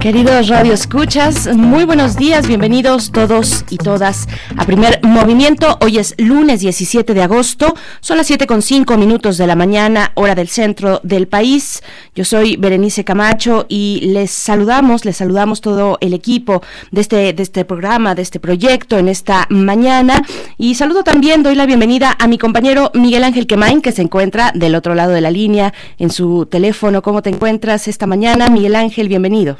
Queridos 0.00 0.46
Radio 0.46 0.74
Escuchas, 0.74 1.52
muy 1.56 1.84
buenos 1.84 2.16
días, 2.16 2.46
bienvenidos 2.46 3.10
todos 3.10 3.64
y 3.68 3.78
todas 3.78 4.28
a 4.56 4.64
primer 4.64 5.00
movimiento. 5.02 5.76
Hoy 5.80 5.98
es 5.98 6.14
lunes 6.18 6.60
17 6.60 7.14
de 7.14 7.22
agosto, 7.22 7.74
son 8.00 8.16
las 8.16 8.28
7 8.28 8.46
con 8.46 8.62
5 8.62 8.96
minutos 8.96 9.38
de 9.38 9.48
la 9.48 9.56
mañana, 9.56 10.12
hora 10.14 10.36
del 10.36 10.46
centro 10.46 11.00
del 11.02 11.26
país. 11.26 11.82
Yo 12.14 12.24
soy 12.24 12.56
Berenice 12.56 13.02
Camacho 13.02 13.66
y 13.68 14.12
les 14.12 14.30
saludamos, 14.30 15.04
les 15.04 15.16
saludamos 15.16 15.60
todo 15.60 15.98
el 16.00 16.14
equipo 16.14 16.62
de 16.92 17.00
este, 17.00 17.32
de 17.32 17.42
este 17.42 17.64
programa, 17.64 18.14
de 18.14 18.22
este 18.22 18.38
proyecto 18.38 18.98
en 18.98 19.08
esta 19.08 19.48
mañana. 19.50 20.22
Y 20.58 20.76
saludo 20.76 21.02
también, 21.02 21.42
doy 21.42 21.56
la 21.56 21.66
bienvenida 21.66 22.14
a 22.20 22.28
mi 22.28 22.38
compañero 22.38 22.92
Miguel 22.94 23.24
Ángel 23.24 23.48
Quemain, 23.48 23.82
que 23.82 23.90
se 23.90 24.02
encuentra 24.02 24.52
del 24.54 24.76
otro 24.76 24.94
lado 24.94 25.10
de 25.10 25.22
la 25.22 25.32
línea 25.32 25.74
en 25.98 26.10
su 26.10 26.46
teléfono. 26.46 27.02
¿Cómo 27.02 27.20
te 27.20 27.30
encuentras 27.30 27.88
esta 27.88 28.06
mañana? 28.06 28.48
Miguel 28.48 28.76
Ángel, 28.76 29.08
bienvenido. 29.08 29.56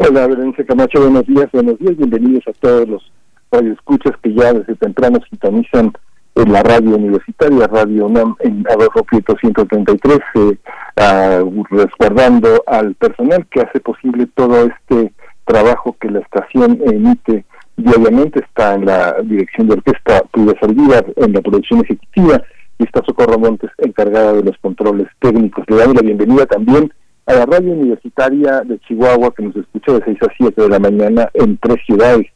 Hola, 0.00 0.28
Berenice 0.28 0.64
Camacho, 0.64 1.00
buenos 1.00 1.26
días, 1.26 1.48
buenos 1.52 1.76
días, 1.80 1.96
bienvenidos 1.96 2.44
a 2.46 2.52
todos 2.52 2.88
los 2.88 3.12
radioescuchas 3.50 4.12
que 4.22 4.32
ya 4.32 4.52
desde 4.52 4.76
temprano 4.76 5.18
sintonizan 5.28 5.92
en 6.36 6.52
la 6.52 6.62
radio 6.62 6.94
universitaria, 6.94 7.66
Radio 7.66 8.06
UNAM, 8.06 8.36
en 8.38 8.64
Adolfo 8.70 9.02
Prieto 9.02 9.34
133, 9.40 10.20
eh, 10.36 11.44
resguardando 11.68 12.62
al 12.68 12.94
personal 12.94 13.44
que 13.50 13.60
hace 13.60 13.80
posible 13.80 14.28
todo 14.36 14.68
este 14.68 15.12
trabajo 15.44 15.96
que 16.00 16.12
la 16.12 16.20
estación 16.20 16.78
emite 16.86 17.44
diariamente, 17.76 18.38
está 18.38 18.74
en 18.74 18.84
la 18.86 19.16
dirección 19.24 19.66
de 19.66 19.74
orquesta 19.74 20.22
Puya 20.30 20.54
Saldívar, 20.60 21.06
en 21.16 21.32
la 21.32 21.40
producción 21.40 21.80
ejecutiva, 21.80 22.40
y 22.78 22.84
está 22.84 23.02
Socorro 23.04 23.36
Montes 23.36 23.72
encargada 23.78 24.34
de 24.34 24.44
los 24.44 24.56
controles 24.58 25.08
técnicos. 25.18 25.64
Le 25.66 25.74
damos 25.74 25.96
la 25.96 26.02
bienvenida 26.02 26.46
también 26.46 26.92
a 27.28 27.34
la 27.34 27.44
radio 27.44 27.72
universitaria 27.72 28.62
de 28.62 28.78
Chihuahua 28.80 29.34
que 29.34 29.42
nos 29.42 29.54
escucha 29.54 29.92
de 29.92 30.04
6 30.04 30.18
a 30.22 30.32
7 30.38 30.62
de 30.62 30.68
la 30.68 30.78
mañana 30.78 31.28
en 31.34 31.58
tres 31.58 31.76
ciudades, 31.84 32.26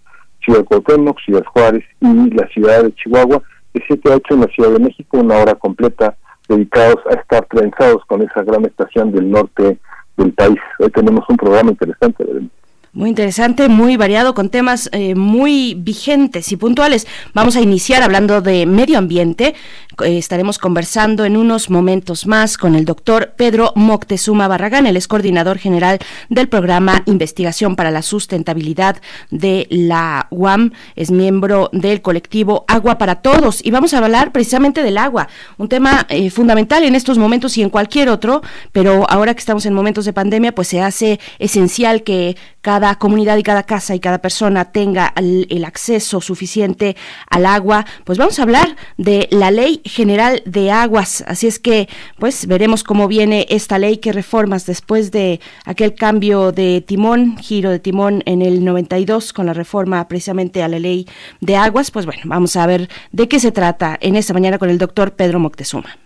Ciudad 0.44 0.64
Cuauhtémoc, 0.64 1.18
Ciudad 1.24 1.44
Juárez 1.46 1.82
y 2.00 2.30
la 2.34 2.46
ciudad 2.48 2.84
de 2.84 2.94
Chihuahua, 2.94 3.42
de 3.72 3.82
7 3.86 4.12
a 4.12 4.16
8 4.16 4.34
en 4.34 4.40
la 4.40 4.46
Ciudad 4.48 4.70
de 4.72 4.80
México, 4.80 5.18
una 5.18 5.38
hora 5.38 5.54
completa 5.54 6.14
dedicados 6.46 6.98
a 7.10 7.14
estar 7.14 7.46
trenzados 7.46 8.04
con 8.04 8.20
esa 8.20 8.42
gran 8.42 8.66
estación 8.66 9.12
del 9.12 9.30
norte 9.30 9.78
del 10.18 10.32
país. 10.34 10.58
Hoy 10.78 10.90
tenemos 10.90 11.24
un 11.26 11.38
programa 11.38 11.70
interesante. 11.70 12.24
Muy 12.94 13.08
interesante, 13.08 13.70
muy 13.70 13.96
variado, 13.96 14.34
con 14.34 14.50
temas 14.50 14.90
eh, 14.92 15.14
muy 15.14 15.74
vigentes 15.78 16.52
y 16.52 16.58
puntuales. 16.58 17.06
Vamos 17.32 17.56
a 17.56 17.62
iniciar 17.62 18.02
hablando 18.02 18.42
de 18.42 18.66
medio 18.66 18.98
ambiente. 18.98 19.54
Eh, 20.02 20.18
estaremos 20.18 20.58
conversando 20.58 21.24
en 21.24 21.36
unos 21.36 21.68
momentos 21.68 22.26
más 22.26 22.56
con 22.56 22.74
el 22.74 22.84
doctor 22.84 23.34
Pedro 23.36 23.72
Moctezuma 23.76 24.48
Barragán, 24.48 24.86
el 24.86 24.96
es 24.96 25.06
coordinador 25.06 25.58
general 25.58 25.98
del 26.28 26.48
programa 26.48 27.02
Investigación 27.06 27.76
para 27.76 27.90
la 27.90 28.02
Sustentabilidad 28.02 29.02
de 29.30 29.66
la 29.70 30.28
UAM. 30.30 30.72
Es 30.96 31.10
miembro 31.10 31.68
del 31.72 32.00
colectivo 32.00 32.64
Agua 32.68 32.96
para 32.96 33.16
Todos. 33.16 33.64
Y 33.64 33.70
vamos 33.70 33.92
a 33.92 33.98
hablar 33.98 34.32
precisamente 34.32 34.82
del 34.82 34.98
agua, 34.98 35.28
un 35.58 35.68
tema 35.68 36.06
eh, 36.08 36.30
fundamental 36.30 36.84
en 36.84 36.94
estos 36.94 37.18
momentos 37.18 37.58
y 37.58 37.62
en 37.62 37.70
cualquier 37.70 38.08
otro, 38.08 38.42
pero 38.72 39.08
ahora 39.10 39.34
que 39.34 39.40
estamos 39.40 39.66
en 39.66 39.74
momentos 39.74 40.04
de 40.04 40.12
pandemia, 40.12 40.54
pues 40.54 40.68
se 40.68 40.80
hace 40.80 41.20
esencial 41.38 42.02
que 42.02 42.36
cada 42.62 42.94
comunidad 42.94 43.36
y 43.36 43.42
cada 43.42 43.64
casa 43.64 43.94
y 43.94 44.00
cada 44.00 44.18
persona 44.18 44.66
tenga 44.66 45.12
el, 45.16 45.62
acceso 45.64 46.20
suficiente 46.20 46.96
al 47.28 47.46
agua, 47.46 47.86
pues 48.04 48.18
vamos 48.18 48.38
a 48.38 48.42
hablar 48.42 48.76
de 48.96 49.28
la 49.30 49.50
Ley 49.50 49.80
General 49.84 50.42
de 50.44 50.70
Aguas. 50.70 51.24
Así 51.26 51.46
es 51.46 51.58
que, 51.58 51.88
pues 52.18 52.46
veremos 52.46 52.84
cómo 52.84 53.08
viene 53.08 53.46
esta 53.48 53.78
ley, 53.78 53.98
qué 53.98 54.12
reformas 54.12 54.66
después 54.66 55.10
de 55.10 55.40
aquel 55.64 55.94
cambio 55.94 56.52
de 56.52 56.82
timón, 56.86 57.36
giro 57.38 57.70
de 57.70 57.78
timón 57.78 58.22
en 58.26 58.42
el 58.42 58.64
92 58.64 59.32
con 59.32 59.46
la 59.46 59.54
reforma 59.54 60.06
precisamente 60.08 60.62
a 60.62 60.68
la 60.68 60.78
Ley 60.78 61.06
de 61.40 61.56
Aguas. 61.56 61.90
Pues 61.90 62.06
bueno, 62.06 62.22
vamos 62.24 62.56
a 62.56 62.66
ver 62.66 62.88
de 63.12 63.28
qué 63.28 63.38
se 63.40 63.52
trata 63.52 63.98
en 64.00 64.16
esta 64.16 64.34
mañana 64.34 64.58
con 64.58 64.70
el 64.70 64.78
doctor 64.78 65.12
Pedro 65.12 65.38
Moctezuma. 65.38 65.96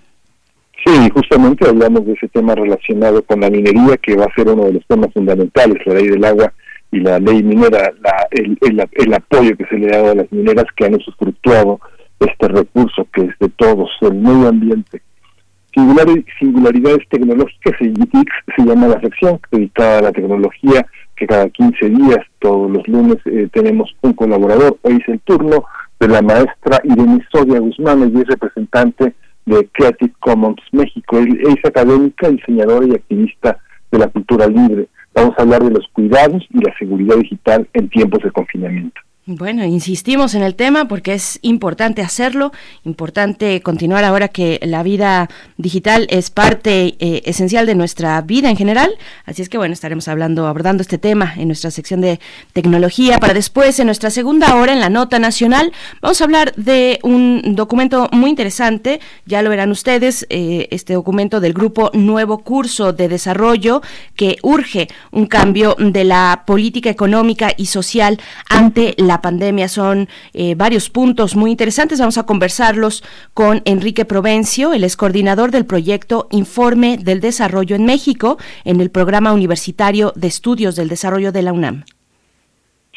Sí, 0.84 1.10
justamente 1.12 1.68
hablamos 1.68 2.06
de 2.06 2.12
ese 2.12 2.28
tema 2.28 2.54
relacionado 2.54 3.20
con 3.22 3.40
la 3.40 3.50
minería, 3.50 3.96
que 3.96 4.16
va 4.16 4.26
a 4.26 4.34
ser 4.34 4.48
uno 4.48 4.66
de 4.66 4.74
los 4.74 4.86
temas 4.86 5.12
fundamentales, 5.12 5.84
la 5.84 5.94
ley 5.94 6.08
del 6.08 6.24
agua 6.24 6.52
y 6.92 7.00
la 7.00 7.18
ley 7.18 7.42
minera, 7.42 7.92
la, 8.00 8.28
el, 8.30 8.56
el, 8.92 9.14
apoyo 9.14 9.56
que 9.56 9.66
se 9.66 9.78
le 9.78 9.88
ha 9.88 9.98
dado 9.98 10.12
a 10.12 10.14
las 10.14 10.30
mineras 10.30 10.66
que 10.76 10.86
han 10.86 10.94
usufructuado 10.94 11.80
este 12.20 12.48
recurso 12.48 13.06
que 13.12 13.22
es 13.22 13.38
de 13.38 13.48
todos, 13.50 13.90
el 14.00 14.14
medio 14.14 14.48
ambiente. 14.48 15.02
singularidades 16.38 17.08
tecnológicas, 17.08 17.74
se 17.78 18.64
llama 18.64 18.88
la 18.88 19.00
sección 19.00 19.38
dedicada 19.50 19.98
a 19.98 20.02
la 20.02 20.12
tecnología, 20.12 20.86
que 21.16 21.26
cada 21.26 21.48
15 21.48 21.88
días, 21.90 22.24
todos 22.38 22.70
los 22.70 22.86
lunes, 22.88 23.16
eh, 23.26 23.48
tenemos 23.52 23.94
un 24.02 24.12
colaborador. 24.12 24.78
Hoy 24.82 24.98
es 25.00 25.08
el 25.08 25.20
turno 25.20 25.64
de 25.98 26.08
la 26.08 26.22
maestra 26.22 26.80
Irene 26.84 27.26
Sodia 27.32 27.58
Guzmán, 27.58 28.02
ella 28.02 28.20
es 28.20 28.26
representante 28.28 29.14
de 29.46 29.68
Creative 29.72 30.12
Commons 30.20 30.60
México. 30.72 31.18
Es 31.18 31.64
académica, 31.64 32.28
diseñadora 32.28 32.86
y 32.86 32.94
activista 32.94 33.58
de 33.90 33.98
la 33.98 34.08
cultura 34.08 34.46
libre. 34.46 34.88
Vamos 35.14 35.34
a 35.38 35.42
hablar 35.42 35.62
de 35.62 35.70
los 35.70 35.86
cuidados 35.92 36.46
y 36.50 36.62
la 36.62 36.74
seguridad 36.78 37.16
digital 37.16 37.66
en 37.72 37.88
tiempos 37.88 38.22
de 38.22 38.30
confinamiento. 38.30 39.00
Bueno, 39.28 39.64
insistimos 39.64 40.36
en 40.36 40.44
el 40.44 40.54
tema 40.54 40.86
porque 40.86 41.12
es 41.12 41.40
importante 41.42 42.00
hacerlo, 42.00 42.52
importante 42.84 43.60
continuar 43.60 44.04
ahora 44.04 44.28
que 44.28 44.60
la 44.62 44.84
vida 44.84 45.28
digital 45.56 46.06
es 46.10 46.30
parte 46.30 46.94
eh, 47.00 47.22
esencial 47.24 47.66
de 47.66 47.74
nuestra 47.74 48.20
vida 48.20 48.50
en 48.50 48.56
general. 48.56 48.92
Así 49.24 49.42
es 49.42 49.48
que 49.48 49.58
bueno, 49.58 49.72
estaremos 49.72 50.06
hablando, 50.06 50.46
abordando 50.46 50.80
este 50.80 50.98
tema 50.98 51.34
en 51.36 51.48
nuestra 51.48 51.72
sección 51.72 52.02
de 52.02 52.20
tecnología. 52.52 53.18
Para 53.18 53.34
después, 53.34 53.80
en 53.80 53.86
nuestra 53.86 54.10
segunda 54.10 54.54
hora, 54.54 54.72
en 54.72 54.78
la 54.78 54.90
nota 54.90 55.18
nacional, 55.18 55.72
vamos 56.00 56.20
a 56.20 56.24
hablar 56.24 56.54
de 56.54 57.00
un 57.02 57.56
documento 57.56 58.08
muy 58.12 58.30
interesante. 58.30 59.00
Ya 59.24 59.42
lo 59.42 59.50
verán 59.50 59.72
ustedes, 59.72 60.24
eh, 60.30 60.68
este 60.70 60.94
documento 60.94 61.40
del 61.40 61.52
grupo 61.52 61.90
Nuevo 61.94 62.44
Curso 62.44 62.92
de 62.92 63.08
Desarrollo 63.08 63.82
que 64.14 64.36
urge 64.42 64.86
un 65.10 65.26
cambio 65.26 65.74
de 65.80 66.04
la 66.04 66.44
política 66.46 66.90
económica 66.90 67.52
y 67.56 67.66
social 67.66 68.20
ante 68.48 68.94
la 68.98 69.15
pandemia. 69.20 69.68
Son 69.68 70.08
eh, 70.34 70.54
varios 70.54 70.90
puntos 70.90 71.36
muy 71.36 71.50
interesantes. 71.50 71.98
Vamos 71.98 72.18
a 72.18 72.24
conversarlos 72.24 73.04
con 73.34 73.62
Enrique 73.64 74.04
Provencio, 74.04 74.72
el 74.72 74.84
es 74.84 74.96
coordinador 74.96 75.50
del 75.50 75.66
proyecto 75.66 76.28
Informe 76.30 76.98
del 76.98 77.20
Desarrollo 77.20 77.76
en 77.76 77.84
México 77.84 78.38
en 78.64 78.80
el 78.80 78.90
Programa 78.90 79.32
Universitario 79.32 80.12
de 80.16 80.28
Estudios 80.28 80.76
del 80.76 80.88
Desarrollo 80.88 81.32
de 81.32 81.42
la 81.42 81.52
UNAM. 81.52 81.84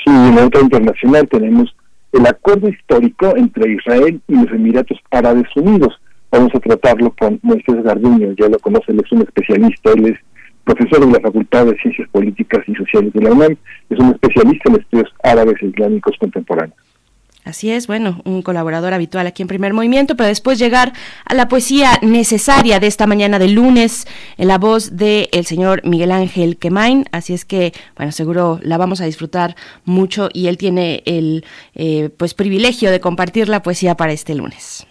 Sí, 0.03 0.09
en 0.09 0.35
la 0.35 0.45
otra 0.45 0.61
internacional 0.61 1.27
tenemos 1.27 1.75
el 2.13 2.25
acuerdo 2.25 2.69
histórico 2.69 3.35
entre 3.35 3.73
Israel 3.73 4.21
y 4.27 4.35
los 4.35 4.51
Emiratos 4.51 4.97
Árabes 5.11 5.47
Unidos. 5.55 5.93
Vamos 6.31 6.53
a 6.53 6.59
tratarlo 6.59 7.13
con 7.19 7.39
Moisés 7.41 7.83
Garduño, 7.83 8.33
ya 8.37 8.47
lo 8.47 8.59
conoce, 8.59 8.91
él 8.91 9.01
es 9.03 9.11
un 9.11 9.21
especialista, 9.23 9.91
él 9.91 10.07
es 10.07 10.19
profesor 10.73 11.05
de 11.05 11.11
la 11.11 11.19
Facultad 11.19 11.65
de 11.65 11.77
Ciencias 11.77 12.07
Políticas 12.09 12.63
y 12.67 12.75
Sociales 12.75 13.11
de 13.13 13.21
la 13.21 13.31
UNAM, 13.31 13.55
es 13.89 13.99
un 13.99 14.11
especialista 14.11 14.69
en 14.69 14.79
estudios 14.79 15.09
árabes 15.23 15.55
e 15.61 15.65
islámicos 15.65 16.15
contemporáneos. 16.19 16.77
Así 17.45 17.71
es, 17.71 17.87
bueno, 17.87 18.21
un 18.25 18.43
colaborador 18.43 18.93
habitual 18.93 19.25
aquí 19.25 19.41
en 19.41 19.47
Primer 19.47 19.73
Movimiento, 19.73 20.15
pero 20.15 20.27
después 20.27 20.59
llegar 20.59 20.93
a 21.25 21.33
la 21.33 21.47
poesía 21.47 21.93
necesaria 22.03 22.79
de 22.79 22.85
esta 22.85 23.07
mañana 23.07 23.39
de 23.39 23.47
lunes 23.47 24.05
en 24.37 24.49
la 24.49 24.59
voz 24.59 24.95
del 24.97 25.29
el 25.31 25.45
señor 25.45 25.81
Miguel 25.83 26.11
Ángel 26.11 26.57
Quemain. 26.57 27.05
Así 27.11 27.33
es 27.33 27.45
que, 27.45 27.71
bueno, 27.95 28.11
seguro 28.11 28.59
la 28.61 28.77
vamos 28.77 29.01
a 29.01 29.05
disfrutar 29.05 29.55
mucho 29.85 30.29
y 30.31 30.47
él 30.47 30.57
tiene 30.57 31.01
el 31.05 31.43
eh, 31.73 32.09
pues 32.15 32.35
privilegio 32.35 32.91
de 32.91 32.99
compartir 32.99 33.49
la 33.49 33.63
poesía 33.63 33.95
para 33.95 34.11
este 34.11 34.35
lunes. 34.35 34.85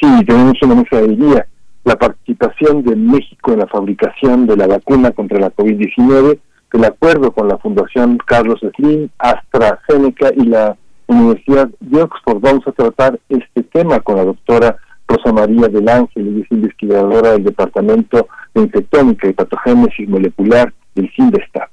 Sí, 0.00 0.06
tenemos 0.26 0.60
una 0.62 0.74
mesa 0.74 1.00
de 1.00 1.14
día 1.14 1.46
la 1.88 1.96
participación 1.96 2.82
de 2.82 2.94
México 2.94 3.50
en 3.50 3.60
la 3.60 3.66
fabricación 3.66 4.46
de 4.46 4.58
la 4.58 4.66
vacuna 4.66 5.10
contra 5.12 5.40
la 5.40 5.50
COVID-19, 5.50 6.38
el 6.74 6.84
acuerdo 6.84 7.32
con 7.32 7.48
la 7.48 7.56
Fundación 7.56 8.18
Carlos 8.18 8.60
Slim, 8.76 9.08
AstraZeneca 9.18 10.30
y 10.36 10.44
la 10.44 10.76
Universidad 11.06 11.70
de 11.80 12.02
Oxford. 12.02 12.40
Vamos 12.40 12.66
a 12.66 12.72
tratar 12.72 13.18
este 13.30 13.62
tema 13.62 14.00
con 14.00 14.16
la 14.16 14.26
doctora 14.26 14.76
Rosa 15.08 15.32
María 15.32 15.68
del 15.68 15.88
Ángel, 15.88 16.28
ella 16.28 16.44
es 16.44 16.52
investigadora 16.52 17.32
del 17.32 17.44
Departamento 17.44 18.28
de 18.54 18.60
Infectónica 18.60 19.26
y 19.26 19.32
Patogénesis 19.32 20.06
Molecular 20.06 20.70
del 20.94 21.10
CINDESTAP. 21.16 21.70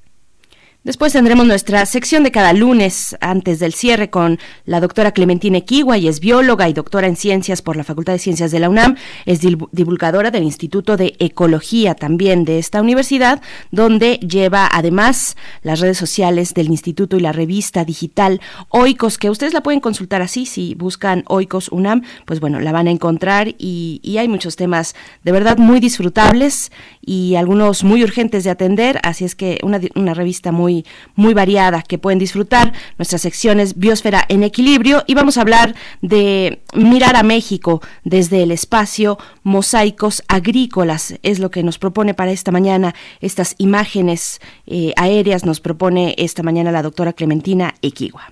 Después 0.86 1.14
tendremos 1.14 1.48
nuestra 1.48 1.84
sección 1.88 2.22
de 2.22 2.30
cada 2.30 2.54
lunes 2.54 3.18
antes 3.20 3.58
del 3.58 3.74
cierre 3.74 4.12
con 4.12 4.38
la 4.66 4.80
doctora 4.80 5.14
Clementina 5.14 5.58
Equigua, 5.58 5.98
y 5.98 6.08
es 6.08 6.20
bióloga 6.20 6.70
y 6.70 6.74
doctora 6.74 7.08
en 7.08 7.16
ciencias 7.16 7.64
por 7.64 7.76
la 7.76 7.84
Facultad 7.84 8.14
de 8.14 8.20
Ciencias 8.20 8.52
de 8.52 8.60
la 8.60 8.70
UNAM, 8.70 8.96
es 9.26 9.40
divulgadora 9.40 10.30
del 10.30 10.44
Instituto 10.44 10.96
de 10.96 11.16
Ecología 11.18 11.96
también 11.96 12.46
de 12.46 12.60
esta 12.60 12.84
universidad, 12.84 13.42
donde 13.72 14.18
lleva 14.18 14.70
además 14.72 15.36
las 15.64 15.80
redes 15.80 15.98
sociales 15.98 16.54
del 16.54 16.68
instituto 16.68 17.18
y 17.18 17.22
la 17.22 17.32
revista 17.32 17.84
digital 17.84 18.40
Oikos, 18.70 19.18
que 19.18 19.32
ustedes 19.32 19.54
la 19.54 19.64
pueden 19.64 19.80
consultar 19.80 20.22
así, 20.22 20.46
si 20.46 20.76
buscan 20.76 21.24
Oikos 21.26 21.70
UNAM, 21.70 22.04
pues 22.26 22.40
bueno, 22.40 22.60
la 22.60 22.72
van 22.72 22.86
a 22.86 22.92
encontrar 22.92 23.56
y, 23.58 24.02
y 24.04 24.20
hay 24.20 24.28
muchos 24.28 24.56
temas 24.56 24.94
de 25.24 25.32
verdad 25.32 25.58
muy 25.58 25.80
disfrutables 25.80 26.72
y 27.02 27.34
algunos 27.38 27.84
muy 27.84 28.04
urgentes 28.04 28.44
de 28.44 28.52
atender, 28.52 29.00
así 29.02 29.26
es 29.26 29.34
que 29.34 29.58
una, 29.64 29.80
una 29.96 30.14
revista 30.14 30.52
muy, 30.52 30.75
muy 31.16 31.34
variada 31.34 31.82
que 31.82 31.98
pueden 31.98 32.20
disfrutar. 32.20 32.74
Nuestras 32.98 33.22
secciones 33.22 33.78
Biosfera 33.78 34.26
en 34.28 34.44
Equilibrio 34.44 35.04
y 35.08 35.14
vamos 35.14 35.38
a 35.38 35.42
hablar 35.42 35.76
de 36.02 36.62
mirar 36.74 37.16
a 37.16 37.24
México 37.24 37.82
desde 38.04 38.44
el 38.44 38.52
espacio, 38.52 39.18
mosaicos 39.44 40.24
agrícolas, 40.28 41.16
es 41.24 41.40
lo 41.40 41.52
que 41.52 41.64
nos 41.64 41.78
propone 41.78 42.14
para 42.14 42.32
esta 42.32 42.52
mañana, 42.52 42.96
estas 43.22 43.56
imágenes 43.58 44.42
eh, 44.66 44.94
aéreas 44.98 45.46
nos 45.46 45.60
propone 45.60 46.16
esta 46.18 46.44
mañana 46.44 46.72
la 46.72 46.84
doctora 46.84 47.14
Clementina 47.14 47.76
Equigua. 47.82 48.32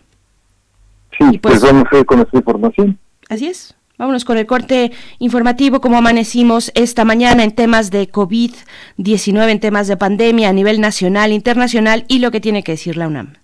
Sí, 1.18 1.38
pues, 1.38 1.60
pues 1.60 1.62
vamos 1.62 1.86
a 1.92 1.98
ir 1.98 2.06
con 2.06 2.20
esta 2.22 2.38
información. 2.38 3.00
Así 3.30 3.48
es. 3.48 3.76
Vámonos 4.04 4.26
con 4.26 4.38
el 4.38 4.46
corte 4.46 4.92
informativo, 5.20 5.80
como 5.80 5.98
amanecimos 5.98 6.74
esta 6.76 7.06
mañana 7.06 7.46
en 7.46 7.52
temas 7.52 7.90
de 7.90 8.12
COVID-19, 8.12 9.50
en 9.50 9.62
temas 9.62 9.88
de 9.88 9.96
pandemia 9.96 10.50
a 10.50 10.52
nivel 10.52 10.82
nacional, 10.82 11.32
internacional 11.32 12.04
y 12.10 12.20
lo 12.20 12.30
que 12.30 12.42
tiene 12.42 12.64
que 12.64 12.74
decir 12.74 12.98
la 12.98 13.08
UNAM. 13.08 13.36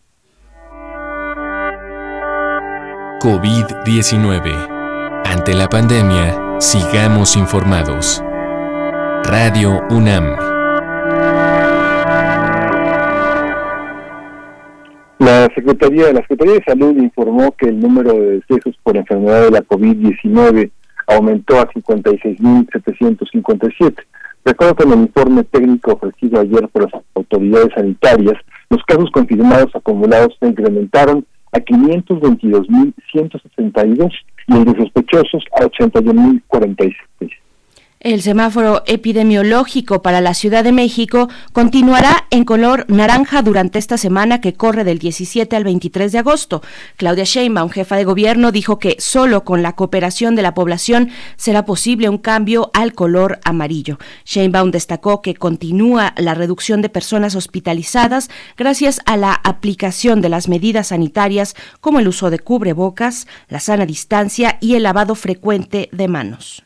COVID-19. 3.21 5.23
Ante 5.23 5.53
la 5.53 5.69
pandemia, 5.69 6.57
sigamos 6.59 7.37
informados. 7.37 8.21
Radio 9.23 9.81
UNAM. 9.89 10.58
La 15.19 15.47
Secretaría, 15.53 16.11
la 16.13 16.21
Secretaría 16.21 16.55
de 16.55 16.63
Salud 16.63 16.97
informó 16.97 17.51
que 17.51 17.67
el 17.67 17.79
número 17.79 18.13
de 18.13 18.39
decesos 18.39 18.75
por 18.83 18.95
enfermedad 18.95 19.43
de 19.43 19.51
la 19.51 19.61
COVID-19 19.63 20.71
aumentó 21.07 21.59
a 21.59 21.69
56.757. 21.69 23.95
Recuerdo 24.45 24.75
que 24.75 24.83
en 24.83 24.93
el 24.93 24.99
informe 24.99 25.43
técnico 25.43 25.91
ofrecido 25.91 26.39
ayer 26.39 26.69
por 26.69 26.83
las 26.83 26.93
autoridades 27.15 27.73
sanitarias, 27.75 28.37
los 28.69 28.81
casos 28.83 29.11
confirmados 29.11 29.75
acumulados 29.75 30.37
se 30.39 30.47
incrementaron 30.47 31.25
a 31.51 31.59
522.162 31.59 34.13
y 34.47 34.53
el 34.53 34.63
de 34.63 34.77
sospechosos 34.77 35.43
a 35.59 35.65
81.046. 35.65 36.95
El 38.01 38.21
semáforo 38.21 38.81
epidemiológico 38.85 40.01
para 40.01 40.21
la 40.21 40.33
Ciudad 40.33 40.63
de 40.63 40.71
México 40.71 41.27
continuará 41.51 42.27
en 42.29 42.45
color 42.45 42.85
naranja 42.87 43.41
durante 43.41 43.77
esta 43.77 43.97
semana 43.97 44.39
que 44.39 44.53
corre 44.53 44.85
del 44.85 44.99
17 44.99 45.53
al 45.53 45.65
23 45.65 46.09
de 46.13 46.19
agosto. 46.19 46.61
Claudia 46.95 47.25
Sheinbaum, 47.25 47.69
jefa 47.69 47.97
de 47.97 48.05
gobierno, 48.05 48.53
dijo 48.53 48.79
que 48.79 48.95
solo 48.99 49.43
con 49.43 49.63
la 49.63 49.75
cooperación 49.75 50.37
de 50.37 50.43
la 50.43 50.53
población 50.53 51.09
será 51.35 51.65
posible 51.65 52.07
un 52.07 52.19
cambio 52.19 52.71
al 52.73 52.93
color 52.93 53.41
amarillo. 53.43 53.99
Sheinbaum 54.23 54.71
destacó 54.71 55.21
que 55.21 55.35
continúa 55.35 56.13
la 56.15 56.35
reducción 56.35 56.81
de 56.81 56.87
personas 56.87 57.35
hospitalizadas 57.35 58.29
gracias 58.55 59.01
a 59.07 59.17
la 59.17 59.33
aplicación 59.33 60.21
de 60.21 60.29
las 60.29 60.47
medidas 60.47 60.87
sanitarias 60.87 61.53
como 61.81 61.99
el 61.99 62.07
uso 62.07 62.29
de 62.29 62.39
cubrebocas, 62.39 63.27
la 63.49 63.59
sana 63.59 63.85
distancia 63.85 64.57
y 64.61 64.75
el 64.75 64.83
lavado 64.83 65.15
frecuente 65.15 65.89
de 65.91 66.07
manos. 66.07 66.63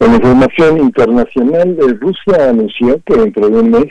En 0.00 0.12
información 0.12 0.78
internacional, 0.78 1.76
Rusia 2.00 2.50
anunció 2.50 3.00
que 3.06 3.14
dentro 3.14 3.48
de 3.48 3.60
un 3.60 3.70
mes 3.70 3.86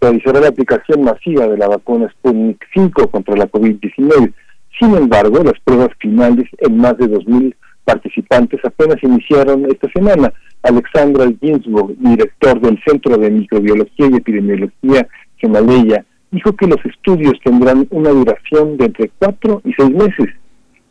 realizará 0.00 0.40
la 0.40 0.48
aplicación 0.48 1.02
masiva 1.02 1.48
de 1.48 1.56
la 1.56 1.68
vacuna 1.68 2.10
Sputnik 2.10 2.62
5 2.74 3.08
contra 3.08 3.36
la 3.36 3.46
COVID-19. 3.48 4.32
Sin 4.78 4.94
embargo, 4.94 5.42
las 5.42 5.58
pruebas 5.64 5.88
finales 5.98 6.46
en 6.58 6.76
más 6.76 6.98
de 6.98 7.06
2.000 7.06 7.54
participantes 7.84 8.60
apenas 8.64 9.02
iniciaron 9.02 9.64
esta 9.66 9.90
semana. 9.92 10.30
Alexandra 10.62 11.26
Ginsburg, 11.40 11.96
director 11.98 12.60
del 12.60 12.78
Centro 12.86 13.16
de 13.16 13.30
Microbiología 13.30 14.08
y 14.10 14.16
Epidemiología 14.16 15.08
Gemaleya, 15.38 16.04
dijo 16.30 16.52
que 16.54 16.66
los 16.66 16.84
estudios 16.84 17.34
tendrán 17.42 17.86
una 17.90 18.10
duración 18.10 18.76
de 18.76 18.86
entre 18.86 19.10
cuatro 19.18 19.62
y 19.64 19.72
seis 19.72 19.90
meses. 19.90 20.34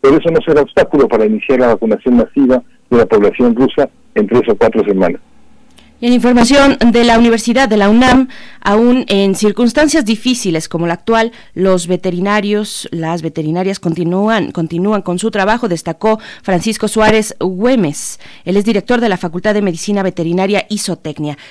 Pero 0.02 0.18
eso 0.18 0.32
no 0.32 0.40
será 0.46 0.62
obstáculo 0.62 1.08
para 1.08 1.26
iniciar 1.26 1.60
la 1.60 1.68
vacunación 1.68 2.18
masiva 2.18 2.64
de 2.90 2.98
la 2.98 3.06
población 3.06 3.56
rusa 3.56 3.90
en 4.16 4.28
tres 4.28 4.44
o 4.50 4.56
cuatro 4.56 4.84
semanas. 4.84 5.22
En 6.02 6.12
información 6.12 6.78
de 6.92 7.06
la 7.06 7.18
Universidad 7.18 7.70
de 7.70 7.78
la 7.78 7.90
UNAM, 7.90 8.28
aún 8.60 9.06
en 9.08 9.34
circunstancias 9.34 10.04
difíciles 10.04 10.68
como 10.68 10.88
la 10.88 10.96
actual, 10.96 11.32
los 11.54 11.88
veterinarios, 11.88 12.90
las 12.92 13.22
veterinarias 13.22 13.80
continúan, 13.80 14.52
continúan 14.52 15.02
con 15.04 15.20
su 15.20 15.32
trabajo, 15.32 15.70
destacó 15.70 16.20
Francisco 16.44 16.90
Suárez 16.90 17.36
Güemes. 17.40 18.20
Él 18.44 18.58
es 18.58 18.66
director 18.66 19.00
de 19.00 19.08
la 19.08 19.16
Facultad 19.16 19.54
de 19.54 19.62
Medicina 19.62 20.04
Veterinaria 20.04 20.66
y. 20.70 20.82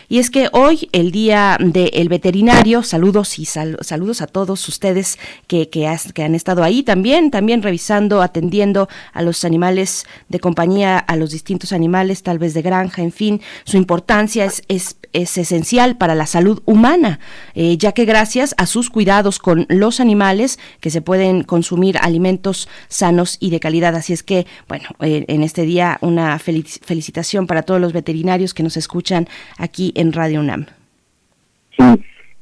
Y 0.08 0.18
es 0.18 0.30
que 0.30 0.48
hoy, 0.52 0.88
el 0.92 1.10
día 1.10 1.56
del 1.58 2.08
veterinario, 2.08 2.82
saludos 2.82 3.38
y 3.38 3.46
saludos 3.46 4.20
a 4.20 4.26
todos 4.26 4.68
ustedes 4.68 5.18
que, 5.46 5.70
que 5.70 5.86
han 5.86 6.34
estado 6.34 6.62
ahí 6.62 6.82
también, 6.82 7.30
también 7.30 7.62
revisando, 7.62 8.20
atendiendo 8.20 8.88
a 9.12 9.22
los 9.22 9.44
animales 9.44 10.04
de 10.28 10.38
compañía, 10.38 10.98
a 10.98 11.16
los 11.16 11.30
distintos 11.30 11.72
animales, 11.72 12.22
tal 12.22 12.38
vez 12.38 12.52
de 12.54 12.62
granja, 12.62 13.02
en 13.02 13.12
fin, 13.12 13.40
su 13.64 13.76
importancia 13.76 14.33
es, 14.40 14.62
es, 14.68 14.96
esencial 15.12 15.96
para 15.96 16.14
la 16.14 16.26
salud 16.26 16.62
humana, 16.64 17.20
eh, 17.54 17.76
ya 17.76 17.92
que 17.92 18.04
gracias 18.04 18.54
a 18.58 18.66
sus 18.66 18.90
cuidados 18.90 19.38
con 19.38 19.66
los 19.68 20.00
animales 20.00 20.58
que 20.80 20.90
se 20.90 21.02
pueden 21.02 21.44
consumir 21.44 21.96
alimentos 21.98 22.68
sanos 22.88 23.36
y 23.40 23.50
de 23.50 23.60
calidad. 23.60 23.94
Así 23.94 24.12
es 24.12 24.22
que, 24.22 24.46
bueno, 24.68 24.88
eh, 25.00 25.24
en 25.28 25.42
este 25.42 25.62
día 25.62 25.98
una 26.00 26.38
felicitación 26.38 27.46
para 27.46 27.62
todos 27.62 27.80
los 27.80 27.92
veterinarios 27.92 28.54
que 28.54 28.62
nos 28.64 28.76
escuchan 28.76 29.28
aquí 29.56 29.92
en 29.94 30.12
Radio 30.12 30.40
UNAM. 30.40 30.66
Sí, 31.76 31.84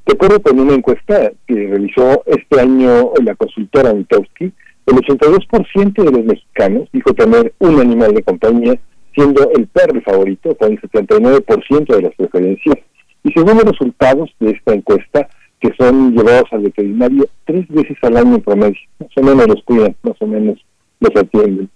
de 0.06 0.12
acuerdo 0.12 0.40
con 0.40 0.58
una 0.58 0.74
encuesta 0.74 1.30
que 1.46 1.54
realizó 1.54 2.22
este 2.26 2.60
año 2.60 3.12
la 3.22 3.34
consultora 3.34 3.92
Mitowski, 3.92 4.52
el 4.86 4.96
82% 4.96 6.04
de 6.04 6.10
los 6.10 6.24
mexicanos 6.24 6.88
dijo 6.92 7.14
tener 7.14 7.54
un 7.58 7.80
animal 7.80 8.14
de 8.14 8.22
compañía 8.22 8.78
siendo 9.14 9.50
el 9.50 9.66
perro 9.68 10.00
favorito 10.02 10.54
con 10.56 10.72
el 10.72 10.80
79% 10.80 11.96
de 11.96 12.02
las 12.02 12.14
preferencias. 12.14 12.76
Y 13.24 13.32
según 13.32 13.54
los 13.58 13.64
resultados 13.64 14.30
de 14.40 14.50
esta 14.50 14.74
encuesta, 14.74 15.28
que 15.60 15.72
son 15.78 16.12
llevados 16.12 16.52
al 16.52 16.62
veterinario 16.62 17.28
tres 17.44 17.66
veces 17.68 17.96
al 18.02 18.16
año 18.16 18.34
en 18.34 18.42
promedio, 18.42 18.78
más 18.98 19.10
o 19.16 19.22
menos 19.22 19.46
los 19.46 19.62
cuidan, 19.62 19.94
más 20.02 20.20
o 20.20 20.26
menos 20.26 20.58
los 20.98 21.16
atienden. 21.16 21.70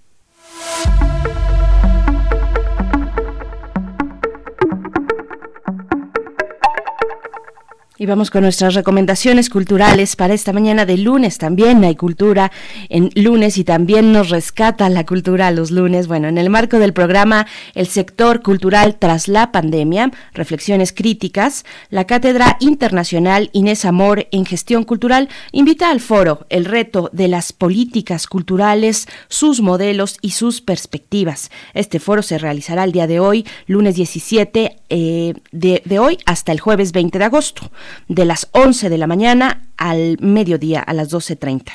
Y 7.98 8.04
vamos 8.04 8.30
con 8.30 8.42
nuestras 8.42 8.74
recomendaciones 8.74 9.48
culturales 9.48 10.16
para 10.16 10.34
esta 10.34 10.52
mañana 10.52 10.84
de 10.84 10.98
lunes. 10.98 11.38
También 11.38 11.82
hay 11.82 11.96
cultura 11.96 12.52
en 12.90 13.08
lunes 13.14 13.56
y 13.56 13.64
también 13.64 14.12
nos 14.12 14.28
rescata 14.28 14.90
la 14.90 15.06
cultura 15.06 15.50
los 15.50 15.70
lunes. 15.70 16.06
Bueno, 16.06 16.28
en 16.28 16.36
el 16.36 16.50
marco 16.50 16.78
del 16.78 16.92
programa 16.92 17.46
El 17.74 17.86
sector 17.86 18.42
cultural 18.42 18.96
tras 18.98 19.28
la 19.28 19.50
pandemia, 19.50 20.10
reflexiones 20.34 20.92
críticas, 20.92 21.64
la 21.88 22.04
Cátedra 22.04 22.58
Internacional 22.60 23.48
Inés 23.54 23.86
Amor 23.86 24.28
en 24.30 24.44
Gestión 24.44 24.84
Cultural 24.84 25.30
invita 25.52 25.90
al 25.90 26.00
foro 26.00 26.44
El 26.50 26.66
reto 26.66 27.08
de 27.14 27.28
las 27.28 27.54
políticas 27.54 28.26
culturales, 28.26 29.08
sus 29.28 29.62
modelos 29.62 30.18
y 30.20 30.32
sus 30.32 30.60
perspectivas. 30.60 31.50
Este 31.72 31.98
foro 31.98 32.20
se 32.20 32.36
realizará 32.36 32.84
el 32.84 32.92
día 32.92 33.06
de 33.06 33.20
hoy, 33.20 33.46
lunes 33.66 33.94
17 33.94 34.76
eh, 34.90 35.34
de, 35.50 35.82
de 35.82 35.98
hoy 35.98 36.18
hasta 36.26 36.52
el 36.52 36.60
jueves 36.60 36.92
20 36.92 37.18
de 37.18 37.24
agosto 37.24 37.70
de 38.08 38.24
las 38.24 38.48
11 38.52 38.88
de 38.88 38.98
la 38.98 39.06
mañana 39.06 39.68
al 39.76 40.16
mediodía, 40.20 40.80
a 40.80 40.92
las 40.92 41.12
12.30. 41.12 41.72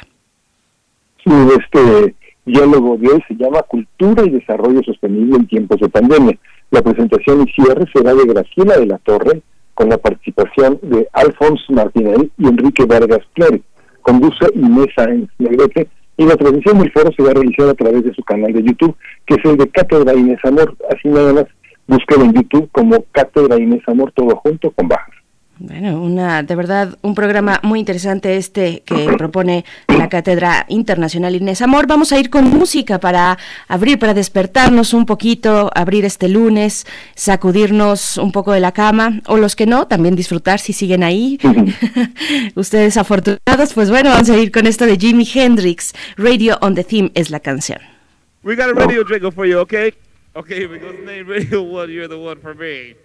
Sí, 1.24 1.32
este 1.60 2.16
diálogo 2.46 2.98
de 2.98 3.10
hoy 3.10 3.24
se 3.28 3.36
llama 3.36 3.62
Cultura 3.64 4.24
y 4.26 4.30
Desarrollo 4.30 4.82
Sostenible 4.84 5.38
en 5.38 5.48
tiempos 5.48 5.80
de 5.80 5.90
pandemia. 5.90 6.38
La 6.72 6.82
presentación 6.82 7.46
y 7.48 7.52
cierre 7.52 7.86
será 7.94 8.14
de 8.14 8.26
Graciela 8.26 8.78
de 8.78 8.86
la 8.86 8.98
Torre, 9.00 9.42
con 9.74 9.90
la 9.90 9.98
participación 9.98 10.80
de 10.82 11.08
Alfonso 11.14 11.74
Martinel 11.74 12.32
y 12.38 12.48
Enrique 12.48 12.86
Vargas 12.86 13.26
Clare. 13.34 13.62
Conduce 14.02 14.46
Inés 14.56 14.88
Sáenz 14.96 15.30
Negrete 15.38 15.88
y 16.18 16.26
la 16.26 16.36
transmisión 16.36 16.80
del 16.80 16.92
foro 16.92 17.12
se 17.16 17.24
va 17.24 17.32
a 17.32 17.34
realizar 17.34 17.70
a 17.70 17.74
través 17.74 18.04
de 18.04 18.14
su 18.14 18.24
canal 18.24 18.54
de 18.54 18.64
YouTube, 18.64 18.96
que 19.26 19.36
es 19.36 19.46
el 19.46 19.58
de 19.58 19.70
Cátedra 19.70 20.14
Inés 20.14 20.40
Amor. 20.44 20.76
Así 20.90 21.08
nada 21.08 21.34
más, 21.34 21.46
búsquelo 21.88 22.26
en 22.26 22.34
YouTube 22.34 22.70
como 22.72 23.04
Cátedra 23.12 23.58
Inés 23.58 23.82
Amor, 23.88 24.12
todo 24.14 24.36
junto 24.38 24.72
con 24.72 24.88
bajas. 24.88 25.16
Bueno, 25.64 26.02
una, 26.02 26.42
de 26.42 26.56
verdad, 26.56 26.98
un 27.04 27.14
programa 27.14 27.60
muy 27.62 27.78
interesante 27.78 28.36
este 28.36 28.82
que 28.84 29.14
propone 29.16 29.64
la 29.88 30.10
Cátedra 30.10 30.66
Internacional 30.70 31.36
Inés 31.36 31.62
Amor. 31.62 31.86
Vamos 31.86 32.12
a 32.12 32.20
ir 32.20 32.32
con 32.32 32.46
música 32.50 33.00
para 33.00 33.38
abrir, 33.68 34.00
para 34.00 34.16
despertarnos 34.16 34.96
un 34.96 35.06
poquito, 35.06 35.70
abrir 35.76 36.04
este 36.04 36.30
lunes, 36.30 36.88
sacudirnos 37.14 38.18
un 38.18 38.32
poco 38.32 38.54
de 38.54 38.60
la 38.60 38.72
cama, 38.72 39.22
o 39.28 39.38
los 39.38 39.56
que 39.56 39.68
no, 39.68 39.86
también 39.86 40.16
disfrutar 40.16 40.60
si 40.60 40.74
siguen 40.74 41.04
ahí. 41.04 41.38
Ustedes 42.56 42.98
afortunados, 42.98 43.74
pues 43.76 43.92
bueno, 43.92 44.10
vamos 44.10 44.32
a 44.32 44.38
ir 44.40 44.52
con 44.52 44.66
esto 44.66 44.88
de 44.88 44.98
Jimi 44.98 45.30
Hendrix. 45.32 45.94
Radio 46.18 46.58
on 46.62 46.74
the 46.74 46.84
Theme 46.84 47.12
es 47.14 47.30
la 47.30 47.40
canción. 47.40 47.78
We 48.42 48.56
got 48.56 48.72
a 48.72 48.74
radio 48.74 49.04
jingle 49.04 49.32
for 49.32 49.46
you, 49.46 49.60
okay? 49.60 49.94
Okay, 50.36 50.66
because 50.66 50.96
name 51.06 51.28
Radio 51.28 51.62
One, 51.62 51.92
you're 51.92 52.08
the 52.08 52.18
one 52.18 52.42
for 52.42 52.56
me. 52.56 52.96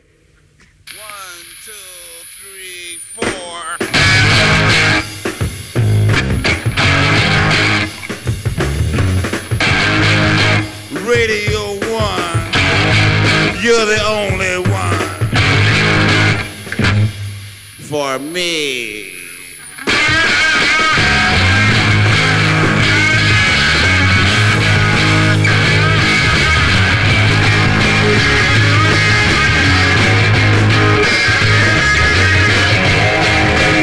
Radio 11.04 11.74
One, 11.92 12.52
you're 13.62 13.86
the 13.86 14.02
only 14.06 14.58
one 14.70 14.98
for 17.80 18.18
me. 18.18 19.12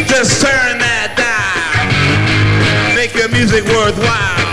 Just 0.08 0.42
turn 0.42 0.80
that 0.80 1.16
dial, 1.18 2.96
make 2.96 3.14
your 3.16 3.30
music 3.30 3.64
worthwhile. 3.66 4.53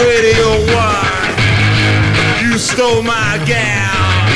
Radio 0.00 0.48
One, 0.74 1.30
you 2.40 2.56
stole 2.56 3.02
my 3.02 3.42
gal, 3.46 4.26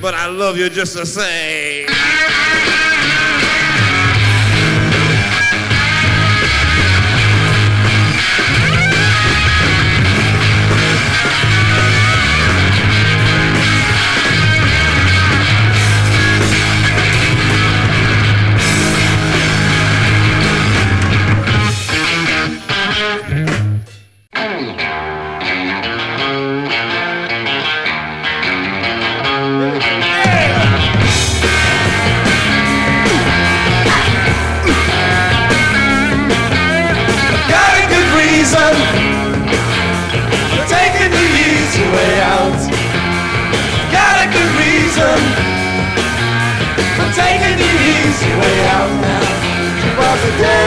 but 0.00 0.14
I 0.14 0.26
love 0.26 0.56
you 0.56 0.70
just 0.70 0.94
the 0.94 1.04
same. 1.04 1.73
today. 50.30 50.63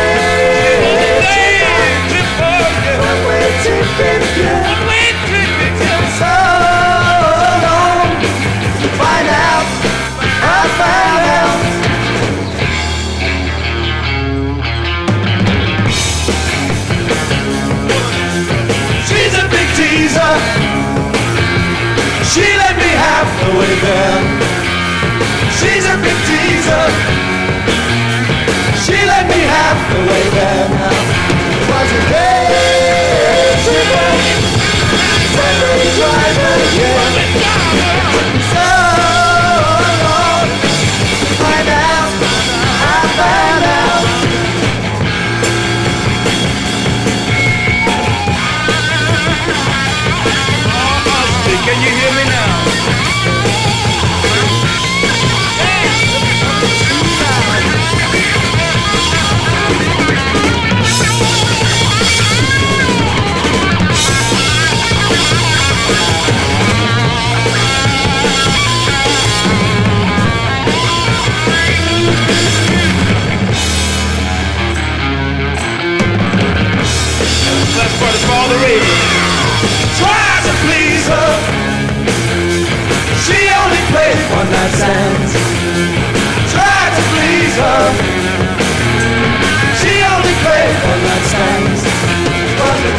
The 78.48 78.56
to 80.48 80.54
please 80.64 81.06
her. 81.08 81.32
She 83.26 83.40
only 83.60 83.82
plays 83.92 84.24
one 84.32 84.50
night 84.52 84.74
stands. 84.80 85.32
Try 86.54 86.82
to 86.96 87.04
please 87.12 87.56
her. 87.64 87.84
She 89.80 89.94
only 90.14 90.36
plays 90.44 90.78
one 90.92 91.02
night 91.08 91.26
stands. 91.32 91.82
But 92.60 92.78
the 92.84 92.92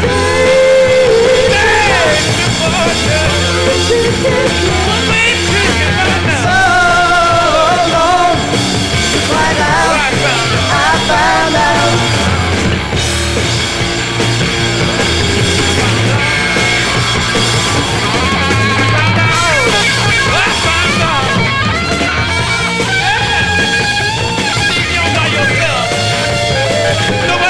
No 27.11 27.48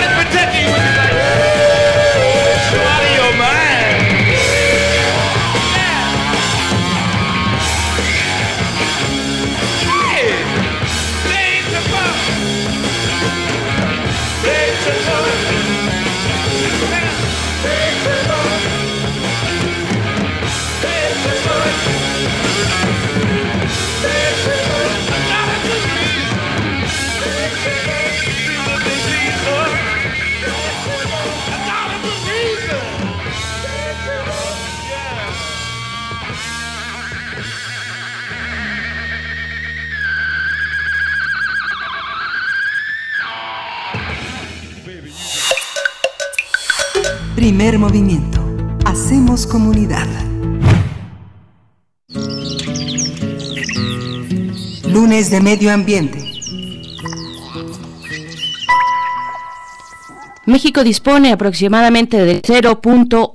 Primer 47.58 47.80
movimiento. 47.80 48.40
Hacemos 48.84 49.44
comunidad. 49.44 50.06
lunes 54.86 55.28
de 55.32 55.40
medio 55.40 55.72
ambiente. 55.72 56.20
México 60.46 60.84
dispone 60.84 61.32
aproximadamente 61.32 62.24
del 62.24 62.42
0.1% 62.42 63.32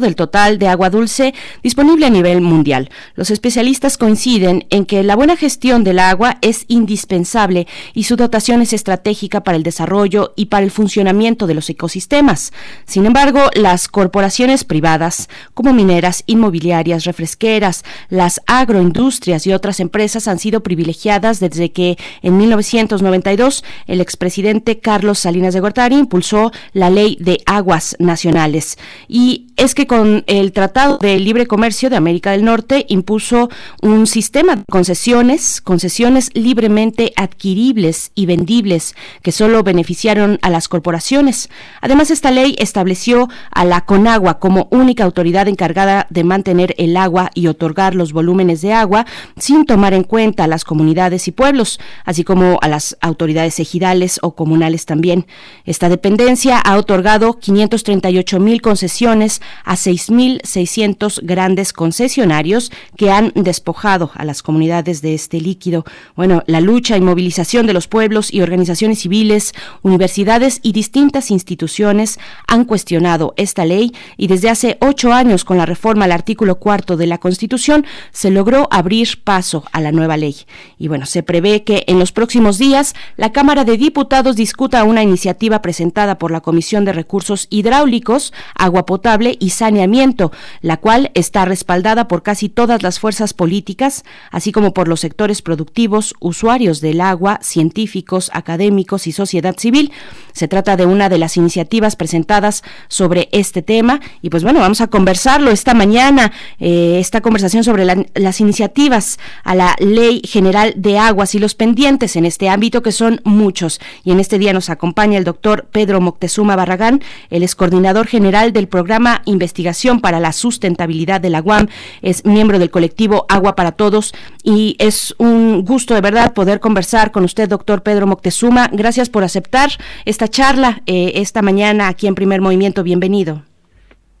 del 0.00 0.16
total 0.16 0.58
de 0.58 0.68
agua 0.68 0.90
dulce 0.90 1.34
disponible 1.62 2.06
a 2.06 2.10
nivel 2.10 2.40
mundial. 2.40 2.90
Los 3.14 3.30
especialistas 3.30 3.98
coinciden 3.98 4.66
en 4.70 4.84
que 4.86 5.02
la 5.02 5.16
buena 5.16 5.36
gestión 5.36 5.84
del 5.84 5.98
agua 5.98 6.38
es 6.40 6.64
indispensable 6.68 7.66
y 7.94 8.04
su 8.04 8.16
dotación 8.16 8.62
es 8.62 8.72
estratégica 8.72 9.42
para 9.42 9.56
el 9.56 9.62
desarrollo 9.62 10.32
y 10.36 10.46
para 10.46 10.64
el 10.64 10.70
funcionamiento 10.70 11.46
de 11.46 11.54
los 11.54 11.68
ecosistemas. 11.70 12.52
Sin 12.86 13.06
embargo, 13.06 13.50
las 13.54 13.88
corporaciones 13.88 14.64
privadas, 14.64 15.28
como 15.54 15.72
mineras, 15.72 16.22
inmobiliarias, 16.26 17.04
refresqueras, 17.04 17.84
las 18.08 18.40
agroindustrias 18.46 19.46
y 19.46 19.52
otras 19.52 19.80
empresas 19.80 20.28
han 20.28 20.38
sido 20.38 20.62
privilegiadas 20.62 21.40
desde 21.40 21.72
que 21.72 21.96
en 22.22 22.36
1992 22.36 23.64
el 23.86 24.00
expresidente 24.00 24.80
Carlos 24.80 25.18
Salinas 25.18 25.54
de 25.54 25.60
Gortari 25.60 25.96
impulsó 25.96 26.52
la 26.72 26.90
Ley 26.90 27.16
de 27.20 27.40
Aguas 27.46 27.96
Nacionales. 27.98 28.78
Y 29.16 29.46
es 29.56 29.76
que 29.76 29.86
con 29.86 30.24
el 30.26 30.50
Tratado 30.50 30.98
de 30.98 31.20
Libre 31.20 31.46
Comercio 31.46 31.88
de 31.88 31.94
América 31.94 32.32
del 32.32 32.44
Norte 32.44 32.84
impuso 32.88 33.48
un 33.80 34.08
sistema 34.08 34.56
de 34.56 34.64
concesiones, 34.68 35.60
concesiones 35.60 36.32
libremente 36.34 37.12
adquiribles 37.14 38.10
y 38.16 38.26
vendibles 38.26 38.96
que 39.22 39.30
solo 39.30 39.62
beneficiaron 39.62 40.40
a 40.42 40.50
las 40.50 40.66
corporaciones. 40.66 41.48
Además, 41.80 42.10
esta 42.10 42.32
ley 42.32 42.56
estableció 42.58 43.28
a 43.52 43.64
la 43.64 43.82
CONAGUA 43.82 44.40
como 44.40 44.66
única 44.72 45.04
autoridad 45.04 45.46
encargada 45.46 46.08
de 46.10 46.24
mantener 46.24 46.74
el 46.76 46.96
agua 46.96 47.30
y 47.34 47.46
otorgar 47.46 47.94
los 47.94 48.12
volúmenes 48.12 48.62
de 48.62 48.72
agua 48.72 49.06
sin 49.38 49.64
tomar 49.64 49.94
en 49.94 50.02
cuenta 50.02 50.42
a 50.42 50.48
las 50.48 50.64
comunidades 50.64 51.28
y 51.28 51.30
pueblos, 51.30 51.78
así 52.04 52.24
como 52.24 52.58
a 52.62 52.66
las 52.66 52.96
autoridades 53.00 53.60
ejidales 53.60 54.18
o 54.22 54.34
comunales 54.34 54.86
también. 54.86 55.28
Esta 55.64 55.88
dependencia 55.88 56.58
ha 56.58 56.76
otorgado 56.76 57.38
538 57.38 58.40
mil 58.40 58.60
concesiones 58.60 59.03
a 59.04 59.74
6.600 59.74 61.20
grandes 61.22 61.72
concesionarios 61.72 62.72
que 62.96 63.10
han 63.10 63.32
despojado 63.34 64.10
a 64.14 64.24
las 64.24 64.42
comunidades 64.42 65.02
de 65.02 65.14
este 65.14 65.40
líquido. 65.40 65.84
Bueno, 66.16 66.42
la 66.46 66.60
lucha 66.60 66.96
y 66.96 67.00
movilización 67.00 67.66
de 67.66 67.72
los 67.72 67.86
pueblos 67.86 68.32
y 68.32 68.40
organizaciones 68.40 69.00
civiles, 69.00 69.52
universidades 69.82 70.60
y 70.62 70.72
distintas 70.72 71.30
instituciones 71.30 72.18
han 72.46 72.64
cuestionado 72.64 73.34
esta 73.36 73.64
ley 73.64 73.92
y 74.16 74.28
desde 74.28 74.50
hace 74.50 74.78
ocho 74.80 75.12
años 75.12 75.44
con 75.44 75.58
la 75.58 75.66
reforma 75.66 76.06
al 76.06 76.12
artículo 76.12 76.56
cuarto 76.56 76.96
de 76.96 77.06
la 77.06 77.18
Constitución 77.18 77.84
se 78.12 78.30
logró 78.30 78.68
abrir 78.70 79.22
paso 79.22 79.64
a 79.72 79.80
la 79.80 79.92
nueva 79.92 80.16
ley. 80.16 80.36
Y 80.78 80.88
bueno, 80.88 81.06
se 81.06 81.22
prevé 81.22 81.62
que 81.64 81.84
en 81.86 81.98
los 81.98 82.12
próximos 82.12 82.58
días 82.58 82.94
la 83.16 83.32
Cámara 83.32 83.64
de 83.64 83.76
Diputados 83.76 84.36
discuta 84.36 84.84
una 84.84 85.02
iniciativa 85.02 85.60
presentada 85.60 86.18
por 86.18 86.30
la 86.30 86.40
Comisión 86.40 86.84
de 86.84 86.92
Recursos 86.92 87.46
Hidráulicos, 87.50 88.32
Agua 88.54 88.86
Potable 88.94 89.36
y 89.40 89.50
Saneamiento, 89.50 90.30
la 90.60 90.76
cual 90.76 91.10
está 91.14 91.44
respaldada 91.44 92.06
por 92.06 92.22
casi 92.22 92.48
todas 92.48 92.84
las 92.84 93.00
fuerzas 93.00 93.34
políticas, 93.34 94.04
así 94.30 94.52
como 94.52 94.72
por 94.72 94.86
los 94.86 95.00
sectores 95.00 95.42
productivos, 95.42 96.14
usuarios 96.20 96.80
del 96.80 97.00
agua, 97.00 97.40
científicos, 97.42 98.30
académicos 98.32 99.08
y 99.08 99.12
sociedad 99.12 99.56
civil. 99.58 99.90
Se 100.32 100.46
trata 100.46 100.76
de 100.76 100.86
una 100.86 101.08
de 101.08 101.18
las 101.18 101.36
iniciativas 101.36 101.96
presentadas 101.96 102.62
sobre 102.86 103.28
este 103.32 103.62
tema 103.62 104.00
y 104.22 104.30
pues 104.30 104.44
bueno, 104.44 104.60
vamos 104.60 104.80
a 104.80 104.86
conversarlo 104.86 105.50
esta 105.50 105.74
mañana, 105.74 106.30
eh, 106.60 106.98
esta 107.00 107.20
conversación 107.20 107.64
sobre 107.64 107.84
las 108.14 108.40
iniciativas 108.40 109.18
a 109.42 109.56
la 109.56 109.74
Ley 109.80 110.22
General 110.24 110.72
de 110.76 110.98
Aguas 110.98 111.34
y 111.34 111.40
los 111.40 111.56
pendientes 111.56 112.14
en 112.14 112.26
este 112.26 112.48
ámbito 112.48 112.80
que 112.80 112.92
son 112.92 113.20
muchos. 113.24 113.80
Y 114.04 114.12
en 114.12 114.20
este 114.20 114.38
día 114.38 114.52
nos 114.52 114.70
acompaña 114.70 115.18
el 115.18 115.24
doctor 115.24 115.66
Pedro 115.72 116.00
Moctezuma 116.00 116.54
Barragán. 116.54 117.02
Él 117.30 117.42
es 117.42 117.56
coordinador 117.56 118.06
general 118.06 118.52
del 118.52 118.68
programa 118.68 118.83
Investigación 119.24 120.00
para 120.00 120.20
la 120.20 120.32
Sustentabilidad 120.32 121.20
de 121.20 121.30
la 121.30 121.40
UAM, 121.40 121.68
es 122.02 122.24
miembro 122.24 122.58
del 122.58 122.70
colectivo 122.70 123.26
Agua 123.28 123.56
para 123.56 123.72
Todos 123.72 124.14
y 124.42 124.76
es 124.78 125.14
un 125.18 125.64
gusto 125.64 125.94
de 125.94 126.00
verdad 126.00 126.34
poder 126.34 126.60
conversar 126.60 127.10
con 127.10 127.24
usted, 127.24 127.48
doctor 127.48 127.82
Pedro 127.82 128.06
Moctezuma. 128.06 128.68
Gracias 128.72 129.08
por 129.08 129.24
aceptar 129.24 129.70
esta 130.04 130.28
charla 130.28 130.82
eh, 130.86 131.12
esta 131.16 131.42
mañana 131.42 131.88
aquí 131.88 132.06
en 132.06 132.14
Primer 132.14 132.40
Movimiento. 132.40 132.82
Bienvenido. 132.82 133.42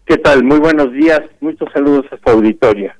¿Qué 0.06 0.18
tal? 0.18 0.44
Muy 0.44 0.58
buenos 0.58 0.92
días. 0.92 1.20
Muchos 1.40 1.68
saludos 1.72 2.04
a 2.12 2.16
su 2.16 2.36
auditoria. 2.36 2.96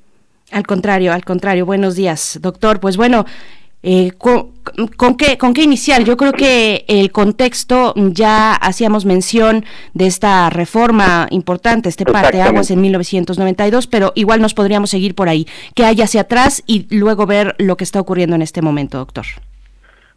Al 0.51 0.67
contrario, 0.67 1.13
al 1.13 1.25
contrario. 1.25 1.67
Buenos 1.67 1.97
días, 1.97 2.39
doctor. 2.41 2.81
Pues 2.81 2.97
bueno, 2.97 3.27
eh, 3.87 4.13
con, 4.17 5.17
qué, 5.19 5.37
¿Con 5.37 5.53
qué 5.53 5.63
iniciar? 5.63 6.05
Yo 6.05 6.17
creo 6.17 6.33
que 6.33 6.87
el 6.89 7.13
contexto, 7.13 7.93
ya 7.95 8.55
hacíamos 8.55 9.05
mención 9.05 9.67
de 9.93 10.07
esta 10.07 10.49
reforma 10.49 11.27
importante, 11.31 11.91
este 11.91 12.07
parte 12.07 12.39
de 12.39 12.43
aguas 12.43 12.71
en 12.71 12.81
1992, 12.81 13.87
pero 13.87 14.13
igual 14.15 14.41
nos 14.41 14.55
podríamos 14.55 14.89
seguir 14.89 15.15
por 15.15 15.29
ahí. 15.29 15.47
¿Qué 15.75 15.85
hay 15.85 16.01
hacia 16.01 16.23
atrás 16.23 16.63
y 16.67 16.87
luego 16.97 17.27
ver 17.27 17.55
lo 17.59 17.77
que 17.77 17.85
está 17.85 18.01
ocurriendo 18.01 18.35
en 18.35 18.41
este 18.41 18.63
momento, 18.63 18.97
doctor? 18.97 19.27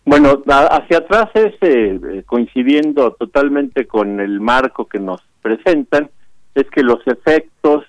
Bueno, 0.05 0.41
hacia 0.47 0.99
atrás 0.99 1.29
es 1.33 1.53
eh, 1.59 2.23
coincidiendo 2.25 3.11
totalmente 3.19 3.85
con 3.85 4.21
el 4.21 4.39
marco 4.39 4.85
que 4.85 4.99
nos 4.99 5.21
presentan, 5.41 6.09
es 6.55 6.69
que 6.69 6.83
los 6.83 7.05
efectos 7.05 7.83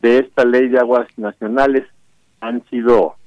de 0.00 0.20
esta 0.20 0.46
ley 0.46 0.68
de 0.68 0.78
aguas 0.78 1.06
nacionales 1.18 1.84
han 2.40 2.64
sido 2.70 3.17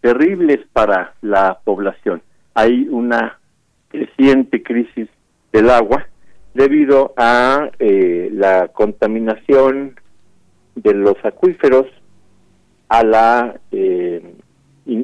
terribles 0.00 0.60
para 0.72 1.14
la 1.20 1.60
población. 1.64 2.22
Hay 2.54 2.88
una 2.90 3.38
creciente 3.88 4.62
crisis 4.62 5.08
del 5.52 5.70
agua 5.70 6.06
debido 6.54 7.12
a 7.16 7.70
eh, 7.78 8.30
la 8.32 8.68
contaminación 8.68 9.96
de 10.74 10.94
los 10.94 11.16
acuíferos, 11.24 11.86
a 12.88 13.04
la 13.04 13.60
eh, 13.72 14.34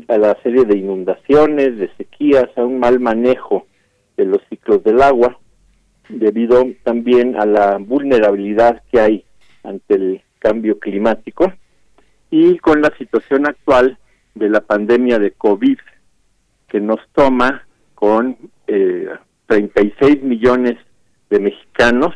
a 0.09 0.19
la 0.19 0.37
serie 0.43 0.65
de 0.65 0.79
inundaciones, 0.79 1.79
de 1.79 1.89
sequías, 1.97 2.49
a 2.57 2.65
un 2.65 2.81
mal 2.81 2.99
manejo 2.99 3.67
de 4.17 4.25
los 4.25 4.41
ciclos 4.49 4.83
del 4.83 5.01
agua, 5.01 5.39
debido 6.09 6.65
también 6.83 7.37
a 7.37 7.47
la 7.47 7.79
vulnerabilidad 7.79 8.83
que 8.91 9.01
hay 9.01 9.25
ante 9.63 9.95
el 9.95 10.23
cambio 10.39 10.79
climático 10.79 11.53
y 12.31 12.59
con 12.59 12.83
la 12.83 12.93
situación 12.99 13.47
actual 13.47 13.99
de 14.37 14.49
la 14.51 14.61
pandemia 14.61 15.19
de 15.19 15.33
COVID 15.33 15.79
que 16.69 16.81
nos 16.81 17.01
toma 17.13 17.67
con 17.95 18.37
eh, 18.67 19.09
36 19.47 20.23
millones 20.23 20.77
de 21.31 21.41
mexicanos 21.41 22.15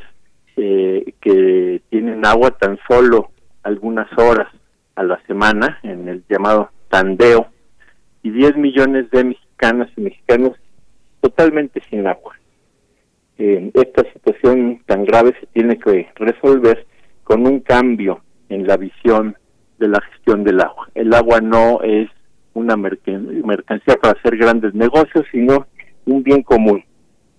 eh, 0.56 1.14
que 1.20 1.80
tienen 1.88 2.24
agua 2.26 2.50
tan 2.52 2.78
solo 2.88 3.30
algunas 3.62 4.06
horas 4.18 4.48
a 4.94 5.02
la 5.02 5.20
semana 5.26 5.78
en 5.82 6.08
el 6.08 6.22
llamado 6.28 6.70
tandeo 6.88 7.48
y 8.22 8.30
10 8.30 8.56
millones 8.56 9.10
de 9.10 9.24
mexicanas 9.24 9.88
y 9.96 10.02
mexicanos 10.02 10.58
totalmente 11.20 11.82
sin 11.88 12.06
agua. 12.06 12.36
Eh, 13.38 13.70
esta 13.72 14.04
situación 14.12 14.82
tan 14.84 15.04
grave 15.04 15.34
se 15.40 15.46
tiene 15.46 15.78
que 15.78 16.10
resolver 16.16 16.86
con 17.24 17.46
un 17.46 17.60
cambio 17.60 18.20
en 18.50 18.66
la 18.66 18.76
visión 18.76 19.36
de 19.80 19.88
la 19.88 20.00
gestión 20.02 20.44
del 20.44 20.60
agua. 20.60 20.88
El 20.94 21.12
agua 21.12 21.40
no 21.40 21.82
es 21.82 22.08
una 22.54 22.76
mercancía 22.76 23.96
para 24.00 24.18
hacer 24.18 24.36
grandes 24.36 24.74
negocios, 24.74 25.24
sino 25.32 25.66
un 26.04 26.22
bien 26.22 26.42
común 26.42 26.84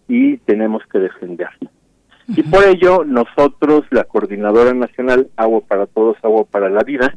y 0.08 0.38
tenemos 0.40 0.84
que 0.92 1.00
defenderlo. 1.00 1.70
Y 2.28 2.44
por 2.44 2.64
ello 2.64 3.04
nosotros, 3.06 3.84
la 3.92 4.04
Coordinadora 4.04 4.74
Nacional 4.74 5.30
Agua 5.36 5.62
para 5.68 5.86
Todos, 5.86 6.18
Agua 6.24 6.46
para 6.46 6.70
la 6.70 6.84
Vida, 6.84 7.16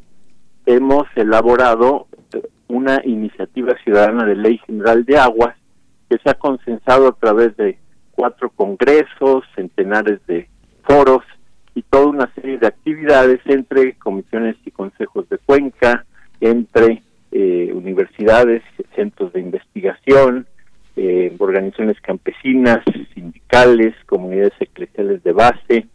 hemos 0.66 1.04
elaborado 1.14 2.06
eh, 2.32 2.42
una 2.68 3.00
iniciativa 3.04 3.74
ciudadana 3.84 4.24
de 4.24 4.37
ley 4.37 4.58
general 4.66 5.04
de 5.04 5.18
aguas 5.18 5.56
que 6.08 6.18
se 6.18 6.30
ha 6.30 6.34
consensado 6.34 7.08
a 7.08 7.12
través 7.12 7.56
de 7.56 7.78
cuatro 8.12 8.50
congresos, 8.50 9.44
centenares 9.54 10.24
de 10.26 10.48
foros 10.82 11.22
y 11.74 11.82
toda 11.82 12.06
una 12.06 12.32
serie 12.34 12.58
de 12.58 12.66
actividades 12.66 13.40
entre 13.46 13.94
comisiones 13.94 14.56
y 14.64 14.70
consejos 14.70 15.28
de 15.28 15.38
cuenca, 15.38 16.04
entre 16.40 17.02
eh, 17.32 17.72
universidades, 17.74 18.62
centros 18.94 19.32
de 19.32 19.40
investigación, 19.40 20.46
eh, 20.96 21.34
organizaciones 21.38 22.00
campesinas, 22.00 22.84
sindicales, 23.14 23.94
comunidades 24.06 24.52
eclesiales 24.60 25.22
de 25.24 25.32
base 25.32 25.87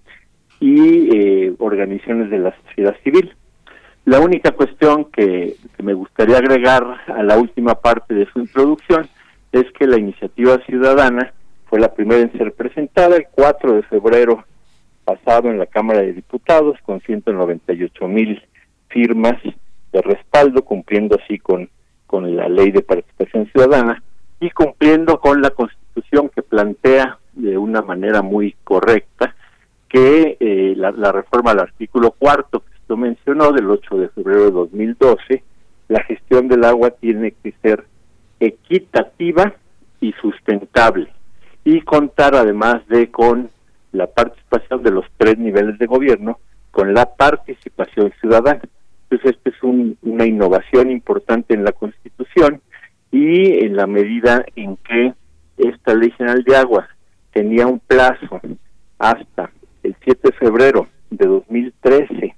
y 0.60 1.16
eh, 1.16 1.54
organizaciones 1.60 2.30
de 2.30 2.40
la 2.40 2.56
sociedad 2.68 2.96
civil. 3.04 3.34
La 4.04 4.20
única 4.20 4.52
cuestión 4.52 5.06
que, 5.06 5.56
que 5.78 5.84
me 5.84 5.94
gustaría 5.94 6.38
agregar 6.38 6.84
a 7.08 7.24
la 7.24 7.38
última 7.38 7.76
parte 7.76 8.14
de 8.14 8.26
su 8.34 8.40
introducción 8.40 9.08
es 9.52 9.66
que 9.78 9.88
la 9.88 9.98
iniciativa 9.98 10.58
ciudadana 10.66 11.34
fue 11.70 11.80
la 11.80 11.94
primera 11.94 12.22
en 12.22 12.32
ser 12.34 12.52
presentada 12.54 13.16
el 13.16 13.28
4 13.32 13.76
de 13.76 13.84
febrero 13.84 14.44
pasado 15.10 15.50
en 15.50 15.58
la 15.58 15.66
Cámara 15.66 16.02
de 16.02 16.14
Diputados 16.14 16.78
con 16.84 17.02
198 17.02 18.08
mil 18.08 18.42
firmas 18.90 19.42
de 19.92 20.02
respaldo, 20.02 20.64
cumpliendo 20.64 21.18
así 21.22 21.40
con 21.40 21.70
con 22.10 22.36
la 22.36 22.50
ley 22.50 22.72
de 22.72 22.82
participación 22.82 23.46
ciudadana 23.52 24.02
y 24.40 24.50
cumpliendo 24.50 25.20
con 25.20 25.44
la 25.44 25.52
constitución 25.52 26.30
que 26.30 26.42
plantea 26.42 27.20
de 27.34 27.56
una 27.56 27.84
manera 27.84 28.24
muy 28.24 28.56
correcta 28.64 29.36
que 29.88 30.36
eh, 30.40 30.74
la, 30.76 30.90
la, 30.90 31.12
reforma 31.12 31.52
al 31.52 31.60
artículo 31.60 32.10
cuarto 32.10 32.62
que 32.62 32.72
usted 32.80 32.96
mencionó 32.96 33.52
del 33.52 33.70
8 33.70 33.98
de 33.98 34.10
febrero 34.10 34.46
de 34.46 34.52
2012, 34.52 35.44
la 35.88 36.04
gestión 36.04 36.48
del 36.48 36.64
agua 36.64 36.90
tiene 36.90 37.32
que 37.44 37.54
ser 37.62 37.86
equitativa 38.40 39.54
y 40.02 40.14
sustentable 40.14 41.10
y 41.64 41.82
contar 41.82 42.34
además 42.34 42.88
de 42.88 43.12
con 43.12 43.52
la 43.92 44.08
participación 44.08 44.84
de 44.84 44.92
los 44.92 45.06
tres 45.18 45.38
niveles 45.38 45.78
de 45.80 45.86
gobierno, 45.86 46.40
con 46.72 46.94
la 46.94 47.06
participación 47.16 48.14
ciudadana. 48.20 48.62
Entonces, 49.10 49.38
esta 49.38 49.50
es 49.50 49.64
una 49.64 50.26
innovación 50.26 50.92
importante 50.92 51.54
en 51.54 51.64
la 51.64 51.72
Constitución 51.72 52.62
y 53.12 53.66
en 53.66 53.76
la 53.76 53.88
medida 53.88 54.46
en 54.56 54.78
que 54.78 55.14
esta 55.58 55.96
Ley 55.96 56.12
General 56.12 56.44
de 56.44 56.56
Aguas 56.56 56.88
tenía 57.34 57.68
un 57.68 57.80
plazo 57.80 58.40
hasta 58.98 59.52
el 59.84 59.96
7 60.04 60.30
de 60.30 60.32
febrero 60.34 60.88
de 61.10 61.26
2013 61.26 62.36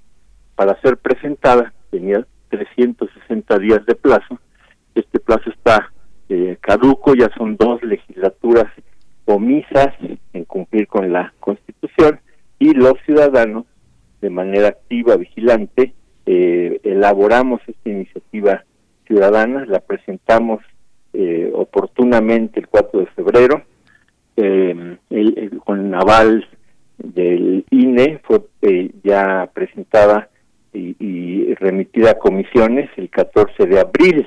para 0.54 0.80
ser 0.80 0.96
presentada, 0.96 1.72
tenía 1.90 2.26
360 2.48 3.58
días 3.58 3.84
de 3.86 3.94
plazo, 3.94 4.38
este 4.94 5.18
plazo 5.20 5.50
está 5.50 5.90
eh, 6.28 6.56
caduco, 6.60 7.14
ya 7.14 7.30
son 7.36 7.56
dos 7.56 7.82
legislaturas 7.82 8.66
omisas 9.24 9.94
en 10.32 10.44
cumplir 10.44 10.86
con 10.86 11.12
la 11.12 11.32
Constitución 11.40 12.20
y 12.58 12.74
los 12.74 12.94
ciudadanos, 13.04 13.66
de 14.20 14.30
manera 14.30 14.68
activa, 14.68 15.16
vigilante, 15.16 15.94
eh, 16.26 16.80
elaboramos 16.84 17.60
esta 17.66 17.90
iniciativa 17.90 18.64
ciudadana, 19.06 19.66
la 19.66 19.80
presentamos 19.80 20.62
eh, 21.12 21.50
oportunamente 21.52 22.60
el 22.60 22.68
4 22.68 23.00
de 23.00 23.06
febrero, 23.06 23.62
eh, 24.36 24.96
el, 25.10 25.60
con 25.64 25.94
aval 25.94 26.46
del 26.98 27.64
INE, 27.70 28.20
fue 28.22 28.42
ya 29.02 29.50
presentada 29.52 30.28
y, 30.72 30.96
y, 31.00 31.54
remitida 31.54 32.12
a 32.12 32.18
comisiones 32.18 32.88
el 32.96 33.10
14 33.10 33.66
de 33.66 33.80
abril. 33.80 34.26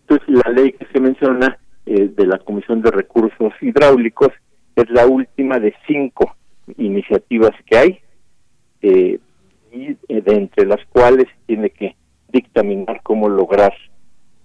Entonces, 0.00 0.28
la 0.28 0.50
ley 0.50 0.72
que 0.72 0.86
se 0.86 1.00
menciona 1.00 1.58
de 1.86 2.26
la 2.26 2.38
Comisión 2.38 2.80
de 2.80 2.90
Recursos 2.90 3.52
Hidráulicos 3.60 4.30
es 4.76 4.90
la 4.90 5.06
última 5.06 5.58
de 5.58 5.74
cinco 5.86 6.34
iniciativas 6.78 7.52
que 7.66 7.76
hay 7.76 7.98
eh, 8.82 9.18
y 9.72 9.96
eh, 10.08 10.20
de 10.20 10.34
entre 10.34 10.66
las 10.66 10.84
cuales 10.86 11.26
tiene 11.46 11.70
que 11.70 11.96
dictaminar 12.32 13.00
cómo 13.02 13.28
lograr 13.28 13.72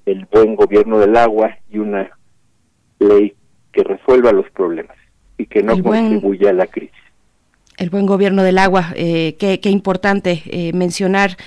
el 0.05 0.25
buen 0.25 0.55
gobierno 0.55 0.99
del 0.99 1.15
agua 1.15 1.57
y 1.69 1.77
una 1.77 2.09
ley 2.99 3.33
que 3.71 3.83
resuelva 3.83 4.31
los 4.31 4.49
problemas 4.51 4.97
y 5.37 5.45
que 5.45 5.63
no 5.63 5.81
contribuya 5.81 6.49
a 6.49 6.53
la 6.53 6.67
crisis. 6.67 6.95
El 7.77 7.89
buen 7.89 8.05
gobierno 8.05 8.43
del 8.43 8.57
agua, 8.57 8.91
eh, 8.95 9.35
qué, 9.39 9.59
qué, 9.61 9.69
importante 9.69 10.41
eh, 10.47 10.73
mencionar 10.73 11.37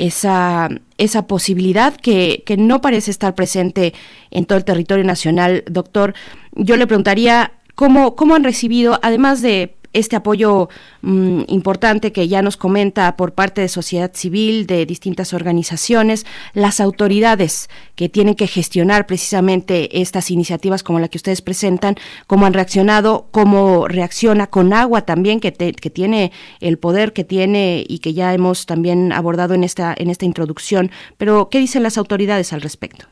esa, 0.00 0.68
esa 0.98 1.26
posibilidad 1.26 1.94
que, 1.94 2.42
que 2.46 2.56
no 2.56 2.80
parece 2.80 3.10
estar 3.10 3.34
presente 3.34 3.92
en 4.30 4.46
todo 4.46 4.58
el 4.58 4.64
territorio 4.64 5.04
nacional. 5.04 5.62
Doctor, 5.70 6.14
yo 6.52 6.76
le 6.76 6.86
preguntaría 6.86 7.52
cómo, 7.74 8.16
cómo 8.16 8.34
han 8.34 8.42
recibido, 8.42 8.98
además 9.02 9.42
de 9.42 9.76
este 9.92 10.16
apoyo 10.16 10.68
mm, 11.02 11.42
importante 11.48 12.12
que 12.12 12.28
ya 12.28 12.42
nos 12.42 12.56
comenta 12.56 13.16
por 13.16 13.32
parte 13.32 13.60
de 13.60 13.68
sociedad 13.68 14.10
civil, 14.14 14.66
de 14.66 14.86
distintas 14.86 15.34
organizaciones, 15.34 16.26
las 16.54 16.80
autoridades 16.80 17.68
que 17.96 18.08
tienen 18.08 18.34
que 18.34 18.46
gestionar 18.46 19.06
precisamente 19.06 20.00
estas 20.00 20.30
iniciativas 20.30 20.82
como 20.82 21.00
la 21.00 21.08
que 21.08 21.18
ustedes 21.18 21.42
presentan, 21.42 21.96
cómo 22.26 22.46
han 22.46 22.52
reaccionado, 22.52 23.26
cómo 23.30 23.88
reacciona 23.88 24.46
con 24.46 24.72
agua 24.72 25.02
también, 25.02 25.40
que, 25.40 25.52
que 25.52 25.90
tiene 25.90 26.32
el 26.60 26.78
poder 26.78 27.12
que 27.12 27.24
tiene 27.24 27.84
y 27.86 27.98
que 27.98 28.14
ya 28.14 28.32
hemos 28.34 28.66
también 28.66 29.12
abordado 29.12 29.54
en 29.54 29.64
esta, 29.64 29.94
en 29.96 30.10
esta 30.10 30.24
introducción. 30.24 30.90
Pero, 31.18 31.48
¿qué 31.50 31.58
dicen 31.58 31.82
las 31.82 31.98
autoridades 31.98 32.52
al 32.52 32.60
respecto? 32.60 33.06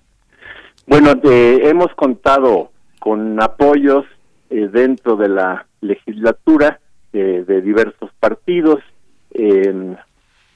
Bueno, 0.87 1.13
eh, 1.25 1.61
hemos 1.65 1.95
contado 1.95 2.71
con 2.99 3.43
apoyos 3.43 4.05
eh, 4.51 4.69
dentro 4.73 5.17
de 5.17 5.29
la 5.29 5.68
legislatura 5.81 6.81
eh, 7.13 7.45
de 7.47 7.63
diversos 7.63 8.11
partidos. 8.21 8.81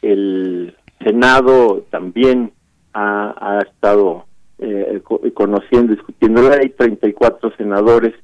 el 0.03 0.77
Senado 1.05 1.85
también 1.91 2.53
ha, 2.93 3.35
ha 3.39 3.59
estado 3.61 4.27
eh, 4.59 5.03
conociendo, 5.35 5.95
discutiendo 5.95 6.43
la 6.43 6.57
ley. 6.57 6.69
34 6.71 7.57
senadores 7.57 8.15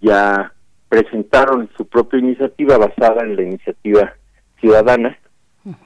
ya 0.00 0.52
presentaron 0.88 1.70
su 1.76 1.86
propia 1.86 2.18
iniciativa 2.18 2.76
basada 2.76 3.22
en 3.22 3.36
la 3.36 3.42
iniciativa 3.42 4.12
ciudadana 4.60 5.18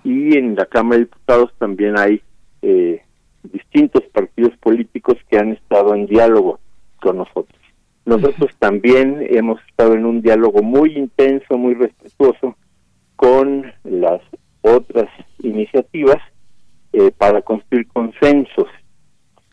y 0.04 0.36
en 0.36 0.54
la 0.54 0.66
Cámara 0.66 0.98
de 0.98 1.04
Diputados 1.04 1.52
también 1.58 1.98
hay 1.98 2.22
eh, 2.62 3.02
distintos 3.42 4.02
partidos 4.12 4.56
políticos 4.58 5.16
que 5.28 5.38
han 5.38 5.52
estado 5.52 5.94
en 5.94 6.06
diálogo 6.06 6.60
con 7.00 7.18
nosotros. 7.18 7.61
Nosotros 8.04 8.50
también 8.58 9.24
hemos 9.30 9.60
estado 9.68 9.94
en 9.94 10.04
un 10.04 10.22
diálogo 10.22 10.62
muy 10.62 10.96
intenso, 10.96 11.56
muy 11.56 11.74
respetuoso 11.74 12.56
con 13.14 13.72
las 13.84 14.20
otras 14.62 15.08
iniciativas 15.38 16.18
eh, 16.92 17.12
para 17.16 17.42
construir 17.42 17.86
consensos. 17.88 18.66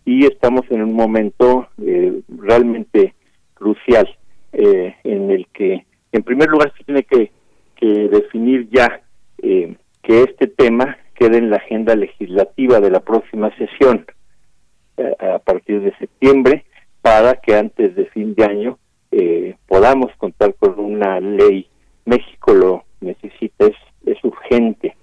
Y 0.03 0.25
estamos 0.25 0.63
en 0.71 0.81
un 0.81 0.93
momento 0.93 1.67
eh, 1.79 2.21
realmente 2.27 3.13
crucial 3.53 4.09
eh, 4.53 4.95
en 5.03 5.29
el 5.29 5.45
que 5.53 5.85
en 6.11 6.23
primer 6.23 6.49
lugar 6.49 6.73
se 6.75 6.83
tiene 6.83 7.03
que, 7.03 7.31
que 7.75 8.09
definir 8.09 8.67
ya 8.71 9.01
que 9.41 10.23
este 10.23 10.47
tema 10.47 10.97
quede 11.15 11.37
en 11.37 11.49
la 11.49 11.57
agenda 11.57 11.95
legislativa 11.95 12.81
de 12.81 12.91
la 12.91 12.99
próxima 12.99 13.55
sesión 13.55 14.05
a 15.19 15.39
partir 15.39 15.81
de 15.81 15.95
septiembre 15.97 16.65
para 17.01 17.35
que 17.35 17.55
antes 17.55 17.95
de 17.95 18.05
fin 18.07 18.35
de 18.35 18.43
año 18.43 18.79
eh, 19.11 19.55
podamos 19.67 20.11
contar 20.17 20.53
con 20.55 20.79
una 20.79 21.19
ley. 21.19 21.67
México 22.05 22.53
lo 22.53 22.83
necesita, 23.01 23.67
es, 23.67 24.23
urgente. 24.23 24.95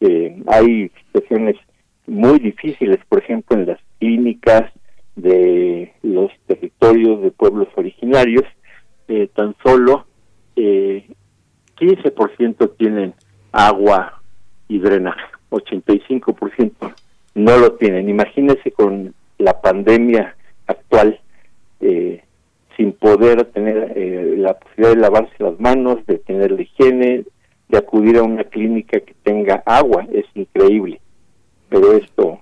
Eh, 0.00 0.42
hay 0.46 0.90
situaciones 1.04 1.56
muy 2.06 2.38
difíciles, 2.38 2.98
por 3.08 3.18
ejemplo, 3.18 3.56
en 3.56 3.66
las 3.66 3.78
clínicas 3.98 4.70
de 5.16 5.92
los 6.02 6.30
territorios 6.46 7.22
de 7.22 7.30
pueblos 7.30 7.68
originarios, 7.76 8.44
eh, 9.08 9.28
tan 9.34 9.54
solo 9.62 10.06
eh, 10.56 11.06
15% 11.78 12.76
tienen 12.76 13.14
agua 13.52 14.22
y 14.68 14.78
drenaje, 14.78 15.26
85% 15.50 16.94
no 17.34 17.56
lo 17.58 17.72
tienen. 17.72 18.08
Imagínense 18.08 18.70
con 18.72 19.14
la 19.38 19.60
pandemia 19.60 20.36
actual 20.66 21.20
eh, 21.80 22.22
sin 22.76 22.92
poder 22.92 23.44
tener 23.46 23.92
eh, 23.96 24.34
la 24.36 24.58
posibilidad 24.58 24.94
de 24.94 25.00
lavarse 25.00 25.34
las 25.38 25.58
manos, 25.58 26.04
de 26.06 26.18
tener 26.18 26.52
la 26.52 26.62
higiene, 26.62 27.24
de 27.68 27.78
acudir 27.78 28.18
a 28.18 28.22
una 28.22 28.44
clínica 28.44 29.00
que 29.00 29.14
tenga 29.22 29.62
agua, 29.66 30.06
es 30.12 30.26
increíble. 30.34 31.00
Pero 31.68 31.92
esto, 31.92 32.40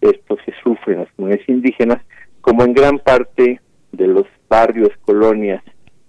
esto 0.00 0.36
se 0.44 0.52
sufre 0.62 0.94
en 0.94 1.00
las 1.00 1.12
comunidades 1.12 1.48
indígenas, 1.48 2.02
como 2.40 2.64
en 2.64 2.74
gran 2.74 2.98
parte 2.98 3.60
de 3.92 4.06
los 4.06 4.26
barrios, 4.48 4.90
colonias 5.04 5.62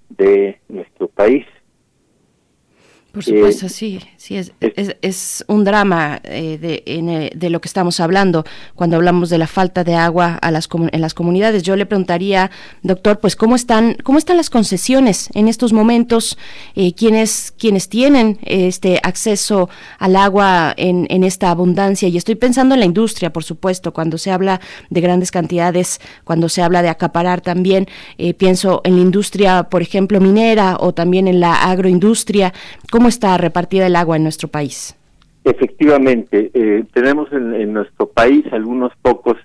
de 0.10 0.60
nuestro 0.70 1.08
país. 1.08 1.46
Por 3.12 3.26
supuesto, 3.26 3.68
sí, 3.68 4.00
sí, 4.16 4.38
es, 4.38 4.54
es, 4.62 4.96
es 5.02 5.44
un 5.48 5.66
drama 5.66 6.22
eh, 6.24 6.58
de, 6.58 6.84
en, 6.86 7.10
eh, 7.10 7.32
de, 7.36 7.50
lo 7.50 7.60
que 7.60 7.68
estamos 7.68 8.00
hablando 8.00 8.46
cuando 8.74 8.96
hablamos 8.96 9.30
de 9.30 9.38
la 9.38 9.48
falta 9.48 9.84
de 9.84 9.96
agua 9.96 10.36
a 10.42 10.50
las, 10.50 10.70
en 10.94 11.02
las 11.02 11.14
comunidades. 11.14 11.64
Yo 11.64 11.76
le 11.76 11.86
preguntaría, 11.86 12.52
doctor, 12.84 13.20
pues 13.20 13.36
cómo 13.36 13.58
están, 13.58 13.98
cómo 14.04 14.18
están 14.18 14.38
las 14.38 14.50
concesiones 14.50 15.30
en 15.34 15.50
estos 15.50 15.74
momentos, 15.74 16.38
eh, 16.76 16.94
quiénes, 16.94 17.54
quienes 17.58 17.90
tienen 17.90 18.40
este 18.44 19.02
acceso 19.04 19.70
al 20.00 20.16
agua 20.16 20.74
en, 20.78 21.06
en 21.10 21.26
esta 21.26 21.52
abundancia. 21.52 22.08
Y 22.08 22.16
estoy 22.16 22.36
pensando 22.36 22.76
en 22.76 22.80
la 22.80 22.86
industria, 22.86 23.34
por 23.34 23.44
supuesto, 23.44 23.92
cuando 23.92 24.18
se 24.18 24.32
habla 24.32 24.62
de 24.90 25.02
grandes 25.02 25.32
cantidades, 25.32 26.00
cuando 26.24 26.48
se 26.48 26.62
habla 26.62 26.82
de 26.82 26.88
acaparar 26.88 27.42
también, 27.42 27.88
eh, 28.18 28.34
pienso 28.34 28.80
en 28.86 28.96
la 28.96 29.02
industria, 29.02 29.64
por 29.64 29.82
ejemplo, 29.82 30.22
minera 30.22 30.78
o 30.80 30.94
también 30.94 31.28
en 31.28 31.42
la 31.42 31.56
agroindustria. 31.56 32.54
¿Cómo 32.90 33.01
está 33.08 33.38
repartida 33.38 33.88
el 33.88 33.96
agua 33.96 34.18
en 34.18 34.24
nuestro 34.24 34.48
país? 34.48 34.96
Efectivamente, 35.44 36.52
eh, 36.54 36.84
tenemos 36.94 37.32
en, 37.32 37.54
en, 37.56 37.74
nuestro 37.74 38.08
país 38.08 38.46
algunos 38.52 38.92
pocos 39.02 39.38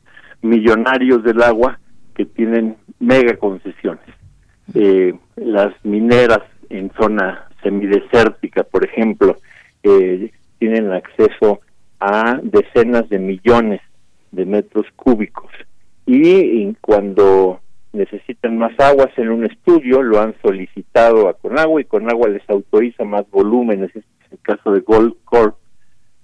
millonarios 0.42 1.22
del 1.24 1.42
agua 1.42 1.78
que 2.14 2.24
tienen 2.24 2.76
mega 2.98 3.36
concesiones. 3.36 4.04
Eh, 4.74 5.14
las 5.36 5.72
mineras 5.84 6.42
en 6.70 6.90
zona 6.98 7.48
semidesértica, 7.62 8.64
por 8.64 8.84
ejemplo, 8.84 9.36
eh, 9.82 10.30
tienen 10.58 10.92
acceso 10.92 11.60
a 12.00 12.40
decenas 12.42 13.08
de 13.08 13.18
millones 13.18 13.80
de 14.32 14.44
metros 14.44 14.86
cúbicos 14.96 15.50
y, 16.06 16.74
cuando 16.80 17.60
necesitan 17.96 18.58
más 18.58 18.78
aguas 18.78 19.10
en 19.16 19.30
un 19.30 19.44
estudio 19.44 20.02
lo 20.02 20.20
han 20.20 20.34
solicitado 20.42 21.28
a 21.28 21.34
Conagua 21.34 21.80
y 21.80 21.84
Conagua 21.84 22.28
les 22.28 22.48
autoriza 22.48 23.04
más 23.04 23.28
volúmenes, 23.30 23.88
este 23.88 24.00
es 24.26 24.32
el 24.32 24.38
caso 24.40 24.72
de 24.72 24.80
Gold 24.80 25.14
Corp 25.24 25.56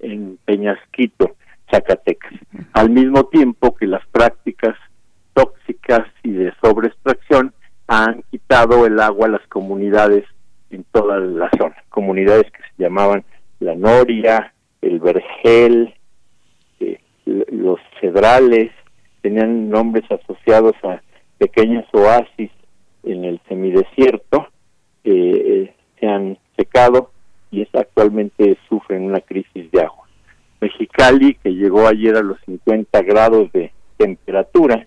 en 0.00 0.38
Peñasquito, 0.44 1.36
Zacatecas. 1.70 2.32
Al 2.74 2.90
mismo 2.90 3.24
tiempo 3.24 3.74
que 3.74 3.86
las 3.86 4.06
prácticas 4.08 4.76
tóxicas 5.32 6.06
y 6.22 6.32
de 6.32 6.52
sobreextracción 6.62 7.54
han 7.86 8.22
quitado 8.30 8.86
el 8.86 9.00
agua 9.00 9.26
a 9.26 9.30
las 9.30 9.46
comunidades 9.48 10.24
en 10.70 10.84
toda 10.92 11.18
la 11.18 11.50
zona, 11.58 11.76
comunidades 11.88 12.50
que 12.50 12.62
se 12.62 12.82
llamaban 12.82 13.24
La 13.60 13.74
Noria, 13.74 14.52
El 14.80 15.00
Vergel, 15.00 15.94
eh, 16.80 16.98
los 17.26 17.78
Cedrales, 18.00 18.70
tenían 19.20 19.70
nombres 19.70 20.04
asociados 20.10 20.74
a 20.82 21.00
pequeños 21.42 21.84
oasis 21.92 22.52
en 23.02 23.24
el 23.24 23.40
semidesierto, 23.48 24.46
eh, 25.02 25.74
se 25.98 26.06
han 26.06 26.38
secado 26.56 27.10
y 27.50 27.62
es, 27.62 27.68
actualmente 27.74 28.56
sufren 28.68 29.02
una 29.06 29.20
crisis 29.20 29.68
de 29.72 29.80
agua. 29.80 30.06
Mexicali, 30.60 31.34
que 31.34 31.50
llegó 31.50 31.88
ayer 31.88 32.14
a 32.14 32.22
los 32.22 32.38
50 32.46 33.02
grados 33.02 33.50
de 33.50 33.72
temperatura, 33.96 34.86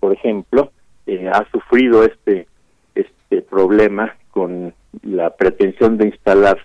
por 0.00 0.12
ejemplo, 0.12 0.72
eh, 1.06 1.30
ha 1.32 1.48
sufrido 1.52 2.02
este 2.02 2.48
este 2.96 3.42
problema 3.42 4.16
con 4.32 4.74
la 5.02 5.36
pretensión 5.36 5.98
de 5.98 6.06
instalar 6.06 6.58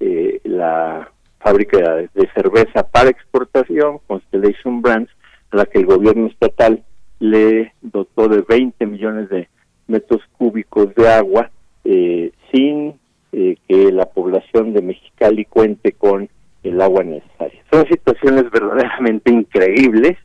eh, 0.00 0.40
la 0.44 1.10
fábrica 1.40 1.78
de 1.78 2.30
cerveza 2.34 2.88
para 2.88 3.10
exportación, 3.10 3.98
Constellation 4.06 4.80
Brands, 4.80 5.10
a 5.50 5.56
la 5.56 5.66
que 5.66 5.80
el 5.80 5.86
gobierno 5.86 6.28
estatal 6.28 6.82
le 7.22 7.72
dotó 7.82 8.26
de 8.26 8.40
20 8.40 8.84
millones 8.84 9.28
de 9.28 9.48
metros 9.86 10.20
cúbicos 10.36 10.92
de 10.96 11.08
agua 11.08 11.52
eh, 11.84 12.32
sin 12.50 12.94
eh, 13.30 13.56
que 13.68 13.92
la 13.92 14.06
población 14.06 14.72
de 14.72 14.82
Mexicali 14.82 15.44
cuente 15.44 15.92
con 15.92 16.28
el 16.64 16.80
agua 16.80 17.04
necesaria. 17.04 17.62
Son 17.70 17.86
situaciones 17.86 18.50
verdaderamente 18.50 19.30
increíbles 19.30 20.18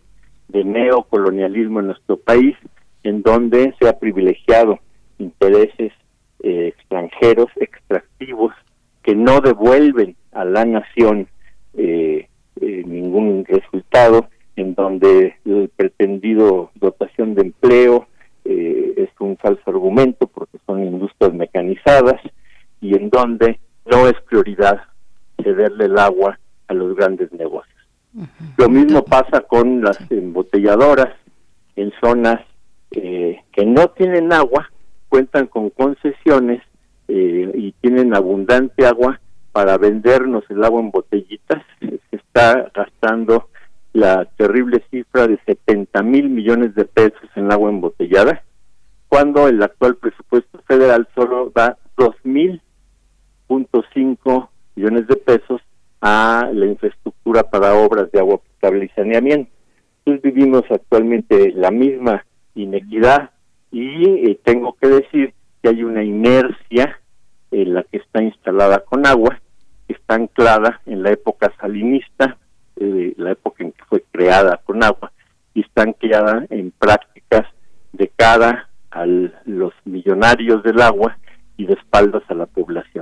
de 0.48 0.64
neocolonialismo 0.64 1.82
en 1.82 1.88
nuestro 1.88 2.18
país, 2.18 2.56
en 3.04 3.22
donde 3.22 3.76
se 3.80 3.88
ha 3.88 4.00
privilegiado 4.00 4.80
intereses 5.20 5.94
eh, 6.42 6.74
extranjeros, 6.76 7.50
extractivos, 7.58 8.54
que 9.04 9.14
no 9.14 9.40
devuelven 9.40 10.16
a 10.32 10.46
la 10.46 10.66
nación 10.66 11.28
ningún 12.60 13.46
resultado 13.46 14.28
en 14.58 14.74
donde 14.74 15.36
el 15.46 15.70
pretendido 15.76 16.72
dotación 16.76 17.36
de 17.36 17.44
empleo 17.44 18.08
eh, 18.44 18.94
es 18.98 19.10
un 19.20 19.38
falso 19.38 19.62
argumento 19.68 20.28
porque 20.28 20.58
son 20.66 20.84
industrias 20.84 21.34
mecanizadas 21.34 22.20
y 22.82 22.96
en 22.96 23.10
donde 23.10 23.60
no 23.86 24.08
es 24.08 24.16
prioridad 24.28 24.82
cederle 25.42 25.86
el 25.86 25.98
agua 25.98 26.40
a 26.68 26.74
los 26.74 26.96
grandes 26.96 27.32
negocios. 27.32 27.78
Lo 28.58 28.68
mismo 28.68 29.06
pasa 29.06 29.42
con 29.42 29.82
las 29.82 30.00
embotelladoras 30.10 31.14
en 31.76 31.94
zonas 32.02 32.42
eh, 32.92 33.40
que 33.52 33.64
no 33.66 33.90
tienen 33.90 34.34
agua, 34.34 34.72
cuentan 35.08 35.46
con 35.46 35.70
concesiones 35.70 36.64
eh, 37.08 37.52
y 37.54 37.74
tienen 37.74 38.16
abundante 38.16 38.88
agua 38.88 39.20
para 39.52 39.78
vendernos 39.78 40.44
el 40.50 40.64
agua 40.64 40.82
en 40.82 40.90
botellitas. 40.90 41.64
Se 41.80 42.16
está 42.16 42.72
gastando 42.74 43.50
la 43.98 44.26
terrible 44.26 44.84
cifra 44.92 45.26
de 45.26 45.40
70 45.48 46.04
mil 46.04 46.30
millones 46.30 46.76
de 46.76 46.86
pesos 46.86 47.28
en 47.36 47.52
agua 47.52 47.72
embotellada, 47.72 48.44
cuando 49.10 49.48
el 49.48 49.62
actual 49.64 49.96
presupuesto 49.96 50.62
federal 50.68 51.08
solo 51.16 51.52
da 51.56 51.80
dos 51.98 52.16
mil 52.24 52.62
punto 53.48 53.84
cinco 53.96 54.52
millones 54.76 55.08
de 55.08 55.16
pesos 55.16 55.62
a 56.00 56.48
la 56.54 56.68
infraestructura 56.68 57.42
para 57.42 57.74
obras 57.74 58.12
de 58.12 58.20
agua 58.20 58.38
potable 58.38 58.86
y 58.86 58.90
saneamiento. 58.90 59.52
Entonces 60.06 60.32
vivimos 60.32 60.62
actualmente 60.70 61.52
la 61.56 61.72
misma 61.72 62.24
inequidad 62.54 63.32
y 63.72 64.30
eh, 64.30 64.40
tengo 64.44 64.78
que 64.80 64.90
decir 64.90 65.34
que 65.64 65.70
hay 65.70 65.84
una 65.84 66.04
inercia 66.04 67.02
en 67.50 67.74
la 67.74 67.82
que 67.82 67.98
está 67.98 68.22
instalada 68.22 68.78
con 68.86 69.08
agua, 69.08 69.42
que 69.88 69.94
está 69.94 70.14
anclada 70.14 70.82
en 70.86 71.02
la 71.02 71.10
época 71.10 71.52
salinista, 71.60 72.38
eh, 72.80 73.14
la 73.18 73.32
época 73.32 73.64
en 73.64 73.72
que 73.72 73.84
fue 73.86 74.04
creada 74.12 74.60
con 74.64 74.84
agua 74.84 75.12
y 75.54 75.62
están 75.62 75.94
creadas 75.94 76.50
en 76.50 76.72
prácticas 76.72 77.46
de 77.94 78.08
cara 78.16 78.70
a 78.92 79.06
los 79.06 79.74
millonarios 79.86 80.64
del 80.64 80.82
agua 80.82 81.18
y 81.58 81.66
de 81.66 81.74
espaldas 81.74 82.24
a 82.30 82.34
la 82.34 82.46
población. 82.46 82.97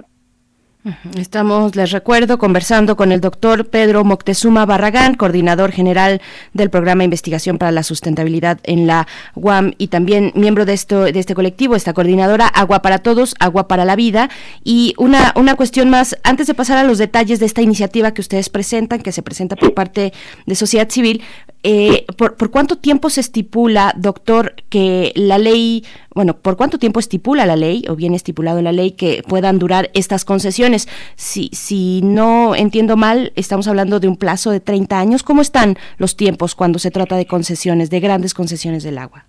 Estamos, 1.17 1.75
les 1.75 1.89
recuerdo, 1.91 2.37
conversando 2.37 2.95
con 2.95 3.11
el 3.11 3.19
doctor 3.19 3.65
Pedro 3.65 4.03
Moctezuma 4.03 4.67
Barragán, 4.67 5.15
coordinador 5.15 5.71
general 5.71 6.21
del 6.53 6.69
programa 6.69 6.99
de 6.99 7.05
investigación 7.05 7.57
para 7.57 7.71
la 7.71 7.81
sustentabilidad 7.81 8.59
en 8.61 8.85
la 8.85 9.07
UAM 9.33 9.73
y 9.79 9.87
también 9.87 10.31
miembro 10.35 10.63
de 10.63 10.73
esto 10.73 11.05
de 11.05 11.17
este 11.17 11.33
colectivo, 11.33 11.75
esta 11.75 11.93
coordinadora 11.93 12.45
Agua 12.47 12.83
para 12.83 12.99
Todos, 12.99 13.33
Agua 13.39 13.67
para 13.67 13.83
la 13.83 13.95
Vida. 13.95 14.29
Y 14.63 14.93
una, 14.99 15.33
una 15.35 15.55
cuestión 15.55 15.89
más, 15.89 16.17
antes 16.23 16.45
de 16.45 16.53
pasar 16.53 16.77
a 16.77 16.83
los 16.83 16.99
detalles 16.99 17.39
de 17.39 17.47
esta 17.47 17.63
iniciativa 17.63 18.13
que 18.13 18.21
ustedes 18.21 18.49
presentan, 18.49 19.01
que 19.01 19.11
se 19.11 19.23
presenta 19.23 19.55
por 19.55 19.73
parte 19.73 20.13
de 20.45 20.55
sociedad 20.55 20.87
civil, 20.87 21.23
eh, 21.67 22.05
¿por, 22.15 22.35
¿por 22.35 22.51
cuánto 22.51 22.77
tiempo 22.77 23.09
se 23.09 23.21
estipula, 23.21 23.91
doctor, 23.97 24.53
que 24.69 25.11
la 25.15 25.39
ley 25.39 25.83
bueno, 26.13 26.37
¿por 26.37 26.57
cuánto 26.57 26.77
tiempo 26.77 26.99
estipula 26.99 27.47
la 27.47 27.55
ley 27.55 27.83
o 27.89 27.95
viene 27.95 28.15
estipulado 28.15 28.59
en 28.59 28.65
la 28.65 28.71
ley 28.71 28.91
que 28.91 29.23
puedan 29.27 29.57
durar 29.57 29.89
estas 29.95 30.25
concesiones? 30.25 30.87
Si, 31.15 31.49
si 31.53 32.01
no 32.03 32.55
entiendo 32.55 32.97
mal, 32.97 33.33
estamos 33.35 33.67
hablando 33.67 33.99
de 33.99 34.07
un 34.07 34.15
plazo 34.15 34.51
de 34.51 34.59
30 34.59 34.99
años. 34.99 35.23
¿Cómo 35.23 35.41
están 35.41 35.75
los 35.97 36.15
tiempos 36.15 36.53
cuando 36.53 36.77
se 36.77 36.91
trata 36.91 37.17
de 37.17 37.25
concesiones, 37.25 37.89
de 37.89 37.99
grandes 37.99 38.35
concesiones 38.35 38.83
del 38.83 38.99
agua? 38.99 39.25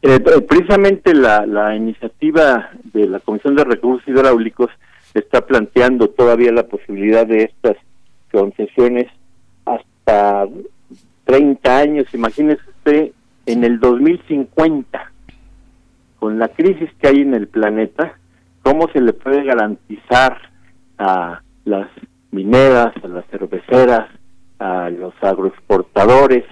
Eh, 0.00 0.18
precisamente 0.18 1.14
la 1.14 1.76
iniciativa 1.76 2.70
de 2.94 3.06
la 3.06 3.20
Comisión 3.20 3.54
de 3.54 3.64
Recursos 3.64 4.08
Hidráulicos 4.08 4.70
está 5.12 5.46
planteando 5.46 6.08
todavía 6.08 6.52
la 6.52 6.64
posibilidad 6.64 7.26
de 7.26 7.44
estas 7.44 7.76
concesiones 8.32 9.06
hasta 9.64 10.46
30 11.26 11.78
años. 11.78 12.06
Imagínese 12.14 12.62
usted 12.70 13.10
en 13.44 13.64
el 13.64 13.78
2050 13.78 15.12
con 16.18 16.38
la 16.38 16.48
crisis 16.48 16.90
que 16.98 17.08
hay 17.08 17.20
en 17.20 17.34
el 17.34 17.46
planeta, 17.46 18.18
¿cómo 18.62 18.88
se 18.92 19.00
le 19.00 19.12
puede 19.12 19.44
garantizar 19.44 20.38
a 20.98 21.42
las 21.64 21.88
mineras, 22.30 22.92
a 23.02 23.08
las 23.08 23.26
cerveceras, 23.26 24.08
a 24.58 24.88
los 24.90 25.14
agroexportadores, 25.20 26.44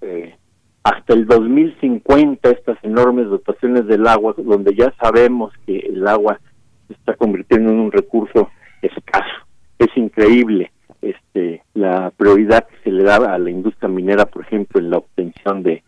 eh, 0.00 0.34
hasta 0.82 1.12
el 1.12 1.26
2050 1.26 2.50
estas 2.50 2.82
enormes 2.82 3.28
dotaciones 3.28 3.86
del 3.86 4.06
agua, 4.08 4.34
donde 4.36 4.74
ya 4.74 4.92
sabemos 5.00 5.52
que 5.66 5.78
el 5.78 6.06
agua 6.08 6.40
se 6.88 6.94
está 6.94 7.14
convirtiendo 7.14 7.70
en 7.70 7.80
un 7.80 7.92
recurso 7.92 8.50
escaso. 8.80 9.46
Es 9.78 9.96
increíble 9.96 10.71
este 11.02 11.62
la 11.74 12.10
prioridad 12.16 12.66
que 12.66 12.76
se 12.84 12.90
le 12.90 13.02
da 13.02 13.16
a 13.16 13.38
la 13.38 13.50
industria 13.50 13.88
minera, 13.88 14.26
por 14.26 14.42
ejemplo, 14.42 14.80
en 14.80 14.90
la 14.90 14.98
obtención 14.98 15.62
de, 15.62 15.82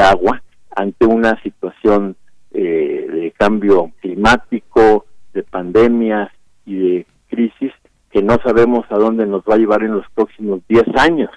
agua 0.00 0.42
ante 0.74 1.06
una 1.06 1.40
situación 1.42 2.16
eh, 2.52 3.06
de 3.08 3.30
cambio 3.38 3.92
climático, 4.00 5.06
de 5.32 5.42
pandemias 5.44 6.30
y 6.66 6.76
de 6.76 7.06
crisis 7.28 7.72
que 8.10 8.22
no 8.22 8.38
sabemos 8.42 8.86
a 8.90 8.96
dónde 8.96 9.26
nos 9.26 9.42
va 9.42 9.54
a 9.54 9.58
llevar 9.58 9.82
en 9.82 9.92
los 9.92 10.06
próximos 10.14 10.60
10 10.68 10.84
años. 10.96 11.30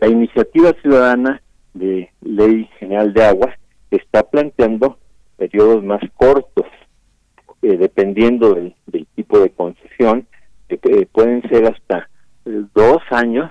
La 0.00 0.08
iniciativa 0.08 0.72
ciudadana 0.82 1.40
de 1.74 2.10
Ley 2.20 2.68
General 2.78 3.12
de 3.12 3.24
Aguas 3.24 3.54
está 3.90 4.24
planteando 4.24 4.98
periodos 5.36 5.84
más 5.84 6.00
cortos, 6.16 6.66
eh, 7.62 7.76
dependiendo 7.76 8.54
del, 8.54 8.74
tipo 9.14 9.38
de 9.38 9.50
concesión, 9.50 10.26
que 10.68 10.78
eh, 10.82 11.08
pueden 11.10 11.42
ser 11.48 11.66
hasta 11.66 12.08
dos 12.74 12.98
años 13.10 13.50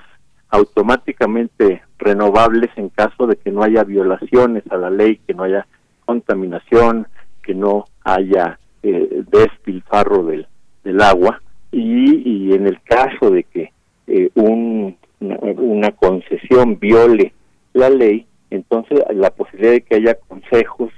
automáticamente 0.49 1.81
renovables 1.97 2.69
en 2.75 2.89
caso 2.89 3.27
de 3.27 3.35
que 3.35 3.51
no 3.51 3.63
haya 3.63 3.83
violaciones 3.83 4.63
a 4.69 4.77
la 4.77 4.89
ley, 4.89 5.19
que 5.27 5.33
no 5.33 5.43
haya 5.43 5.67
contaminación, 6.05 7.07
que 7.43 7.53
no 7.53 7.85
haya 8.03 8.59
eh, 8.83 9.23
despilfarro 9.29 10.23
del, 10.23 10.47
del 10.83 11.01
agua. 11.01 11.41
Y, 11.71 12.53
en 12.53 12.65
el 12.65 12.81
caso 12.81 13.29
de 13.29 13.43
que 13.43 13.71
eh, 14.07 14.29
una, 14.35 15.91
concesión 15.91 16.79
viole 16.79 17.33
la 17.73 17.89
ley, 17.89 18.25
entonces 18.49 18.99
la 19.13 19.29
posibilidad 19.31 19.73
de 19.73 19.81
que 19.81 19.95
haya 19.95 20.15
consejos 20.15 20.91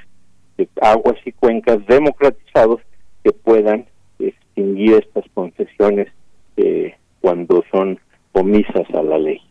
de 0.58 0.70
aguas 0.82 1.16
y 1.26 1.32
cuencas 1.32 1.86
democratizados 1.88 2.82
que 3.24 3.32
puedan 3.32 3.86
extinguir 4.20 4.96
estas 4.96 5.26
concesiones 5.34 6.08
eh, 6.58 6.96
cuando 7.22 7.64
son 7.72 8.00
omisas 8.34 8.90
a 8.94 9.04
la 9.04 9.18
ley. 9.18 9.42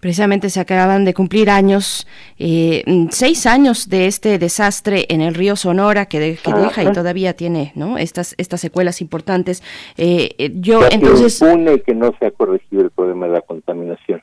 Precisamente 0.00 0.48
se 0.48 0.60
acaban 0.60 1.04
de 1.04 1.12
cumplir 1.12 1.50
años, 1.50 2.06
eh, 2.38 2.82
seis 3.10 3.44
años 3.44 3.90
de 3.90 4.06
este 4.06 4.38
desastre 4.38 5.04
en 5.10 5.20
el 5.20 5.34
río 5.34 5.56
Sonora 5.56 6.06
que, 6.06 6.20
deja 6.20 6.82
y 6.82 6.92
todavía 6.92 7.34
tiene, 7.34 7.72
¿no? 7.74 7.98
Estas 7.98 8.34
estas 8.38 8.62
secuelas 8.62 9.02
importantes. 9.02 9.62
Eh, 9.98 10.30
eh 10.38 10.50
yo 10.54 10.80
entonces 10.90 11.38
que 11.84 11.94
no 11.94 12.14
se 12.18 12.26
ha 12.26 12.30
corregido 12.30 12.82
el 12.82 12.90
problema 12.90 13.26
de 13.26 13.32
la 13.32 13.40
contaminación. 13.42 14.22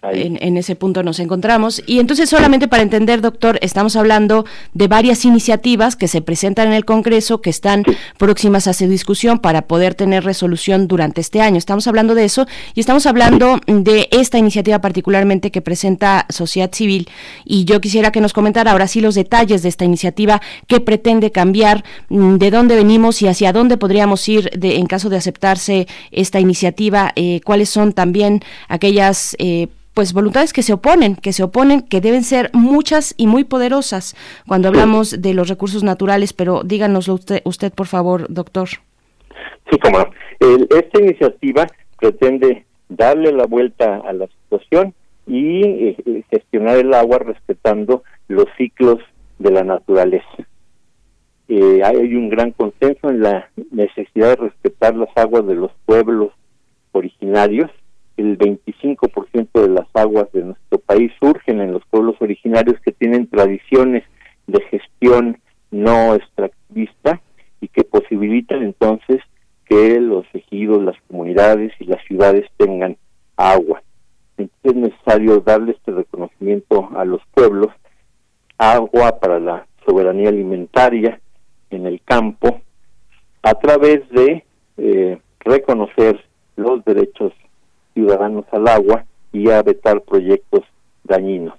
En, 0.00 0.56
ese 0.56 0.76
punto 0.76 1.02
nos 1.02 1.18
encontramos. 1.18 1.82
Y 1.84 1.98
entonces, 1.98 2.30
solamente 2.30 2.68
para 2.68 2.84
entender, 2.84 3.20
doctor, 3.20 3.58
estamos 3.62 3.96
hablando 3.96 4.44
de 4.72 4.86
varias 4.86 5.24
iniciativas 5.24 5.96
que 5.96 6.06
se 6.06 6.22
presentan 6.22 6.68
en 6.68 6.74
el 6.74 6.84
Congreso, 6.84 7.40
que 7.40 7.50
están 7.50 7.82
próximas 8.16 8.68
a 8.68 8.74
su 8.74 8.86
discusión 8.86 9.40
para 9.40 9.62
poder 9.62 9.96
tener 9.96 10.22
resolución 10.22 10.86
durante 10.86 11.20
este 11.20 11.40
año. 11.40 11.58
Estamos 11.58 11.88
hablando 11.88 12.14
de 12.14 12.24
eso 12.24 12.46
y 12.76 12.80
estamos 12.80 13.06
hablando 13.06 13.58
de 13.66 14.08
esta 14.12 14.38
iniciativa 14.38 14.80
particularmente 14.80 15.50
que 15.50 15.62
presenta 15.62 16.26
Sociedad 16.28 16.70
Civil. 16.72 17.08
Y 17.44 17.64
yo 17.64 17.80
quisiera 17.80 18.12
que 18.12 18.20
nos 18.20 18.32
comentara 18.32 18.70
ahora 18.70 18.86
sí 18.86 19.00
los 19.00 19.16
detalles 19.16 19.64
de 19.64 19.68
esta 19.68 19.84
iniciativa, 19.84 20.40
qué 20.68 20.80
pretende 20.80 21.32
cambiar, 21.32 21.84
mm, 22.08 22.36
de 22.36 22.50
dónde 22.52 22.76
venimos 22.76 23.20
y 23.22 23.26
hacia 23.26 23.52
dónde 23.52 23.76
podríamos 23.76 24.28
ir 24.28 24.48
de, 24.50 24.76
en 24.76 24.86
caso 24.86 25.08
de 25.08 25.16
aceptarse 25.16 25.88
esta 26.12 26.38
iniciativa, 26.38 27.10
eh, 27.16 27.40
cuáles 27.44 27.68
son 27.68 27.92
también 27.92 28.42
aquellas 28.68 29.34
eh, 29.40 29.66
pues 29.98 30.12
voluntades 30.12 30.52
que 30.52 30.62
se 30.62 30.72
oponen, 30.72 31.16
que 31.16 31.32
se 31.32 31.42
oponen, 31.42 31.80
que 31.80 32.00
deben 32.00 32.22
ser 32.22 32.50
muchas 32.52 33.14
y 33.16 33.26
muy 33.26 33.42
poderosas 33.42 34.14
cuando 34.46 34.68
hablamos 34.68 35.20
de 35.20 35.34
los 35.34 35.48
recursos 35.48 35.82
naturales, 35.82 36.32
pero 36.32 36.62
díganoslo 36.62 37.14
usted, 37.14 37.40
usted 37.42 37.72
por 37.72 37.88
favor, 37.88 38.26
doctor. 38.28 38.68
Sí, 39.68 39.76
como 39.80 39.98
esta 40.38 41.00
iniciativa 41.00 41.66
pretende 41.98 42.64
darle 42.88 43.32
la 43.32 43.46
vuelta 43.46 43.96
a 43.96 44.12
la 44.12 44.28
situación 44.28 44.94
y 45.26 45.64
eh, 45.64 46.22
gestionar 46.30 46.76
el 46.76 46.94
agua 46.94 47.18
respetando 47.18 48.04
los 48.28 48.46
ciclos 48.56 48.98
de 49.40 49.50
la 49.50 49.64
naturaleza. 49.64 50.46
Eh, 51.48 51.82
hay 51.82 52.14
un 52.14 52.28
gran 52.28 52.52
consenso 52.52 53.10
en 53.10 53.22
la 53.22 53.50
necesidad 53.72 54.28
de 54.28 54.44
respetar 54.44 54.94
las 54.94 55.10
aguas 55.16 55.44
de 55.48 55.56
los 55.56 55.72
pueblos 55.86 56.30
originarios 56.92 57.72
el 58.18 58.36
25% 58.36 59.62
de 59.62 59.68
las 59.68 59.86
aguas 59.94 60.30
de 60.32 60.42
nuestro 60.42 60.78
país 60.80 61.12
surgen 61.20 61.60
en 61.60 61.72
los 61.72 61.84
pueblos 61.86 62.16
originarios 62.20 62.78
que 62.80 62.92
tienen 62.92 63.28
tradiciones 63.28 64.04
de 64.48 64.60
gestión 64.62 65.38
no 65.70 66.14
extractivista 66.14 67.20
y 67.60 67.68
que 67.68 67.84
posibilitan 67.84 68.62
entonces 68.62 69.22
que 69.66 70.00
los 70.00 70.26
ejidos, 70.34 70.82
las 70.82 70.96
comunidades 71.08 71.72
y 71.78 71.84
las 71.84 72.02
ciudades 72.04 72.46
tengan 72.56 72.96
agua. 73.36 73.82
Entonces 74.36 74.72
es 74.72 74.74
necesario 74.74 75.40
darle 75.40 75.72
este 75.72 75.92
reconocimiento 75.92 76.88
a 76.96 77.04
los 77.04 77.20
pueblos, 77.34 77.68
agua 78.56 79.20
para 79.20 79.38
la 79.38 79.66
soberanía 79.86 80.30
alimentaria 80.30 81.20
en 81.70 81.86
el 81.86 82.00
campo, 82.02 82.60
a 83.42 83.54
través 83.54 84.08
de 84.10 84.44
eh, 84.78 85.18
reconocer 85.40 86.20
los 86.56 86.84
derechos 86.84 87.32
ciudadanos 87.94 88.44
al 88.52 88.68
agua 88.68 89.04
y 89.32 89.50
a 89.50 89.62
vetar 89.62 90.00
proyectos 90.02 90.62
dañinos 91.04 91.54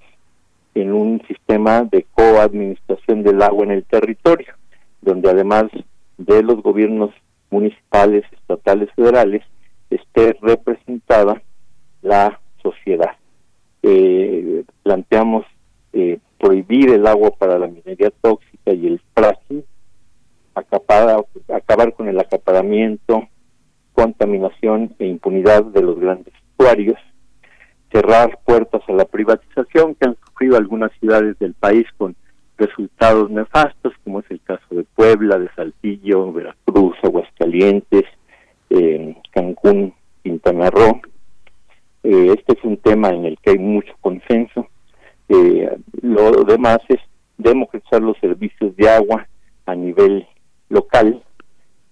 en 0.75 0.93
un 0.93 1.21
sistema 1.27 1.83
de 1.83 2.05
coadministración 2.13 3.23
del 3.23 3.41
agua 3.41 3.65
en 3.65 3.71
el 3.71 3.85
territorio, 3.85 4.53
donde 5.01 5.29
además 5.29 5.65
de 6.17 6.43
los 6.43 6.61
gobiernos 6.61 7.11
municipales, 7.49 8.23
estatales, 8.31 8.89
federales, 8.95 9.43
esté 9.89 10.37
representada 10.41 11.41
la 12.01 12.39
sociedad. 12.61 13.15
Eh, 13.81 14.63
planteamos 14.83 15.45
eh, 15.93 16.19
prohibir 16.37 16.89
el 16.91 17.07
agua 17.07 17.31
para 17.31 17.57
la 17.57 17.67
minería 17.67 18.11
tóxica 18.21 18.73
y 18.73 18.87
el 18.87 19.01
fracking, 19.13 19.63
acabar 20.53 21.93
con 21.93 22.07
el 22.07 22.19
acaparamiento, 22.19 23.27
contaminación 23.99 24.95
e 24.97 25.07
impunidad 25.07 25.65
de 25.65 25.81
los 25.81 25.99
grandes 25.99 26.33
usuarios, 26.57 26.97
cerrar 27.91 28.39
puertas 28.45 28.81
a 28.87 28.93
la 28.93 29.03
privatización 29.03 29.95
que 29.95 30.07
han 30.07 30.15
sufrido 30.25 30.55
algunas 30.55 30.91
ciudades 30.99 31.37
del 31.39 31.53
país 31.53 31.85
con 31.97 32.15
resultados 32.57 33.29
nefastos, 33.29 33.93
como 34.05 34.21
es 34.21 34.25
el 34.29 34.39
caso 34.41 34.63
de 34.71 34.85
Puebla, 34.95 35.37
de 35.37 35.49
Saltillo, 35.53 36.31
Veracruz, 36.31 36.95
Aguascalientes, 37.03 38.05
eh, 38.69 39.17
Cancún, 39.31 39.93
Quintana 40.23 40.69
Roo. 40.69 41.01
Eh, 42.03 42.35
este 42.37 42.53
es 42.57 42.63
un 42.63 42.77
tema 42.77 43.09
en 43.09 43.25
el 43.25 43.37
que 43.39 43.51
hay 43.51 43.59
mucho 43.59 43.93
consenso. 43.99 44.67
Eh, 45.27 45.77
lo 46.01 46.31
demás 46.45 46.79
es 46.87 46.99
democratizar 47.37 48.01
los 48.01 48.17
servicios 48.19 48.73
de 48.77 48.89
agua 48.89 49.27
a 49.65 49.75
nivel 49.75 50.25
local 50.69 51.21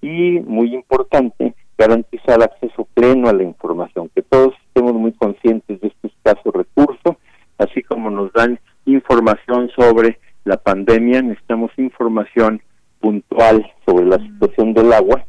y, 0.02 0.39
muy 0.39 0.74
importante, 0.74 1.54
garantizar 1.78 2.42
acceso 2.42 2.88
pleno 2.94 3.30
a 3.30 3.34
la 3.34 3.44
información, 3.44 4.10
que 4.16 4.24
todos 4.24 4.54
estemos 4.68 4.94
muy 4.94 5.13
conscientes 5.13 5.80
de 5.80 5.88
este 5.88 6.08
escaso 6.08 6.52
recurso, 6.52 7.18
así 7.58 7.84
como 7.84 8.10
nos 8.10 8.32
dan 8.34 8.60
información 8.86 9.70
sobre 9.76 10.20
la 10.44 10.58
pandemia, 10.58 11.22
necesitamos 11.22 11.72
información 11.78 12.62
puntual 13.00 13.66
sobre 13.86 14.06
la 14.06 14.18
situación 14.18 14.74
del 14.74 14.94
agua, 14.94 15.26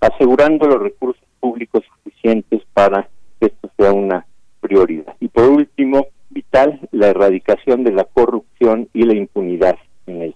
asegurando 0.00 0.66
los 0.66 0.82
recursos 0.82 1.22
públicos 1.38 1.84
suficientes 1.96 2.62
para 2.72 3.08
que 3.38 3.46
esto 3.46 3.70
sea 3.78 3.92
una 3.92 4.26
prioridad. 4.60 5.14
Y 5.20 5.28
por 5.28 5.48
último, 5.48 6.06
vital, 6.30 6.80
la 6.92 7.08
erradicación 7.08 7.84
de 7.84 7.92
la 7.92 8.04
corrupción 8.04 8.88
y 8.92 9.04
la 9.04 9.14
impunidad 9.14 9.76
en 10.06 10.22
el. 10.22 10.34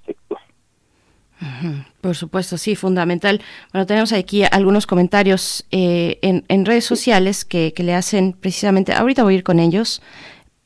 Por 2.00 2.16
supuesto, 2.16 2.58
sí, 2.58 2.76
fundamental. 2.76 3.40
Bueno, 3.72 3.86
tenemos 3.86 4.12
aquí 4.12 4.44
algunos 4.44 4.86
comentarios 4.86 5.64
eh, 5.70 6.18
en, 6.22 6.64
redes 6.64 6.84
sociales 6.84 7.44
que, 7.44 7.72
que, 7.74 7.82
le 7.82 7.94
hacen 7.94 8.32
precisamente, 8.32 8.92
ahorita 8.92 9.22
voy 9.22 9.34
a 9.34 9.36
ir 9.38 9.42
con 9.42 9.58
ellos, 9.58 10.02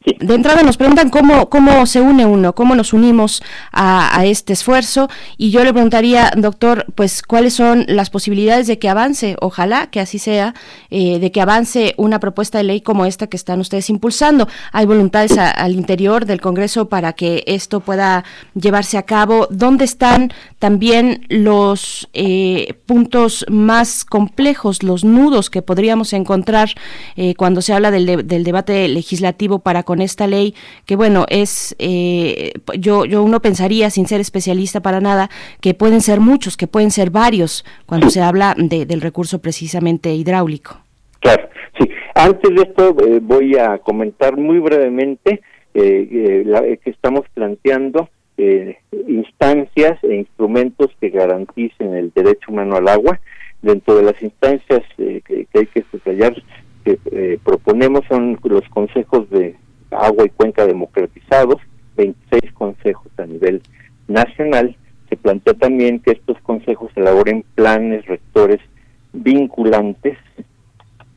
de 0.03 0.35
entrada 0.35 0.63
nos 0.63 0.79
preguntan 0.79 1.11
cómo, 1.11 1.51
cómo 1.51 1.85
se 1.85 2.01
une 2.01 2.25
uno, 2.25 2.55
cómo 2.55 2.75
nos 2.75 2.95
unimos 2.95 3.43
a, 3.71 4.25
este 4.25 4.55
esfuerzo 4.55 5.11
y 5.37 5.51
yo 5.51 5.63
le 5.63 5.75
preguntaría, 5.75 6.33
doctor, 6.37 6.87
pues 6.95 7.23
cuáles 7.23 7.53
son 7.53 7.85
las 7.87 8.09
posibilidades 8.09 8.67
de 8.67 8.79
que 8.79 8.89
avance, 8.89 9.37
ojalá 9.41 9.89
que 9.89 10.01
así 10.01 10.19
sea, 10.19 10.55
eh, 10.91 11.19
de 11.19 11.31
que 11.31 11.43
avance 11.43 11.95
una 11.99 12.19
propuesta 12.19 12.57
de 12.59 12.65
ley 12.65 12.81
como 12.81 13.05
esta 13.05 13.27
que 13.27 13.37
están 13.37 13.61
ustedes 13.61 13.91
impulsando. 13.91 14.49
¿Hay 14.73 14.87
voluntades 14.87 15.37
al 15.37 15.73
interior 15.73 16.25
del 16.25 16.41
Congreso 16.41 16.89
para 16.89 17.13
que 17.13 17.45
esto 17.47 17.81
pueda 17.81 18.25
llevarse 18.55 18.97
a 18.97 19.03
cabo? 19.03 19.49
¿Dónde 19.51 19.85
están 19.85 20.33
también 20.59 21.27
los 21.29 22.09
eh, 22.15 22.75
puntos 22.87 23.45
más 23.51 24.07
complejos, 24.07 24.83
los 24.83 25.05
nudos 25.05 25.51
que 25.51 25.61
podríamos 25.61 26.15
encontrar 26.15 26.71
eh, 27.17 27.35
cuando 27.35 27.61
se 27.61 27.75
habla 27.75 27.91
del, 27.91 28.27
del 28.27 28.45
debate 28.45 28.89
legislativo 28.89 29.59
para 29.59 29.83
con 29.91 30.01
esta 30.01 30.29
ley, 30.29 30.55
que 30.87 30.95
bueno, 30.95 31.27
es, 31.29 31.75
eh, 31.81 32.53
yo, 32.79 33.07
yo 33.07 33.25
uno 33.25 33.41
pensaría, 33.41 33.91
sin 33.91 34.07
ser 34.07 34.21
especialista 34.21 34.81
para 34.81 35.01
nada, 35.01 35.31
que 35.61 35.75
pueden 35.75 36.01
ser 36.01 36.21
muchos, 36.21 36.57
que 36.57 36.69
pueden 36.69 36.93
ser 36.93 37.11
varios, 37.11 37.65
cuando 37.87 38.09
se 38.09 38.23
habla 38.23 38.55
de, 38.57 38.87
del 38.87 39.01
recurso 39.01 39.41
precisamente 39.41 40.15
hidráulico. 40.15 40.79
Claro, 41.19 41.49
sí. 41.77 41.91
Antes 42.15 42.55
de 42.55 42.63
esto 42.63 42.97
eh, 43.05 43.19
voy 43.21 43.59
a 43.59 43.79
comentar 43.79 44.37
muy 44.37 44.61
brevemente 44.61 45.41
eh, 45.75 46.79
que 46.85 46.91
estamos 46.91 47.25
planteando 47.35 48.09
instancias 49.09 49.99
e 50.05 50.15
instrumentos 50.15 50.87
que 51.01 51.11
garanticen 51.11 51.95
el 51.95 52.13
derecho 52.15 52.53
humano 52.53 52.77
al 52.77 52.87
agua. 52.87 53.19
Dentro 53.61 53.97
de 53.97 54.05
las 54.05 54.23
instancias 54.23 54.83
que, 54.97 55.21
que, 55.23 55.47
hay 55.53 55.67
que 55.67 55.85
subrayar 55.91 56.35
que 56.85 56.97
proponemos 57.45 58.03
son 58.09 58.39
los 58.45 58.67
consejos 58.69 59.29
de 59.31 59.57
agua 59.91 60.27
y 60.27 60.31
cuenca 60.31 60.67
democratizados, 60.67 61.57
26 61.97 62.53
consejos 62.53 63.07
a 63.19 63.27
nivel 63.27 63.63
nacional. 64.09 64.77
Se 65.09 65.17
plantea 65.17 65.55
también 65.55 66.01
que 66.01 66.13
estos 66.13 66.39
consejos 66.43 66.91
elaboren 66.95 67.45
planes 67.55 68.07
rectores 68.07 68.61
vinculantes 69.13 70.19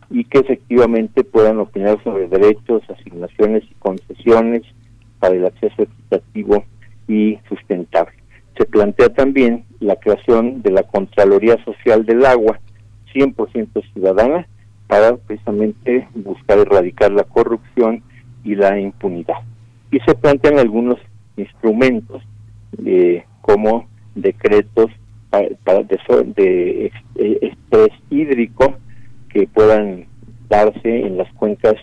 y 0.10 0.26
que 0.26 0.40
efectivamente 0.40 1.24
puedan 1.24 1.60
opinar 1.60 2.02
sobre 2.04 2.28
derechos, 2.28 2.84
asignaciones 2.90 3.64
y 3.70 3.74
concesiones 3.76 4.64
para 5.20 5.36
el 5.36 5.46
acceso 5.46 5.84
equitativo 5.84 6.64
y 7.08 7.40
sustentable. 7.50 8.14
Se 8.58 8.66
plantea 8.66 9.10
también 9.10 9.66
la 9.80 9.96
creación 9.96 10.62
de 10.62 10.72
la 10.72 10.84
Contraloría 10.84 11.64
Social 11.66 12.06
del 12.06 12.26
Agua, 12.26 12.60
100% 13.14 13.94
ciudadana, 13.94 14.48
para 14.88 15.16
precisamente 15.18 16.08
buscar 16.14 16.60
erradicar 16.60 17.12
la 17.12 17.24
corrupción 17.24 18.04
y 18.44 18.56
la 18.56 18.80
impunidad. 18.80 19.38
Y 19.92 20.00
se 20.00 20.16
plantean 20.16 20.60
algunos 20.60 20.98
instrumentos 21.38 22.22
eh, 22.86 23.24
como 23.42 23.88
decretos 24.16 24.92
de, 26.36 26.92
estrés 27.16 27.90
hídrico 28.10 28.76
que 29.30 29.48
puedan 29.48 30.06
darse 30.48 31.02
en 31.02 31.18
las 31.18 31.32
cuencas 31.34 31.76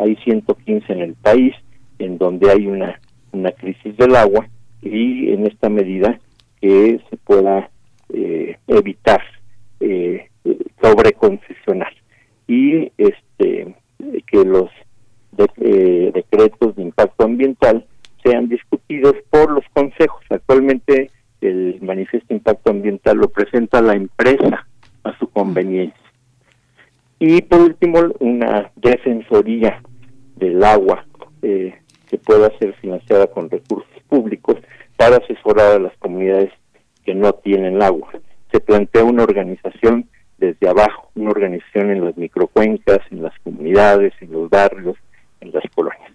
hay 0.00 0.16
115 0.16 0.92
en 0.92 1.00
el 1.00 1.14
país 1.14 1.54
en 1.98 2.18
donde 2.18 2.50
hay 2.50 2.66
una, 2.66 3.00
una 3.32 3.50
crisis 3.52 3.96
del 3.96 4.16
agua 4.16 4.48
y 4.80 5.32
en 5.32 5.46
esta 5.46 5.68
medida 5.68 6.18
que 6.60 7.00
se 7.10 7.16
pueda 7.18 7.70
eh, 8.12 8.56
evitar 8.68 9.20
eh, 9.80 10.28
sobreconcesionar 10.80 11.92
y 12.46 12.90
este 12.98 13.74
que 14.26 14.44
los 14.44 14.70
eh, 15.38 16.10
decretos 16.14 16.76
de 16.76 16.82
impacto 16.82 17.24
ambiental 17.24 17.86
sean 18.22 18.48
discutidos 18.48 19.14
por 19.30 19.50
los 19.50 19.64
consejos. 19.72 20.22
Actualmente 20.30 21.10
el 21.40 21.78
manifiesto 21.82 22.28
de 22.28 22.36
impacto 22.36 22.70
ambiental 22.70 23.16
lo 23.16 23.28
presenta 23.28 23.82
la 23.82 23.94
empresa 23.94 24.66
a 25.02 25.18
su 25.18 25.28
conveniencia. 25.28 26.00
Y 27.18 27.42
por 27.42 27.60
último, 27.60 28.00
una 28.20 28.70
defensoría 28.76 29.80
del 30.36 30.62
agua 30.62 31.04
eh, 31.42 31.74
que 32.08 32.18
pueda 32.18 32.50
ser 32.58 32.74
financiada 32.74 33.26
con 33.28 33.48
recursos 33.48 33.90
públicos 34.08 34.56
para 34.96 35.16
asesorar 35.16 35.76
a 35.76 35.78
las 35.78 35.96
comunidades 35.98 36.50
que 37.04 37.14
no 37.14 37.32
tienen 37.32 37.82
agua. 37.82 38.10
Se 38.50 38.60
plantea 38.60 39.04
una 39.04 39.22
organización 39.22 40.08
desde 40.38 40.68
abajo, 40.68 41.10
una 41.14 41.30
organización 41.30 41.90
en 41.90 42.04
las 42.04 42.16
microcuencas, 42.16 42.98
en 43.10 43.22
las 43.22 43.32
comunidades, 43.40 44.12
en 44.20 44.32
los 44.32 44.50
barrios, 44.50 44.96
en 45.42 45.52
las 45.52 45.64
colonias. 45.74 46.12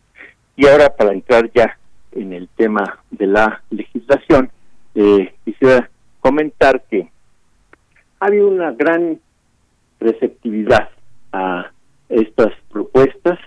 Y 0.56 0.66
ahora 0.68 0.96
para 0.96 1.14
entrar 1.14 1.52
ya 1.54 1.78
en 2.12 2.34
el 2.34 2.48
tema 2.56 3.00
de 3.12 3.28
la 3.28 3.62
legislación, 3.70 4.50
eh, 4.96 5.34
quisiera 5.46 5.90
comentar 6.20 6.84
que 6.90 7.10
ha 8.20 8.26
habido 8.26 8.48
una 8.48 8.72
gran 8.72 9.20
receptividad 10.00 10.90
a 11.32 11.72
estas 12.10 12.54
propuestas 12.72 13.38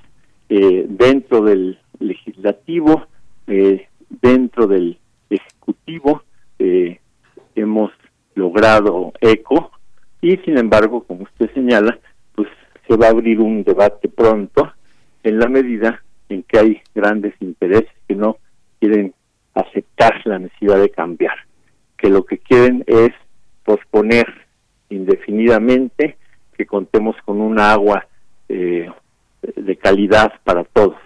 eh, 0.48 0.86
dentro 0.88 1.42
del 1.42 1.78
legislativo, 1.98 3.06
eh, 3.46 3.88
dentro 4.08 4.66
del 4.66 4.98
ejecutivo, 5.28 6.22
hemos 7.54 7.90
logrado 8.34 9.12
eco 9.20 9.70
y 10.20 10.36
sin 10.38 10.58
embargo, 10.58 11.02
como 11.04 11.24
usted 11.24 11.52
señala, 11.54 11.98
pues 12.34 12.48
se 12.86 12.96
va 12.96 13.06
a 13.06 13.10
abrir 13.10 13.40
un 13.40 13.64
debate 13.64 14.08
pronto 14.08 14.72
en 15.22 15.38
la 15.38 15.48
medida 15.48 16.02
en 16.28 16.42
que 16.44 16.58
hay 16.58 16.82
grandes 16.94 17.34
intereses 17.40 17.90
que 18.08 18.14
no 18.14 18.38
quieren 18.78 19.14
aceptar 19.54 20.20
la 20.24 20.38
necesidad 20.38 20.80
de 20.80 20.90
cambiar, 20.90 21.34
que 21.96 22.08
lo 22.08 22.24
que 22.24 22.38
quieren 22.38 22.84
es 22.86 23.10
posponer 23.64 24.26
indefinidamente 24.88 26.16
que 26.56 26.66
contemos 26.66 27.16
con 27.24 27.40
una 27.40 27.72
agua 27.72 28.06
eh, 28.48 28.90
de 29.56 29.76
calidad 29.76 30.32
para 30.44 30.64
todos 30.64 30.96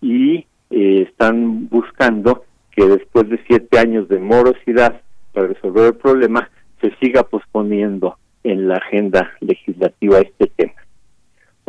y 0.00 0.46
eh, 0.70 1.06
están 1.08 1.68
buscando 1.68 2.44
que 2.70 2.86
después 2.86 3.28
de 3.28 3.40
siete 3.46 3.78
años 3.78 4.08
de 4.08 4.18
morosidad 4.18 5.00
para 5.32 5.48
resolver 5.48 5.86
el 5.86 5.94
problema 5.94 6.50
se 6.80 6.94
siga 6.96 7.22
posponiendo 7.22 8.16
en 8.42 8.68
la 8.68 8.76
agenda 8.76 9.32
legislativa 9.40 10.18
este 10.20 10.46
tema. 10.56 10.72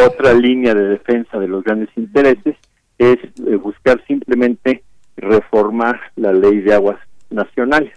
Otra 0.06 0.34
línea 0.34 0.74
de 0.74 0.88
defensa 0.88 1.38
de 1.38 1.48
los 1.48 1.64
grandes 1.64 1.90
intereses 1.96 2.56
es 2.98 3.18
eh, 3.46 3.56
buscar 3.56 4.04
simplemente 4.08 4.84
reformar 5.16 6.00
la 6.16 6.34
ley 6.34 6.60
de 6.62 6.74
aguas 6.74 6.98
nacionales 7.30 7.94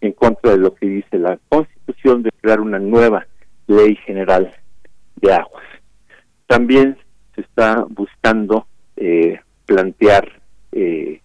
en 0.00 0.12
contra 0.12 0.52
de 0.52 0.58
lo 0.58 0.74
que 0.74 0.86
dice 0.86 1.18
la 1.18 1.38
Constitución 1.50 2.22
de 2.22 2.30
crear 2.40 2.60
una 2.60 2.78
nueva 2.78 3.26
ley 3.66 3.96
general 4.06 4.50
de 5.16 5.34
aguas. 5.34 5.64
También 6.46 6.96
se 7.34 7.42
está 7.42 7.84
buscando 7.86 8.66
eh, 8.96 9.38
plantear 9.66 10.40
eh, 10.72 11.20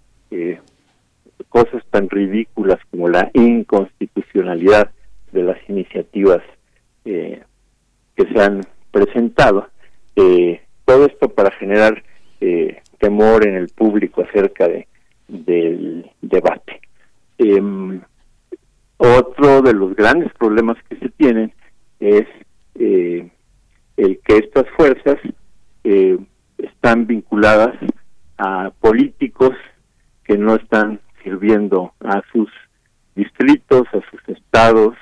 cosas 1.47 1.83
tan 1.89 2.09
ridículas 2.09 2.79
como 2.89 3.07
la 3.07 3.29
inconstitucionalidad 3.33 4.91
de 5.31 5.43
las 5.43 5.57
iniciativas 5.69 6.41
que 7.03 7.43
se 8.15 8.41
han 8.41 8.61
presentado 8.91 9.70
eh, 10.15 10.61
todo 10.85 11.05
esto 11.05 11.29
para 11.29 11.51
generar 11.51 12.03
eh, 12.39 12.81
temor 12.99 13.47
en 13.47 13.55
el 13.55 13.67
público 13.69 14.23
acerca 14.23 14.67
de 14.67 14.87
del 15.31 16.09
debate. 16.21 16.81
Em, 17.37 18.01
otro 18.97 19.61
de 19.61 19.73
los 19.73 19.95
grandes 19.95 20.31
problemas 20.33 20.77
que 20.89 20.97
se 20.97 21.09
tienen 21.09 21.53
es 21.99 22.27
eh, 22.75 23.29
el 23.97 24.19
que 24.19 24.37
estas 24.37 24.65
fuerzas 24.75 25.17
eh, 25.83 26.17
están 26.57 27.07
vinculadas 27.07 27.75
a 28.37 28.71
políticos 28.79 29.51
que 30.23 30.37
no 30.37 30.55
están 30.55 30.99
sirviendo 31.23 31.93
a 32.01 32.21
sus 32.31 32.49
distritos, 33.15 33.87
a 33.93 34.01
sus 34.09 34.37
estados, 34.37 34.95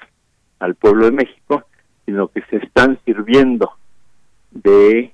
al 0.59 0.75
pueblo 0.75 1.05
de 1.05 1.11
México, 1.11 1.65
sino 2.05 2.27
que 2.29 2.41
se 2.49 2.57
están 2.57 2.99
sirviendo 3.05 3.71
de 4.51 5.11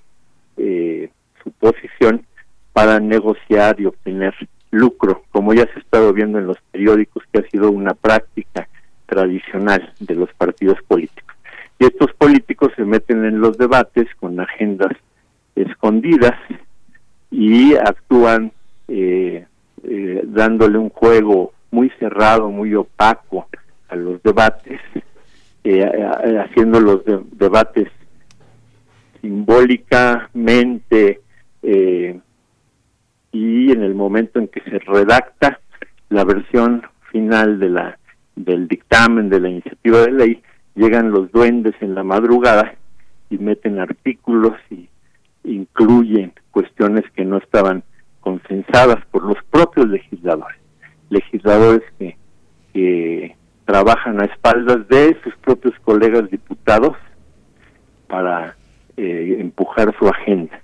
eh, 0.57 1.09
su 1.43 1.51
posición 1.51 2.25
para 2.73 2.99
negociar 2.99 3.79
y 3.79 3.86
obtener 3.86 4.33
lucro, 4.71 5.23
como 5.31 5.53
ya 5.53 5.65
se 5.65 5.73
ha 5.75 5.79
estado 5.79 6.13
viendo 6.13 6.39
en 6.39 6.47
los 6.47 6.57
periódicos, 6.71 7.23
que 7.31 7.39
ha 7.39 7.49
sido 7.49 7.71
una 7.71 7.93
práctica 7.93 8.67
tradicional 9.05 9.93
de 9.99 10.15
los 10.15 10.33
partidos 10.33 10.77
políticos. 10.88 11.36
Y 11.79 11.86
estos 11.86 12.13
políticos 12.13 12.71
se 12.75 12.83
meten 12.83 13.23
en 13.25 13.39
los 13.39 13.57
debates 13.57 14.07
con 14.19 14.39
agendas 14.39 14.93
escondidas 15.55 16.38
y 17.31 17.75
actúan 17.75 18.51
eh, 18.88 19.45
eh, 19.83 20.21
dándole 20.25 20.77
un 20.77 20.89
juego 20.89 21.53
muy 21.71 21.89
cerrado, 21.99 22.49
muy 22.49 22.75
opaco 22.75 23.47
a 23.89 23.95
los 23.95 24.21
debates, 24.23 24.79
haciendo 26.39 26.79
los 26.79 27.01
debates 27.31 27.89
simbólicamente 29.26 31.21
eh, 31.63 32.19
y 33.32 33.71
en 33.71 33.82
el 33.82 33.95
momento 33.95 34.38
en 34.38 34.47
que 34.47 34.61
se 34.61 34.78
redacta 34.78 35.59
la 36.09 36.23
versión 36.23 36.84
final 37.11 37.59
de 37.59 37.69
la 37.69 37.97
del 38.36 38.67
dictamen 38.67 39.30
de 39.30 39.39
la 39.39 39.49
iniciativa 39.49 40.01
de 40.01 40.11
ley 40.11 40.43
llegan 40.76 41.09
los 41.09 41.32
duendes 41.32 41.73
en 41.82 41.95
la 41.95 42.03
madrugada 42.03 42.76
y 43.32 43.39
meten 43.39 43.80
artículos 43.80 44.53
y 44.69 44.88
incluyen 45.43 46.34
cuestiones 46.51 47.03
que 47.15 47.26
no 47.26 47.38
estaban 47.38 47.84
consensadas 48.19 49.03
por 49.09 49.23
los 49.23 49.38
propios 49.49 49.88
legisladores. 49.88 50.59
Legisladores 51.09 51.82
que, 51.97 52.17
que 52.73 53.36
trabajan 53.65 54.21
a 54.21 54.26
espaldas 54.26 54.88
de 54.89 55.17
sus 55.23 55.36
propios 55.38 55.73
colegas 55.84 56.30
diputados 56.30 56.95
para 58.07 58.55
eh, 58.97 59.37
empujar 59.39 59.93
su 59.99 60.07
agenda. 60.07 60.61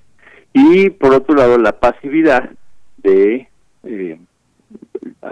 Y 0.54 0.90
por 0.90 1.14
otro 1.14 1.36
lado, 1.36 1.58
la 1.58 1.80
pasividad 1.80 2.50
de 2.98 3.50
eh, 3.84 4.20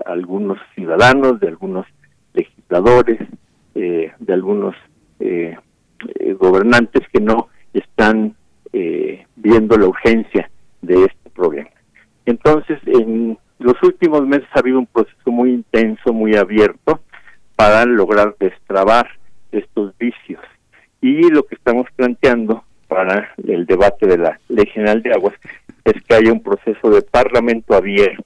algunos 0.05 0.57
ciudadanos, 0.75 1.39
de 1.39 1.47
algunos 1.47 1.85
legisladores, 2.33 3.19
eh, 3.75 4.11
de 4.19 4.33
algunos 4.33 4.75
gobernantes 6.39 7.05
que 7.11 7.19
no 7.19 7.49
están 7.73 8.33
viendo 9.35 9.77
la 9.77 9.87
urgencia 9.87 10.49
de 10.81 11.05
este 11.05 11.29
problema. 11.29 11.69
Entonces, 12.25 12.79
en 12.85 13.37
los 13.59 13.75
últimos 13.83 14.25
meses 14.25 14.47
ha 14.53 14.59
habido 14.59 14.79
un 14.79 14.85
proceso 14.85 15.31
muy 15.31 15.51
intenso, 15.51 16.13
muy 16.13 16.35
abierto, 16.35 17.01
para 17.55 17.85
lograr 17.85 18.35
destrabar 18.39 19.09
estos 19.51 19.97
vicios. 19.97 20.41
Y 21.01 21.29
lo 21.29 21.43
que 21.43 21.55
estamos 21.55 21.87
planteando 21.95 22.63
para 22.89 23.31
el 23.47 23.65
debate 23.65 24.07
de 24.07 24.17
la 24.17 24.39
Ley 24.49 24.65
General 24.73 25.01
de 25.01 25.13
Aguas 25.13 25.35
es 25.85 25.93
que 26.03 26.15
haya 26.15 26.33
un 26.33 26.41
proceso 26.41 26.89
de 26.89 27.01
parlamento 27.03 27.73
abierto. 27.73 28.25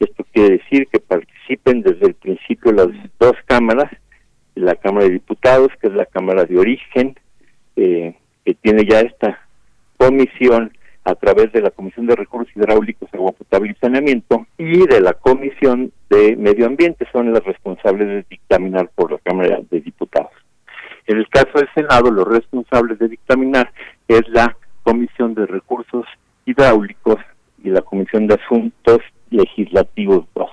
Esto 0.00 0.24
quiere 0.32 0.56
decir 0.56 0.88
que 0.90 0.98
participen 0.98 1.82
desde 1.82 2.06
el 2.06 2.14
principio 2.14 2.72
las 2.72 2.88
dos 3.20 3.34
cámaras, 3.44 3.92
la 4.54 4.74
Cámara 4.74 5.04
de 5.04 5.12
Diputados, 5.12 5.68
que 5.80 5.88
es 5.88 5.92
la 5.92 6.06
Cámara 6.06 6.44
de 6.44 6.58
Origen, 6.58 7.14
eh, 7.76 8.16
que 8.44 8.54
tiene 8.54 8.84
ya 8.84 9.00
esta 9.00 9.38
comisión 9.98 10.72
a 11.04 11.14
través 11.14 11.52
de 11.52 11.60
la 11.60 11.70
Comisión 11.70 12.06
de 12.06 12.16
Recursos 12.16 12.54
Hidráulicos, 12.56 13.08
Agua 13.12 13.32
Potable 13.32 13.72
y 13.72 13.80
Saneamiento, 13.80 14.46
y 14.58 14.86
de 14.86 15.00
la 15.00 15.12
Comisión 15.12 15.92
de 16.08 16.36
Medio 16.36 16.66
Ambiente, 16.66 17.06
son 17.12 17.32
las 17.32 17.44
responsables 17.44 18.08
de 18.08 18.24
dictaminar 18.28 18.90
por 18.94 19.12
la 19.12 19.18
Cámara 19.18 19.60
de 19.70 19.80
Diputados. 19.80 20.32
En 21.10 21.16
el 21.16 21.28
caso 21.28 21.50
del 21.54 21.68
Senado, 21.74 22.08
los 22.12 22.24
responsables 22.24 22.96
de 23.00 23.08
dictaminar 23.08 23.72
es 24.06 24.22
la 24.28 24.56
Comisión 24.84 25.34
de 25.34 25.44
Recursos 25.44 26.06
Hidráulicos 26.46 27.16
y 27.64 27.70
la 27.70 27.82
Comisión 27.82 28.28
de 28.28 28.34
Asuntos 28.34 29.00
Legislativos 29.28 30.24
2. 30.36 30.50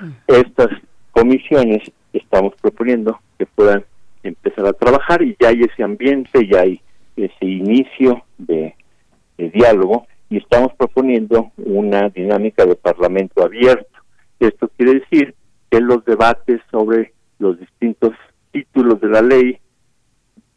Mm. 0.00 0.10
Estas 0.28 0.68
comisiones 1.12 1.82
estamos 2.14 2.54
proponiendo 2.62 3.20
que 3.36 3.44
puedan 3.44 3.84
empezar 4.22 4.64
a 4.64 4.72
trabajar 4.72 5.20
y 5.20 5.36
ya 5.38 5.48
hay 5.48 5.60
ese 5.60 5.82
ambiente, 5.82 6.48
ya 6.48 6.62
hay 6.62 6.80
ese 7.14 7.44
inicio 7.44 8.24
de, 8.38 8.74
diálogo 9.36 10.06
y 10.30 10.38
estamos 10.38 10.72
proponiendo 10.78 11.52
una 11.58 12.08
dinámica 12.08 12.64
de 12.64 12.74
parlamento 12.74 13.44
abierto. 13.44 13.98
Esto 14.40 14.70
quiere 14.78 15.00
decir 15.00 15.34
que 15.70 15.82
los 15.82 16.02
debates 16.06 16.62
sobre 16.70 17.12
los 17.38 17.60
distintos 17.60 18.12
títulos 18.50 18.98
de 19.02 19.08
la 19.08 19.20
ley, 19.20 19.58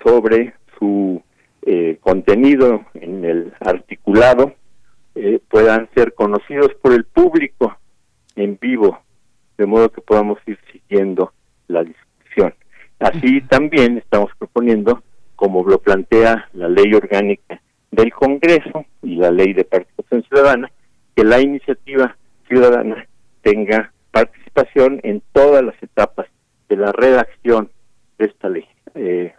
sobre 0.03 0.53
su 0.77 1.21
eh, 1.63 1.97
contenido 2.01 2.85
en 2.93 3.25
el 3.25 3.53
articulado, 3.59 4.53
eh, 5.15 5.39
puedan 5.49 5.89
ser 5.95 6.13
conocidos 6.13 6.73
por 6.81 6.93
el 6.93 7.05
público 7.05 7.77
en 8.35 8.57
vivo, 8.61 8.99
de 9.57 9.65
modo 9.65 9.91
que 9.91 10.01
podamos 10.01 10.39
ir 10.45 10.59
siguiendo 10.71 11.33
la 11.67 11.83
discusión. 11.83 12.53
Así 12.99 13.41
también 13.41 13.97
estamos 13.97 14.31
proponiendo, 14.37 15.03
como 15.35 15.63
lo 15.63 15.79
plantea 15.79 16.49
la 16.53 16.69
ley 16.69 16.93
orgánica 16.93 17.61
del 17.91 18.11
Congreso 18.13 18.85
y 19.01 19.15
la 19.15 19.31
ley 19.31 19.53
de 19.53 19.65
participación 19.65 20.23
ciudadana, 20.23 20.71
que 21.15 21.23
la 21.23 21.41
iniciativa 21.41 22.15
ciudadana 22.47 23.07
tenga 23.41 23.91
participación 24.11 24.99
en 25.03 25.21
todas 25.31 25.63
las 25.63 25.81
etapas 25.81 26.27
de 26.69 26.77
la 26.77 26.91
redacción 26.91 27.69
de 28.17 28.25
esta 28.25 28.49
ley, 28.49 28.65
eh, 28.95 29.33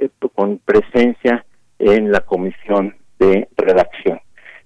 eh, 0.00 0.10
con 0.34 0.58
presencia 0.58 1.44
en 1.78 2.10
la 2.10 2.20
comisión 2.20 2.96
de 3.18 3.48
redacción, 3.56 4.20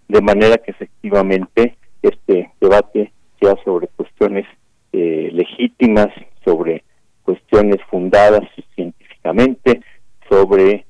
de 0.09 0.21
manera 0.21 0.59
que 0.59 0.71
efectivamente 0.71 1.77
este 2.03 2.53
debate 2.61 3.13
sea 3.41 3.55
sobre 3.65 3.89
cuestiones 3.89 4.47
eh, 4.93 5.31
legítimas, 5.33 6.09
sobre 6.45 6.85
cuestiones 7.23 7.79
fundadas 7.91 8.43
científicamente, 8.75 9.81
sobre 10.29 10.85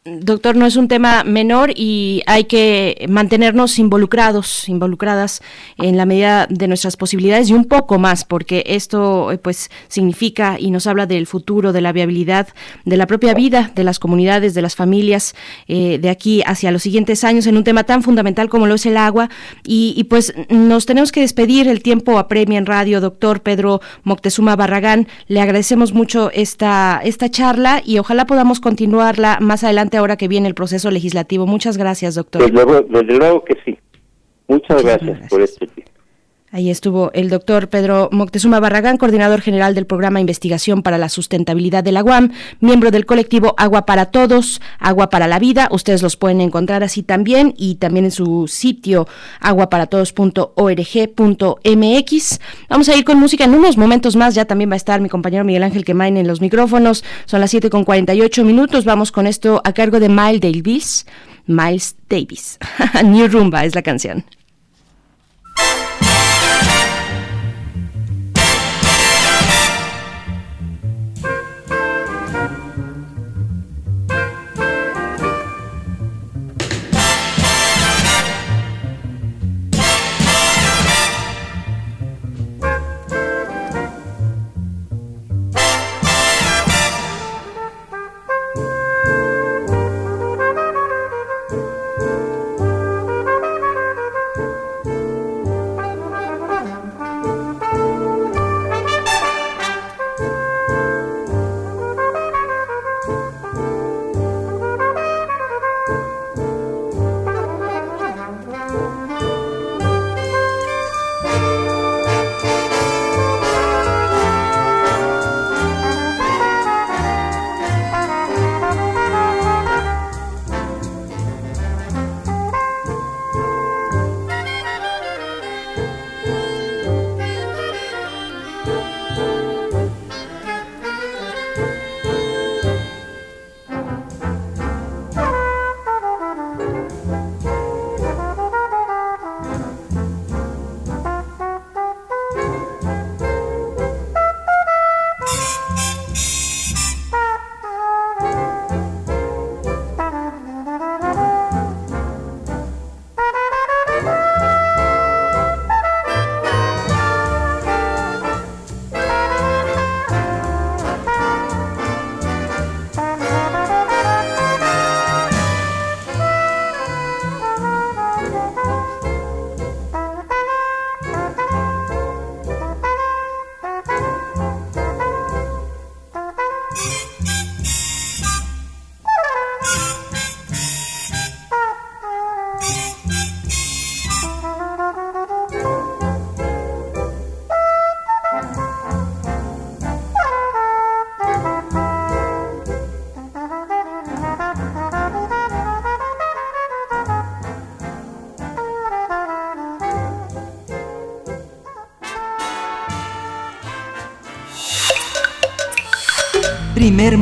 Doctor, 0.07 0.55
no 0.55 0.67
es 0.67 0.77
un 0.77 0.87
tema 0.87 1.25
menor 1.25 1.73
y 1.75 2.23
hay 2.27 2.45
que 2.45 3.07
mantenernos 3.09 3.79
involucrados, 3.79 4.69
involucradas 4.69 5.41
en 5.79 5.97
la 5.97 6.05
medida 6.05 6.47
de 6.51 6.69
nuestras 6.69 6.99
posibilidades 6.99 7.49
y 7.49 7.55
un 7.55 7.65
poco 7.65 7.99
más, 7.99 8.27
porque 8.27 8.65
esto 8.67 9.33
eh, 9.33 9.39
pues 9.39 9.71
significa 9.89 10.59
y 10.61 10.71
nos 10.71 10.87
habla 10.87 11.07
del 11.07 11.27
futuro, 11.27 11.73
de 11.73 11.81
la 11.81 11.93
viabilidad, 11.93 12.49
de 12.85 12.99
la 12.99 13.07
propia 13.07 13.33
vida 13.33 13.73
de 13.75 13.83
las 13.83 13.99
comunidades, 13.99 14.53
de 14.53 14.61
las 14.61 14.77
familias 14.77 15.35
eh, 15.69 15.99
de 15.99 16.11
aquí 16.11 16.43
hacia 16.45 16.71
los 16.71 16.83
siguientes 16.83 17.25
años 17.25 17.47
en 17.47 17.57
un 17.57 17.65
tema 17.65 17.85
tan 17.85 18.03
fundamental 18.03 18.51
como 18.51 18.67
lo 18.67 18.75
es 18.75 18.85
el 18.85 18.99
agua. 18.99 19.31
Y, 19.65 20.05
pues 20.11 20.35
nos 20.51 20.85
tenemos 20.85 21.13
que 21.13 21.23
despedir, 21.23 21.67
el 21.67 21.83
tiempo 21.83 22.19
apremia 22.19 22.59
en 22.59 22.67
radio, 22.67 23.01
doctor 23.01 23.41
Pedro 23.41 23.81
Moctezuma 24.03 24.55
Barragán. 24.55 25.09
Le 25.29 25.41
agradecemos 25.41 25.95
mucho 25.95 26.31
esta, 26.31 27.01
esta 27.03 27.31
charla 27.31 27.81
y 27.83 27.97
ojalá 27.97 28.27
podamos 28.27 28.61
continuarla 28.61 29.39
más 29.41 29.65
adelante 29.65 29.94
ahora 29.97 30.17
que 30.17 30.29
viene 30.29 30.49
el 30.49 30.55
proceso 30.55 30.91
legislativo. 30.91 31.47
Muchas 31.47 31.77
gracias, 31.77 32.15
doctor. 32.15 32.43
Desde 32.43 33.17
luego, 33.17 33.45
que 33.45 33.57
sí. 33.65 33.79
Muchas, 34.47 34.83
gracias, 34.83 35.29
por 35.31 35.41
este 35.41 35.67
tiempo. 35.67 35.94
Ahí 36.55 36.71
estuvo 36.71 37.11
el 37.15 37.31
doctor 37.31 37.69
Pedro 37.69 38.09
Moctezuma 38.13 38.61
Barragán, 38.61 38.97
coordinador 38.97 39.41
general 39.41 39.75
del 39.75 39.87
programa 39.87 40.21
Investigación 40.21 40.85
para 40.85 40.99
la 40.99 41.09
Sustentabilidad 41.09 41.83
de 41.83 41.91
la 41.91 42.05
UAM, 42.05 42.31
miembro 42.61 42.93
del 42.93 43.07
colectivo 43.07 43.57
Agua 43.59 43.87
para 43.87 44.13
Todos, 44.13 44.61
Agua 44.79 45.11
para 45.11 45.27
la 45.27 45.41
Vida. 45.41 45.67
Ustedes 45.73 46.01
los 46.01 46.17
pueden 46.17 46.41
encontrar 46.41 46.85
así 46.85 47.03
también 47.03 47.55
y 47.57 47.75
también 47.75 48.05
en 48.05 48.13
su 48.13 48.47
sitio 48.47 49.09
aguaparatodos.org.mx. 49.41 52.41
Vamos 52.69 52.89
a 52.89 52.95
ir 52.95 53.05
con 53.05 53.19
música 53.19 53.43
en 53.43 53.57
unos 53.57 53.77
momentos 53.77 54.15
más. 54.15 54.37
Ya 54.37 54.45
también 54.45 54.71
va 54.71 54.75
a 54.75 54.77
estar 54.77 55.01
mi 55.01 55.09
compañero 55.09 55.45
Miguel 55.45 55.65
Ángel 55.65 55.85
Quemain 55.85 56.17
en 56.17 56.29
los 56.29 56.41
micrófonos. 56.41 57.03
Son 57.25 57.41
las 57.41 57.51
7 57.51 57.69
con 57.69 57.83
48 57.83 58.45
minutos. 58.45 58.85
Vamos 58.85 59.11
con 59.11 59.27
esto 59.27 59.61
a 59.65 59.73
cargo 59.73 59.99
de 59.99 60.09
Miles 60.09 60.41
Davis. 60.41 61.05
Miles 61.49 61.97
Davis. 62.09 62.61
New 63.05 63.27
Rumba 63.27 63.65
es 63.65 63.75
la 63.75 63.83
canción. 63.83 64.25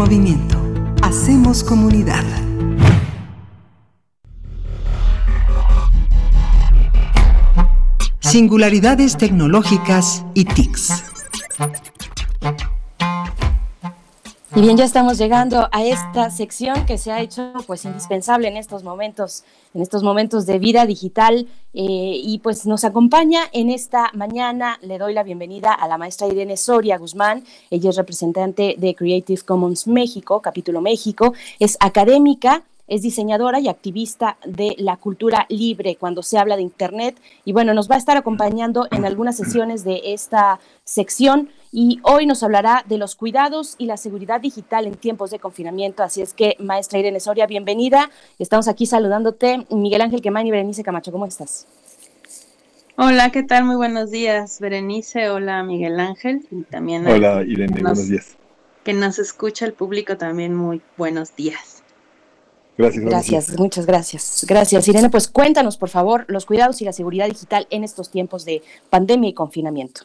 Movimiento. 0.03 0.59
Hacemos 1.01 1.63
comunidad. 1.63 2.25
Singularidades 8.19 9.17
tecnológicas 9.17 10.25
y 10.35 10.45
TICs. 10.45 11.05
Y 14.57 14.61
bien, 14.61 14.77
ya 14.77 14.85
estamos 14.85 15.19
llegando 15.19 15.69
a 15.71 15.85
esta 15.85 16.31
sección 16.31 16.85
que 16.85 16.99
se 16.99 17.13
ha 17.13 17.21
hecho 17.21 17.53
pues 17.69 17.85
indispensable 17.85 18.49
en 18.49 18.57
estos 18.57 18.83
momentos, 18.83 19.45
en 19.73 19.83
estos 19.83 20.03
momentos 20.03 20.47
de 20.47 20.59
vida 20.59 20.85
digital. 20.85 21.47
Eh, 21.75 22.21
y 22.23 22.39
pues 22.41 22.67
nos 22.67 22.85
acompaña 22.85 23.43
en 23.53 23.71
esta 23.71 24.11
mañana. 24.13 24.79
Le 24.83 24.99
doy 24.99 25.15
la 25.15 25.23
bienvenida 25.23 25.73
a 25.73 25.89
la 25.89 25.97
maestra 25.97 26.27
Irene 26.27 26.57
Soria 26.57 26.99
Guzmán. 26.99 27.45
Ella 27.71 27.91
es 27.91 27.97
representante 27.97 28.75
de 28.77 28.95
Creative 28.95 29.43
Commons 29.43 29.87
México, 29.87 30.43
capítulo 30.43 30.81
México. 30.81 31.33
Es 31.59 31.79
académica 31.81 32.65
es 32.93 33.01
diseñadora 33.01 33.59
y 33.59 33.69
activista 33.69 34.37
de 34.45 34.75
la 34.77 34.99
cultura 34.99 35.47
libre 35.49 35.97
cuando 35.97 36.23
se 36.23 36.37
habla 36.37 36.57
de 36.57 36.63
Internet. 36.63 37.17
Y 37.47 37.55
bueno, 37.55 37.73
nos 37.73 37.91
va 37.91 37.95
a 37.95 37.99
estar 37.99 38.19
acompañando 38.19 38.87
en 38.91 39.07
algunas 39.07 39.35
sesiones 39.35 39.83
de 39.83 40.13
esta 40.13 40.61
sección 40.85 41.49
y 41.73 42.01
hoy 42.03 42.27
nos 42.27 42.43
hablará 42.43 42.85
de 42.87 42.99
los 42.99 43.17
cuidados 43.17 43.77
y 43.79 43.87
la 43.87 43.97
seguridad 43.97 44.43
digital 44.43 44.87
en 44.87 44.95
tiempos 44.97 45.31
de 45.31 45.39
confinamiento. 45.39 46.03
Así 46.03 46.21
es 46.21 46.35
que, 46.35 46.55
maestra 46.59 46.99
Irene 46.99 47.19
Soria, 47.19 47.47
bienvenida. 47.47 48.11
Estamos 48.39 48.69
aquí 48.69 48.85
saludándote. 48.85 49.67
Miguel 49.71 50.03
Ángel 50.03 50.21
Quemán 50.21 50.47
y 50.47 50.51
Berenice 50.51 50.85
Camacho, 50.85 51.13
¿cómo 51.13 51.25
estás? 51.25 51.67
Hola, 52.99 53.31
¿qué 53.31 53.43
tal? 53.43 53.65
Muy 53.65 53.77
buenos 53.77 54.11
días, 54.11 54.61
Berenice. 54.61 55.31
Hola, 55.31 55.63
Miguel 55.63 55.99
Ángel. 55.99 56.47
Y 56.51 56.65
también 56.65 57.07
Hola, 57.07 57.43
Irene, 57.43 57.73
buenos 57.81 58.07
días. 58.07 58.37
Que 58.85 58.93
nos 58.93 59.19
escucha 59.19 59.65
el 59.65 59.73
público 59.73 60.19
también, 60.19 60.55
muy 60.55 60.83
buenos 60.99 61.35
días. 61.35 61.72
Gracias, 62.77 63.05
gracias, 63.05 63.59
muchas 63.59 63.87
gracias. 63.87 64.45
Gracias, 64.49 64.89
Irene. 64.89 65.11
Pues 65.11 65.29
cuéntanos, 65.29 65.77
por 65.77 65.91
favor, 65.91 66.25
los 66.29 66.47
cuidados 66.47 66.81
y 66.81 66.85
la 66.85 66.93
seguridad 66.93 67.27
digital 67.27 67.67
en 67.71 67.85
estos 67.85 68.11
tiempos 68.11 68.45
de 68.45 68.63
pandemia 68.89 69.31
y 69.31 69.35
confinamiento. 69.35 70.03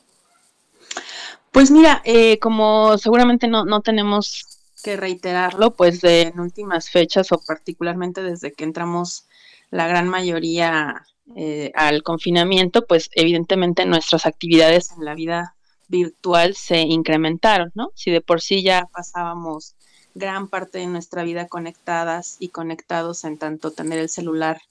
Pues 1.51 1.72
mira, 1.72 2.01
eh, 2.03 2.39
como 2.39 2.97
seguramente 2.97 3.47
no, 3.47 3.65
no 3.65 3.82
tenemos 3.82 4.45
que 4.84 4.97
reiterarlo, 4.97 5.74
pues 5.74 6.01
de, 6.01 6.24
en 6.24 6.39
últimas 6.39 6.89
fechas 6.89 7.32
o 7.32 7.39
particularmente 7.39 8.22
desde 8.22 8.51
que 8.51 8.63
entramos 8.63 9.26
la 9.72 9.88
gran 9.88 10.07
mayoría 10.07 11.05
eh, 11.36 11.72
al 11.76 12.03
confinamiento, 12.03 12.86
pues 12.86 13.09
evidentemente 13.13 13.86
nuestras 13.86 14.26
actividades 14.26 14.91
en 14.91 15.03
la 15.03 15.15
vida 15.15 15.55
virtual 15.88 16.55
se 16.55 16.82
incrementaron, 16.82 17.72
¿no? 17.76 17.91
Si 17.95 18.11
de 18.11 18.22
por 18.22 18.41
sí 18.41 18.61
ya 18.61 18.88
pasábamos 18.93 19.76
gran 20.18 20.47
parte 20.47 20.80
de 20.80 20.88
nuestra 20.88 21.24
vida 21.24 21.47
conectadas 21.47 22.38
y 22.39 22.49
conectados 22.49 23.24
en 23.24 23.38
tanto 23.38 23.72
tener 23.72 23.99
el 23.99 24.09
celular 24.09 24.61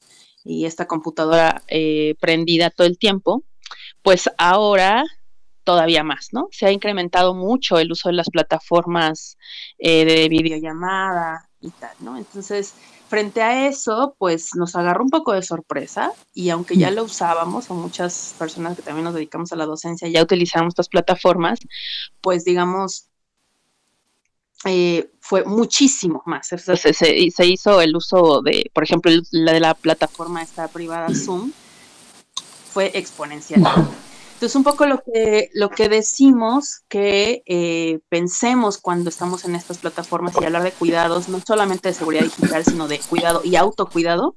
y 0.45 0.67
esta 0.67 0.87
computadora 0.87 1.63
eh, 1.69 2.15
prendida 2.21 2.71
todo 2.71 2.87
el 2.87 2.99
tiempo, 2.99 3.43
pues 4.03 4.31
ahora 4.39 5.05
todavía 5.65 6.05
más, 6.05 6.29
¿no? 6.33 6.49
Se 6.53 6.67
ha 6.67 6.71
incrementado 6.71 7.35
mucho 7.35 7.79
el 7.79 7.91
uso 7.91 8.09
de 8.09 8.15
las 8.15 8.31
plataformas 8.31 9.37
eh, 9.79 10.05
de 10.05 10.29
videollamada 10.29 11.49
y 11.61 11.71
tal, 11.71 11.97
¿no? 11.99 12.17
Entonces, 12.17 12.75
frente 13.09 13.43
a 13.43 13.67
eso, 13.67 14.15
pues 14.19 14.55
nos 14.55 14.77
agarró 14.77 15.03
un 15.03 15.11
poco 15.11 15.33
de 15.33 15.43
sorpresa 15.43 16.13
y 16.33 16.51
aunque 16.51 16.77
ya 16.77 16.93
lo 16.93 17.03
usábamos, 17.03 17.69
o 17.71 17.75
muchas 17.75 18.35
personas 18.39 18.77
que 18.77 18.83
también 18.83 19.05
nos 19.05 19.15
dedicamos 19.15 19.53
a 19.53 19.57
la 19.57 19.67
docencia 19.67 20.09
ya 20.09 20.23
utilizamos 20.23 20.73
estas 20.73 20.89
plataformas, 20.89 21.59
pues 22.21 22.45
digamos, 22.45 23.09
eh, 24.67 25.11
fue 25.21 25.45
muchísimo 25.45 26.23
más. 26.27 26.49
Se, 26.49 26.93
se, 26.93 27.47
hizo 27.47 27.81
el 27.81 27.97
uso 27.97 28.43
de, 28.43 28.71
por 28.75 28.85
ejemplo, 28.85 29.11
la 29.31 29.53
de 29.53 29.61
la 29.61 29.75
plataforma 29.75 30.43
esta 30.43 30.69
privada 30.69 31.09
Zoom, 31.15 31.53
fue 32.73 32.91
exponencial. 32.95 33.63
Entonces, 34.35 34.55
un 34.55 34.65
poco 34.65 34.85
lo 34.85 35.03
que, 35.03 35.51
lo 35.55 35.71
que 35.71 35.89
decimos 35.89 36.81
que 36.89 37.43
eh, 37.47 38.01
pensemos 38.11 38.77
cuando 38.77 39.09
estamos 39.09 39.47
en 39.47 39.55
estas 39.55 39.79
plataformas 39.79 40.35
y 40.39 40.45
hablar 40.45 40.63
de 40.63 40.73
cuidados, 40.73 41.31
no 41.31 41.41
solamente 41.47 41.89
de 41.89 41.95
seguridad 41.95 42.25
digital, 42.25 42.63
sino 42.63 42.87
de 42.87 42.99
cuidado 42.99 43.41
y 43.45 43.57
autocuidado, 43.57 44.37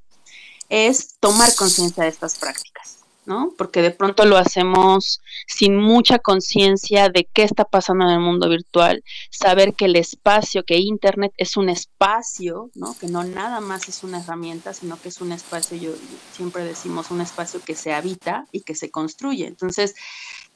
es 0.70 1.16
tomar 1.20 1.54
conciencia 1.54 2.04
de 2.04 2.08
estas 2.08 2.38
prácticas. 2.38 2.99
¿No? 3.30 3.54
Porque 3.56 3.80
de 3.80 3.92
pronto 3.92 4.24
lo 4.24 4.36
hacemos 4.36 5.20
sin 5.46 5.76
mucha 5.76 6.18
conciencia 6.18 7.10
de 7.10 7.28
qué 7.32 7.44
está 7.44 7.64
pasando 7.64 8.04
en 8.04 8.10
el 8.10 8.18
mundo 8.18 8.48
virtual, 8.48 9.04
saber 9.30 9.74
que 9.74 9.84
el 9.84 9.94
espacio, 9.94 10.64
que 10.64 10.78
Internet 10.78 11.32
es 11.36 11.56
un 11.56 11.68
espacio, 11.68 12.70
¿no? 12.74 12.96
Que 12.98 13.06
no 13.06 13.22
nada 13.22 13.60
más 13.60 13.88
es 13.88 14.02
una 14.02 14.18
herramienta, 14.18 14.74
sino 14.74 15.00
que 15.00 15.10
es 15.10 15.20
un 15.20 15.30
espacio, 15.30 15.76
yo, 15.76 15.92
siempre 16.32 16.64
decimos, 16.64 17.12
un 17.12 17.20
espacio 17.20 17.60
que 17.64 17.76
se 17.76 17.92
habita 17.92 18.46
y 18.50 18.62
que 18.62 18.74
se 18.74 18.90
construye. 18.90 19.46
Entonces, 19.46 19.94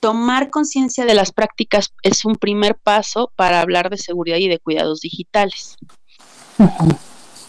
tomar 0.00 0.50
conciencia 0.50 1.04
de 1.04 1.14
las 1.14 1.30
prácticas 1.30 1.92
es 2.02 2.24
un 2.24 2.34
primer 2.34 2.74
paso 2.74 3.30
para 3.36 3.60
hablar 3.60 3.88
de 3.88 3.98
seguridad 3.98 4.38
y 4.38 4.48
de 4.48 4.58
cuidados 4.58 5.00
digitales. 5.00 5.76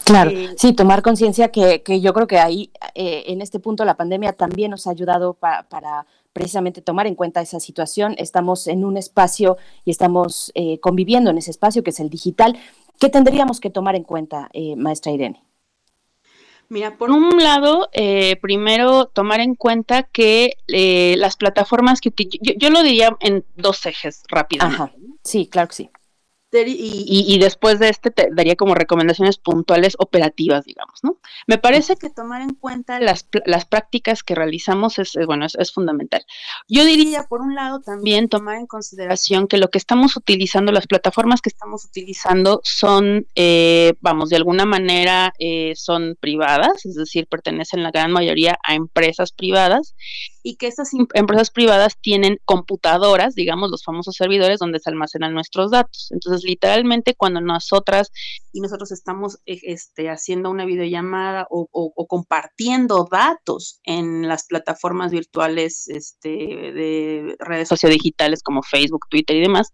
Claro, 0.06 0.32
sí, 0.56 0.74
tomar 0.74 1.02
conciencia 1.02 1.52
que, 1.52 1.82
que, 1.82 2.00
yo 2.00 2.14
creo 2.14 2.28
que 2.28 2.38
ahí, 2.38 2.70
eh, 2.94 3.24
en 3.26 3.42
este 3.42 3.60
punto, 3.60 3.86
la 3.86 3.98
pandemia 3.98 4.34
también 4.34 4.70
nos 4.70 4.86
ha 4.86 4.92
ayudado 4.92 5.34
para 5.34 6.06
precisamente 6.32 6.82
tomar 6.82 7.08
en 7.08 7.16
cuenta 7.16 7.42
esa 7.42 7.60
situación. 7.60 8.14
Estamos 8.20 8.68
en 8.68 8.86
un 8.86 8.98
espacio 8.98 9.58
y 9.84 9.90
estamos 9.90 10.52
eh, 10.54 10.80
conviviendo 10.80 11.32
en 11.32 11.40
ese 11.40 11.50
espacio 11.50 11.84
que 11.84 11.90
es 11.90 12.00
el 12.00 12.12
digital. 12.12 12.56
¿Qué 13.00 13.10
tendríamos 13.10 13.60
que 13.60 13.72
tomar 13.72 13.96
en 13.96 14.04
cuenta, 14.04 14.50
eh, 14.54 14.76
maestra 14.76 15.12
Irene? 15.12 15.42
Mira, 16.70 16.98
por 16.98 17.10
un 17.10 17.44
lado, 17.44 17.90
primero 18.42 19.06
tomar 19.06 19.40
en 19.40 19.56
cuenta 19.56 20.04
que 20.04 20.58
las 20.68 21.36
plataformas 21.36 22.02
que 22.02 22.12
yo, 22.42 22.54
yo, 22.58 22.70
lo 22.70 22.82
diría 22.82 23.16
en 23.22 23.44
dos 23.56 23.86
ejes 23.86 24.24
rápidos. 24.28 24.68
Ajá, 24.68 24.92
sí, 25.24 25.48
claro 25.48 25.68
que 25.68 25.76
sí 25.76 25.90
y, 26.68 27.38
después 27.40 27.80
de 27.80 27.90
este 27.90 28.12
te 28.12 28.30
daría 28.32 28.56
como 28.56 28.76
recomendaciones 28.76 29.38
puntuales 29.38 29.96
operativas, 30.00 30.66
digamos, 30.66 31.04
¿no? 31.04 31.18
Me 31.48 31.58
parece 31.58 31.96
que 31.96 32.10
tomar 32.10 32.42
en 32.42 32.56
cuenta 32.56 33.00
las, 33.00 33.28
las 33.46 33.66
prácticas 33.66 34.24
que 34.24 34.36
realizamos 34.36 35.00
es, 35.00 35.18
bueno, 35.26 35.46
es, 35.46 35.72
fundamental. 35.72 36.26
Yo 36.68 36.86
diría, 36.86 37.24
por 37.24 37.42
un 37.42 37.56
lado, 37.56 37.82
también 37.82 38.30
tomar 38.30 38.58
en 38.58 38.68
consideración 38.68 39.48
que 39.48 39.58
lo 39.58 39.70
que 39.70 39.78
estamos 39.78 40.16
utilizando, 40.16 40.72
las 40.72 40.88
plataformas 40.88 41.42
que 41.42 41.50
estamos 41.50 41.86
utilizando 41.86 42.62
son, 42.64 43.28
eh, 43.36 43.94
vamos, 44.02 44.30
de 44.30 44.38
alguna 44.38 44.66
manera 44.66 45.34
eh, 45.40 45.74
son 45.76 46.18
privadas, 46.20 46.86
es 46.86 46.96
decir, 46.96 47.28
pertenecen 47.28 47.84
la 47.84 47.92
gran 47.92 48.12
mayoría 48.12 48.58
a 48.64 48.76
empresas 48.76 49.32
privadas 49.32 49.96
y 50.48 50.58
que 50.58 50.68
estas 50.68 50.92
empresas 51.16 51.50
privadas 51.50 51.98
tienen 52.00 52.38
computadoras, 52.46 53.34
digamos, 53.34 53.72
los 53.72 53.84
famosos 53.84 54.14
servidores 54.14 54.60
donde 54.60 54.80
se 54.80 54.92
almacenan 54.92 55.34
nuestros 55.34 55.72
datos. 55.72 56.10
Entonces, 56.12 56.44
literalmente, 56.44 57.16
cuando 57.16 57.42
nosotras 57.42 58.12
y 58.54 58.62
nosotros 58.62 58.92
estamos 58.92 59.40
eh, 59.48 59.60
este, 59.64 60.08
haciendo 60.08 60.52
una 60.52 60.66
videollamada 60.66 61.48
o, 61.50 61.68
compartiendo 62.08 63.08
datos 63.12 63.80
en 63.86 64.28
las 64.28 64.46
plataformas 64.46 65.12
virtuales 65.12 65.88
este, 65.88 66.30
de 66.30 67.36
redes 67.40 67.68
sociodigitales 67.68 68.44
como 68.44 68.62
Facebook, 68.62 69.08
Twitter 69.10 69.38
y 69.38 69.42
demás, 69.42 69.74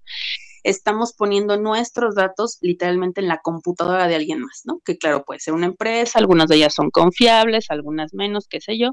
estamos 0.63 1.13
poniendo 1.13 1.57
nuestros 1.57 2.15
datos 2.15 2.57
literalmente 2.61 3.21
en 3.21 3.27
la 3.27 3.39
computadora 3.39 4.07
de 4.07 4.15
alguien 4.15 4.41
más, 4.41 4.61
¿no? 4.65 4.79
Que 4.85 4.97
claro, 4.97 5.23
puede 5.23 5.39
ser 5.39 5.53
una 5.53 5.65
empresa, 5.65 6.19
algunas 6.19 6.47
de 6.47 6.57
ellas 6.57 6.73
son 6.73 6.89
confiables, 6.91 7.65
algunas 7.69 8.13
menos, 8.13 8.47
qué 8.47 8.61
sé 8.61 8.77
yo, 8.77 8.91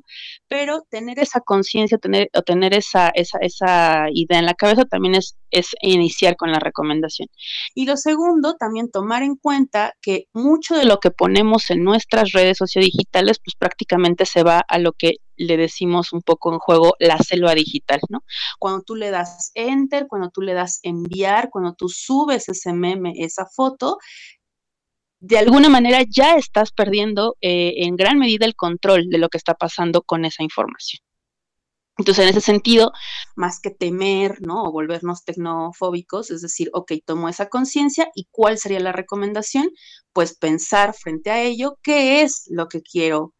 pero 0.49 0.83
tener 0.89 1.19
esa 1.19 1.41
conciencia, 1.41 1.99
tener, 1.99 2.31
o 2.35 2.43
tener 2.43 2.75
esa, 2.75 3.09
esa, 3.11 3.39
esa 3.41 4.07
idea 4.13 4.39
en 4.39 4.47
la 4.47 4.55
cabeza 4.55 4.85
también 4.85 5.15
es, 5.15 5.37
es 5.51 5.75
iniciar 5.83 6.37
con 6.37 6.53
la 6.53 6.59
recomendación. 6.59 7.29
Y 7.75 7.87
lo 7.87 7.97
segundo, 7.97 8.57
también 8.57 8.91
tomar 8.91 9.23
en 9.23 9.37
cuenta 9.37 9.95
que 10.01 10.27
mucho 10.33 10.77
de 10.77 10.85
lo 10.85 10.99
que 10.99 11.11
ponemos 11.11 11.71
en 11.71 11.85
nuestras 11.85 12.33
redes 12.33 12.59
sociodigitales, 12.59 13.39
pues 13.45 13.55
prácticamente 13.57 14.27
se 14.27 14.43
va 14.43 14.61
a 14.67 14.79
lo 14.79 14.93
que 14.93 15.17
le 15.37 15.57
decimos 15.57 16.13
un 16.13 16.23
poco 16.23 16.53
en 16.53 16.59
juego 16.59 16.95
la 16.99 17.19
selva 17.19 17.55
digital, 17.55 18.01
¿no? 18.09 18.25
Cuando 18.59 18.83
tú 18.83 18.97
le 18.97 19.11
das 19.11 19.53
enter, 19.55 20.07
cuando 20.09 20.31
tú 20.31 20.43
le 20.43 20.53
das 20.53 20.81
enviar, 20.83 21.49
cuando 21.51 21.75
tú 21.75 21.89
subes 21.89 22.49
ese 22.49 22.73
meme, 22.73 23.13
esa 23.17 23.47
foto, 23.47 23.99
de 25.21 25.39
alguna 25.39 25.69
manera 25.69 26.03
ya 26.09 26.37
estás 26.37 26.73
perdiendo 26.73 27.37
eh, 27.41 27.75
en 27.79 27.97
gran 27.97 28.19
medida 28.19 28.47
el 28.47 28.55
control 28.55 29.09
de 29.09 29.19
lo 29.19 29.29
que 29.29 29.39
está 29.39 29.55
pasando 29.55 30.03
con 30.03 30.25
esa 30.25 30.43
información. 30.43 31.03
Entonces, 31.99 32.25
en 32.25 32.31
ese 32.31 32.41
sentido, 32.41 32.93
más 33.35 33.61
que 33.61 33.71
temer, 33.71 34.41
¿no? 34.41 34.63
O 34.65 34.73
volvernos 34.73 35.25
tecnofóbicos, 35.25 36.31
es 36.31 36.43
decir, 36.43 36.71
ok, 36.73 36.93
tomo 37.05 37.29
esa 37.29 37.49
conciencia 37.49 38.09
y 38.15 38.29
cuál 38.31 38.57
sería 38.59 38.79
la 38.79 38.93
recomendación, 38.93 39.69
pues 40.13 40.37
pensar 40.39 40.95
frente 40.95 41.31
a 41.31 41.43
ello 41.43 41.77
qué 41.83 42.23
es 42.23 42.45
lo 42.51 42.69
que 42.69 42.83
quiero 42.83 43.35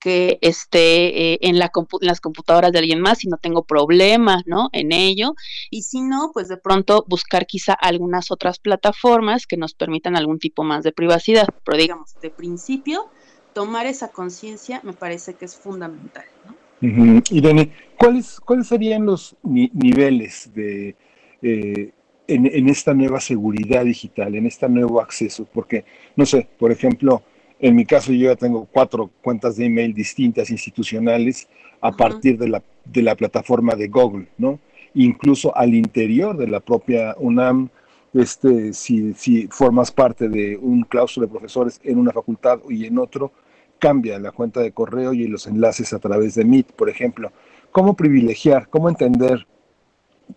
que 0.00 0.38
esté 0.42 1.34
eh, 1.34 1.38
en, 1.42 1.58
la 1.58 1.70
las 2.00 2.20
computadoras 2.20 2.72
de 2.72 2.78
alguien 2.78 3.00
más 3.00 3.18
si 3.18 3.28
no 3.28 3.36
tengo 3.36 3.64
problema, 3.64 4.42
¿no? 4.46 4.68
En 4.72 4.92
ello. 4.92 5.34
Y 5.70 5.82
si 5.82 6.00
no, 6.00 6.30
pues 6.32 6.48
de 6.48 6.56
pronto 6.56 7.04
buscar 7.08 7.46
quizá 7.46 7.72
algunas 7.74 8.30
otras 8.30 8.58
plataformas 8.58 9.46
que 9.46 9.56
nos 9.56 9.74
permitan 9.74 10.16
algún 10.16 10.38
tipo 10.38 10.64
más 10.64 10.84
de 10.84 10.92
privacidad. 10.92 11.48
Pero 11.64 11.78
digamos, 11.78 12.14
de 12.20 12.30
principio, 12.30 13.08
tomar 13.54 13.86
esa 13.86 14.08
conciencia 14.08 14.80
me 14.84 14.92
parece 14.92 15.34
que 15.34 15.44
es 15.44 15.56
fundamental, 15.56 16.24
¿no? 16.46 16.57
Irene, 16.80 17.70
¿cuáles, 17.96 18.40
¿cuáles 18.40 18.68
serían 18.68 19.06
los 19.06 19.36
niveles 19.42 20.50
de 20.54 20.94
eh, 21.42 21.90
en, 22.26 22.46
en, 22.46 22.68
esta 22.68 22.94
nueva 22.94 23.20
seguridad 23.20 23.84
digital, 23.84 24.34
en 24.34 24.46
este 24.46 24.68
nuevo 24.68 25.00
acceso? 25.00 25.46
Porque, 25.52 25.84
no 26.14 26.24
sé, 26.24 26.48
por 26.58 26.70
ejemplo, 26.70 27.22
en 27.60 27.74
mi 27.74 27.84
caso 27.84 28.12
yo 28.12 28.30
ya 28.30 28.36
tengo 28.36 28.66
cuatro 28.70 29.10
cuentas 29.22 29.56
de 29.56 29.66
email 29.66 29.92
distintas 29.92 30.50
institucionales 30.50 31.48
a 31.80 31.92
partir 31.92 32.38
de 32.38 32.48
la, 32.48 32.62
de 32.84 33.02
la 33.02 33.16
plataforma 33.16 33.74
de 33.74 33.88
Google, 33.88 34.28
¿no? 34.38 34.58
Incluso 34.94 35.56
al 35.56 35.74
interior 35.74 36.36
de 36.36 36.48
la 36.48 36.60
propia 36.60 37.14
UNAM, 37.18 37.68
este, 38.14 38.72
si, 38.72 39.12
si 39.14 39.46
formas 39.48 39.90
parte 39.90 40.28
de 40.28 40.56
un 40.56 40.82
claustro 40.82 41.22
de 41.22 41.28
profesores 41.28 41.80
en 41.84 41.98
una 41.98 42.12
facultad 42.12 42.60
y 42.68 42.86
en 42.86 42.98
otro, 42.98 43.32
cambia 43.78 44.18
la 44.18 44.32
cuenta 44.32 44.60
de 44.60 44.72
correo 44.72 45.12
y 45.12 45.26
los 45.26 45.46
enlaces 45.46 45.92
a 45.92 45.98
través 45.98 46.34
de 46.34 46.44
Meet, 46.44 46.72
por 46.72 46.88
ejemplo. 46.88 47.32
¿Cómo 47.72 47.94
privilegiar, 47.94 48.68
cómo 48.68 48.88
entender 48.88 49.46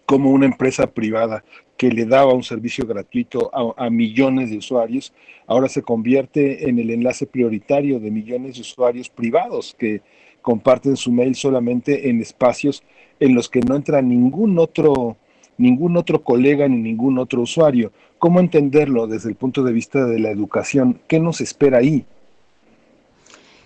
cómo 0.06 0.32
una 0.32 0.46
empresa 0.46 0.88
privada 0.88 1.44
que 1.78 1.92
le 1.92 2.06
daba 2.06 2.34
un 2.34 2.44
servicio 2.44 2.86
gratuito 2.86 3.50
a, 3.54 3.90
millones 3.90 4.52
de 4.52 4.58
usuarios, 4.58 5.14
ahora 5.48 5.68
se 5.68 5.82
convierte 5.82 6.70
en 6.70 6.80
el 6.80 6.92
enlace 6.92 7.26
prioritario 7.26 8.00
de 8.00 8.12
millones 8.12 8.56
de 8.56 8.62
usuarios 8.62 9.10
privados 9.10 9.76
que 9.78 10.02
comparten 10.42 10.96
su 10.96 11.12
mail 11.12 11.36
solamente 11.36 12.10
en 12.10 12.22
espacios 12.22 12.84
en 13.20 13.36
los 13.36 13.50
que 13.50 13.62
no 13.62 13.76
entra 13.76 14.02
ningún 14.02 14.60
otro 14.60 15.18
ningún 15.58 15.96
otro 15.98 16.24
colega 16.24 16.68
ni 16.68 16.78
ningún 16.78 17.20
otro 17.20 17.42
usuario. 17.42 17.92
¿Cómo 18.18 18.40
entenderlo 18.40 19.06
desde 19.06 19.30
el 19.30 19.36
punto 19.36 19.64
de 19.64 19.74
vista 19.74 20.06
de 20.06 20.20
la 20.20 20.32
educación? 20.32 21.00
¿Qué 21.08 21.20
nos 21.20 21.40
espera 21.40 21.80
ahí? 21.80 22.06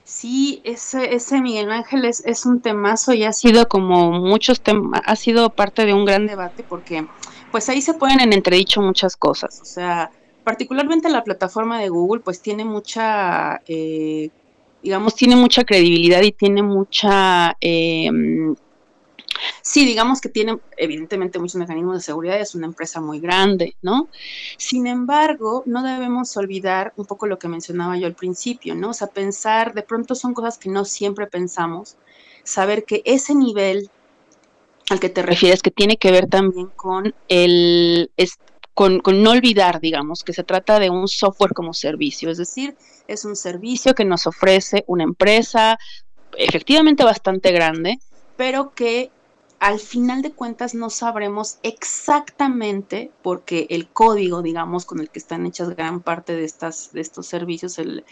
Sí, 0.06 0.62
ese, 0.64 1.16
ese 1.16 1.42
Miguel 1.42 1.72
Ángel 1.72 2.06
es, 2.06 2.24
es 2.26 2.46
un 2.46 2.62
temazo 2.62 3.14
y 3.14 3.24
ha 3.24 3.34
sido 3.34 3.68
como 3.68 4.12
muchos 4.12 4.62
temas, 4.62 5.02
ha 5.04 5.16
sido 5.16 5.50
parte 5.50 5.84
de 5.88 5.96
un 5.96 6.06
gran 6.06 6.28
debate 6.28 6.64
porque 6.64 7.08
pues 7.52 7.70
ahí 7.70 7.82
se 7.82 7.96
ponen 7.96 8.20
en 8.20 8.32
entredicho 8.32 8.82
muchas 8.82 9.18
cosas. 9.18 9.60
O 9.62 9.66
sea, 9.66 10.12
particularmente 10.44 11.10
la 11.10 11.24
plataforma 11.24 11.80
de 11.80 11.90
Google 11.90 12.22
pues 12.22 12.40
tiene 12.40 12.64
mucha, 12.64 13.62
eh, 13.68 14.30
digamos, 14.84 15.16
tiene 15.16 15.36
mucha 15.36 15.64
credibilidad 15.64 16.22
y 16.22 16.32
tiene 16.32 16.62
mucha 16.62 17.58
eh, 17.60 18.12
Sí, 19.62 19.86
digamos 19.86 20.22
que 20.22 20.30
tiene 20.30 20.58
evidentemente 20.78 21.40
muchos 21.40 21.56
mecanismos 21.56 21.96
de 21.96 22.02
seguridad, 22.02 22.40
es 22.40 22.56
una 22.56 22.68
empresa 22.68 23.02
muy 23.02 23.20
grande, 23.20 23.76
¿no? 23.82 24.08
Sin 24.58 24.88
embargo, 24.88 25.64
no 25.66 25.84
debemos 25.84 26.36
olvidar 26.38 26.94
un 26.96 27.06
poco 27.06 27.28
lo 27.28 27.40
que 27.40 27.48
mencionaba 27.48 27.98
yo 27.98 28.08
al 28.08 28.16
principio, 28.16 28.76
¿no? 28.76 28.90
O 28.90 28.94
sea, 28.94 29.08
pensar, 29.08 29.74
de 29.74 29.84
pronto 29.84 30.16
son 30.16 30.34
cosas 30.34 30.58
que 30.58 30.70
no 30.70 30.86
siempre 30.86 31.28
pensamos, 31.28 31.98
saber 32.44 32.86
que 32.86 33.02
ese 33.06 33.36
nivel 33.36 33.90
al 34.90 35.00
que 35.00 35.10
te 35.10 35.24
refieres, 35.24 35.62
que 35.62 35.72
tiene 35.72 35.98
que 35.98 36.12
ver 36.12 36.28
también 36.28 36.68
con 36.76 37.14
el... 37.28 38.12
con, 38.74 39.00
con 39.00 39.24
no 39.24 39.32
olvidar, 39.32 39.80
digamos, 39.80 40.24
que 40.24 40.34
se 40.34 40.44
trata 40.44 40.80
de 40.80 40.90
un 40.90 41.08
software 41.08 41.54
como 41.54 41.74
servicio, 41.74 42.30
es 42.30 42.38
decir, 42.38 42.76
es 43.08 43.26
un 43.26 43.36
servicio 43.36 43.96
que 43.96 44.06
nos 44.06 44.28
ofrece 44.28 44.84
una 44.88 45.04
empresa 45.04 45.78
efectivamente 46.38 47.04
bastante 47.04 47.52
grande, 47.52 47.98
pero 48.38 48.74
que 48.76 49.10
al 49.66 49.80
final 49.80 50.22
de 50.22 50.32
cuentas 50.32 50.76
no 50.76 50.92
sabremos 50.92 51.58
exactamente, 51.64 53.12
porque 53.24 53.66
el 53.72 53.88
código, 53.88 54.44
digamos, 54.44 54.86
con 54.86 55.00
el 55.00 55.10
que 55.10 55.18
están 55.18 55.48
hechas 55.48 55.76
gran 55.76 56.02
parte 56.02 56.36
de, 56.36 56.44
estas, 56.44 56.94
de 56.94 57.02
estos 57.02 57.26
servicios, 57.26 57.80
el, 57.80 58.06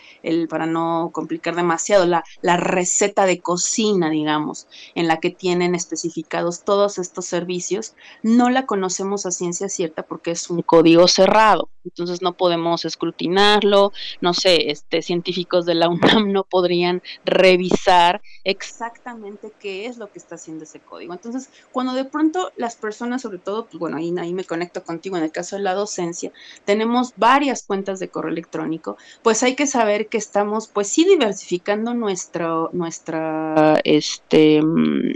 para 0.49 0.65
no 0.65 1.11
complicar 1.13 1.55
demasiado, 1.55 2.07
la, 2.07 2.23
la, 2.41 2.57
receta 2.57 3.27
de 3.27 3.39
cocina, 3.39 4.09
digamos, 4.09 4.65
en 4.95 5.07
la 5.07 5.19
que 5.19 5.29
tienen 5.29 5.75
especificados 5.75 6.63
todos 6.63 6.97
estos 6.97 7.27
servicios, 7.27 7.93
no 8.23 8.49
la 8.49 8.65
conocemos 8.65 9.27
a 9.27 9.31
ciencia 9.31 9.69
cierta 9.69 10.01
porque 10.01 10.31
es 10.31 10.49
un 10.49 10.63
código 10.63 11.07
cerrado. 11.07 11.69
Entonces 11.85 12.21
no 12.21 12.33
podemos 12.33 12.85
escrutinarlo, 12.85 13.91
no 14.21 14.33
sé, 14.33 14.71
este, 14.71 15.01
científicos 15.01 15.65
de 15.65 15.75
la 15.75 15.89
UNAM 15.89 16.31
no 16.31 16.43
podrían 16.45 17.01
revisar 17.25 18.21
exactamente 18.43 19.51
qué 19.59 19.85
es 19.85 19.97
lo 19.97 20.11
que 20.11 20.19
está 20.19 20.35
haciendo 20.35 20.63
ese 20.63 20.79
código. 20.79 21.13
Entonces, 21.13 21.42
cuando 21.71 21.93
de 21.93 22.05
pronto 22.05 22.51
las 22.57 22.75
personas, 22.75 23.21
sobre 23.21 23.37
todo, 23.37 23.65
pues 23.65 23.79
bueno, 23.79 23.97
ahí, 23.97 24.13
ahí 24.19 24.33
me 24.33 24.43
conecto 24.43 24.83
contigo 24.83 25.17
en 25.17 25.23
el 25.23 25.31
caso 25.31 25.55
de 25.55 25.63
la 25.63 25.73
docencia, 25.73 26.31
tenemos 26.65 27.13
varias 27.17 27.63
cuentas 27.63 27.99
de 27.99 28.09
correo 28.09 28.31
electrónico, 28.31 28.97
pues 29.21 29.43
hay 29.43 29.55
que 29.55 29.67
saber 29.67 30.07
que 30.07 30.17
estamos, 30.17 30.67
pues 30.67 30.87
sí, 30.87 31.05
diversificando 31.05 31.93
nuestro, 31.93 32.69
nuestra, 32.73 33.79
este, 33.83 34.61
mm, 34.61 35.13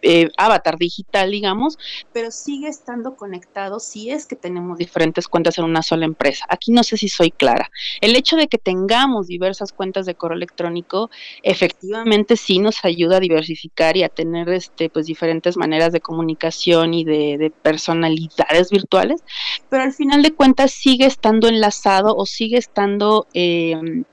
eh, 0.00 0.30
avatar 0.38 0.78
digital, 0.78 1.30
digamos, 1.30 1.78
pero 2.12 2.30
sigue 2.30 2.68
estando 2.68 3.16
conectado 3.16 3.80
si 3.80 4.10
es 4.10 4.24
que 4.24 4.34
tenemos 4.34 4.78
diferentes 4.78 5.28
cuentas 5.28 5.58
en 5.58 5.64
una 5.64 5.82
sola 5.82 6.06
empresa. 6.06 6.46
Aquí 6.48 6.72
no 6.72 6.82
sé 6.82 6.96
si 6.96 7.08
soy 7.08 7.30
clara. 7.30 7.70
El 8.00 8.16
hecho 8.16 8.36
de 8.36 8.48
que 8.48 8.56
tengamos 8.56 9.26
diversas 9.26 9.72
cuentas 9.72 10.06
de 10.06 10.14
correo 10.14 10.36
electrónico, 10.36 11.10
efectivamente 11.42 12.36
sí 12.36 12.60
nos 12.60 12.82
ayuda 12.84 13.18
a 13.18 13.20
diversificar 13.20 13.96
y 13.98 14.04
a 14.04 14.08
tener 14.08 14.48
este, 14.48 14.88
pues 14.88 15.04
diferentes 15.04 15.43
maneras 15.56 15.92
de 15.92 16.00
comunicación 16.00 16.94
y 16.94 17.04
de, 17.04 17.52
personalidades 17.62 18.70
virtuales, 18.70 19.22
pero 19.68 19.82
al 19.82 19.92
final 19.92 20.22
de 20.22 20.32
cuentas 20.32 20.72
sigue 20.72 21.06
estando 21.06 21.48
enlazado 21.48 22.16
o 22.16 22.26
sigue 22.26 22.58
estando 22.58 23.26
eh, 23.34 24.04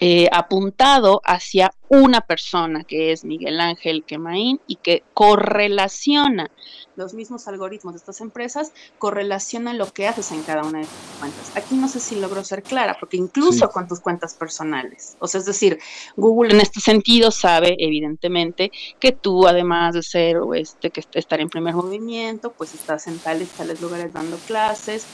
eh, 0.00 0.28
apuntado 0.32 1.20
hacia 1.24 1.72
una 1.88 2.20
persona 2.20 2.84
que 2.84 3.12
es 3.12 3.24
Miguel 3.24 3.60
Ángel 3.60 4.04
Quemain 4.04 4.60
y 4.66 4.76
que 4.76 5.04
correlaciona 5.14 6.50
los 6.96 7.14
mismos 7.14 7.48
algoritmos 7.48 7.94
de 7.94 7.98
estas 7.98 8.20
empresas, 8.20 8.72
correlacionan 8.98 9.78
lo 9.78 9.92
que 9.92 10.06
haces 10.06 10.30
en 10.32 10.42
cada 10.42 10.62
una 10.62 10.80
de 10.80 10.84
tus 10.84 11.18
cuentas. 11.18 11.52
Aquí 11.56 11.74
no 11.74 11.88
sé 11.88 12.00
si 12.00 12.16
logro 12.16 12.44
ser 12.44 12.62
clara, 12.62 12.96
porque 12.98 13.16
incluso 13.16 13.68
con 13.70 13.88
tus 13.88 14.00
cuentas 14.00 14.34
personales, 14.34 15.16
o 15.18 15.26
sea, 15.26 15.40
es 15.40 15.46
decir, 15.46 15.78
Google 16.16 16.54
en 16.54 16.60
este 16.60 16.80
sentido 16.80 17.30
sabe 17.30 17.76
evidentemente 17.78 18.70
que 19.00 19.12
tú 19.12 19.46
además 19.46 19.94
de 19.94 20.02
ser 20.02 20.38
o 20.38 20.54
este 20.54 20.90
que 20.90 21.02
estar 21.14 21.40
en 21.40 21.48
primer 21.48 21.74
movimiento, 21.74 22.52
pues 22.52 22.74
estás 22.74 23.06
en 23.06 23.18
tales 23.18 23.48
tales 23.50 23.80
lugares 23.80 24.12
dando 24.12 24.36
clases, 24.38 25.06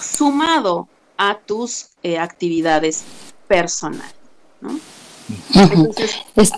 sumado 0.00 0.88
a 1.16 1.38
tus 1.40 1.88
eh, 2.02 2.18
actividades 2.18 3.04
personal, 3.48 4.12
¿no? 4.60 4.78
Entonces, 5.54 6.52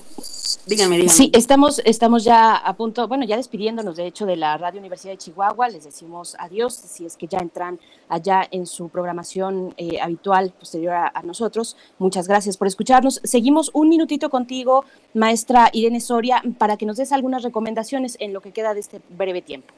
dígame, 0.67 0.97
dígame. 0.97 1.09
Sí, 1.09 1.31
estamos, 1.35 1.81
estamos 1.85 2.23
ya 2.25 2.57
a 2.57 2.77
punto, 2.77 3.09
bueno, 3.09 3.25
ya 3.25 3.37
despidiéndonos 3.37 3.97
de 3.97 4.07
hecho 4.07 4.27
de 4.27 4.37
la 4.37 4.57
Radio 4.57 4.79
Universidad 4.81 5.13
de 5.15 5.19
Chihuahua, 5.19 5.69
les 5.69 5.85
decimos 5.85 6.37
adiós, 6.39 6.75
si 6.75 7.05
es 7.07 7.17
que 7.17 7.27
ya 7.27 7.39
entran 7.39 7.81
allá 8.09 8.47
en 8.51 8.67
su 8.67 8.89
programación 8.89 9.75
eh, 9.77 10.01
habitual 10.01 10.53
posterior 10.59 10.95
a, 10.95 11.23
nosotros. 11.23 11.77
Muchas 11.99 12.29
gracias 12.29 12.57
por 12.57 12.67
escucharnos. 12.67 13.21
Seguimos 13.25 13.71
un 13.75 13.89
minutito 13.89 14.31
contigo, 14.31 14.85
maestra 15.15 15.71
Irene 15.73 16.01
Soria, 16.01 16.43
para 16.59 16.77
que 16.77 16.87
nos 16.87 16.97
des 16.97 17.13
algunas 17.13 17.43
recomendaciones 17.43 18.17
en 18.21 18.33
lo 18.33 18.41
que 18.41 18.53
queda 18.53 18.75
de 18.75 18.81
este 18.81 19.01
breve 19.11 19.43
tiempo. 19.43 19.73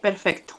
Perfecto. 0.00 0.54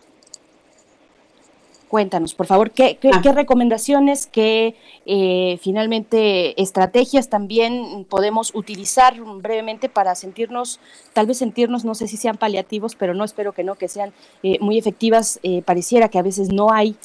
Cuéntanos, 1.91 2.33
por 2.35 2.45
favor, 2.45 2.71
¿qué, 2.71 2.95
qué, 3.01 3.11
ah. 3.11 3.33
recomendaciones, 3.33 4.25
qué 4.25 4.77
eh, 5.05 5.59
finalmente 5.61 6.61
estrategias 6.61 7.27
también 7.27 8.05
podemos 8.09 8.55
utilizar 8.55 9.19
brevemente 9.19 9.89
para 9.89 10.15
sentirnos, 10.15 10.79
tal 11.11 11.27
vez 11.27 11.39
sentirnos, 11.39 11.83
no 11.83 11.93
sé 11.93 12.07
si 12.07 12.15
sean 12.15 12.37
paliativos, 12.37 12.95
pero 12.95 13.13
no 13.13 13.25
espero 13.25 13.51
que 13.51 13.65
no, 13.65 13.75
que 13.75 13.89
sean 13.89 14.13
eh, 14.41 14.57
muy 14.61 14.77
efectivas. 14.77 15.41
Eh, 15.43 15.63
pareciera 15.63 16.07
que 16.07 16.17
a 16.17 16.21
veces 16.21 16.49
no 16.49 16.71
hay 16.71 16.95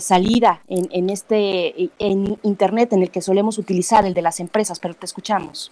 salida 0.00 0.60
en, 0.66 0.88
en, 0.90 1.08
este 1.10 1.90
en 2.00 2.36
Internet 2.42 2.94
en 2.94 3.02
el 3.02 3.12
que 3.12 3.20
solemos 3.20 3.58
utilizar, 3.58 4.04
el 4.04 4.14
de 4.14 4.22
las 4.22 4.40
empresas, 4.40 4.80
pero 4.80 4.94
te 4.94 5.06
escuchamos. 5.06 5.70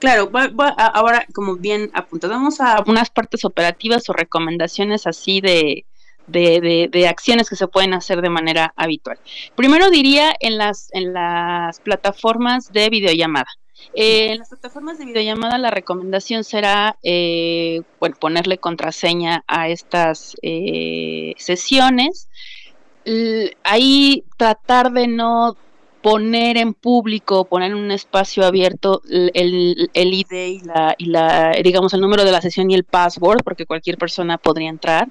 Claro, 0.00 0.28
ahora 0.76 1.24
como 1.32 1.54
bien 1.54 1.90
apuntamos 1.94 2.60
a 2.60 2.82
unas 2.84 3.10
partes 3.10 3.44
operativas 3.44 4.08
o 4.08 4.12
recomendaciones 4.12 5.06
así 5.06 5.40
de 5.40 5.84
de, 6.26 6.88
de, 6.90 7.08
acciones 7.08 7.48
que 7.48 7.56
se 7.56 7.68
pueden 7.68 7.94
hacer 7.94 8.22
de 8.22 8.30
manera 8.30 8.72
habitual. 8.76 9.18
Primero 9.54 9.90
diría 9.90 10.34
en 10.40 10.58
las, 10.58 10.88
en 10.92 11.12
las 11.12 11.80
plataformas 11.80 12.72
de 12.72 12.90
videollamada. 12.90 13.48
Eh, 13.94 14.32
en 14.32 14.38
las 14.38 14.48
plataformas 14.48 14.98
de 14.98 15.04
videollamada 15.04 15.58
la 15.58 15.70
recomendación 15.70 16.44
será 16.44 16.96
eh, 17.02 17.82
ponerle 18.18 18.58
contraseña 18.58 19.44
a 19.46 19.68
estas 19.68 20.36
eh, 20.42 21.34
sesiones. 21.36 22.28
ahí 23.62 24.24
tratar 24.36 24.92
de 24.92 25.06
no 25.06 25.56
poner 26.02 26.56
en 26.56 26.74
público, 26.74 27.44
poner 27.44 27.72
en 27.72 27.78
un 27.78 27.90
espacio 27.90 28.44
abierto 28.44 29.02
el, 29.08 29.90
el 29.92 30.14
ID 30.14 30.32
y 30.32 30.60
la, 30.60 30.94
y 30.98 31.06
la, 31.06 31.52
digamos, 31.62 31.94
el 31.94 32.00
número 32.00 32.24
de 32.24 32.32
la 32.32 32.40
sesión 32.40 32.70
y 32.70 32.74
el 32.74 32.84
password, 32.84 33.42
porque 33.42 33.66
cualquier 33.66 33.98
persona 33.98 34.38
podría 34.38 34.68
entrar. 34.68 35.08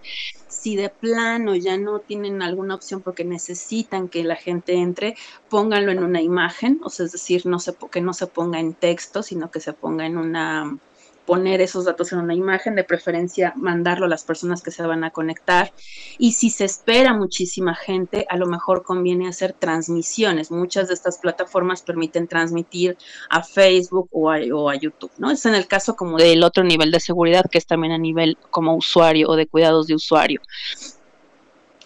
Si 0.47 0.75
de 0.75 0.89
plano 0.89 1.55
ya 1.55 1.77
no 1.77 1.99
tienen 1.99 2.41
alguna 2.41 2.75
opción 2.75 3.01
porque 3.01 3.25
necesitan 3.25 4.07
que 4.07 4.23
la 4.23 4.35
gente 4.35 4.73
entre, 4.73 5.15
pónganlo 5.49 5.91
en 5.91 6.03
una 6.03 6.21
imagen, 6.21 6.79
o 6.83 6.89
sea, 6.89 7.05
es 7.05 7.11
decir, 7.11 7.45
no 7.45 7.59
se, 7.59 7.73
que 7.91 8.01
no 8.01 8.13
se 8.13 8.27
ponga 8.27 8.59
en 8.59 8.73
texto, 8.73 9.21
sino 9.21 9.51
que 9.51 9.59
se 9.59 9.73
ponga 9.73 10.05
en 10.05 10.17
una 10.17 10.77
poner 11.25 11.61
esos 11.61 11.85
datos 11.85 12.11
en 12.11 12.19
una 12.19 12.33
imagen, 12.33 12.75
de 12.75 12.83
preferencia 12.83 13.53
mandarlo 13.55 14.05
a 14.05 14.09
las 14.09 14.23
personas 14.23 14.61
que 14.61 14.71
se 14.71 14.83
van 14.83 15.03
a 15.03 15.11
conectar. 15.11 15.73
Y 16.17 16.33
si 16.33 16.49
se 16.49 16.65
espera 16.65 17.13
muchísima 17.13 17.75
gente, 17.75 18.25
a 18.29 18.37
lo 18.37 18.45
mejor 18.47 18.83
conviene 18.83 19.27
hacer 19.27 19.53
transmisiones. 19.53 20.51
Muchas 20.51 20.87
de 20.87 20.93
estas 20.93 21.17
plataformas 21.17 21.81
permiten 21.81 22.27
transmitir 22.27 22.97
a 23.29 23.43
Facebook 23.43 24.09
o 24.11 24.29
a, 24.29 24.75
YouTube, 24.75 25.11
¿no? 25.17 25.31
Es 25.31 25.45
en 25.45 25.55
el 25.55 25.67
caso 25.67 25.95
como 25.95 26.17
del 26.17 26.43
otro 26.43 26.63
nivel 26.63 26.91
de 26.91 26.99
seguridad, 26.99 27.45
que 27.49 27.57
es 27.57 27.65
también 27.65 27.93
a 27.93 27.97
nivel 27.97 28.37
como 28.49 28.75
usuario 28.75 29.29
o 29.29 29.35
de 29.35 29.47
cuidados 29.47 29.87
de 29.87 29.95
usuario. 29.95 30.41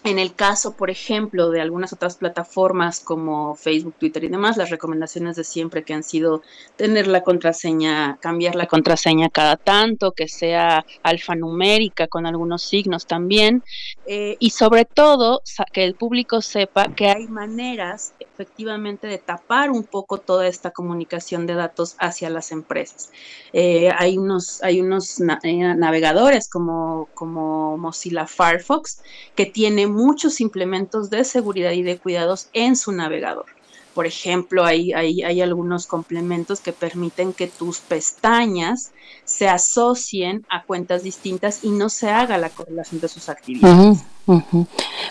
En 0.02 0.18
el 0.18 0.34
caso, 0.34 0.76
por 0.76 0.88
ejemplo, 0.88 1.50
de 1.50 1.60
algunas 1.60 1.92
otras 1.92 2.16
plataformas 2.16 3.00
como 3.00 3.54
Facebook, 3.54 3.94
Twitter 3.98 4.24
y 4.24 4.28
demás, 4.28 4.56
las 4.56 4.70
recomendaciones 4.70 5.36
de 5.36 5.44
siempre 5.44 5.84
que 5.84 5.92
han 5.92 6.02
sido 6.02 6.40
tener 6.76 7.06
la 7.06 7.22
contraseña, 7.22 8.16
cambiar 8.20 8.54
la 8.54 8.66
contraseña 8.66 9.28
cada 9.28 9.56
tanto, 9.56 10.12
que 10.12 10.26
sea 10.26 10.86
alfanumérica 11.02 12.06
con 12.06 12.24
algunos 12.24 12.62
signos 12.62 13.06
también, 13.06 13.62
eh, 14.06 14.36
y 14.38 14.50
sobre 14.50 14.86
todo 14.86 15.42
que 15.70 15.84
el 15.84 15.94
público 15.94 16.40
sepa 16.40 16.88
que 16.94 17.08
hay 17.08 17.28
maneras 17.28 18.14
efectivamente 18.18 19.06
de 19.06 19.18
tapar 19.18 19.70
un 19.70 19.84
poco 19.84 20.16
toda 20.16 20.46
esta 20.46 20.70
comunicación 20.70 21.46
de 21.46 21.54
datos 21.54 21.96
hacia 21.98 22.30
las 22.30 22.52
empresas. 22.52 23.10
Eh, 23.52 23.90
hay 23.98 24.16
unos, 24.16 24.62
hay 24.62 24.80
unos 24.80 25.20
eh, 25.20 25.74
navegadores 25.76 26.48
como, 26.48 27.08
como 27.12 27.76
Mozilla 27.76 28.26
Firefox 28.26 29.02
que 29.34 29.44
tienen 29.44 29.89
muchos 29.92 30.40
implementos 30.40 31.10
de 31.10 31.24
seguridad 31.24 31.72
y 31.72 31.82
de 31.82 31.98
cuidados 31.98 32.48
en 32.52 32.76
su 32.76 32.92
navegador. 32.92 33.46
Por 33.94 34.06
ejemplo, 34.06 34.64
hay, 34.64 34.92
hay, 34.92 35.22
hay, 35.22 35.40
algunos 35.40 35.86
complementos 35.86 36.60
que 36.60 36.72
permiten 36.72 37.32
que 37.32 37.48
tus 37.48 37.80
pestañas 37.80 38.92
se 39.24 39.48
asocien 39.48 40.46
a 40.48 40.62
cuentas 40.62 41.02
distintas 41.02 41.64
y 41.64 41.70
no 41.70 41.88
se 41.88 42.08
haga 42.08 42.38
la 42.38 42.50
correlación 42.50 43.00
de 43.00 43.08
sus 43.08 43.28
actividades. 43.28 44.04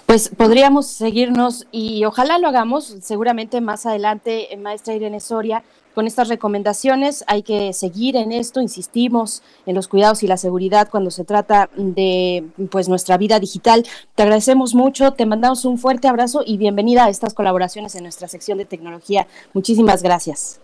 Pues 0.06 0.30
podríamos 0.30 0.88
seguirnos 0.88 1.68
y 1.72 2.06
ojalá 2.06 2.38
lo 2.38 2.48
hagamos 2.48 2.96
seguramente 3.02 3.60
más 3.60 3.86
adelante, 3.86 4.48
maestra 4.58 4.96
Irene 4.96 5.20
Soria, 5.20 5.64
con 5.96 6.08
estas 6.08 6.28
recomendaciones. 6.28 7.24
Hay 7.28 7.44
que 7.44 7.74
seguir 7.74 8.16
en 8.16 8.32
esto, 8.32 8.62
insistimos 8.62 9.44
en 9.66 9.76
los 9.76 9.88
cuidados 9.88 10.24
y 10.24 10.28
la 10.28 10.38
seguridad 10.38 10.90
cuando 10.90 11.12
se 11.12 11.24
trata 11.24 11.70
de 11.76 12.46
pues 12.72 12.90
nuestra 12.90 13.18
vida 13.18 13.40
digital. 13.40 13.86
Te 14.16 14.24
agradecemos 14.24 14.76
mucho, 14.76 15.12
te 15.14 15.26
mandamos 15.26 15.66
un 15.66 15.78
fuerte 15.78 16.08
abrazo 16.08 16.44
y 16.46 16.58
bienvenida 16.58 17.06
a 17.06 17.10
estas 17.10 17.34
colaboraciones 17.34 17.96
en 17.96 18.04
nuestra 18.04 18.28
sección 18.28 18.58
de 18.58 18.66
tecnología. 18.66 19.28
Muchísimas 19.54 20.04
gracias. 20.04 20.60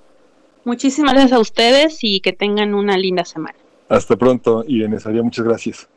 Muchísimas 0.64 1.14
gracias 1.14 1.34
a 1.34 1.40
ustedes 1.40 2.00
y 2.02 2.22
que 2.22 2.34
tengan 2.34 2.74
una 2.74 2.98
linda 2.98 3.24
semana. 3.24 3.58
Hasta 3.88 4.16
pronto, 4.16 4.64
Irene 4.68 5.00
Saría, 5.00 5.22
muchas 5.22 5.46
gracias. 5.46 5.88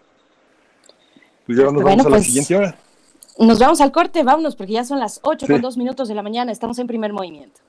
Pues 1.47 1.57
ya 1.57 1.65
nos 1.65 1.83
vamos 1.83 2.07
a 2.07 2.11
la 2.11 2.17
pues, 2.17 2.27
siguiente 2.27 2.55
hora. 2.55 2.77
Nos 3.39 3.59
vamos 3.59 3.81
al 3.81 3.93
corte, 3.93 4.23
vámonos, 4.25 4.57
porque 4.57 4.75
ya 4.75 4.85
son 4.85 4.99
las 4.99 5.21
8 5.23 5.47
con 5.47 5.61
2 5.61 5.77
minutos 5.79 6.09
de 6.09 6.15
la 6.15 6.23
mañana, 6.23 6.53
estamos 6.53 6.79
en 6.79 6.87
primer 6.87 7.13
movimiento. 7.13 7.61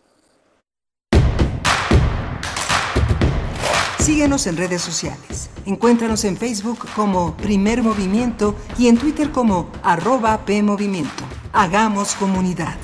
Síguenos 4.10 4.48
en 4.48 4.58
redes 4.58 4.82
sociales. 4.82 5.52
Encuéntranos 5.68 6.26
en 6.26 6.36
Facebook 6.36 6.80
como 6.96 7.38
Primer 7.38 7.84
Movimiento 7.84 8.56
y 8.76 8.88
en 8.88 8.98
Twitter 8.98 9.30
como 9.30 9.70
arroba 9.84 10.48
PMovimiento. 10.48 11.24
Hagamos 11.54 12.16
comunidad. 12.16 12.76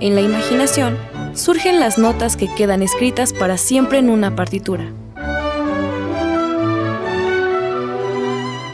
En 0.00 0.16
la 0.16 0.20
imaginación 0.20 0.98
surgen 1.34 1.78
las 1.78 1.98
notas 1.98 2.36
que 2.36 2.52
quedan 2.52 2.82
escritas 2.82 3.32
para 3.32 3.56
siempre 3.56 3.98
en 3.98 4.10
una 4.10 4.34
partitura. 4.34 4.92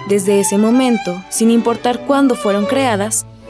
Desde 0.08 0.40
ese 0.40 0.56
momento, 0.56 1.22
sin 1.28 1.50
importar 1.50 2.06
cuándo 2.06 2.34
fueron 2.34 2.64
creadas, 2.64 3.26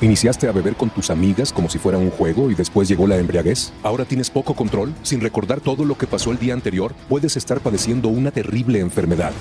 ¿Iniciaste 0.00 0.48
a 0.48 0.52
beber 0.52 0.76
con 0.76 0.90
tus 0.90 1.10
amigas 1.10 1.52
como 1.52 1.68
si 1.68 1.78
fuera 1.78 1.98
un 1.98 2.10
juego 2.10 2.52
y 2.52 2.54
después 2.54 2.86
llegó 2.88 3.08
la 3.08 3.16
embriaguez? 3.16 3.72
¿Ahora 3.82 4.04
tienes 4.04 4.30
poco 4.30 4.54
control? 4.54 4.94
Sin 5.02 5.20
recordar 5.20 5.60
todo 5.60 5.84
lo 5.84 5.98
que 5.98 6.06
pasó 6.06 6.30
el 6.30 6.38
día 6.38 6.54
anterior, 6.54 6.94
puedes 7.08 7.36
estar 7.36 7.58
padeciendo 7.60 8.06
una 8.08 8.30
terrible 8.30 8.78
enfermedad. 8.78 9.32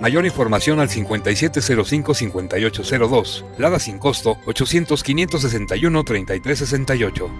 Mayor 0.00 0.26
información 0.26 0.80
al 0.80 0.90
5705-5802. 0.90 3.44
Lada 3.56 3.78
sin 3.78 3.98
costo 3.98 4.36
800-561-3368. 4.46 7.30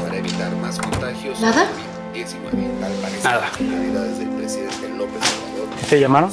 Para 0.00 0.16
evitar 0.16 0.56
más 0.56 0.78
contagios. 0.78 1.38
¿Nada? 1.42 1.68
Nada. 3.22 3.50
¿Te 5.90 6.00
llamaron? 6.00 6.30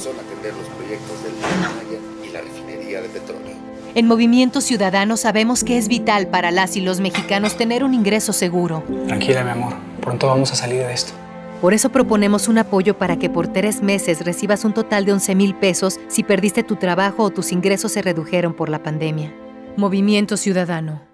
En 3.96 4.08
Movimiento 4.08 4.60
Ciudadano 4.60 5.16
sabemos 5.16 5.62
que 5.62 5.78
es 5.78 5.86
vital 5.86 6.26
para 6.26 6.50
las 6.50 6.76
y 6.76 6.80
los 6.80 6.98
mexicanos 6.98 7.56
tener 7.56 7.84
un 7.84 7.94
ingreso 7.94 8.32
seguro. 8.32 8.82
Tranquila, 9.06 9.44
mi 9.44 9.50
amor. 9.50 9.74
Pronto 10.00 10.26
vamos 10.26 10.50
a 10.50 10.56
salir 10.56 10.80
de 10.80 10.92
esto. 10.92 11.12
Por 11.60 11.74
eso 11.74 11.90
proponemos 11.90 12.48
un 12.48 12.58
apoyo 12.58 12.98
para 12.98 13.20
que 13.20 13.30
por 13.30 13.46
tres 13.46 13.82
meses 13.82 14.24
recibas 14.24 14.64
un 14.64 14.74
total 14.74 15.04
de 15.04 15.12
11 15.12 15.36
mil 15.36 15.54
pesos 15.54 16.00
si 16.08 16.24
perdiste 16.24 16.64
tu 16.64 16.74
trabajo 16.74 17.22
o 17.22 17.30
tus 17.30 17.52
ingresos 17.52 17.92
se 17.92 18.02
redujeron 18.02 18.52
por 18.52 18.68
la 18.68 18.82
pandemia. 18.82 19.32
Movimiento 19.76 20.36
Ciudadano. 20.36 21.13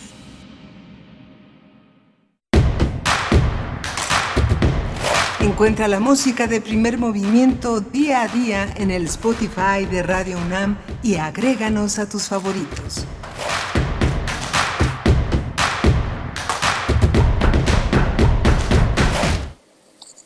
Encuentra 5.51 5.89
la 5.89 5.99
música 5.99 6.47
de 6.47 6.61
primer 6.61 6.97
movimiento 6.97 7.81
día 7.81 8.21
a 8.21 8.27
día 8.29 8.73
en 8.77 8.89
el 8.89 9.03
Spotify 9.03 9.85
de 9.85 10.01
Radio 10.01 10.37
UNAM 10.37 10.77
y 11.03 11.15
agréganos 11.15 11.99
a 11.99 12.07
tus 12.07 12.29
favoritos. 12.29 13.05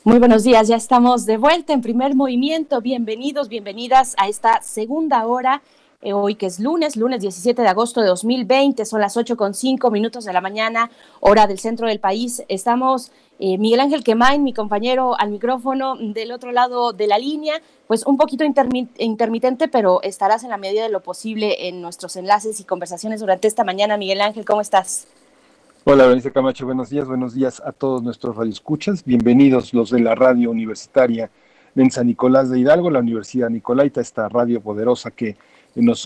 Muy 0.04 0.20
buenos 0.20 0.44
días, 0.44 0.68
ya 0.68 0.76
estamos 0.76 1.26
de 1.26 1.38
vuelta 1.38 1.74
en 1.74 1.82
primer 1.82 2.14
movimiento. 2.14 2.80
Bienvenidos, 2.80 3.50
bienvenidas 3.50 4.14
a 4.20 4.28
esta 4.28 4.62
segunda 4.62 5.26
hora 5.26 5.64
eh, 6.06 6.14
hoy 6.14 6.36
que 6.36 6.46
es 6.46 6.60
lunes, 6.60 6.96
lunes 6.96 7.20
17 7.20 7.64
de 7.64 7.68
agosto 7.68 8.00
de 8.00 8.08
2020, 8.08 8.86
son 8.86 9.02
las 9.02 9.18
8 9.18 9.36
con 9.36 9.56
5 9.56 9.90
minutos 9.90 10.24
de 10.24 10.34
la 10.34 10.40
mañana, 10.40 10.92
hora 11.20 11.48
del 11.48 11.58
centro 11.58 11.88
del 11.88 12.00
país. 12.00 12.44
Estamos 12.48 13.12
eh, 13.40 13.58
Miguel 13.58 13.80
Ángel 13.80 14.04
Quemain, 14.04 14.44
mi 14.44 14.54
compañero 14.54 15.20
al 15.20 15.32
micrófono 15.32 15.96
del 15.98 16.32
otro 16.32 16.52
lado 16.52 16.94
de 16.94 17.08
la 17.08 17.18
línea, 17.18 17.56
pues 17.88 18.06
un 18.06 18.18
poquito 18.18 18.44
intermitente, 18.46 19.68
pero 19.68 20.00
estarás 20.04 20.44
en 20.44 20.52
la 20.52 20.58
medida 20.58 20.84
de 20.84 20.90
lo 20.90 21.02
posible 21.02 21.68
en 21.68 21.82
nuestros 21.82 22.16
enlaces 22.18 22.60
y 22.60 22.66
conversaciones 22.66 23.20
durante 23.20 23.48
esta 23.48 23.64
mañana. 23.64 23.98
Miguel 23.98 24.22
Ángel, 24.22 24.46
¿cómo 24.46 24.62
estás? 24.62 25.08
Hola, 25.86 26.04
Berenice 26.04 26.32
Camacho, 26.32 26.68
buenos 26.68 26.92
días, 26.92 27.08
buenos 27.08 27.34
días 27.34 27.64
a 27.66 27.72
todos 27.72 28.04
nuestros 28.04 28.36
radioescuchas. 28.36 29.04
Bienvenidos 29.04 29.74
los 29.74 29.90
de 29.90 30.02
la 30.02 30.14
radio 30.14 30.52
universitaria 30.52 31.32
en 31.76 31.90
San 31.90 32.06
Nicolás 32.06 32.52
de 32.52 32.60
Hidalgo, 32.60 32.92
la 32.92 33.00
Universidad 33.00 33.50
Nicolaita, 33.50 34.02
esta 34.02 34.30
radio 34.30 34.62
poderosa 34.62 35.10
que 35.10 35.36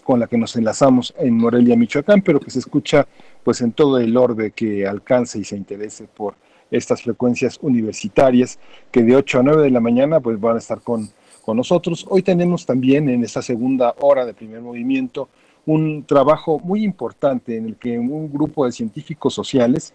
con 0.04 0.20
la 0.20 0.28
que 0.28 0.38
nos 0.38 0.56
enlazamos 0.56 1.14
en 1.18 1.38
Morelia, 1.38 1.76
Michoacán, 1.76 2.22
pero 2.22 2.40
que 2.40 2.50
se 2.50 2.60
escucha 2.60 3.08
pues 3.44 3.62
en 3.62 3.72
todo 3.72 4.00
el 4.00 4.18
orbe 4.18 4.52
que 4.52 4.88
alcance 4.88 5.38
y 5.38 5.44
se 5.44 5.56
interese 5.56 6.06
por 6.06 6.36
estas 6.72 7.04
frecuencias 7.04 7.60
universitarias 7.62 8.60
que 8.92 9.04
de 9.04 9.16
8 9.16 9.40
a 9.40 9.44
9 9.44 9.64
de 9.64 9.72
la 9.72 9.80
mañana 9.80 10.20
pues 10.20 10.40
van 10.40 10.56
a 10.56 10.60
estar 10.60 10.82
con, 10.82 11.10
con 11.44 11.58
nosotros. 11.58 12.06
Hoy 12.10 12.24
tenemos 12.24 12.66
también 12.66 13.10
en 13.10 13.24
esta 13.24 13.42
segunda 13.42 13.96
hora 14.00 14.26
de 14.26 14.34
primer 14.34 14.62
movimiento 14.62 15.30
un 15.66 16.04
trabajo 16.04 16.60
muy 16.60 16.84
importante 16.84 17.56
en 17.56 17.66
el 17.66 17.76
que 17.76 18.00
un 18.00 18.32
grupo 18.32 18.66
de 18.66 18.72
científicos 18.72 19.34
sociales 19.34 19.94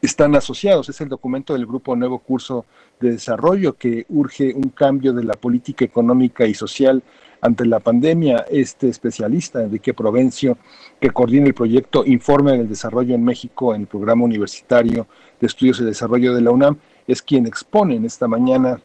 están 0.00 0.34
asociados. 0.34 0.88
Es 0.88 1.00
el 1.00 1.08
documento 1.08 1.52
del 1.52 1.66
Grupo 1.66 1.94
Nuevo 1.94 2.18
Curso 2.18 2.64
de 3.00 3.12
Desarrollo 3.12 3.74
que 3.74 4.06
urge 4.08 4.52
un 4.52 4.70
cambio 4.70 5.12
de 5.12 5.22
la 5.22 5.34
política 5.34 5.84
económica 5.84 6.46
y 6.46 6.54
social 6.54 7.02
ante 7.42 7.66
la 7.66 7.80
pandemia. 7.80 8.46
Este 8.48 8.88
especialista, 8.88 9.62
Enrique 9.62 9.92
Provencio, 9.92 10.56
que 10.98 11.10
coordina 11.10 11.46
el 11.46 11.54
proyecto 11.54 12.06
Informe 12.06 12.52
del 12.52 12.68
Desarrollo 12.68 13.14
en 13.14 13.24
México 13.24 13.74
en 13.74 13.82
el 13.82 13.86
Programa 13.86 14.24
Universitario 14.24 15.06
de 15.38 15.46
Estudios 15.46 15.80
y 15.80 15.84
Desarrollo 15.84 16.34
de 16.34 16.40
la 16.40 16.52
UNAM, 16.52 16.78
es 17.06 17.20
quien 17.20 17.46
expone 17.46 17.96
en 17.96 18.06
esta 18.06 18.26
mañana 18.26 18.80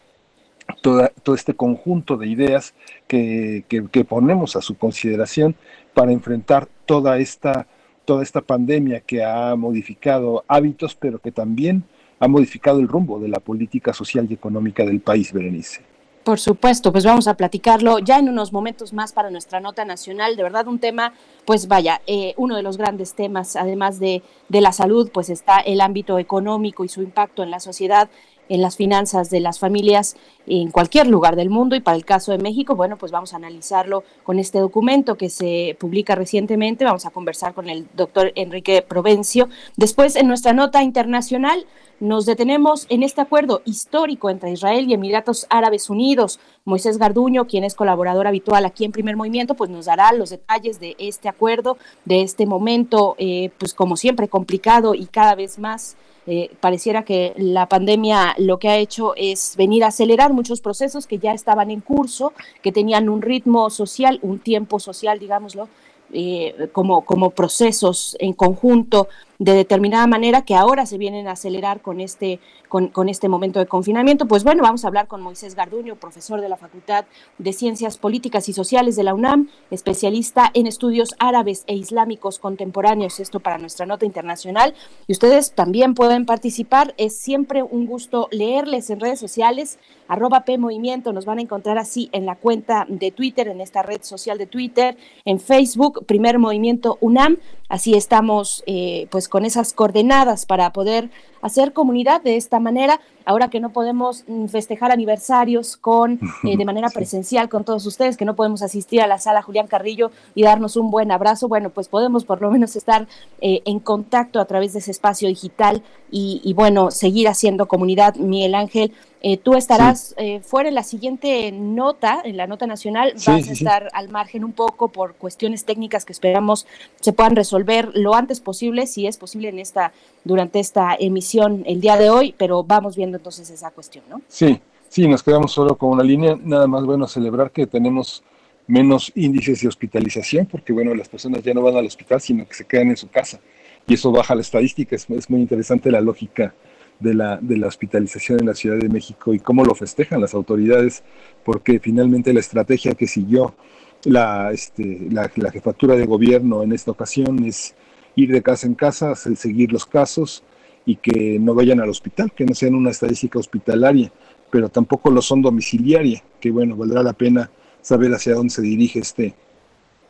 Toda, 0.81 1.13
todo 1.23 1.33
este 1.33 1.53
conjunto 1.53 2.17
de 2.17 2.27
ideas 2.27 2.73
que, 3.07 3.63
ponemos 4.05 4.57
a 4.57 4.61
su 4.61 4.75
consideración 4.75 5.55
para 5.93 6.11
enfrentar 6.11 6.67
toda 6.85 7.19
esta, 7.19 7.67
toda 8.03 8.21
esta 8.21 8.41
pandemia 8.41 8.99
que 8.99 9.23
ha 9.23 9.55
modificado 9.55 10.43
hábitos, 10.49 10.93
pero 10.93 11.19
que 11.19 11.31
también 11.31 11.85
ha 12.19 12.27
modificado 12.27 12.81
el 12.81 12.89
rumbo 12.89 13.17
de 13.17 13.29
la 13.29 13.39
política 13.39 13.93
social 13.93 14.27
y 14.29 14.33
económica 14.33 14.83
del 14.83 14.99
país, 14.99 15.31
Berenice. 15.31 15.83
Por 16.27 16.41
supuesto, 16.41 16.91
pues 16.91 17.05
vamos 17.05 17.29
a 17.29 17.35
platicarlo 17.35 17.99
ya 17.99 18.19
en 18.19 18.27
unos 18.27 18.51
momentos 18.51 18.91
más 18.91 19.13
para 19.13 19.29
nuestra 19.29 19.61
nota 19.61 19.85
nacional. 19.85 20.35
De 20.35 20.43
verdad, 20.43 20.67
un 20.67 20.77
tema, 20.77 21.13
pues 21.45 21.69
vaya, 21.69 22.01
eh, 22.05 22.33
uno 22.35 22.57
de 22.57 22.63
los 22.63 22.75
grandes 22.75 23.13
temas, 23.13 23.55
además 23.55 23.97
de, 23.97 24.23
de 24.49 24.59
la 24.59 24.73
salud, 24.73 25.09
pues 25.13 25.29
está 25.29 25.59
el 25.59 25.79
ámbito 25.79 26.19
económico 26.19 26.83
y 26.83 26.89
su 26.89 27.01
impacto 27.01 27.43
en 27.43 27.49
la 27.49 27.61
sociedad 27.61 28.09
en 28.49 28.61
las 28.61 28.75
finanzas 28.75 29.29
de 29.29 29.39
las 29.39 29.59
familias 29.59 30.15
en 30.47 30.71
cualquier 30.71 31.07
lugar 31.07 31.35
del 31.35 31.49
mundo 31.49 31.75
y 31.75 31.81
para 31.81 31.97
el 31.97 32.05
caso 32.05 32.31
de 32.31 32.37
México, 32.37 32.75
bueno, 32.75 32.97
pues 32.97 33.11
vamos 33.11 33.33
a 33.33 33.37
analizarlo 33.37 34.03
con 34.23 34.39
este 34.39 34.59
documento 34.59 35.15
que 35.15 35.29
se 35.29 35.75
publica 35.79 36.15
recientemente, 36.15 36.85
vamos 36.85 37.05
a 37.05 37.09
conversar 37.09 37.53
con 37.53 37.69
el 37.69 37.87
doctor 37.95 38.31
Enrique 38.35 38.81
Provencio. 38.81 39.49
Después, 39.75 40.15
en 40.15 40.27
nuestra 40.27 40.53
nota 40.53 40.83
internacional, 40.83 41.65
nos 41.99 42.27
detenemos 42.27 42.85
en 42.89 43.01
este 43.01 43.21
acuerdo 43.21 43.61
histórico 43.65 44.29
entre 44.29 44.51
Israel 44.51 44.85
y 44.87 44.93
Emiratos 44.93 45.47
Árabes 45.49 45.89
Unidos. 45.89 46.39
Moisés 46.63 46.99
Garduño, 46.99 47.47
quien 47.47 47.63
es 47.63 47.73
colaborador 47.73 48.27
habitual 48.27 48.65
aquí 48.65 48.85
en 48.85 48.91
Primer 48.91 49.15
Movimiento, 49.15 49.55
pues 49.55 49.69
nos 49.71 49.85
dará 49.85 50.13
los 50.13 50.29
detalles 50.29 50.79
de 50.79 50.95
este 50.99 51.27
acuerdo, 51.27 51.77
de 52.05 52.21
este 52.21 52.45
momento, 52.45 53.15
eh, 53.17 53.49
pues 53.57 53.73
como 53.73 53.97
siempre 53.97 54.27
complicado 54.27 54.93
y 54.93 55.07
cada 55.07 55.33
vez 55.33 55.57
más 55.57 55.97
eh, 56.27 56.51
pareciera 56.59 57.03
que 57.03 57.33
la 57.37 57.69
pandemia 57.69 58.35
lo 58.37 58.59
que 58.59 58.67
ha 58.67 58.75
hecho 58.75 59.13
es 59.15 59.55
venir 59.55 59.85
a 59.85 59.87
acelerar 59.87 60.33
muchos 60.33 60.59
procesos 60.59 61.07
que 61.07 61.19
ya 61.19 61.31
estaban 61.31 61.71
en 61.71 61.79
curso, 61.79 62.33
que 62.61 62.73
tenían 62.73 63.07
un 63.07 63.21
ritmo 63.21 63.69
social, 63.69 64.19
un 64.21 64.39
tiempo 64.39 64.77
social, 64.79 65.19
digámoslo, 65.19 65.69
eh, 66.11 66.69
como, 66.73 67.05
como 67.05 67.31
procesos 67.31 68.17
en 68.19 68.33
conjunto 68.33 69.07
de 69.39 69.53
determinada 69.53 70.07
manera 70.07 70.41
que 70.43 70.55
ahora 70.55 70.85
se 70.85 70.97
vienen 70.97 71.27
a 71.27 71.31
acelerar 71.31 71.81
con 71.81 71.99
este, 71.99 72.39
con, 72.69 72.87
con, 72.87 73.09
este 73.09 73.29
momento 73.29 73.59
de 73.59 73.67
confinamiento. 73.67 74.27
Pues 74.27 74.43
bueno, 74.43 74.63
vamos 74.63 74.83
a 74.83 74.87
hablar 74.87 75.07
con 75.07 75.21
Moisés 75.21 75.55
Garduño, 75.55 75.95
profesor 75.95 76.41
de 76.41 76.49
la 76.49 76.57
Facultad 76.57 77.05
de 77.37 77.53
Ciencias 77.53 77.97
Políticas 77.97 78.49
y 78.49 78.53
Sociales 78.53 78.95
de 78.95 79.03
la 79.03 79.13
UNAM, 79.13 79.49
especialista 79.71 80.49
en 80.53 80.67
estudios 80.67 81.15
árabes 81.19 81.63
e 81.67 81.75
islámicos 81.75 82.39
contemporáneos, 82.39 83.19
esto 83.19 83.39
para 83.39 83.57
nuestra 83.57 83.85
nota 83.85 84.05
internacional. 84.05 84.73
Y 85.07 85.13
ustedes 85.13 85.51
también 85.51 85.93
pueden 85.93 86.25
participar, 86.25 86.93
es 86.97 87.15
siempre 87.15 87.63
un 87.63 87.85
gusto 87.85 88.27
leerles 88.31 88.89
en 88.89 88.99
redes 88.99 89.19
sociales, 89.19 89.79
arroba 90.07 90.45
P 90.45 90.57
nos 90.57 91.25
van 91.25 91.39
a 91.39 91.41
encontrar 91.41 91.77
así 91.77 92.09
en 92.11 92.25
la 92.25 92.35
cuenta 92.35 92.85
de 92.89 93.11
Twitter, 93.11 93.47
en 93.47 93.61
esta 93.61 93.83
red 93.83 94.01
social 94.01 94.37
de 94.37 94.47
Twitter, 94.47 94.97
en 95.25 95.39
Facebook, 95.39 96.05
Primer 96.05 96.39
Movimiento 96.39 96.97
UNAM, 97.01 97.37
así 97.69 97.93
estamos 97.95 98.63
eh, 98.65 99.07
pues 99.11 99.26
con 99.29 99.45
esas 99.45 99.73
coordenadas 99.73 100.45
para 100.45 100.71
poder 100.73 101.09
hacer 101.41 101.73
comunidad 101.73 102.21
de 102.21 102.35
esta 102.35 102.59
manera, 102.59 102.99
ahora 103.25 103.49
que 103.49 103.59
no 103.59 103.71
podemos 103.71 104.23
mm, 104.27 104.47
festejar 104.47 104.91
aniversarios 104.91 105.77
con 105.77 106.19
eh, 106.43 106.57
de 106.57 106.65
manera 106.65 106.89
presencial 106.89 107.49
con 107.49 107.63
todos 107.63 107.85
ustedes, 107.85 108.17
que 108.17 108.25
no 108.25 108.35
podemos 108.35 108.61
asistir 108.61 109.01
a 109.01 109.07
la 109.07 109.19
sala 109.19 109.41
Julián 109.41 109.67
Carrillo 109.67 110.11
y 110.35 110.43
darnos 110.43 110.75
un 110.75 110.91
buen 110.91 111.11
abrazo, 111.11 111.47
bueno, 111.47 111.69
pues 111.69 111.87
podemos 111.87 112.25
por 112.25 112.41
lo 112.41 112.51
menos 112.51 112.75
estar 112.75 113.07
eh, 113.41 113.61
en 113.65 113.79
contacto 113.79 114.39
a 114.39 114.45
través 114.45 114.73
de 114.73 114.79
ese 114.79 114.91
espacio 114.91 115.27
digital 115.27 115.83
y, 116.09 116.53
bueno, 116.53 116.89
seguir 116.89 117.27
haciendo 117.27 117.67
comunidad, 117.67 118.15
Miguel 118.15 118.55
Ángel. 118.55 118.93
Eh, 119.29 119.35
tú 119.35 119.55
estarás 119.55 120.15
fuera 120.43 120.69
en 120.69 120.75
la 120.75 120.83
siguiente 120.83 121.51
nota, 121.51 122.21
en 122.23 122.37
la 122.37 122.47
nota 122.47 122.65
nacional, 122.65 123.11
vas 123.15 123.27
a 123.27 123.51
estar 123.51 123.89
al 123.91 124.07
margen 124.07 124.45
un 124.45 124.53
poco 124.53 124.87
por 124.87 125.15
cuestiones 125.15 125.65
técnicas 125.65 126.05
que 126.05 126.13
esperamos 126.13 126.65
se 127.01 127.11
puedan 127.11 127.35
resolver 127.35 127.91
lo 127.93 128.15
antes 128.15 128.39
posible, 128.39 128.87
si 128.87 129.05
es 129.05 129.17
posible 129.17 129.49
en 129.49 129.59
esta 129.59 129.91
durante 130.23 130.61
esta 130.61 130.95
emisión 130.97 131.63
el 131.65 131.81
día 131.81 131.97
de 131.97 132.09
hoy, 132.09 132.33
pero 132.37 132.63
vamos 132.63 132.95
viendo 132.95 133.17
entonces 133.17 133.49
esa 133.49 133.69
cuestión, 133.71 134.05
¿no? 134.09 134.21
Sí, 134.29 134.61
sí, 134.87 135.09
nos 135.09 135.23
quedamos 135.23 135.51
solo 135.51 135.77
con 135.77 135.89
una 135.89 136.03
línea, 136.03 136.37
nada 136.41 136.65
más 136.67 136.85
bueno 136.85 137.05
celebrar 137.05 137.51
que 137.51 137.67
tenemos 137.67 138.23
menos 138.65 139.11
índices 139.13 139.59
de 139.59 139.67
hospitalización, 139.67 140.45
porque 140.45 140.71
bueno, 140.71 140.95
las 140.95 141.09
personas 141.09 141.43
ya 141.43 141.53
no 141.53 141.61
van 141.61 141.75
al 141.75 141.85
hospital, 141.85 142.21
sino 142.21 142.47
que 142.47 142.53
se 142.53 142.63
quedan 142.63 142.91
en 142.91 142.97
su 142.97 143.09
casa, 143.09 143.41
y 143.85 143.95
eso 143.95 144.09
baja 144.09 144.35
la 144.35 144.41
estadística, 144.41 144.95
es, 144.95 145.09
es 145.09 145.29
muy 145.29 145.41
interesante 145.41 145.91
la 145.91 145.99
lógica 145.99 146.53
de 146.99 147.13
la, 147.13 147.37
de 147.37 147.57
la 147.57 147.67
hospitalización 147.67 148.39
en 148.39 148.47
la 148.47 148.55
Ciudad 148.55 148.77
de 148.77 148.89
México 148.89 149.33
y 149.33 149.39
cómo 149.39 149.63
lo 149.63 149.75
festejan 149.75 150.21
las 150.21 150.33
autoridades, 150.33 151.03
porque 151.43 151.79
finalmente 151.79 152.33
la 152.33 152.39
estrategia 152.39 152.95
que 152.95 153.07
siguió 153.07 153.55
la, 154.03 154.51
este, 154.51 155.07
la, 155.11 155.31
la 155.35 155.51
jefatura 155.51 155.95
de 155.95 156.05
gobierno 156.05 156.63
en 156.63 156.71
esta 156.71 156.91
ocasión 156.91 157.43
es 157.45 157.75
ir 158.15 158.31
de 158.31 158.41
casa 158.41 158.67
en 158.67 158.75
casa, 158.75 159.15
seguir 159.15 159.71
los 159.71 159.85
casos 159.85 160.43
y 160.85 160.95
que 160.95 161.37
no 161.39 161.53
vayan 161.53 161.81
al 161.81 161.89
hospital, 161.89 162.31
que 162.31 162.45
no 162.45 162.55
sean 162.55 162.73
una 162.73 162.89
estadística 162.89 163.37
hospitalaria, 163.37 164.11
pero 164.49 164.69
tampoco 164.69 165.11
lo 165.11 165.21
son 165.21 165.41
domiciliaria, 165.41 166.23
que 166.39 166.49
bueno, 166.49 166.75
valdrá 166.75 167.03
la 167.03 167.13
pena 167.13 167.51
saber 167.81 168.13
hacia 168.13 168.33
dónde 168.33 168.53
se 168.53 168.61
dirige 168.61 168.99
este, 168.99 169.35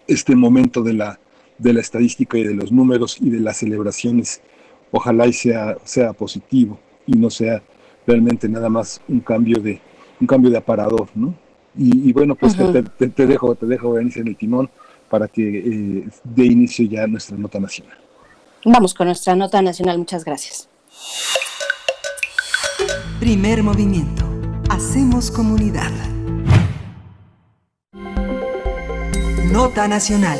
este 0.08 0.36
momento 0.36 0.84
de 0.84 0.94
la, 0.94 1.20
de 1.58 1.74
la 1.74 1.82
estadística 1.82 2.38
y 2.38 2.44
de 2.44 2.54
los 2.54 2.72
números 2.72 3.18
y 3.20 3.30
de 3.30 3.40
las 3.40 3.58
celebraciones. 3.58 4.42
Ojalá 4.92 5.28
y 5.28 5.34
sea, 5.34 5.78
sea 5.84 6.14
positivo 6.14 6.80
y 7.06 7.14
no 7.14 7.30
sea 7.30 7.62
realmente 8.06 8.48
nada 8.48 8.70
más 8.70 9.02
un 9.08 9.20
cambio 9.20 9.60
de, 9.60 9.82
un 10.20 10.28
cambio 10.28 10.50
de 10.50 10.58
aparador, 10.58 11.10
¿no? 11.14 11.34
Y, 11.80 12.12
bueno, 12.12 12.34
pues 12.34 12.56
te, 12.58 13.08
te, 13.10 13.28
dejo, 13.28 13.54
te 13.54 13.68
dejo, 13.68 13.92
Berenice, 13.92 14.22
en 14.22 14.30
el 14.30 14.36
timón 14.36 14.68
para 15.10 15.28
que 15.28 15.60
eh, 15.60 16.08
dé 16.24 16.46
inicio 16.46 16.88
ya 16.88 17.06
nuestra 17.06 17.38
nota 17.38 17.60
nacional. 17.60 17.98
Vamos 18.66 18.96
con 18.96 19.06
nuestra 19.06 19.36
nota 19.36 19.62
nacional, 19.62 20.00
muchas 20.00 20.26
gracias. 20.26 20.68
Primer 23.20 23.62
movimiento. 23.62 24.26
Hacemos 24.70 25.32
comunidad. 25.32 25.92
Nota 29.52 29.88
nacional. 29.88 30.40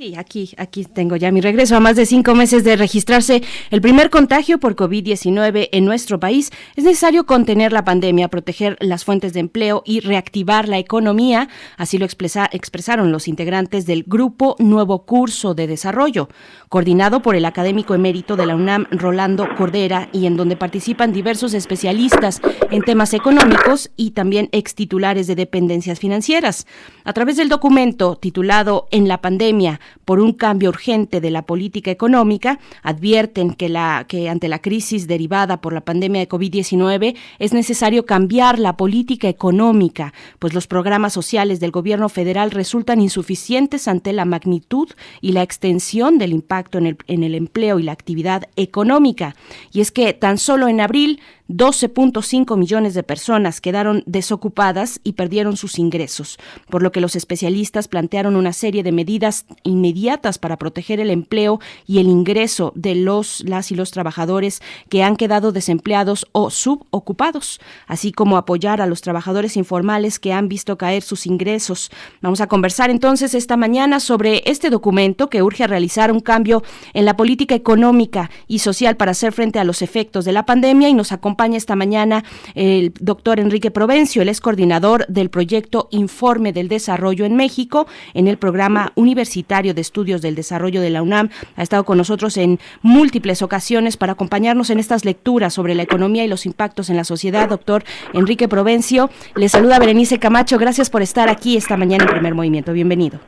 Sí, 0.00 0.14
aquí, 0.16 0.50
aquí 0.56 0.86
tengo 0.86 1.16
ya 1.16 1.30
mi 1.30 1.42
regreso. 1.42 1.76
A 1.76 1.80
más 1.80 1.94
de 1.94 2.06
cinco 2.06 2.34
meses 2.34 2.64
de 2.64 2.74
registrarse 2.74 3.42
el 3.68 3.82
primer 3.82 4.08
contagio 4.08 4.56
por 4.56 4.74
COVID-19 4.74 5.68
en 5.72 5.84
nuestro 5.84 6.18
país, 6.18 6.50
es 6.74 6.84
necesario 6.84 7.26
contener 7.26 7.70
la 7.70 7.84
pandemia, 7.84 8.28
proteger 8.28 8.78
las 8.80 9.04
fuentes 9.04 9.34
de 9.34 9.40
empleo 9.40 9.82
y 9.84 10.00
reactivar 10.00 10.68
la 10.68 10.78
economía. 10.78 11.50
Así 11.76 11.98
lo 11.98 12.06
expresaron 12.06 13.12
los 13.12 13.28
integrantes 13.28 13.84
del 13.84 14.04
Grupo 14.04 14.56
Nuevo 14.58 15.04
Curso 15.04 15.52
de 15.52 15.66
Desarrollo, 15.66 16.30
coordinado 16.70 17.20
por 17.20 17.36
el 17.36 17.44
académico 17.44 17.94
emérito 17.94 18.36
de 18.36 18.46
la 18.46 18.56
UNAM, 18.56 18.86
Rolando 18.90 19.54
Cordera, 19.54 20.08
y 20.14 20.24
en 20.24 20.38
donde 20.38 20.56
participan 20.56 21.12
diversos 21.12 21.52
especialistas 21.52 22.40
en 22.70 22.80
temas 22.84 23.12
económicos 23.12 23.90
y 23.96 24.12
también 24.12 24.48
extitulares 24.52 25.26
de 25.26 25.34
dependencias 25.34 25.98
financieras. 26.00 26.66
A 27.04 27.12
través 27.12 27.36
del 27.36 27.50
documento 27.50 28.16
titulado 28.16 28.88
En 28.90 29.06
la 29.06 29.20
pandemia, 29.20 29.78
por 30.04 30.20
un 30.20 30.32
cambio 30.32 30.68
urgente 30.70 31.20
de 31.20 31.30
la 31.30 31.42
política 31.42 31.90
económica, 31.90 32.58
advierten 32.82 33.54
que, 33.54 34.28
ante 34.28 34.48
la 34.48 34.58
crisis 34.60 35.06
derivada 35.06 35.60
por 35.60 35.72
la 35.72 35.80
pandemia 35.82 36.20
de 36.20 36.28
COVID-19 36.28 37.16
es 37.38 37.52
necesario 37.52 38.06
cambiar 38.06 38.58
la 38.58 38.76
política 38.76 39.28
económica, 39.28 40.12
pues 40.38 40.54
los 40.54 40.66
programas 40.66 41.12
sociales 41.12 41.60
del 41.60 41.70
gobierno 41.70 42.08
federal 42.08 42.50
resultan 42.50 43.00
insuficientes 43.00 43.88
ante 43.88 44.12
la 44.12 44.24
magnitud 44.24 44.88
y 45.20 45.32
la 45.32 45.42
extensión 45.42 46.18
del 46.18 46.32
impacto 46.32 46.78
en 46.78 47.22
el 47.22 47.34
empleo 47.34 47.78
y 47.78 47.82
la 47.82 47.92
actividad 47.92 48.48
económica. 48.56 49.34
Y 49.72 49.80
es 49.80 49.90
que 49.90 50.12
tan 50.12 50.38
solo 50.38 50.68
en 50.68 50.80
abril 50.80 51.20
12.5 51.50 52.56
millones 52.56 52.94
de 52.94 53.02
personas 53.02 53.60
quedaron 53.60 54.04
desocupadas 54.06 55.00
y 55.02 55.14
perdieron 55.14 55.56
sus 55.56 55.80
ingresos, 55.80 56.38
por 56.68 56.80
lo 56.80 56.92
que 56.92 57.00
los 57.00 57.16
especialistas 57.16 57.88
plantearon 57.88 58.36
una 58.36 58.52
serie 58.52 58.84
de 58.84 58.92
medidas 58.92 59.46
inmediatas 59.64 60.38
para 60.38 60.58
proteger 60.58 61.00
el 61.00 61.10
empleo 61.10 61.58
y 61.88 61.98
el 61.98 62.06
ingreso 62.06 62.72
de 62.76 62.94
los 62.94 63.40
las 63.40 63.72
y 63.72 63.74
los 63.74 63.90
trabajadores 63.90 64.62
que 64.88 65.02
han 65.02 65.16
quedado 65.16 65.50
desempleados 65.50 66.28
o 66.30 66.50
subocupados, 66.50 67.60
así 67.88 68.12
como 68.12 68.36
apoyar 68.36 68.80
a 68.80 68.86
los 68.86 69.00
trabajadores 69.00 69.56
informales 69.56 70.20
que 70.20 70.32
han 70.32 70.48
visto 70.48 70.78
caer 70.78 71.02
sus 71.02 71.26
ingresos. 71.26 71.90
Vamos 72.20 72.40
a 72.40 72.46
conversar 72.46 72.90
entonces 72.90 73.34
esta 73.34 73.56
mañana 73.56 73.98
sobre 73.98 74.44
este 74.46 74.70
documento 74.70 75.28
que 75.28 75.42
urge 75.42 75.64
a 75.64 75.66
realizar 75.66 76.12
un 76.12 76.20
cambio 76.20 76.62
en 76.94 77.04
la 77.06 77.16
política 77.16 77.56
económica 77.56 78.30
y 78.46 78.60
social 78.60 78.96
para 78.96 79.10
hacer 79.10 79.32
frente 79.32 79.58
a 79.58 79.64
los 79.64 79.82
efectos 79.82 80.24
de 80.24 80.32
la 80.32 80.46
pandemia 80.46 80.88
y 80.88 80.94
nos 80.94 81.10
acompaña 81.10 81.39
esta 81.40 81.74
mañana 81.74 82.22
el 82.54 82.92
doctor 83.00 83.40
Enrique 83.40 83.70
Provencio, 83.70 84.20
él 84.20 84.28
es 84.28 84.40
coordinador 84.40 85.06
del 85.06 85.30
proyecto 85.30 85.88
Informe 85.90 86.52
del 86.52 86.68
Desarrollo 86.68 87.24
en 87.24 87.34
México 87.34 87.86
en 88.12 88.28
el 88.28 88.36
programa 88.36 88.92
universitario 88.94 89.72
de 89.72 89.80
estudios 89.80 90.20
del 90.20 90.34
desarrollo 90.34 90.82
de 90.82 90.90
la 90.90 91.02
UNAM. 91.02 91.30
Ha 91.56 91.62
estado 91.62 91.84
con 91.84 91.96
nosotros 91.96 92.36
en 92.36 92.58
múltiples 92.82 93.40
ocasiones 93.40 93.96
para 93.96 94.12
acompañarnos 94.12 94.68
en 94.68 94.78
estas 94.78 95.06
lecturas 95.06 95.54
sobre 95.54 95.74
la 95.74 95.82
economía 95.82 96.24
y 96.24 96.28
los 96.28 96.44
impactos 96.44 96.90
en 96.90 96.96
la 96.96 97.04
sociedad. 97.04 97.48
Doctor 97.48 97.84
Enrique 98.12 98.46
Provencio, 98.46 99.08
le 99.34 99.48
saluda 99.48 99.78
Berenice 99.78 100.18
Camacho. 100.18 100.58
Gracias 100.58 100.90
por 100.90 101.00
estar 101.00 101.30
aquí 101.30 101.56
esta 101.56 101.78
mañana 101.78 102.04
en 102.04 102.10
Primer 102.10 102.34
Movimiento. 102.34 102.72
Bienvenido. 102.74 103.18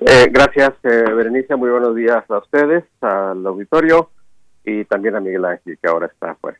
Eh, 0.00 0.28
gracias, 0.30 0.72
eh, 0.82 1.04
Berenice. 1.14 1.56
Muy 1.56 1.70
buenos 1.70 1.94
días 1.94 2.22
a 2.28 2.38
ustedes, 2.38 2.84
al 3.00 3.46
auditorio 3.46 4.10
y 4.64 4.84
también 4.84 5.16
a 5.16 5.20
Miguel 5.20 5.44
Ángel, 5.44 5.78
que 5.80 5.88
ahora 5.88 6.06
está 6.06 6.32
afuera. 6.32 6.58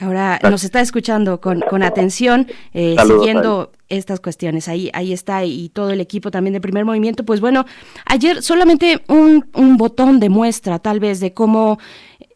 Ahora 0.00 0.38
nos 0.48 0.62
está 0.62 0.80
escuchando 0.80 1.40
con, 1.40 1.60
con 1.60 1.82
atención, 1.82 2.46
eh, 2.72 2.94
siguiendo 3.04 3.72
estas 3.88 4.20
cuestiones. 4.20 4.68
Ahí, 4.68 4.90
ahí 4.92 5.12
está, 5.12 5.44
y 5.44 5.70
todo 5.70 5.90
el 5.90 6.00
equipo 6.00 6.30
también 6.30 6.54
de 6.54 6.60
primer 6.60 6.84
movimiento. 6.84 7.24
Pues 7.24 7.40
bueno, 7.40 7.66
ayer 8.04 8.42
solamente 8.42 9.02
un, 9.08 9.46
un 9.54 9.76
botón 9.76 10.20
de 10.20 10.28
muestra, 10.28 10.78
tal 10.78 11.00
vez, 11.00 11.18
de 11.18 11.32
cómo 11.34 11.80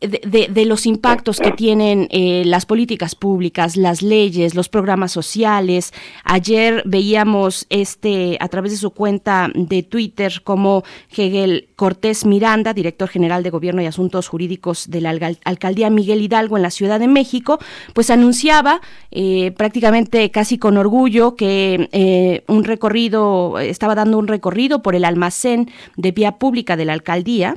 de, 0.02 0.64
los 0.66 0.86
impactos 0.86 1.38
que 1.38 1.52
tienen 1.52 2.08
eh, 2.10 2.42
las 2.44 2.66
políticas 2.66 3.14
públicas, 3.14 3.76
las 3.76 4.02
leyes, 4.02 4.54
los 4.54 4.68
programas 4.68 5.12
sociales. 5.12 5.92
Ayer 6.24 6.82
veíamos 6.84 7.66
este 7.70 8.36
a 8.40 8.48
través 8.48 8.72
de 8.72 8.78
su 8.78 8.90
cuenta 8.90 9.50
de 9.54 9.82
Twitter 9.82 10.42
como 10.42 10.82
Hegel 11.16 11.68
Cortés 11.76 12.26
Miranda, 12.26 12.74
director 12.74 13.08
general 13.08 13.42
de 13.42 13.50
Gobierno 13.50 13.82
y 13.82 13.86
Asuntos 13.86 14.28
Jurídicos 14.28 14.90
de 14.90 15.00
la 15.00 15.10
alcaldía 15.44 15.90
Miguel 15.90 16.22
Hidalgo 16.22 16.56
en 16.56 16.62
la 16.62 16.70
Ciudad 16.70 16.98
de 16.98 17.08
México, 17.08 17.58
pues 17.94 18.10
anunciaba 18.10 18.80
eh, 19.10 19.52
prácticamente 19.56 20.30
casi 20.30 20.58
con 20.58 20.76
orgullo 20.76 21.36
que 21.36 21.88
eh, 21.92 22.44
un 22.48 22.64
recorrido 22.64 23.58
estaba 23.58 23.94
dando 23.94 24.18
un 24.18 24.28
recorrido 24.28 24.82
por 24.82 24.94
el 24.94 25.04
almacén 25.04 25.70
de 25.96 26.12
vía 26.12 26.38
pública 26.38 26.76
de 26.76 26.84
la 26.84 26.92
alcaldía 26.92 27.56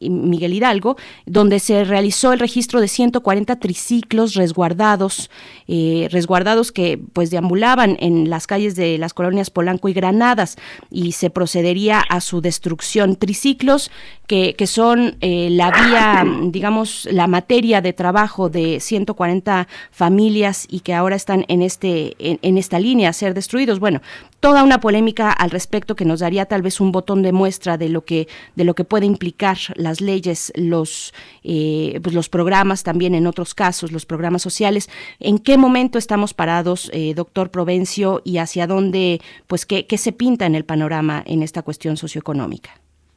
Miguel 0.00 0.54
Hidalgo, 0.54 0.96
donde 1.26 1.47
donde 1.48 1.60
se 1.60 1.82
realizó 1.84 2.34
el 2.34 2.40
registro 2.40 2.78
de 2.78 2.88
140 2.88 3.56
triciclos 3.58 4.34
resguardados, 4.34 5.30
eh, 5.66 6.06
resguardados 6.10 6.72
que 6.72 7.00
pues 7.14 7.30
deambulaban 7.30 7.96
en 8.00 8.28
las 8.28 8.46
calles 8.46 8.76
de 8.76 8.98
las 8.98 9.14
colonias 9.14 9.48
Polanco 9.48 9.88
y 9.88 9.94
Granadas 9.94 10.58
y 10.90 11.12
se 11.12 11.30
procedería 11.30 12.00
a 12.00 12.20
su 12.20 12.42
destrucción. 12.42 13.16
Triciclos 13.16 13.90
que, 14.26 14.54
son 14.66 15.16
eh, 15.22 15.48
la 15.50 15.70
vía, 15.70 16.22
digamos, 16.50 17.08
la 17.10 17.26
materia 17.26 17.80
de 17.80 17.94
trabajo 17.94 18.50
de 18.50 18.78
140 18.78 19.68
familias 19.90 20.66
y 20.68 20.80
que 20.80 20.92
ahora 20.92 21.16
están 21.16 21.46
en, 21.48 21.62
este, 21.62 22.14
en, 22.18 22.38
en 22.42 22.58
esta 22.58 22.78
línea 22.78 23.08
a 23.08 23.14
ser 23.14 23.32
destruidos. 23.32 23.80
Bueno, 23.80 24.02
toda 24.40 24.62
una 24.62 24.80
polémica 24.80 25.30
al 25.30 25.50
respecto 25.50 25.96
que 25.96 26.04
nos 26.04 26.20
daría 26.20 26.46
tal 26.46 26.62
vez 26.62 26.80
un 26.80 26.92
botón 26.92 27.22
de 27.22 27.32
muestra 27.32 27.76
de 27.76 27.88
lo 27.88 28.02
que 28.04 28.28
de 28.56 28.64
lo 28.64 28.74
que 28.74 28.84
puede 28.84 29.06
implicar 29.06 29.56
las 29.74 30.00
leyes 30.00 30.52
los 30.56 31.12
eh, 31.42 32.00
pues 32.02 32.14
los 32.14 32.28
programas 32.28 32.82
también 32.84 33.14
en 33.14 33.26
otros 33.26 33.54
casos 33.54 33.92
los 33.92 34.06
programas 34.06 34.42
sociales. 34.42 34.88
En 35.20 35.38
qué 35.38 35.58
momento 35.58 35.98
estamos 35.98 36.34
parados 36.34 36.90
eh, 36.92 37.14
doctor 37.14 37.50
Provencio 37.50 38.22
y 38.24 38.38
hacia 38.38 38.66
dónde 38.66 39.20
pues 39.46 39.66
qué, 39.66 39.86
qué 39.86 39.98
se 39.98 40.12
pinta 40.12 40.46
en 40.46 40.54
el 40.54 40.64
panorama 40.64 41.22
en 41.26 41.42
esta 41.42 41.62
cuestión 41.62 41.96
socioeconómica 41.96 42.70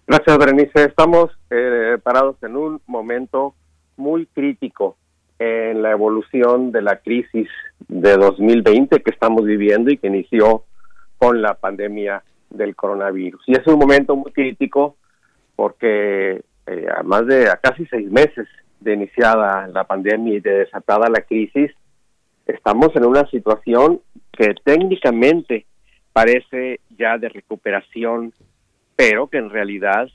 gracias 0.08 0.38
Berenice. 0.38 0.86
Estamos 0.86 1.32
eh, 1.50 1.98
parados 2.04 2.36
en 2.44 2.56
un 2.58 2.82
momento 2.88 3.54
muy 3.96 4.26
crítico 4.26 4.98
en 5.40 5.82
la 5.82 5.92
evolución 5.92 6.72
de 6.72 6.82
la 6.82 6.98
crisis 6.98 7.48
de 7.88 8.18
2020 8.18 9.02
que 9.02 9.10
estamos 9.10 9.46
viviendo 9.46 9.90
y 9.90 9.98
que 9.98 10.08
inició 10.08 10.66
con 11.22 11.40
la 11.40 11.54
pandemia 11.54 12.24
del 12.50 12.76
coronavirus. 12.76 13.44
Y 13.46 13.52
es 13.52 13.68
un 13.68 13.78
momento 13.78 14.16
muy 14.16 14.32
crítico 14.32 14.96
porque 15.56 16.42
eh, 16.66 16.88
a 16.98 17.04
más 17.04 17.28
de 17.28 17.48
a 17.48 17.58
casi 17.58 17.86
seis 17.86 18.10
meses 18.10 18.48
de 18.80 18.96
iniciada 18.96 19.68
la 19.68 19.84
pandemia 19.84 20.38
y 20.38 20.40
de 20.40 20.66
desatada 20.66 21.12
la 21.12 21.22
crisis, 21.22 21.70
estamos 22.48 22.96
en 22.96 23.06
una 23.06 23.30
situación 23.30 24.02
que 24.32 24.56
técnicamente 24.64 25.68
parece 26.12 26.80
ya 26.98 27.20
de 27.20 27.30
recuperación, 27.30 28.34
pero 28.96 29.28
que 29.28 29.38
en 29.38 29.52
realidad 29.52 30.10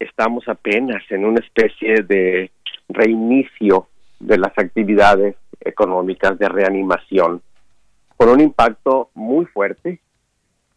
estamos 0.00 0.48
apenas 0.48 1.04
en 1.10 1.26
una 1.26 1.38
especie 1.38 2.02
de 2.02 2.50
reinicio 2.88 3.86
de 4.18 4.36
las 4.36 4.58
actividades 4.58 5.36
económicas 5.60 6.36
de 6.40 6.48
reanimación, 6.48 7.40
con 8.16 8.30
un 8.30 8.40
impacto 8.40 9.10
muy 9.14 9.44
fuerte 9.46 10.00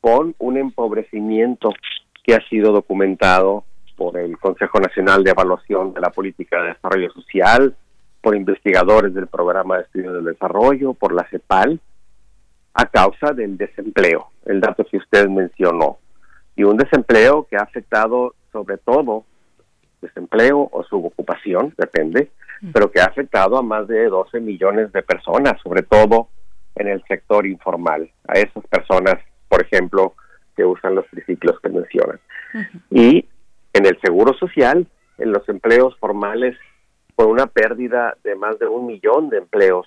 con 0.03 0.35
un 0.37 0.57
empobrecimiento 0.57 1.71
que 2.25 2.35
ha 2.35 2.45
sido 2.49 2.73
documentado 2.73 3.63
por 3.95 4.17
el 4.17 4.37
Consejo 4.37 4.81
Nacional 4.81 5.23
de 5.23 5.31
Evaluación 5.31 5.93
de 5.93 6.01
la 6.01 6.09
Política 6.09 6.61
de 6.61 6.73
Desarrollo 6.73 7.09
Social, 7.13 7.73
por 8.19 8.35
investigadores 8.35 9.13
del 9.13 9.27
Programa 9.27 9.77
de 9.77 9.83
Estudios 9.83 10.13
del 10.15 10.25
Desarrollo, 10.25 10.93
por 10.93 11.13
la 11.13 11.25
CEPAL, 11.29 11.79
a 12.73 12.85
causa 12.87 13.31
del 13.31 13.57
desempleo, 13.57 14.27
el 14.45 14.59
dato 14.59 14.83
que 14.83 14.97
usted 14.97 15.29
mencionó. 15.29 15.99
Y 16.57 16.65
un 16.65 16.75
desempleo 16.75 17.47
que 17.49 17.55
ha 17.55 17.61
afectado 17.61 18.35
sobre 18.51 18.79
todo 18.79 19.23
desempleo 20.01 20.67
o 20.69 20.83
subocupación, 20.83 21.73
depende, 21.77 22.29
pero 22.73 22.91
que 22.91 22.99
ha 22.99 23.05
afectado 23.05 23.57
a 23.57 23.61
más 23.61 23.87
de 23.87 24.03
12 24.07 24.41
millones 24.41 24.91
de 24.91 25.01
personas, 25.01 25.53
sobre 25.63 25.83
todo 25.83 26.27
en 26.75 26.89
el 26.89 27.01
sector 27.07 27.47
informal. 27.47 28.11
A 28.27 28.33
esas 28.33 28.67
personas 28.67 29.15
por 29.53 29.61
ejemplo, 29.61 30.15
que 30.57 30.65
usan 30.65 30.95
los 30.95 31.05
triciclos 31.09 31.59
que 31.61 31.69
mencionan. 31.69 32.19
Y 32.89 33.23
en 33.71 33.85
el 33.85 33.99
seguro 34.01 34.33
social, 34.33 34.87
en 35.19 35.31
los 35.31 35.47
empleos 35.47 35.95
formales, 35.99 36.57
fue 37.15 37.27
una 37.27 37.45
pérdida 37.45 38.17
de 38.23 38.33
más 38.35 38.57
de 38.57 38.65
un 38.65 38.87
millón 38.87 39.29
de 39.29 39.37
empleos 39.37 39.85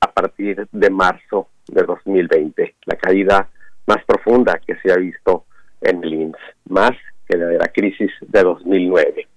a 0.00 0.10
partir 0.10 0.66
de 0.72 0.88
marzo 0.88 1.48
de 1.68 1.82
2020, 1.82 2.74
la 2.86 2.96
caída 2.96 3.50
más 3.86 4.02
profunda 4.06 4.58
que 4.66 4.74
se 4.76 4.90
ha 4.90 4.96
visto 4.96 5.44
en 5.82 6.02
el 6.02 6.14
INS, 6.14 6.38
más 6.70 6.92
que 7.28 7.36
la 7.36 7.48
de 7.48 7.58
la 7.58 7.68
crisis 7.68 8.10
de 8.22 8.42
2009. 8.42 9.28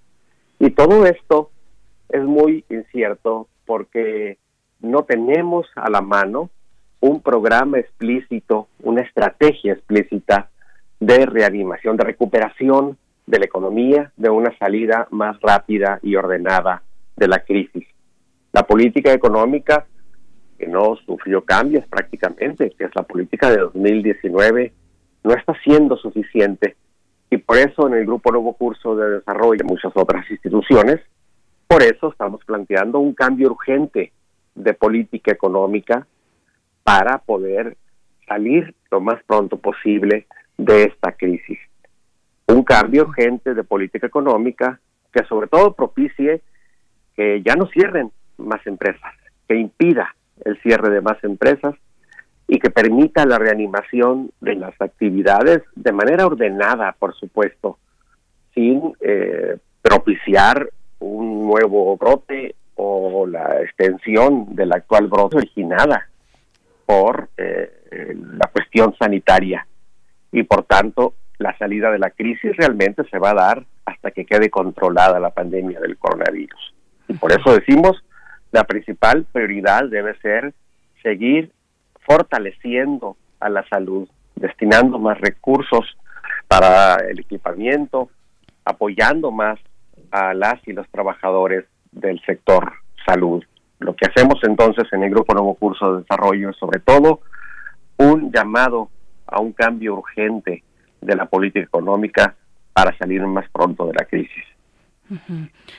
Y 0.58 0.70
todo 0.70 1.04
esto 1.04 1.50
es 2.08 2.22
muy 2.22 2.64
incierto 2.70 3.48
porque 3.66 4.38
no 4.80 5.04
tenemos 5.04 5.66
a 5.76 5.90
la 5.90 6.00
mano 6.00 6.48
un 7.00 7.20
programa 7.20 7.78
explícito, 7.78 8.68
una 8.82 9.02
estrategia 9.02 9.74
explícita 9.74 10.50
de 11.00 11.26
reanimación, 11.26 11.96
de 11.96 12.04
recuperación 12.04 12.96
de 13.26 13.38
la 13.38 13.44
economía, 13.44 14.12
de 14.16 14.30
una 14.30 14.56
salida 14.58 15.06
más 15.10 15.40
rápida 15.40 15.98
y 16.02 16.16
ordenada 16.16 16.82
de 17.16 17.28
la 17.28 17.40
crisis. 17.40 17.86
La 18.52 18.62
política 18.62 19.12
económica, 19.12 19.86
que 20.58 20.66
no 20.66 20.96
sufrió 21.04 21.44
cambios 21.44 21.86
prácticamente, 21.88 22.70
que 22.70 22.84
es 22.84 22.90
la 22.94 23.02
política 23.02 23.50
de 23.50 23.58
2019, 23.58 24.72
no 25.24 25.34
está 25.34 25.54
siendo 25.64 25.96
suficiente. 25.96 26.76
Y 27.30 27.38
por 27.38 27.58
eso 27.58 27.88
en 27.88 27.94
el 27.94 28.06
Grupo 28.06 28.30
Nuevo 28.30 28.52
Curso 28.52 28.94
de 28.94 29.10
Desarrollo 29.18 29.60
y 29.64 29.66
muchas 29.66 29.92
otras 29.94 30.30
instituciones, 30.30 31.00
por 31.66 31.82
eso 31.82 32.12
estamos 32.12 32.44
planteando 32.44 32.98
un 32.98 33.14
cambio 33.14 33.50
urgente 33.50 34.12
de 34.54 34.74
política 34.74 35.32
económica 35.32 36.06
para 36.84 37.18
poder 37.18 37.76
salir 38.28 38.74
lo 38.90 39.00
más 39.00 39.22
pronto 39.24 39.56
posible 39.56 40.26
de 40.56 40.84
esta 40.84 41.12
crisis. 41.12 41.58
Un 42.46 42.62
cambio 42.62 43.02
urgente 43.02 43.54
de 43.54 43.64
política 43.64 44.06
económica 44.06 44.78
que 45.12 45.24
sobre 45.24 45.48
todo 45.48 45.74
propicie 45.74 46.42
que 47.16 47.42
ya 47.42 47.56
no 47.56 47.66
cierren 47.66 48.10
más 48.36 48.64
empresas, 48.66 49.14
que 49.48 49.56
impida 49.56 50.14
el 50.44 50.60
cierre 50.60 50.90
de 50.90 51.00
más 51.00 51.22
empresas 51.24 51.74
y 52.46 52.58
que 52.58 52.70
permita 52.70 53.24
la 53.24 53.38
reanimación 53.38 54.30
de 54.40 54.56
las 54.56 54.78
actividades 54.80 55.62
de 55.74 55.92
manera 55.92 56.26
ordenada, 56.26 56.94
por 56.98 57.14
supuesto, 57.14 57.78
sin 58.52 58.92
eh, 59.00 59.56
propiciar 59.80 60.68
un 60.98 61.46
nuevo 61.46 61.96
brote 61.96 62.56
o 62.74 63.26
la 63.26 63.62
extensión 63.62 64.54
del 64.54 64.72
actual 64.72 65.06
brote 65.06 65.38
originada 65.38 66.08
por 66.86 67.30
eh, 67.36 68.14
la 68.14 68.46
cuestión 68.48 68.94
sanitaria. 68.98 69.66
Y 70.32 70.42
por 70.42 70.64
tanto, 70.64 71.14
la 71.38 71.56
salida 71.58 71.90
de 71.90 71.98
la 71.98 72.10
crisis 72.10 72.56
realmente 72.56 73.04
se 73.10 73.18
va 73.18 73.30
a 73.30 73.34
dar 73.34 73.64
hasta 73.84 74.10
que 74.10 74.24
quede 74.24 74.50
controlada 74.50 75.20
la 75.20 75.30
pandemia 75.30 75.80
del 75.80 75.96
coronavirus. 75.96 76.74
Y 77.08 77.14
por 77.14 77.32
eso 77.32 77.54
decimos, 77.54 78.02
la 78.50 78.64
principal 78.64 79.26
prioridad 79.30 79.84
debe 79.88 80.16
ser 80.20 80.54
seguir 81.02 81.52
fortaleciendo 82.06 83.16
a 83.40 83.48
la 83.48 83.66
salud, 83.68 84.08
destinando 84.36 84.98
más 84.98 85.20
recursos 85.20 85.96
para 86.48 86.96
el 86.96 87.20
equipamiento, 87.20 88.10
apoyando 88.64 89.30
más 89.30 89.58
a 90.10 90.34
las 90.34 90.66
y 90.66 90.72
los 90.72 90.88
trabajadores 90.88 91.64
del 91.92 92.20
sector 92.24 92.72
salud. 93.06 93.44
Lo 93.78 93.94
que 93.94 94.06
hacemos 94.06 94.38
entonces 94.42 94.84
en 94.92 95.02
el 95.02 95.10
Grupo 95.10 95.34
Nuevo 95.34 95.54
Curso 95.54 95.92
de 95.92 96.00
Desarrollo 96.02 96.50
es 96.50 96.56
sobre 96.56 96.80
todo 96.80 97.20
un 97.96 98.32
llamado 98.32 98.90
a 99.26 99.40
un 99.40 99.52
cambio 99.52 99.96
urgente 99.96 100.62
de 101.00 101.16
la 101.16 101.26
política 101.26 101.64
económica 101.64 102.34
para 102.72 102.96
salir 102.96 103.22
más 103.22 103.48
pronto 103.50 103.86
de 103.86 103.94
la 103.94 104.04
crisis. 104.04 104.44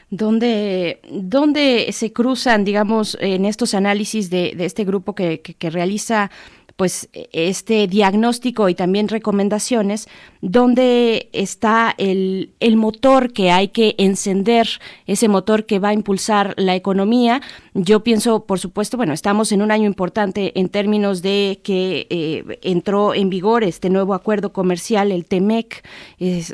¿Dónde, 0.09 0.99
¿Dónde, 1.11 1.87
se 1.91 2.13
cruzan, 2.13 2.63
digamos, 2.63 3.17
en 3.19 3.45
estos 3.45 3.73
análisis 3.73 4.29
de, 4.29 4.53
de 4.55 4.65
este 4.65 4.85
grupo 4.85 5.15
que, 5.15 5.41
que, 5.41 5.69
realiza 5.71 6.29
pues 6.75 7.09
este 7.13 7.87
diagnóstico 7.87 8.69
y 8.69 8.75
también 8.75 9.07
recomendaciones, 9.07 10.07
dónde 10.41 11.29
está 11.31 11.95
el, 11.97 12.51
el, 12.59 12.75
motor 12.75 13.31
que 13.31 13.49
hay 13.49 13.69
que 13.69 13.95
encender, 13.97 14.67
ese 15.07 15.27
motor 15.27 15.65
que 15.65 15.79
va 15.79 15.89
a 15.89 15.93
impulsar 15.93 16.53
la 16.57 16.75
economía. 16.75 17.41
Yo 17.77 18.03
pienso, 18.03 18.45
por 18.45 18.57
supuesto, 18.57 18.95
bueno, 18.95 19.11
estamos 19.11 19.51
en 19.51 19.61
un 19.61 19.69
año 19.69 19.85
importante 19.85 20.57
en 20.57 20.69
términos 20.69 21.21
de 21.21 21.59
que 21.61 22.07
eh, 22.09 22.59
entró 22.61 23.13
en 23.13 23.29
vigor 23.29 23.65
este 23.65 23.89
nuevo 23.89 24.13
acuerdo 24.13 24.53
comercial, 24.53 25.11
el 25.11 25.25
TEMEC, 25.25 25.85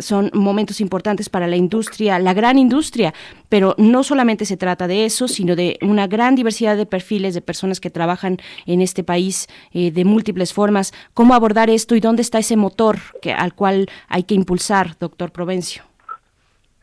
son 0.02 0.32
momentos 0.34 0.82
importantes 0.82 1.30
para 1.30 1.46
la 1.46 1.58
industria, 1.58 2.18
la 2.18 2.34
gran 2.34 2.58
industria, 2.58 3.14
pero 3.50 3.76
no 3.78 4.02
solamente 4.02 4.46
se 4.46 4.58
trata 4.58 4.88
de 4.88 5.06
eso, 5.06 5.28
sino 5.28 5.56
de 5.56 5.78
una 5.84 6.08
gran 6.08 6.34
diversidad 6.34 6.76
de 6.76 6.88
perfiles 6.88 7.36
de 7.36 7.42
personas 7.42 7.80
que 7.80 7.92
trabajan 7.92 8.38
en 8.66 8.82
este 8.82 9.04
país 9.04 9.48
eh, 9.74 9.92
de 9.92 10.06
múltiples 10.06 10.54
formas. 10.54 10.92
¿Cómo 11.14 11.36
abordar 11.36 11.70
esto 11.70 11.96
y 11.96 12.00
dónde 12.00 12.24
está 12.24 12.40
ese 12.40 12.56
motor 12.56 12.98
que, 13.22 13.32
al 13.32 13.54
cual 13.54 13.88
hay 14.08 14.24
que 14.24 14.34
impulsar, 14.34 14.98
doctor 15.00 15.32
Provencio? 15.32 15.84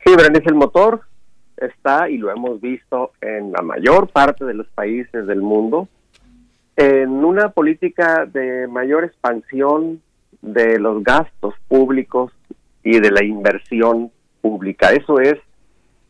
Sí, 0.05 0.15
Berenice, 0.15 0.49
el 0.49 0.55
motor 0.55 1.08
está, 1.61 2.09
y 2.09 2.19
lo 2.19 2.31
hemos 2.31 2.61
visto 2.61 3.13
en 3.21 3.53
la 3.53 3.63
mayor 3.63 4.09
parte 4.09 4.45
de 4.45 4.55
los 4.55 4.67
países 4.69 5.27
del 5.27 5.41
mundo, 5.41 5.89
en 6.77 7.25
una 7.25 7.51
política 7.51 8.27
de 8.27 8.67
mayor 8.69 9.05
expansión 9.05 10.01
de 10.41 10.79
los 10.79 11.03
gastos 11.03 11.55
públicos 11.67 12.33
y 12.83 13.01
de 13.01 13.11
la 13.11 13.25
inversión 13.25 14.13
pública. 14.41 14.93
Eso 14.93 15.21
es 15.21 15.37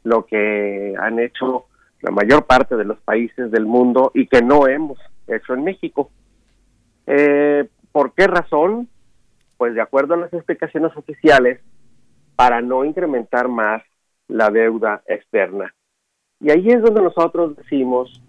lo 0.04 0.26
que 0.26 0.94
han 0.98 1.18
hecho 1.18 1.64
la 2.02 2.10
mayor 2.10 2.44
parte 2.44 2.76
de 2.76 2.84
los 2.84 2.98
países 3.00 3.50
del 3.50 3.66
mundo 3.66 4.10
y 4.14 4.26
que 4.26 4.42
no 4.42 4.68
hemos 4.68 4.98
hecho 5.26 5.54
en 5.54 5.64
México. 5.64 6.10
Eh, 7.06 7.68
¿Por 7.90 8.12
qué 8.12 8.26
razón? 8.26 8.88
Pues 9.56 9.74
de 9.74 9.80
acuerdo 9.80 10.14
a 10.14 10.18
las 10.18 10.32
explicaciones 10.32 10.96
oficiales, 10.96 11.60
para 12.36 12.60
no 12.60 12.84
incrementar 12.84 13.48
más 13.48 13.82
la 14.28 14.50
deuda 14.50 15.02
externa. 15.06 15.74
Y 16.40 16.50
ahí 16.50 16.68
es 16.68 16.82
donde 16.82 17.02
nosotros 17.02 17.56
decimos 17.56 18.22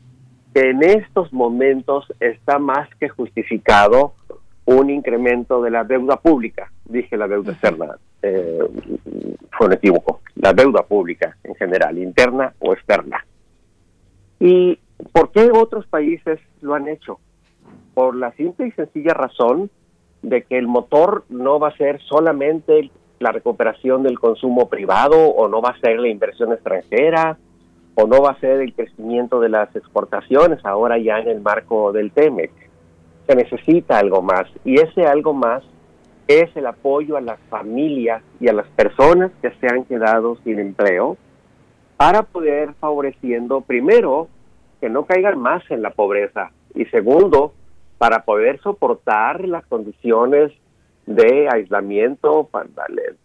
que 0.54 0.72
en 0.72 0.84
estos 0.84 1.32
momentos 1.32 2.12
está 2.20 2.58
más 2.58 2.90
que 2.96 3.10
justificado 3.10 4.14
un 4.66 4.90
incremento 4.90 5.62
de 5.62 5.72
la 5.72 5.84
deuda 5.84 6.18
pública, 6.18 6.72
dije 6.86 7.18
la 7.18 7.28
deuda 7.28 7.52
externa, 7.52 7.98
eh, 8.22 8.60
fue 9.58 9.68
un 9.68 9.74
equívoco, 9.74 10.22
la 10.36 10.54
deuda 10.54 10.84
pública 10.84 11.38
en 11.44 11.56
general, 11.56 11.98
interna 11.98 12.54
o 12.60 12.74
externa. 12.74 13.26
¿Y 14.40 14.80
por 15.12 15.32
qué 15.32 15.50
otros 15.52 15.86
países 15.88 16.40
lo 16.62 16.76
han 16.76 16.88
hecho? 16.88 17.20
por 18.00 18.16
la 18.16 18.32
simple 18.32 18.68
y 18.68 18.72
sencilla 18.72 19.14
razón 19.14 19.70
de 20.22 20.44
que 20.44 20.58
el 20.58 20.68
motor 20.68 21.26
no 21.28 21.60
va 21.60 21.68
a 21.68 21.76
ser 21.76 22.02
solamente 22.04 22.90
la 23.20 23.32
recuperación 23.32 24.04
del 24.04 24.20
consumo 24.20 24.70
privado 24.70 25.18
o 25.18 25.48
no 25.48 25.62
va 25.62 25.70
a 25.72 25.80
ser 25.80 26.00
la 26.00 26.08
inversión 26.08 26.54
extranjera 26.54 27.38
o 27.96 28.08
no 28.08 28.22
va 28.22 28.32
a 28.32 28.40
ser 28.40 28.62
el 28.62 28.74
crecimiento 28.74 29.40
de 29.40 29.50
las 29.50 29.76
exportaciones 29.76 30.64
ahora 30.66 30.98
ya 30.98 31.20
en 31.20 31.28
el 31.28 31.42
marco 31.42 31.92
del 31.92 32.12
TEMEC. 32.12 32.52
Se 33.28 33.36
necesita 33.36 34.00
algo 34.00 34.22
más 34.22 34.46
y 34.64 34.80
ese 34.80 35.06
algo 35.06 35.34
más 35.34 35.64
es 36.28 36.56
el 36.56 36.68
apoyo 36.68 37.18
a 37.18 37.22
las 37.22 37.40
familias 37.50 38.24
y 38.40 38.48
a 38.48 38.54
las 38.54 38.68
personas 38.68 39.32
que 39.42 39.52
se 39.60 39.68
han 39.68 39.84
quedado 39.84 40.38
sin 40.44 40.60
empleo 40.60 41.18
para 41.98 42.24
poder 42.24 42.74
favoreciendo 42.76 43.62
primero 43.62 44.30
que 44.80 44.90
no 44.90 45.06
caigan 45.06 45.38
más 45.40 45.64
en 45.70 45.82
la 45.82 45.90
pobreza 45.90 46.52
y 46.74 46.86
segundo 46.86 47.54
para 47.98 48.24
poder 48.24 48.62
soportar 48.62 49.46
las 49.46 49.66
condiciones 49.66 50.54
de 51.10 51.48
aislamiento 51.52 52.50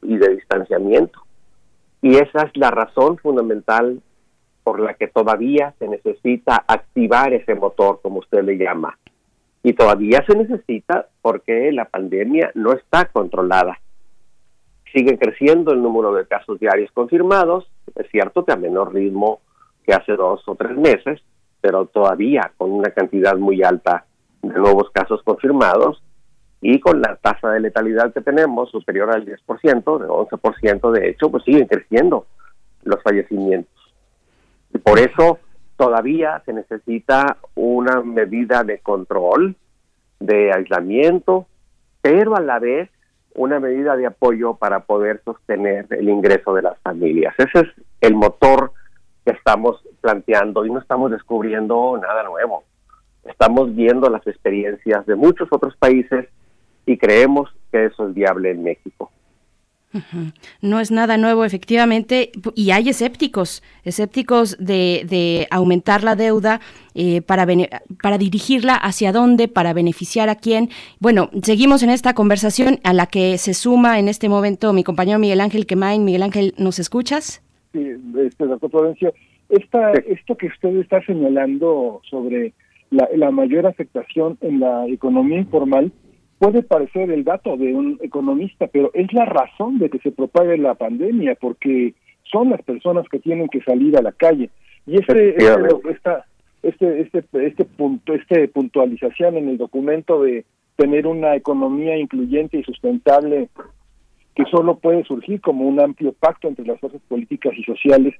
y 0.00 0.16
de 0.16 0.36
distanciamiento. 0.36 1.20
Y 2.00 2.16
esa 2.16 2.46
es 2.46 2.56
la 2.56 2.70
razón 2.70 3.18
fundamental 3.18 4.00
por 4.62 4.80
la 4.80 4.94
que 4.94 5.08
todavía 5.08 5.74
se 5.78 5.88
necesita 5.88 6.64
activar 6.66 7.34
ese 7.34 7.54
motor, 7.54 8.00
como 8.02 8.20
usted 8.20 8.42
le 8.42 8.56
llama. 8.56 8.98
Y 9.62 9.74
todavía 9.74 10.24
se 10.26 10.34
necesita 10.34 11.08
porque 11.20 11.70
la 11.72 11.84
pandemia 11.84 12.50
no 12.54 12.72
está 12.72 13.04
controlada. 13.06 13.78
Sigue 14.94 15.18
creciendo 15.18 15.72
el 15.72 15.82
número 15.82 16.14
de 16.14 16.26
casos 16.26 16.58
diarios 16.58 16.90
confirmados, 16.92 17.66
es 17.96 18.10
cierto 18.10 18.46
que 18.46 18.52
a 18.52 18.56
menor 18.56 18.94
ritmo 18.94 19.40
que 19.84 19.92
hace 19.92 20.16
dos 20.16 20.42
o 20.46 20.54
tres 20.54 20.74
meses, 20.78 21.20
pero 21.60 21.84
todavía 21.84 22.50
con 22.56 22.70
una 22.72 22.90
cantidad 22.92 23.36
muy 23.36 23.62
alta 23.62 24.06
de 24.40 24.58
nuevos 24.58 24.90
casos 24.90 25.22
confirmados 25.22 26.02
y 26.66 26.80
con 26.80 27.02
la 27.02 27.16
tasa 27.16 27.50
de 27.50 27.60
letalidad 27.60 28.14
que 28.14 28.22
tenemos 28.22 28.70
superior 28.70 29.10
al 29.10 29.26
10%, 29.26 29.98
de 29.98 30.08
11% 30.08 30.90
de 30.92 31.10
hecho, 31.10 31.30
pues 31.30 31.44
siguen 31.44 31.66
creciendo 31.66 32.26
los 32.84 33.02
fallecimientos. 33.02 33.92
Y 34.72 34.78
por 34.78 34.98
eso 34.98 35.40
todavía 35.76 36.42
se 36.46 36.54
necesita 36.54 37.36
una 37.54 38.00
medida 38.00 38.64
de 38.64 38.78
control, 38.78 39.56
de 40.20 40.54
aislamiento, 40.54 41.46
pero 42.00 42.34
a 42.34 42.40
la 42.40 42.58
vez 42.58 42.88
una 43.34 43.60
medida 43.60 43.94
de 43.94 44.06
apoyo 44.06 44.54
para 44.54 44.80
poder 44.80 45.20
sostener 45.22 45.86
el 45.90 46.08
ingreso 46.08 46.54
de 46.54 46.62
las 46.62 46.78
familias. 46.78 47.34
Ese 47.36 47.58
es 47.60 47.68
el 48.00 48.14
motor 48.14 48.72
que 49.26 49.32
estamos 49.32 49.86
planteando 50.00 50.64
y 50.64 50.70
no 50.70 50.78
estamos 50.78 51.10
descubriendo 51.10 51.98
nada 52.00 52.22
nuevo. 52.22 52.64
Estamos 53.24 53.76
viendo 53.76 54.08
las 54.08 54.26
experiencias 54.26 55.04
de 55.04 55.14
muchos 55.14 55.48
otros 55.50 55.76
países 55.76 56.26
y 56.86 56.96
creemos 56.96 57.50
que 57.72 57.86
eso 57.86 58.08
es 58.08 58.14
viable 58.14 58.50
en 58.50 58.62
México. 58.62 59.10
No 60.60 60.80
es 60.80 60.90
nada 60.90 61.16
nuevo, 61.16 61.44
efectivamente, 61.44 62.32
y 62.56 62.72
hay 62.72 62.88
escépticos, 62.88 63.62
escépticos 63.84 64.56
de, 64.58 65.06
de 65.08 65.46
aumentar 65.50 66.02
la 66.02 66.16
deuda 66.16 66.60
eh, 66.94 67.22
para, 67.22 67.46
para 68.02 68.18
dirigirla 68.18 68.74
hacia 68.74 69.12
dónde, 69.12 69.46
para 69.46 69.72
beneficiar 69.72 70.28
a 70.28 70.34
quién. 70.34 70.70
Bueno, 70.98 71.30
seguimos 71.42 71.84
en 71.84 71.90
esta 71.90 72.12
conversación 72.12 72.80
a 72.82 72.92
la 72.92 73.06
que 73.06 73.38
se 73.38 73.54
suma 73.54 74.00
en 74.00 74.08
este 74.08 74.28
momento 74.28 74.72
mi 74.72 74.82
compañero 74.82 75.20
Miguel 75.20 75.40
Ángel 75.40 75.66
Quemain. 75.66 76.04
Miguel 76.04 76.24
Ángel, 76.24 76.54
¿nos 76.58 76.80
escuchas? 76.80 77.40
Sí, 77.72 77.92
este, 78.18 78.46
doctor 78.46 78.70
Florencio, 78.70 79.14
esta, 79.48 79.92
esto 79.92 80.36
que 80.36 80.46
usted 80.46 80.76
está 80.76 81.04
señalando 81.04 82.00
sobre 82.10 82.52
la, 82.90 83.08
la 83.14 83.30
mayor 83.30 83.66
afectación 83.66 84.38
en 84.40 84.58
la 84.58 84.88
economía 84.88 85.38
informal 85.38 85.92
puede 86.38 86.62
parecer 86.62 87.10
el 87.10 87.24
dato 87.24 87.56
de 87.56 87.74
un 87.74 87.98
economista, 88.02 88.66
pero 88.66 88.90
es 88.94 89.12
la 89.12 89.24
razón 89.24 89.78
de 89.78 89.90
que 89.90 89.98
se 89.98 90.10
propague 90.10 90.58
la 90.58 90.74
pandemia, 90.74 91.36
porque 91.40 91.94
son 92.30 92.50
las 92.50 92.62
personas 92.62 93.06
que 93.08 93.18
tienen 93.18 93.48
que 93.48 93.62
salir 93.62 93.96
a 93.96 94.02
la 94.02 94.12
calle. 94.12 94.50
Y 94.86 94.96
este, 94.96 95.36
este, 95.36 95.90
esta, 95.90 96.26
este, 96.62 97.00
este, 97.00 97.46
este 97.46 97.64
punto, 97.64 98.14
este 98.14 98.48
puntualización 98.48 99.36
en 99.36 99.48
el 99.48 99.58
documento 99.58 100.22
de 100.22 100.44
tener 100.76 101.06
una 101.06 101.36
economía 101.36 101.96
incluyente 101.96 102.58
y 102.58 102.64
sustentable 102.64 103.48
que 104.34 104.44
solo 104.50 104.78
puede 104.78 105.04
surgir 105.04 105.40
como 105.40 105.64
un 105.66 105.80
amplio 105.80 106.12
pacto 106.12 106.48
entre 106.48 106.66
las 106.66 106.80
fuerzas 106.80 107.00
políticas 107.08 107.52
y 107.56 107.62
sociales, 107.62 108.14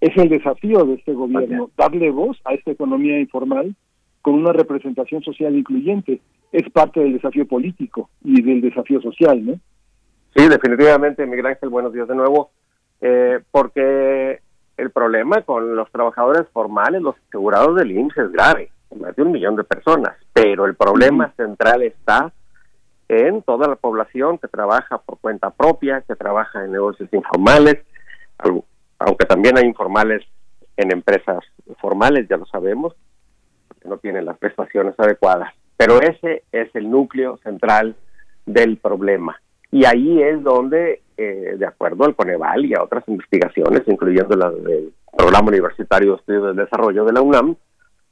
es 0.00 0.16
el 0.16 0.28
desafío 0.28 0.84
de 0.84 0.94
este 0.94 1.12
gobierno, 1.12 1.70
darle 1.76 2.10
voz 2.10 2.36
a 2.44 2.54
esta 2.54 2.72
economía 2.72 3.20
informal 3.20 3.76
con 4.20 4.34
una 4.34 4.52
representación 4.52 5.22
social 5.22 5.56
incluyente. 5.56 6.20
Es 6.52 6.68
parte 6.70 7.00
del 7.00 7.14
desafío 7.14 7.46
político 7.46 8.10
y 8.22 8.42
del 8.42 8.60
desafío 8.60 9.00
social, 9.00 9.44
¿no? 9.44 9.54
Sí, 10.36 10.48
definitivamente, 10.48 11.26
Miguel 11.26 11.46
Ángel, 11.46 11.68
buenos 11.70 11.92
días 11.92 12.08
de 12.08 12.14
nuevo. 12.14 12.50
Eh, 13.00 13.40
porque 13.50 14.40
el 14.76 14.90
problema 14.90 15.42
con 15.42 15.74
los 15.74 15.90
trabajadores 15.90 16.44
formales, 16.52 17.02
los 17.02 17.16
asegurados 17.28 17.76
del 17.76 17.90
IMSS 17.90 18.18
es 18.18 18.32
grave, 18.32 18.70
más 18.98 19.16
de 19.16 19.22
un 19.22 19.32
millón 19.32 19.56
de 19.56 19.64
personas, 19.64 20.14
pero 20.32 20.66
el 20.66 20.74
problema 20.76 21.32
central 21.36 21.82
está 21.82 22.32
en 23.08 23.42
toda 23.42 23.68
la 23.68 23.76
población 23.76 24.38
que 24.38 24.48
trabaja 24.48 24.98
por 24.98 25.18
cuenta 25.18 25.50
propia, 25.50 26.02
que 26.02 26.14
trabaja 26.16 26.64
en 26.64 26.72
negocios 26.72 27.12
informales, 27.12 27.78
al- 28.38 28.62
aunque 28.98 29.26
también 29.26 29.58
hay 29.58 29.64
informales 29.64 30.22
en 30.76 30.92
empresas 30.92 31.44
formales, 31.80 32.26
ya 32.28 32.36
lo 32.36 32.46
sabemos, 32.46 32.94
porque 33.68 33.88
no 33.88 33.98
tienen 33.98 34.24
las 34.26 34.38
prestaciones 34.38 34.94
adecuadas. 34.98 35.52
Pero 35.84 36.00
ese 36.00 36.44
es 36.52 36.72
el 36.76 36.88
núcleo 36.88 37.38
central 37.38 37.96
del 38.46 38.76
problema. 38.76 39.40
Y 39.72 39.84
ahí 39.84 40.22
es 40.22 40.40
donde, 40.44 41.02
eh, 41.16 41.56
de 41.58 41.66
acuerdo 41.66 42.04
al 42.04 42.14
Coneval 42.14 42.64
y 42.64 42.74
a 42.74 42.84
otras 42.84 43.02
investigaciones, 43.08 43.82
incluyendo 43.88 44.36
la 44.36 44.48
del 44.52 44.92
Programa 45.10 45.48
Universitario 45.48 46.12
de 46.12 46.16
Estudios 46.18 46.44
del 46.44 46.64
Desarrollo 46.64 47.04
de 47.04 47.12
la 47.12 47.20
UNAM, 47.20 47.56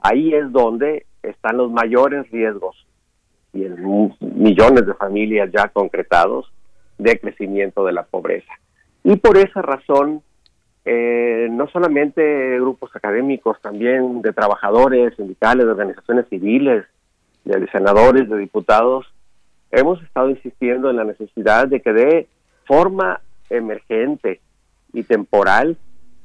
ahí 0.01 0.35
es 0.35 0.51
donde 0.51 1.07
están 1.23 1.59
los 1.59 1.71
mayores 1.71 2.29
riesgos 2.33 2.75
y 3.53 3.65
en 3.65 3.77
millones 4.21 4.85
de 4.85 4.95
familias 4.95 5.51
ya 5.53 5.69
concretados 5.69 6.51
de 6.99 7.21
crecimiento 7.21 7.85
de 7.85 7.93
la 7.93 8.03
pobreza. 8.03 8.53
Y 9.05 9.15
por 9.15 9.37
esa 9.37 9.63
razón, 9.63 10.23
eh, 10.85 11.47
no 11.53 11.69
solamente 11.69 12.59
grupos 12.59 12.91
académicos, 12.97 13.61
también 13.63 14.23
de 14.23 14.33
trabajadores, 14.33 15.15
sindicales, 15.15 15.67
de 15.67 15.71
organizaciones 15.71 16.27
civiles, 16.29 16.85
de 17.45 17.67
senadores, 17.71 18.29
de 18.29 18.39
diputados, 18.39 19.07
hemos 19.71 20.03
estado 20.03 20.31
insistiendo 20.31 20.91
en 20.91 20.97
la 20.97 21.05
necesidad 21.05 21.69
de 21.69 21.81
que 21.81 21.93
de 21.93 22.29
forma 22.67 23.21
emergente 23.49 24.41
y 24.93 25.03
temporal 25.03 25.77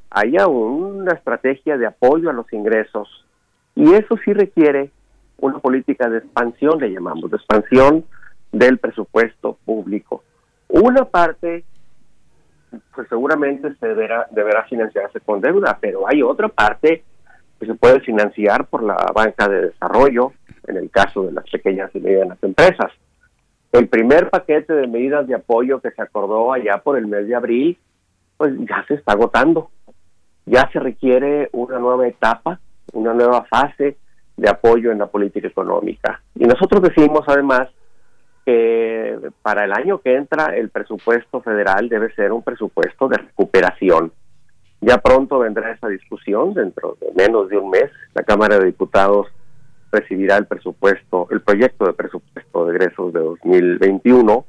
haya 0.09 0.47
una 0.47 1.13
estrategia 1.13 1.77
de 1.77 1.87
apoyo 1.87 2.29
a 2.29 2.33
los 2.33 2.51
ingresos. 2.53 3.25
Y 3.75 3.93
eso 3.93 4.15
sí 4.23 4.33
requiere 4.33 4.91
una 5.37 5.59
política 5.59 6.09
de 6.09 6.19
expansión, 6.19 6.79
le 6.79 6.91
llamamos, 6.91 7.29
de 7.29 7.37
expansión 7.37 8.05
del 8.51 8.77
presupuesto 8.77 9.57
público. 9.65 10.23
Una 10.69 11.05
parte, 11.05 11.65
pues 12.93 13.07
seguramente 13.09 13.75
se 13.75 13.87
deberá, 13.87 14.27
deberá 14.31 14.63
financiarse 14.63 15.19
con 15.19 15.41
deuda, 15.41 15.77
pero 15.81 16.07
hay 16.07 16.21
otra 16.21 16.47
parte 16.47 17.03
que 17.59 17.65
se 17.65 17.75
puede 17.75 17.99
financiar 18.01 18.65
por 18.67 18.83
la 18.83 18.95
banca 19.13 19.47
de 19.47 19.67
desarrollo, 19.67 20.33
en 20.67 20.77
el 20.77 20.89
caso 20.89 21.23
de 21.23 21.31
las 21.31 21.49
pequeñas 21.49 21.89
y 21.93 21.99
medianas 21.99 22.37
empresas. 22.41 22.91
El 23.71 23.87
primer 23.87 24.29
paquete 24.29 24.73
de 24.73 24.87
medidas 24.87 25.27
de 25.27 25.35
apoyo 25.35 25.81
que 25.81 25.91
se 25.91 26.01
acordó 26.01 26.53
allá 26.53 26.77
por 26.77 26.97
el 26.97 27.07
mes 27.07 27.27
de 27.27 27.35
abril, 27.35 27.77
pues 28.37 28.53
ya 28.59 28.85
se 28.87 28.95
está 28.95 29.13
agotando. 29.13 29.69
Ya 30.45 30.69
se 30.71 30.79
requiere 30.79 31.49
una 31.51 31.79
nueva 31.79 32.07
etapa, 32.07 32.59
una 32.93 33.13
nueva 33.13 33.43
fase 33.45 33.97
de 34.37 34.49
apoyo 34.49 34.91
en 34.91 34.99
la 34.99 35.07
política 35.07 35.47
económica. 35.47 36.21
Y 36.35 36.45
nosotros 36.45 36.81
decimos 36.83 37.21
además 37.27 37.69
que 38.45 39.17
para 39.41 39.65
el 39.65 39.73
año 39.73 39.99
que 39.99 40.15
entra 40.15 40.55
el 40.55 40.69
presupuesto 40.69 41.41
federal 41.41 41.89
debe 41.89 42.13
ser 42.13 42.31
un 42.31 42.43
presupuesto 42.43 43.07
de 43.07 43.17
recuperación. 43.17 44.11
Ya 44.81 44.97
pronto 44.99 45.39
vendrá 45.39 45.71
esa 45.71 45.87
discusión, 45.87 46.53
dentro 46.53 46.97
de 47.01 47.11
menos 47.15 47.49
de 47.49 47.57
un 47.57 47.69
mes, 47.69 47.89
la 48.13 48.23
Cámara 48.23 48.59
de 48.59 48.67
Diputados 48.67 49.27
recibirá 49.91 50.37
el 50.37 50.45
presupuesto, 50.45 51.27
el 51.31 51.41
proyecto 51.41 51.85
de 51.85 51.93
presupuesto 51.93 52.65
de 52.65 52.75
egresos 52.75 53.13
de 53.13 53.19
2021 53.19 54.45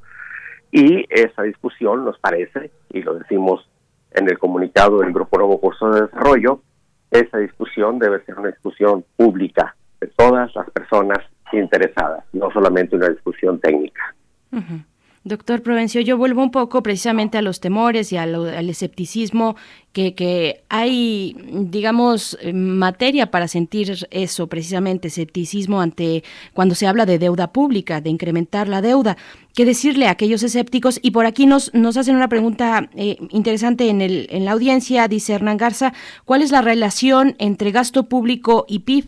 y 0.73 1.07
esa 1.09 1.43
discusión 1.43 2.05
nos 2.05 2.19
parece, 2.19 2.70
y 2.93 3.03
lo 3.03 3.15
decimos 3.15 3.69
en 4.12 4.28
el 4.28 4.39
comunicado 4.39 4.98
del 4.98 5.12
Grupo 5.12 5.39
Nuevo 5.39 5.61
Curso 5.61 5.90
de 5.90 6.03
Desarrollo, 6.03 6.61
esa 7.11 7.39
discusión 7.39 7.98
debe 7.98 8.24
ser 8.24 8.39
una 8.39 8.48
discusión 8.48 9.05
pública 9.16 9.77
de 10.01 10.09
todas 10.09 10.55
las 10.55 10.69
personas 10.70 11.19
interesadas, 11.53 12.24
no 12.32 12.51
solamente 12.51 12.97
una 12.97 13.09
discusión 13.09 13.61
técnica. 13.61 14.15
Doctor 15.27 15.61
Provencio, 15.61 16.01
yo 16.03 16.16
vuelvo 16.16 16.40
un 16.40 16.53
poco 16.53 16.85
precisamente 16.85 17.36
a 17.36 17.43
los 17.43 17.59
temores 17.59 18.12
y 18.12 18.16
al 18.16 18.70
escepticismo 18.70 19.57
que, 19.93 20.15
que 20.15 20.62
hay, 20.69 21.36
digamos, 21.51 22.39
eh, 22.40 22.53
materia 22.53 23.28
para 23.32 23.48
sentir 23.48 24.07
eso, 24.12 24.47
precisamente, 24.47 25.09
escepticismo 25.09 25.81
ante 25.81 26.23
cuando 26.55 26.77
se 26.77 26.86
habla 26.86 27.07
de 27.07 27.19
deuda 27.19 27.53
pública, 27.53 28.01
de 28.01 28.11
incrementar 28.11 28.69
la 28.69 28.82
deuda. 28.82 29.16
¿Qué 29.53 29.65
decirle 29.65 30.07
a 30.07 30.12
aquellos 30.12 30.44
escépticos? 30.44 31.01
Y 31.03 31.11
por 31.11 31.27
aquí 31.27 31.47
nos, 31.47 31.74
nos 31.74 31.97
hacen 31.97 32.15
una 32.15 32.28
pregunta 32.28 32.89
eh, 32.94 33.16
interesante 33.31 33.89
en, 33.89 34.03
el, 34.03 34.28
en 34.31 34.44
la 34.44 34.53
audiencia, 34.53 35.09
dice 35.09 35.32
Hernán 35.32 35.57
Garza, 35.57 35.93
¿cuál 36.24 36.43
es 36.43 36.53
la 36.53 36.62
relación 36.62 37.35
entre 37.40 37.73
gasto 37.73 38.05
público 38.05 38.65
y 38.69 38.78
PIB? 38.78 39.07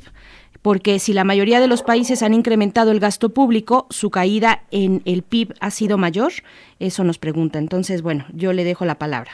Porque 0.69 0.99
si 0.99 1.15
la 1.15 1.25
mayoría 1.25 1.61
de 1.61 1.67
los 1.67 1.83
países 1.83 2.23
han 2.23 2.35
incrementado 2.35 2.91
el 2.91 3.01
gasto 3.01 3.31
público, 3.31 3.87
su 3.89 4.11
caída 4.11 4.65
en 4.71 5.01
el 5.07 5.23
PIB 5.23 5.55
ha 5.61 5.71
sido 5.71 5.97
mayor. 5.97 6.31
Eso 6.79 7.05
nos 7.05 7.17
pregunta. 7.17 7.59
Entonces, 7.59 8.03
bueno, 8.03 8.27
yo 8.35 8.53
le 8.53 8.65
dejo 8.65 8.85
la 8.85 8.97
palabra. 8.97 9.31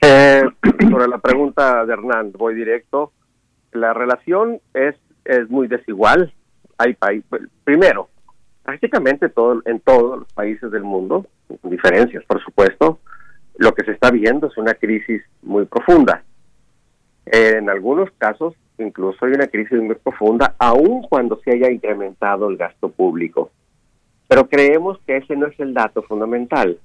Eh, 0.00 0.42
sobre 0.90 1.06
la 1.06 1.18
pregunta 1.18 1.84
de 1.84 1.92
Hernán, 1.92 2.32
voy 2.32 2.54
directo. 2.54 3.12
La 3.72 3.92
relación 3.92 4.58
es, 4.72 4.94
es 5.26 5.50
muy 5.50 5.68
desigual. 5.68 6.32
Hay 6.78 6.94
países, 6.94 7.50
primero, 7.64 8.08
prácticamente 8.62 9.28
todo, 9.28 9.60
en 9.66 9.80
todos 9.80 10.20
los 10.20 10.32
países 10.32 10.70
del 10.70 10.82
mundo, 10.82 11.26
con 11.60 11.70
diferencias, 11.70 12.24
por 12.24 12.42
supuesto, 12.42 13.00
lo 13.58 13.74
que 13.74 13.84
se 13.84 13.90
está 13.90 14.10
viendo 14.10 14.46
es 14.46 14.56
una 14.56 14.72
crisis 14.72 15.20
muy 15.42 15.66
profunda. 15.66 16.22
En 17.26 17.68
algunos 17.68 18.10
casos, 18.16 18.54
incluso 18.82 19.24
hay 19.24 19.32
una 19.32 19.46
crisis 19.46 19.80
muy 19.80 19.94
profunda, 19.94 20.54
aun 20.58 21.02
cuando 21.02 21.40
se 21.44 21.52
haya 21.52 21.70
incrementado 21.70 22.48
el 22.48 22.56
gasto 22.56 22.90
público. 22.90 23.50
Pero 24.28 24.48
creemos 24.48 24.98
que 25.06 25.18
ese 25.18 25.36
no 25.36 25.46
es 25.46 25.58
el 25.60 25.74
dato 25.74 26.02
fundamental. 26.02 26.78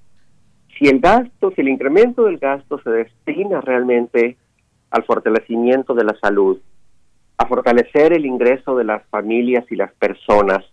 Si 0.77 0.87
el 0.87 0.99
gasto, 0.99 1.51
si 1.51 1.61
el 1.61 1.69
incremento 1.69 2.25
del 2.25 2.37
gasto 2.37 2.79
se 2.79 2.89
destina 2.89 3.61
realmente 3.61 4.37
al 4.91 5.03
fortalecimiento 5.03 5.93
de 5.93 6.03
la 6.03 6.17
salud, 6.19 6.59
a 7.37 7.45
fortalecer 7.47 8.13
el 8.13 8.25
ingreso 8.25 8.75
de 8.75 8.83
las 8.83 9.05
familias 9.07 9.65
y 9.71 9.75
las 9.75 9.93
personas, 9.93 10.65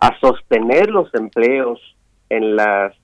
a 0.00 0.18
sostener 0.20 0.90
los 0.90 1.12
empleos 1.14 1.80
en 2.28 2.56
las 2.56 2.94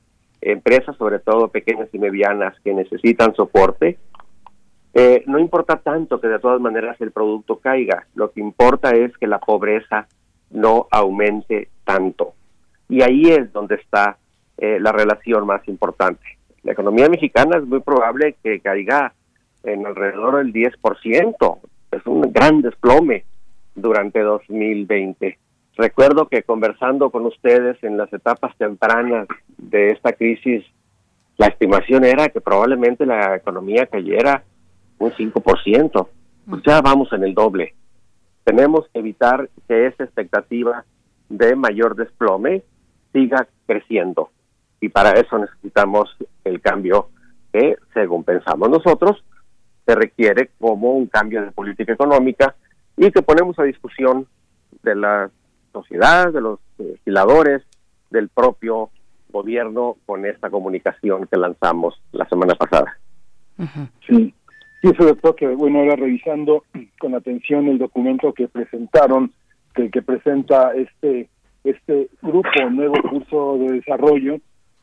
empresas, 0.40 0.96
sobre 0.96 1.18
todo 1.18 1.48
pequeñas 1.48 1.88
y 1.92 1.98
medianas, 1.98 2.58
que 2.60 2.72
necesitan 2.72 3.34
soporte, 3.34 3.98
eh, 4.92 5.22
no 5.26 5.38
importa 5.38 5.76
tanto 5.76 6.20
que 6.20 6.28
de 6.28 6.38
todas 6.38 6.60
maneras 6.60 7.00
el 7.00 7.12
producto 7.12 7.58
caiga, 7.58 8.06
lo 8.14 8.32
que 8.32 8.40
importa 8.40 8.90
es 8.90 9.16
que 9.18 9.26
la 9.26 9.38
pobreza 9.38 10.08
no 10.50 10.88
aumente 10.90 11.68
tanto. 11.84 12.34
Y 12.88 13.02
ahí 13.02 13.30
es 13.30 13.52
donde 13.52 13.76
está 13.76 14.18
eh, 14.58 14.78
la 14.80 14.92
relación 14.92 15.46
más 15.46 15.66
importante. 15.68 16.24
La 16.62 16.72
economía 16.72 17.08
mexicana 17.08 17.58
es 17.58 17.64
muy 17.64 17.80
probable 17.80 18.36
que 18.42 18.60
caiga 18.60 19.14
en 19.62 19.86
alrededor 19.86 20.38
del 20.38 20.52
10%. 20.52 21.58
Es 21.92 22.06
un 22.06 22.32
gran 22.32 22.60
desplome 22.60 23.24
durante 23.74 24.20
2020. 24.20 25.38
Recuerdo 25.76 26.28
que 26.28 26.42
conversando 26.42 27.10
con 27.10 27.26
ustedes 27.26 27.82
en 27.82 27.96
las 27.96 28.12
etapas 28.12 28.56
tempranas 28.56 29.28
de 29.56 29.90
esta 29.90 30.12
crisis 30.12 30.64
la 31.40 31.46
estimación 31.46 32.04
era 32.04 32.28
que 32.28 32.42
probablemente 32.42 33.06
la 33.06 33.34
economía 33.34 33.86
cayera 33.86 34.44
un 35.00 35.10
5%. 35.10 36.08
Pues 36.48 36.62
ya 36.64 36.80
vamos 36.80 37.12
en 37.12 37.24
el 37.24 37.34
doble. 37.34 37.74
Tenemos 38.44 38.88
que 38.92 39.00
evitar 39.00 39.50
que 39.66 39.86
esa 39.86 40.04
expectativa 40.04 40.84
de 41.28 41.56
mayor 41.56 41.96
desplome 41.96 42.62
siga 43.12 43.48
creciendo. 43.66 44.30
Y 44.80 44.88
para 44.88 45.12
eso 45.12 45.38
necesitamos 45.38 46.16
el 46.44 46.60
cambio 46.60 47.08
que, 47.52 47.76
según 47.92 48.24
pensamos 48.24 48.70
nosotros, 48.70 49.22
se 49.86 49.94
requiere 49.94 50.50
como 50.58 50.92
un 50.92 51.06
cambio 51.06 51.42
de 51.42 51.50
política 51.50 51.92
económica 51.92 52.54
y 52.96 53.10
que 53.10 53.22
ponemos 53.22 53.58
a 53.58 53.64
discusión 53.64 54.26
de 54.82 54.94
la 54.94 55.30
sociedad, 55.72 56.32
de 56.32 56.40
los 56.40 56.60
legisladores, 56.78 57.62
del 58.10 58.28
propio 58.28 58.90
gobierno 59.30 59.96
con 60.06 60.26
esta 60.26 60.50
comunicación 60.50 61.26
que 61.26 61.36
lanzamos 61.38 62.00
la 62.12 62.28
semana 62.28 62.54
pasada. 62.54 62.98
Sí, 64.06 64.34
sí, 64.80 64.88
eso 64.88 65.04
doctor, 65.04 65.36
que 65.36 65.48
bueno, 65.48 65.82
era 65.82 65.96
revisando 65.96 66.64
con 66.98 67.14
atención 67.14 67.68
el 67.68 67.78
documento 67.78 68.32
que 68.32 68.48
presentaron, 68.48 69.32
que, 69.74 69.90
que 69.90 70.02
presenta 70.02 70.72
este 70.74 71.28
este 71.64 72.08
grupo 72.22 72.48
nuevo 72.70 72.94
curso 73.08 73.58
de 73.58 73.74
desarrollo, 73.74 74.38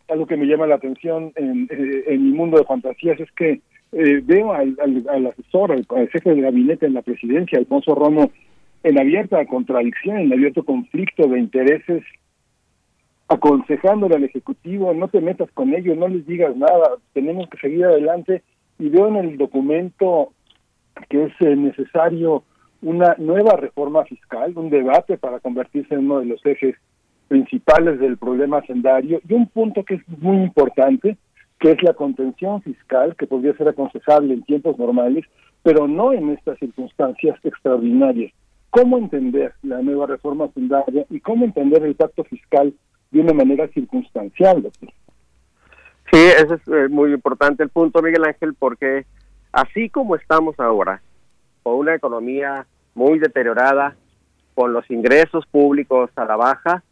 algo 0.09 0.25
que 0.25 0.37
me 0.37 0.45
llama 0.45 0.67
la 0.67 0.75
atención 0.75 1.31
en, 1.35 1.67
eh, 1.71 2.03
en 2.07 2.23
mi 2.23 2.37
mundo 2.37 2.57
de 2.57 2.65
fantasías 2.65 3.19
es 3.19 3.31
que 3.31 3.61
eh, 3.93 4.21
veo 4.23 4.53
al, 4.53 4.77
al, 5.09 5.27
asesor, 5.27 5.71
al, 5.71 6.09
jefe 6.09 6.35
de 6.35 6.41
gabinete 6.41 6.85
en 6.85 6.93
la 6.93 7.01
presidencia, 7.01 7.57
Alfonso 7.57 7.95
Romo, 7.95 8.31
en 8.83 8.99
abierta 8.99 9.45
contradicción, 9.45 10.17
en 10.17 10.33
abierto 10.33 10.63
conflicto 10.63 11.27
de 11.27 11.39
intereses, 11.39 12.03
aconsejándole 13.27 14.15
al 14.15 14.23
Ejecutivo, 14.23 14.93
no 14.93 15.07
te 15.07 15.19
metas 15.19 15.49
con 15.53 15.73
ellos, 15.73 15.97
no 15.97 16.07
les 16.07 16.25
digas 16.25 16.55
nada, 16.55 16.97
tenemos 17.13 17.49
que 17.49 17.57
seguir 17.57 17.85
adelante. 17.85 18.43
Y 18.79 18.89
veo 18.89 19.07
en 19.07 19.15
el 19.15 19.37
documento 19.37 20.33
que 21.09 21.25
es 21.25 21.33
eh, 21.41 21.55
necesario 21.55 22.43
una 22.81 23.15
nueva 23.17 23.55
reforma 23.55 24.03
fiscal, 24.05 24.53
un 24.55 24.69
debate 24.69 25.17
para 25.17 25.39
convertirse 25.39 25.95
en 25.95 26.05
uno 26.05 26.19
de 26.19 26.25
los 26.25 26.45
ejes 26.45 26.75
principales 27.27 27.99
del 27.99 28.17
problema 28.17 28.61
sendario 28.65 29.19
y 29.27 29.33
un 29.33 29.47
punto 29.47 29.83
que 29.83 29.95
es 29.95 30.07
muy 30.07 30.37
importante, 30.37 31.17
que 31.59 31.71
es 31.71 31.83
la 31.83 31.93
contención 31.93 32.61
fiscal, 32.61 33.15
que 33.15 33.27
podría 33.27 33.55
ser 33.57 33.69
aconsejable 33.69 34.33
en 34.33 34.43
tiempos 34.43 34.77
normales, 34.77 35.25
pero 35.63 35.87
no 35.87 36.13
en 36.13 36.29
estas 36.29 36.57
circunstancias 36.59 37.37
extraordinarias. 37.43 38.31
¿Cómo 38.69 38.97
entender 38.97 39.53
la 39.63 39.81
nueva 39.81 40.05
reforma 40.07 40.49
sendaria 40.53 41.05
y 41.09 41.19
cómo 41.19 41.45
entender 41.45 41.83
el 41.83 41.95
pacto 41.95 42.23
fiscal 42.25 42.73
de 43.11 43.19
una 43.19 43.33
manera 43.33 43.67
circunstancial? 43.69 44.69
Sí, 46.11 46.19
ese 46.19 46.53
es 46.53 46.67
eh, 46.67 46.87
muy 46.89 47.13
importante 47.13 47.63
el 47.63 47.69
punto, 47.69 48.01
Miguel 48.01 48.23
Ángel, 48.23 48.53
porque 48.53 49.05
así 49.51 49.89
como 49.89 50.15
estamos 50.15 50.59
ahora, 50.59 51.01
con 51.63 51.75
una 51.75 51.95
economía 51.95 52.65
muy 52.95 53.19
deteriorada, 53.19 53.95
con 54.55 54.73
los 54.73 54.89
ingresos 54.89 55.45
públicos 55.47 56.09
a 56.15 56.25
la 56.25 56.35
baja, 56.35 56.83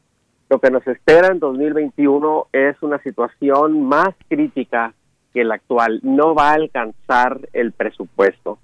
lo 0.50 0.60
que 0.60 0.70
nos 0.70 0.86
espera 0.86 1.30
en 1.30 1.40
2021 1.40 2.48
es 2.52 2.76
una 2.82 3.00
situación 3.00 3.88
más 3.88 4.10
crítica 4.28 4.94
que 5.34 5.44
la 5.44 5.56
actual. 5.56 6.00
No 6.04 6.36
va 6.36 6.52
a 6.52 6.56
alcanzar 6.56 7.40
el 7.54 7.72
presupuesto. 7.72 8.60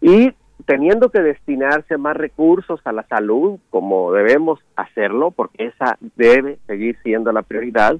Y 0.00 0.32
teniendo 0.64 1.10
que 1.10 1.20
destinarse 1.20 1.98
más 1.98 2.16
recursos 2.16 2.80
a 2.84 2.92
la 2.92 3.06
salud, 3.08 3.58
como 3.70 4.12
debemos 4.12 4.60
hacerlo, 4.74 5.30
porque 5.30 5.66
esa 5.66 5.98
debe 6.16 6.58
seguir 6.66 6.96
siendo 7.02 7.32
la 7.32 7.42
prioridad, 7.42 7.98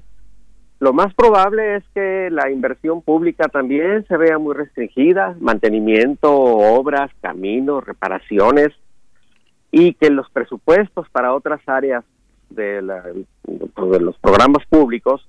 lo 0.79 0.93
más 0.93 1.13
probable 1.15 1.77
es 1.77 1.83
que 1.95 2.29
la 2.31 2.51
inversión 2.51 3.01
pública 3.01 3.47
también 3.47 4.05
se 4.07 4.15
vea 4.15 4.37
muy 4.37 4.53
restringida, 4.53 5.35
mantenimiento, 5.39 6.31
obras, 6.31 7.09
caminos, 7.21 7.83
reparaciones, 7.83 8.69
y 9.71 9.93
que 9.93 10.09
los 10.09 10.29
presupuestos 10.29 11.09
para 11.09 11.33
otras 11.33 11.61
áreas 11.67 12.03
de, 12.49 13.25
pues, 13.73 13.91
de 13.91 13.99
los 13.99 14.17
programas 14.19 14.65
públicos 14.67 15.27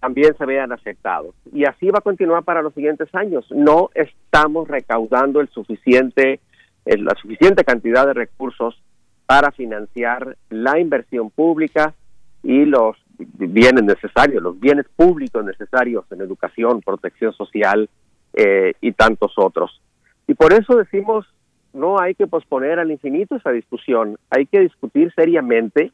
también 0.00 0.36
se 0.36 0.46
vean 0.46 0.72
afectados. 0.72 1.34
Y 1.52 1.64
así 1.64 1.90
va 1.90 1.98
a 1.98 2.02
continuar 2.02 2.44
para 2.44 2.62
los 2.62 2.74
siguientes 2.74 3.08
años. 3.14 3.46
No 3.50 3.90
estamos 3.94 4.68
recaudando 4.68 5.40
el 5.40 5.48
suficiente, 5.48 6.40
la 6.84 7.14
suficiente 7.20 7.64
cantidad 7.64 8.06
de 8.06 8.14
recursos 8.14 8.80
para 9.26 9.50
financiar 9.50 10.36
la 10.50 10.78
inversión 10.78 11.30
pública 11.30 11.94
y 12.42 12.64
los 12.66 12.96
bienes 13.18 13.84
necesarios, 13.84 14.42
los 14.42 14.58
bienes 14.58 14.86
públicos 14.96 15.44
necesarios 15.44 16.04
en 16.10 16.20
educación, 16.20 16.80
protección 16.80 17.32
social 17.32 17.88
eh, 18.32 18.74
y 18.80 18.92
tantos 18.92 19.32
otros. 19.36 19.80
Y 20.26 20.34
por 20.34 20.52
eso 20.52 20.76
decimos, 20.76 21.26
no 21.72 22.00
hay 22.00 22.14
que 22.14 22.26
posponer 22.26 22.78
al 22.78 22.90
infinito 22.90 23.36
esa 23.36 23.50
discusión, 23.50 24.16
hay 24.30 24.46
que 24.46 24.60
discutir 24.60 25.12
seriamente 25.14 25.92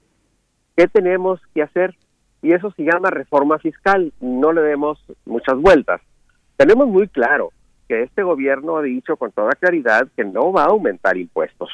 qué 0.76 0.88
tenemos 0.88 1.40
que 1.54 1.62
hacer 1.62 1.94
y 2.42 2.52
eso 2.52 2.70
se 2.72 2.84
llama 2.84 3.10
reforma 3.10 3.58
fiscal, 3.58 4.12
no 4.20 4.52
le 4.52 4.62
demos 4.62 4.98
muchas 5.26 5.56
vueltas. 5.56 6.00
Tenemos 6.56 6.88
muy 6.88 7.08
claro 7.08 7.52
que 7.88 8.02
este 8.02 8.22
gobierno 8.22 8.76
ha 8.76 8.82
dicho 8.82 9.16
con 9.16 9.32
toda 9.32 9.52
claridad 9.52 10.08
que 10.16 10.24
no 10.24 10.52
va 10.52 10.64
a 10.64 10.68
aumentar 10.68 11.16
impuestos, 11.16 11.68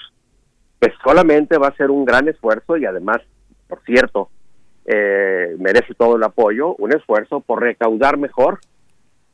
que 0.81 0.93
solamente 1.05 1.59
va 1.59 1.69
a 1.69 1.77
ser 1.77 1.91
un 1.91 2.05
gran 2.05 2.27
esfuerzo 2.29 2.77
y 2.77 2.87
además, 2.87 3.19
por 3.69 3.81
cierto, 3.85 4.31
eh, 4.87 5.57
merece 5.59 5.95
todo 5.95 6.17
el 6.17 6.23
apoyo, 6.23 6.77
un 6.77 6.95
esfuerzo 6.95 7.41
por 7.41 7.61
recaudar 7.61 8.17
mejor, 8.19 8.61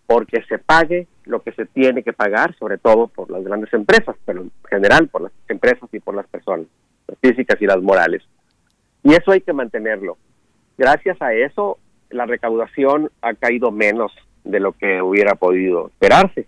porque 0.07 0.43
se 0.49 0.59
pague 0.59 1.07
lo 1.25 1.43
que 1.43 1.53
se 1.53 1.67
tiene 1.67 2.03
que 2.03 2.13
pagar, 2.13 2.55
sobre 2.57 2.79
todo 2.79 3.07
por 3.09 3.31
las 3.31 3.45
grandes 3.45 3.73
empresas, 3.73 4.17
pero 4.25 4.43
en 4.43 4.53
general 4.69 5.09
por 5.09 5.23
las 5.23 5.33
empresas 5.49 5.89
y 5.93 6.01
por 6.01 6.15
las 6.15 6.27
personas, 6.27 6.67
las 7.07 7.19
físicas 7.19 7.61
y 7.61 7.67
las 7.67 7.83
morales. 7.83 8.23
Y 9.03 9.13
eso 9.13 9.33
hay 9.33 9.41
que 9.41 9.53
mantenerlo. 9.53 10.17
Gracias 10.79 11.21
a 11.21 11.35
eso, 11.35 11.79
la 12.11 12.27
recaudación 12.27 13.11
ha 13.21 13.35
caído 13.35 13.71
menos 13.71 14.13
de 14.45 14.61
lo 14.61 14.73
que 14.73 15.03
hubiera 15.03 15.35
podido 15.35 15.89
esperarse. 15.89 16.47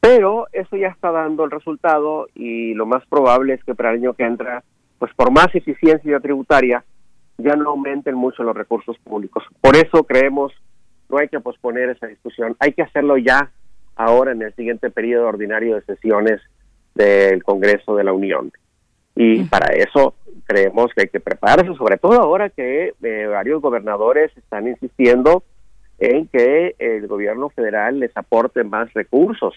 Pero 0.00 0.46
eso 0.52 0.76
ya 0.76 0.88
está 0.88 1.10
dando 1.10 1.44
el 1.44 1.50
resultado 1.50 2.28
y 2.34 2.74
lo 2.74 2.86
más 2.86 3.04
probable 3.06 3.54
es 3.54 3.64
que 3.64 3.74
para 3.74 3.90
el 3.90 3.98
año 3.98 4.14
que 4.14 4.24
entra, 4.24 4.62
pues 4.98 5.12
por 5.14 5.30
más 5.30 5.54
eficiencia 5.54 6.20
tributaria, 6.20 6.84
ya 7.38 7.54
no 7.56 7.70
aumenten 7.70 8.14
mucho 8.14 8.42
los 8.42 8.56
recursos 8.56 8.96
públicos. 8.98 9.44
Por 9.60 9.76
eso 9.76 10.04
creemos 10.04 10.52
no 11.08 11.18
hay 11.18 11.28
que 11.28 11.40
posponer 11.40 11.90
esa 11.90 12.06
discusión, 12.06 12.56
hay 12.58 12.72
que 12.72 12.82
hacerlo 12.82 13.16
ya, 13.16 13.50
ahora 13.94 14.32
en 14.32 14.42
el 14.42 14.54
siguiente 14.54 14.90
periodo 14.90 15.28
ordinario 15.28 15.76
de 15.76 15.82
sesiones 15.82 16.40
del 16.94 17.44
Congreso 17.44 17.94
de 17.96 18.04
la 18.04 18.12
Unión. 18.12 18.52
Y 19.14 19.44
para 19.44 19.74
eso 19.74 20.14
creemos 20.44 20.92
que 20.94 21.02
hay 21.02 21.08
que 21.08 21.20
prepararse, 21.20 21.74
sobre 21.74 21.96
todo 21.96 22.20
ahora 22.20 22.50
que 22.50 22.92
eh, 23.02 23.26
varios 23.26 23.62
gobernadores 23.62 24.36
están 24.36 24.68
insistiendo 24.68 25.42
en 25.98 26.28
que 26.28 26.74
el 26.78 27.06
gobierno 27.06 27.48
federal 27.50 28.00
les 28.00 28.14
aporte 28.16 28.62
más 28.64 28.92
recursos 28.92 29.54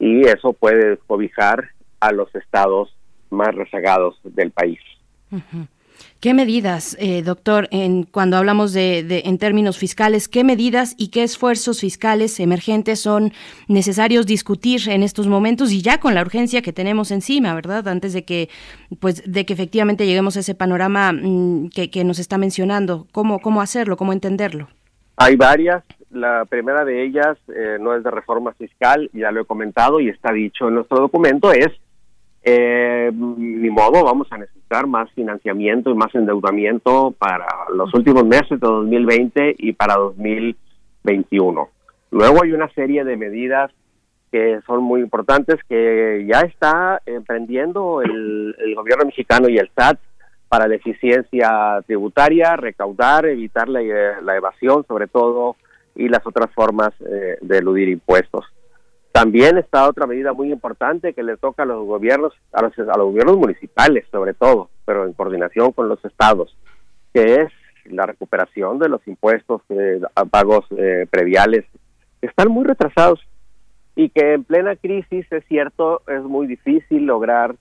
y 0.00 0.26
eso 0.26 0.52
puede 0.52 0.96
cobijar 1.06 1.68
a 2.00 2.10
los 2.10 2.34
estados 2.34 2.96
más 3.30 3.54
rezagados 3.54 4.18
del 4.24 4.50
país. 4.50 4.80
¿Qué 6.22 6.34
medidas, 6.34 6.96
eh, 7.00 7.22
doctor, 7.22 7.66
en, 7.72 8.04
cuando 8.04 8.36
hablamos 8.36 8.72
de, 8.72 9.22
en 9.24 9.38
términos 9.38 9.76
fiscales, 9.76 10.28
qué 10.28 10.44
medidas 10.44 10.94
y 10.96 11.08
qué 11.08 11.24
esfuerzos 11.24 11.80
fiscales 11.80 12.38
emergentes 12.38 13.00
son 13.00 13.32
necesarios 13.66 14.24
discutir 14.24 14.88
en 14.88 15.02
estos 15.02 15.26
momentos 15.26 15.72
y 15.72 15.82
ya 15.82 15.98
con 15.98 16.14
la 16.14 16.22
urgencia 16.22 16.62
que 16.62 16.72
tenemos 16.72 17.10
encima, 17.10 17.54
verdad? 17.54 17.88
Antes 17.88 18.12
de 18.12 18.24
que, 18.24 18.50
pues, 19.00 19.24
de 19.26 19.44
que 19.44 19.52
efectivamente 19.52 20.06
lleguemos 20.06 20.36
a 20.36 20.40
ese 20.40 20.54
panorama 20.54 21.12
mm, 21.12 21.70
que, 21.70 22.04
nos 22.04 22.20
está 22.20 22.38
mencionando, 22.38 23.08
¿cómo, 23.10 23.40
cómo 23.40 23.60
hacerlo, 23.60 23.96
cómo 23.96 24.12
entenderlo? 24.12 24.68
Hay 25.16 25.34
varias. 25.34 25.82
La 26.12 26.44
primera 26.44 26.84
de 26.84 27.04
ellas 27.04 27.36
eh, 27.48 27.78
no 27.80 27.96
es 27.96 28.04
de 28.04 28.12
reforma 28.12 28.52
fiscal, 28.52 29.10
ya 29.12 29.32
lo 29.32 29.40
he 29.40 29.44
comentado 29.44 29.98
y 29.98 30.08
está 30.08 30.32
dicho 30.32 30.68
en 30.68 30.74
nuestro 30.76 30.98
documento, 30.98 31.50
es 31.50 31.72
eh, 32.44 33.10
ni 33.12 33.70
modo, 33.70 34.04
vamos 34.04 34.26
a 34.30 34.38
necesitar 34.38 34.86
más 34.86 35.10
financiamiento 35.12 35.90
y 35.90 35.94
más 35.94 36.12
endeudamiento 36.14 37.14
para 37.16 37.46
los 37.74 37.92
últimos 37.94 38.24
meses 38.24 38.58
de 38.60 38.66
2020 38.66 39.56
y 39.58 39.72
para 39.72 39.94
2021. 39.94 41.68
Luego 42.10 42.42
hay 42.42 42.52
una 42.52 42.68
serie 42.74 43.04
de 43.04 43.16
medidas 43.16 43.70
que 44.32 44.60
son 44.66 44.82
muy 44.82 45.02
importantes 45.02 45.56
que 45.68 46.26
ya 46.26 46.40
está 46.40 47.00
emprendiendo 47.06 48.02
el, 48.02 48.54
gobierno 48.74 49.04
mexicano 49.04 49.48
y 49.48 49.58
el 49.58 49.70
SAT 49.76 49.98
para 50.48 50.66
la 50.66 50.74
eficiencia 50.74 51.82
tributaria, 51.86 52.56
recaudar, 52.56 53.26
evitar 53.26 53.68
la, 53.68 53.82
evasión 54.34 54.84
sobre 54.86 55.06
todo 55.06 55.56
y 55.94 56.08
las 56.08 56.26
otras 56.26 56.50
formas 56.54 56.90
eh, 57.00 57.36
de 57.40 57.58
eludir 57.58 57.88
impuestos. 57.88 58.46
También 59.12 59.58
está 59.58 59.88
otra 59.88 60.06
medida 60.06 60.32
muy 60.32 60.50
importante 60.50 61.12
que 61.12 61.22
le 61.22 61.36
toca 61.36 61.64
a 61.64 61.66
los 61.66 61.86
gobiernos, 61.86 62.32
a 62.52 62.62
los, 62.62 62.78
a 62.78 62.96
los 62.96 63.06
gobiernos 63.06 63.36
municipales 63.36 64.06
sobre 64.10 64.34
todo, 64.34 64.70
pero 64.86 65.04
en 65.04 65.12
coordinación 65.12 65.72
con 65.72 65.88
los 65.88 66.02
estados, 66.04 66.56
que 67.12 67.42
es 67.42 67.52
la 67.84 68.06
recuperación 68.06 68.78
de 68.78 68.88
los 68.88 69.06
impuestos, 69.06 69.60
eh, 69.68 70.00
a 70.14 70.24
pagos 70.24 70.64
eh, 70.76 71.06
previales, 71.10 71.66
están 72.22 72.48
muy 72.48 72.64
retrasados 72.64 73.20
y 73.94 74.08
que 74.08 74.34
en 74.34 74.44
plena 74.44 74.76
crisis, 74.76 75.30
es 75.30 75.44
cierto, 75.46 76.02
es 76.06 76.22
muy 76.22 76.46
difícil 76.46 77.04
lograr 77.04 77.54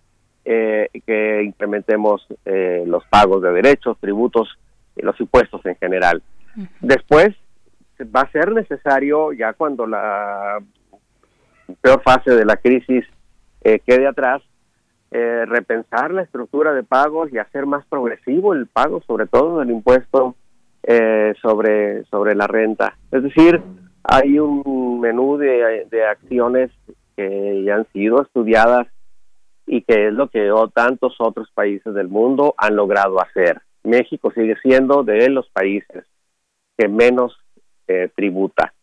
eh, 0.45 0.90
que 1.06 1.44
incrementemos 1.44 2.26
eh, 2.45 2.84
los 2.88 3.06
pagos 3.07 3.41
de 3.41 3.52
derechos, 3.52 3.98
tributos 3.99 4.48
y 4.95 5.02
los 5.02 5.19
impuestos 5.19 5.65
en 5.65 5.76
general. 5.76 6.23
Después 6.80 7.30
va 8.03 8.22
a 8.22 8.32
ser 8.32 8.52
necesario, 8.52 9.34
ya 9.34 9.53
cuando 9.53 9.86
la 9.86 10.60
peor 11.81 12.01
fase 12.03 12.31
de 12.31 12.45
la 12.45 12.57
crisis 12.57 13.05
eh, 13.63 13.79
quede 13.85 14.07
atrás, 14.07 14.41
eh, 15.11 15.45
repensar 15.45 16.11
la 16.11 16.21
estructura 16.23 16.73
de 16.73 16.83
pagos 16.83 17.31
y 17.31 17.38
hacer 17.38 17.65
más 17.65 17.85
progresivo 17.88 18.53
el 18.53 18.67
pago, 18.67 19.01
sobre 19.05 19.27
todo 19.27 19.59
del 19.59 19.71
impuesto 19.71 20.35
eh, 20.83 21.33
sobre, 21.41 22.05
sobre 22.05 22.33
la 22.35 22.47
renta. 22.47 22.97
Es 23.11 23.21
decir, 23.23 23.61
hay 24.03 24.39
un 24.39 24.99
menú 24.99 25.38
de, 25.38 25.85
de 25.91 26.05
acciones 26.05 26.71
que 27.15 27.63
ya 27.65 27.75
han 27.75 27.88
sido 27.93 28.21
estudiadas 28.21 28.88
y 29.67 29.81
que 29.83 30.07
es 30.07 30.13
lo 30.13 30.27
que 30.29 30.51
o- 30.51 30.69
tantos 30.69 31.15
otros 31.19 31.51
países 31.53 31.93
del 31.93 32.07
mundo 32.07 32.55
han 32.57 32.75
logrado 32.75 33.21
hacer. 33.21 33.61
México 33.83 34.31
sigue 34.31 34.55
siendo 34.61 35.03
de 35.03 35.29
los 35.29 35.49
países 35.49 36.05
que 36.77 36.88
menos 36.88 37.38
eh, 37.88 38.09
tributa 38.15 38.73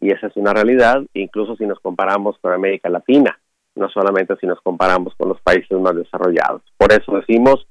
y 0.00 0.10
esa 0.10 0.26
es 0.28 0.36
una 0.36 0.52
realidad, 0.52 1.02
incluso 1.14 1.56
si 1.56 1.66
nos 1.66 1.80
comparamos 1.80 2.38
con 2.40 2.52
América 2.52 2.88
Latina, 2.88 3.38
no 3.74 3.88
solamente 3.88 4.34
si 4.40 4.46
nos 4.46 4.60
comparamos 4.60 5.14
con 5.16 5.28
los 5.28 5.40
países 5.40 5.78
más 5.80 5.94
desarrollados. 5.96 6.62
Por 6.76 6.92
eso 6.92 7.16
decimos, 7.16 7.66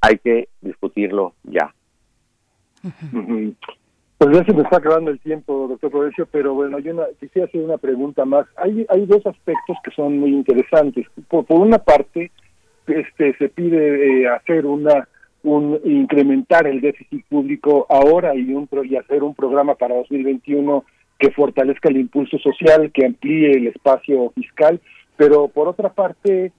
hay 0.00 0.18
que 0.18 0.48
discutirlo 0.60 1.34
ya. 1.44 1.72
Pues 4.18 4.34
ya 4.34 4.44
se 4.44 4.54
me 4.54 4.62
está 4.62 4.78
acabando 4.78 5.10
el 5.10 5.20
tiempo, 5.20 5.66
doctor 5.68 5.90
Provencio, 5.90 6.26
pero 6.30 6.54
bueno, 6.54 6.78
yo 6.78 6.92
una- 6.94 7.06
quisiera 7.20 7.46
hacer 7.46 7.60
una 7.62 7.76
pregunta 7.76 8.24
más. 8.24 8.46
Hay, 8.56 8.86
hay 8.88 9.04
dos 9.06 9.26
aspectos 9.26 9.76
que 9.84 9.90
son 9.90 10.18
muy 10.18 10.30
interesantes. 10.30 11.06
Por, 11.28 11.44
por 11.44 11.60
una 11.60 11.78
parte, 11.78 12.30
este, 12.86 13.36
se 13.36 13.48
pide 13.50 14.22
eh, 14.22 14.28
hacer 14.28 14.64
una 14.66 15.06
un 15.42 15.78
incrementar 15.84 16.66
el 16.66 16.80
déficit 16.80 17.24
público 17.28 17.86
ahora 17.88 18.34
y 18.34 18.52
un 18.52 18.66
pro- 18.66 18.82
y 18.82 18.96
hacer 18.96 19.22
un 19.22 19.32
programa 19.32 19.76
para 19.76 19.94
2021 19.94 20.84
que 21.18 21.30
fortalezca 21.30 21.88
el 21.88 21.96
impulso 21.98 22.38
social, 22.38 22.90
que 22.92 23.06
amplíe 23.06 23.52
el 23.52 23.66
espacio 23.68 24.30
fiscal, 24.34 24.80
pero 25.16 25.48
por 25.48 25.68
otra 25.68 25.88
parte 25.92 26.52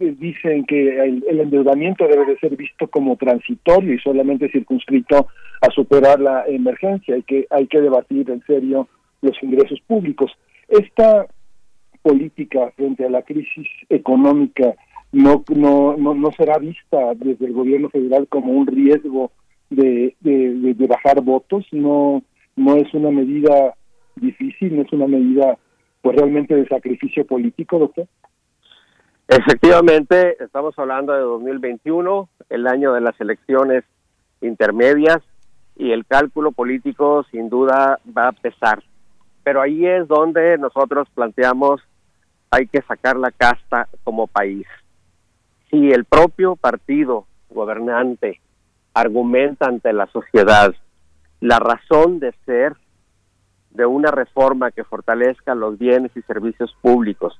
eh, 0.00 0.14
dicen 0.18 0.64
que 0.64 0.98
el, 1.00 1.40
endeudamiento 1.40 2.06
debe 2.06 2.26
de 2.26 2.38
ser 2.38 2.56
visto 2.56 2.86
como 2.88 3.16
transitorio 3.16 3.94
y 3.94 3.98
solamente 3.98 4.48
circunscrito 4.50 5.28
a 5.60 5.70
superar 5.70 6.20
la 6.20 6.44
emergencia 6.46 7.16
y 7.16 7.22
que 7.22 7.46
hay 7.50 7.66
que 7.66 7.80
debatir 7.80 8.30
en 8.30 8.42
serio 8.46 8.88
los 9.22 9.40
ingresos 9.42 9.80
públicos. 9.86 10.30
Esta 10.68 11.26
política 12.02 12.70
frente 12.76 13.04
a 13.04 13.10
la 13.10 13.22
crisis 13.22 13.66
económica 13.88 14.74
no 15.12 15.42
no 15.54 15.96
no, 15.96 16.30
será 16.32 16.58
vista 16.58 17.14
desde 17.14 17.46
el 17.46 17.52
gobierno 17.52 17.88
federal 17.88 18.26
como 18.28 18.52
un 18.52 18.66
riesgo 18.66 19.30
de, 19.70 20.14
de- 20.20 20.74
de 20.74 20.86
bajar 20.86 21.20
votos, 21.22 21.66
no 21.72 22.22
no 22.56 22.76
es 22.76 22.92
una 22.94 23.10
medida 23.10 23.74
difícil, 24.16 24.76
no 24.76 24.82
es 24.82 24.92
una 24.92 25.06
medida 25.06 25.58
pues 26.02 26.16
realmente 26.16 26.54
de 26.54 26.66
sacrificio 26.68 27.26
político, 27.26 27.78
doctor. 27.78 28.06
Efectivamente, 29.26 30.36
estamos 30.42 30.78
hablando 30.78 31.14
de 31.14 31.20
2021, 31.20 32.28
el 32.50 32.66
año 32.66 32.92
de 32.92 33.00
las 33.00 33.18
elecciones 33.20 33.84
intermedias, 34.42 35.22
y 35.76 35.92
el 35.92 36.06
cálculo 36.06 36.52
político 36.52 37.24
sin 37.30 37.48
duda 37.48 37.98
va 38.16 38.28
a 38.28 38.32
pesar. 38.32 38.82
Pero 39.42 39.60
ahí 39.60 39.86
es 39.86 40.06
donde 40.08 40.56
nosotros 40.58 41.08
planteamos 41.14 41.80
hay 42.50 42.66
que 42.66 42.82
sacar 42.82 43.16
la 43.16 43.32
casta 43.32 43.88
como 44.04 44.26
país. 44.26 44.66
Si 45.70 45.90
el 45.90 46.04
propio 46.04 46.54
partido 46.54 47.26
gobernante 47.50 48.40
argumenta 48.92 49.66
ante 49.66 49.92
la 49.92 50.06
sociedad 50.06 50.72
la 51.40 51.58
razón 51.58 52.20
de 52.20 52.32
ser 52.46 52.74
de 53.74 53.84
una 53.84 54.10
reforma 54.10 54.70
que 54.70 54.84
fortalezca 54.84 55.54
los 55.54 55.78
bienes 55.78 56.12
y 56.16 56.22
servicios 56.22 56.74
públicos, 56.80 57.38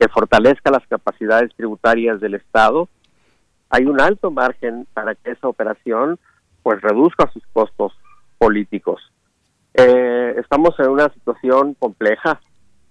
que 0.00 0.08
fortalezca 0.08 0.70
las 0.70 0.86
capacidades 0.88 1.54
tributarias 1.54 2.20
del 2.20 2.34
Estado, 2.34 2.88
hay 3.70 3.84
un 3.84 4.00
alto 4.00 4.30
margen 4.30 4.86
para 4.94 5.14
que 5.14 5.30
esa 5.32 5.48
operación 5.48 6.18
pues 6.62 6.80
reduzca 6.80 7.30
sus 7.30 7.46
costos 7.52 7.92
políticos. 8.38 9.00
Eh, 9.74 10.34
estamos 10.38 10.78
en 10.80 10.88
una 10.88 11.10
situación 11.10 11.74
compleja 11.74 12.40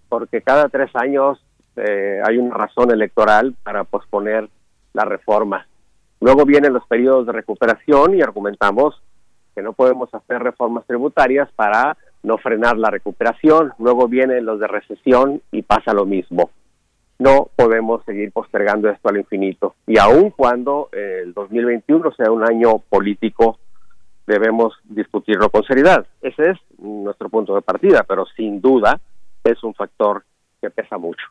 porque 0.07 0.41
cada 0.41 0.69
tres 0.69 0.91
años 0.95 1.43
eh, 1.75 2.21
hay 2.23 2.37
una 2.37 2.55
razón 2.55 2.91
electoral 2.91 3.55
para 3.63 3.83
posponer 3.83 4.47
la 4.93 5.05
reforma. 5.05 5.67
Luego 6.21 6.45
vienen 6.45 6.73
los 6.73 6.85
periodos 6.87 7.25
de 7.25 7.33
recuperación 7.33 8.15
y 8.15 8.21
argumentamos 8.21 9.01
que 9.55 9.61
no 9.61 9.73
podemos 9.73 10.13
hacer 10.13 10.43
reformas 10.43 10.85
tributarias 10.85 11.49
para 11.55 11.97
no 12.25 12.37
frenar 12.37 12.77
la 12.77 12.89
recuperación. 12.89 13.73
Luego 13.79 14.07
vienen 14.07 14.45
los 14.45 14.59
de 14.59 14.67
recesión 14.67 15.41
y 15.51 15.61
pasa 15.61 15.93
lo 15.93 16.05
mismo. 16.05 16.49
No 17.19 17.49
podemos 17.55 18.03
seguir 18.03 18.31
postergando 18.31 18.89
esto 18.89 19.07
al 19.07 19.17
infinito. 19.17 19.75
Y 19.87 19.97
aun 19.97 20.31
cuando 20.31 20.89
eh, 20.91 21.21
el 21.23 21.33
2021 21.33 22.11
sea 22.13 22.31
un 22.31 22.43
año 22.43 22.79
político, 22.89 23.59
debemos 24.27 24.73
discutirlo 24.83 25.49
con 25.49 25.63
seriedad. 25.63 26.05
Ese 26.21 26.51
es 26.51 26.57
nuestro 26.79 27.29
punto 27.29 27.55
de 27.55 27.61
partida, 27.61 28.03
pero 28.03 28.25
sin 28.35 28.59
duda 28.59 28.99
es 29.43 29.63
un 29.63 29.73
factor 29.73 30.23
que 30.59 30.69
pesa 30.71 30.97
mucho. 30.97 31.25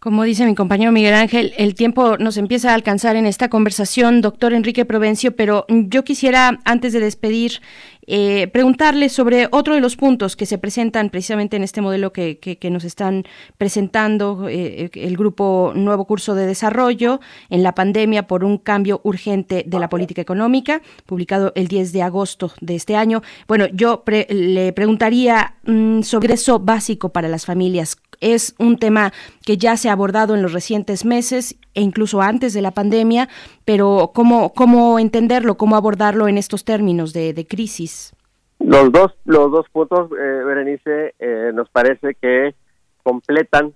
Como 0.00 0.24
dice 0.24 0.44
mi 0.46 0.54
compañero 0.54 0.90
Miguel 0.90 1.14
Ángel, 1.14 1.52
el 1.56 1.74
tiempo 1.74 2.18
nos 2.18 2.36
empieza 2.36 2.70
a 2.70 2.74
alcanzar 2.74 3.16
en 3.16 3.26
esta 3.26 3.48
conversación, 3.48 4.20
doctor 4.20 4.52
Enrique 4.52 4.84
Provencio, 4.84 5.36
pero 5.36 5.64
yo 5.68 6.02
quisiera, 6.02 6.58
antes 6.64 6.92
de 6.92 7.00
despedir, 7.00 7.60
eh, 8.08 8.48
preguntarle 8.48 9.08
sobre 9.08 9.46
otro 9.52 9.76
de 9.76 9.80
los 9.80 9.94
puntos 9.94 10.34
que 10.34 10.44
se 10.44 10.58
presentan 10.58 11.08
precisamente 11.08 11.56
en 11.56 11.62
este 11.62 11.80
modelo 11.80 12.12
que, 12.12 12.58
nos 12.70 12.82
están 12.84 13.24
presentando 13.58 14.48
eh, 14.48 14.90
el 14.94 15.16
grupo 15.16 15.72
Nuevo 15.76 16.04
Curso 16.04 16.34
de 16.34 16.46
Desarrollo 16.46 17.20
en 17.48 17.62
la 17.62 17.74
pandemia 17.76 18.26
por 18.26 18.42
un 18.44 18.58
cambio 18.58 19.00
urgente 19.04 19.64
de 19.66 19.78
la 19.78 19.88
política 19.88 20.20
económica, 20.20 20.82
publicado 21.06 21.52
el 21.54 21.68
10 21.68 21.92
de 21.92 22.02
agosto 22.02 22.52
de 22.60 22.74
este 22.74 22.96
año. 22.96 23.22
Bueno, 23.46 23.66
yo 23.72 24.02
le 24.28 24.72
preguntaría 24.72 25.54
mm, 25.64 26.02
sobre 26.02 26.26
ingreso 26.26 26.58
básico 26.58 27.10
para 27.10 27.28
las 27.28 27.46
familias. 27.46 27.96
Es 28.22 28.54
un 28.58 28.78
tema 28.78 29.12
que 29.44 29.58
ya 29.58 29.76
se 29.76 29.90
ha 29.90 29.92
abordado 29.92 30.34
en 30.34 30.40
los 30.40 30.54
recientes 30.54 31.04
meses 31.04 31.58
e 31.74 31.82
incluso 31.82 32.22
antes 32.22 32.54
de 32.54 32.62
la 32.62 32.70
pandemia, 32.70 33.28
pero 33.66 34.12
¿cómo, 34.14 34.54
cómo 34.54 34.98
entenderlo, 34.98 35.56
cómo 35.56 35.76
abordarlo 35.76 36.28
en 36.28 36.38
estos 36.38 36.64
términos 36.64 37.12
de, 37.12 37.34
de 37.34 37.46
crisis? 37.46 38.14
Los 38.60 38.92
dos, 38.92 39.12
los 39.24 39.50
dos 39.50 39.66
puntos, 39.70 40.10
eh, 40.12 40.42
Berenice, 40.44 41.14
eh, 41.18 41.50
nos 41.52 41.68
parece 41.68 42.14
que 42.14 42.54
completan 43.02 43.74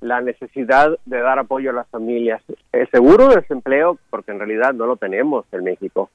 la 0.00 0.20
necesidad 0.20 0.98
de 1.04 1.20
dar 1.20 1.38
apoyo 1.38 1.70
a 1.70 1.74
las 1.74 1.88
familias. 1.88 2.42
El 2.72 2.90
seguro 2.90 3.28
de 3.28 3.36
desempleo, 3.36 3.98
porque 4.10 4.32
en 4.32 4.38
realidad 4.38 4.74
no 4.74 4.86
lo 4.86 4.96
tenemos 4.96 5.46
en 5.52 5.64
México, 5.64 6.10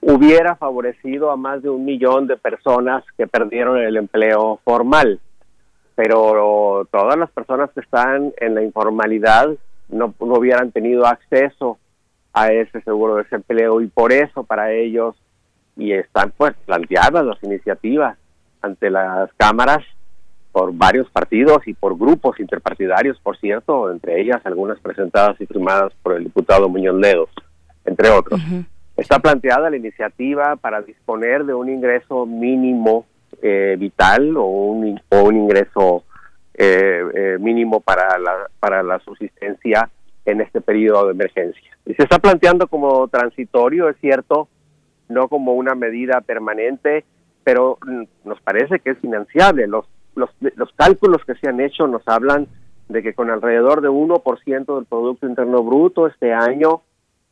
hubiera 0.00 0.56
favorecido 0.56 1.30
a 1.30 1.36
más 1.36 1.62
de 1.62 1.70
un 1.70 1.84
millón 1.84 2.26
de 2.26 2.36
personas 2.36 3.04
que 3.16 3.26
perdieron 3.26 3.78
el 3.78 3.96
empleo 3.96 4.60
formal, 4.64 5.20
pero 5.96 6.86
todas 6.92 7.18
las 7.18 7.30
personas 7.30 7.70
que 7.72 7.80
están 7.80 8.32
en 8.36 8.54
la 8.54 8.62
informalidad 8.62 9.48
no, 9.88 10.14
no 10.20 10.34
hubieran 10.34 10.70
tenido 10.70 11.06
acceso 11.06 11.78
a 12.32 12.52
ese 12.52 12.82
seguro 12.82 13.16
de 13.16 13.24
desempleo 13.24 13.80
y 13.80 13.88
por 13.88 14.12
eso 14.12 14.44
para 14.44 14.70
ellos 14.72 15.16
y 15.76 15.92
están 15.92 16.32
pues 16.36 16.54
planteadas 16.66 17.24
las 17.24 17.42
iniciativas 17.42 18.18
ante 18.60 18.90
las 18.90 19.32
cámaras 19.38 19.82
por 20.52 20.72
varios 20.74 21.10
partidos 21.10 21.66
y 21.66 21.74
por 21.74 21.98
grupos 21.98 22.40
interpartidarios, 22.40 23.18
por 23.20 23.38
cierto, 23.38 23.90
entre 23.90 24.20
ellas 24.20 24.40
algunas 24.44 24.78
presentadas 24.80 25.40
y 25.40 25.46
firmadas 25.46 25.92
por 26.02 26.14
el 26.16 26.24
diputado 26.24 26.68
Muñoz 26.68 26.96
Ledo, 26.96 27.28
entre 27.84 28.10
otros. 28.10 28.40
Está 28.96 29.18
planteada 29.18 29.68
la 29.68 29.76
iniciativa 29.76 30.56
para 30.56 30.80
disponer 30.80 31.44
de 31.44 31.52
un 31.52 31.68
ingreso 31.68 32.24
mínimo 32.24 33.04
eh, 33.42 33.76
vital 33.78 34.36
o 34.36 34.44
un, 34.44 35.00
o 35.08 35.22
un 35.22 35.36
ingreso 35.36 36.04
eh, 36.54 37.02
eh, 37.14 37.36
mínimo 37.38 37.80
para 37.80 38.18
la, 38.18 38.48
para 38.58 38.82
la 38.82 38.98
subsistencia 39.00 39.90
en 40.24 40.40
este 40.40 40.60
periodo 40.60 41.06
de 41.06 41.12
emergencia. 41.12 41.76
Y 41.84 41.94
se 41.94 42.02
está 42.02 42.18
planteando 42.18 42.66
como 42.66 43.06
transitorio, 43.08 43.88
es 43.88 43.96
cierto, 44.00 44.48
no 45.08 45.28
como 45.28 45.52
una 45.52 45.74
medida 45.74 46.20
permanente, 46.20 47.04
pero 47.44 47.78
mm, 47.86 48.02
nos 48.24 48.40
parece 48.40 48.80
que 48.80 48.90
es 48.90 48.98
financiable. 48.98 49.66
Los, 49.66 49.86
los, 50.14 50.30
los 50.40 50.72
cálculos 50.72 51.24
que 51.24 51.34
se 51.34 51.48
han 51.48 51.60
hecho 51.60 51.86
nos 51.86 52.06
hablan 52.08 52.48
de 52.88 53.02
que 53.02 53.14
con 53.14 53.30
alrededor 53.30 53.80
de 53.80 53.88
1% 53.88 54.76
del 54.76 54.86
Producto 54.86 55.26
Interno 55.26 55.62
Bruto 55.62 56.06
este 56.06 56.32
año 56.32 56.82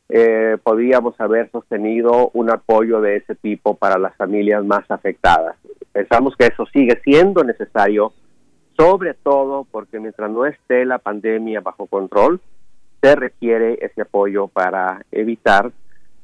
eh, 0.09 0.57
podríamos 0.63 1.19
haber 1.19 1.49
sostenido 1.51 2.29
un 2.33 2.51
apoyo 2.51 3.01
de 3.01 3.17
ese 3.17 3.35
tipo 3.35 3.75
para 3.75 3.97
las 3.97 4.15
familias 4.15 4.63
más 4.63 4.89
afectadas. 4.89 5.55
Pensamos 5.91 6.35
que 6.35 6.47
eso 6.47 6.65
sigue 6.67 6.99
siendo 7.03 7.43
necesario, 7.43 8.13
sobre 8.77 9.13
todo 9.13 9.65
porque 9.71 9.99
mientras 9.99 10.29
no 10.29 10.45
esté 10.45 10.85
la 10.85 10.99
pandemia 10.99 11.61
bajo 11.61 11.87
control, 11.87 12.39
se 13.01 13.15
requiere 13.15 13.79
ese 13.81 14.01
apoyo 14.01 14.47
para 14.47 15.05
evitar 15.11 15.71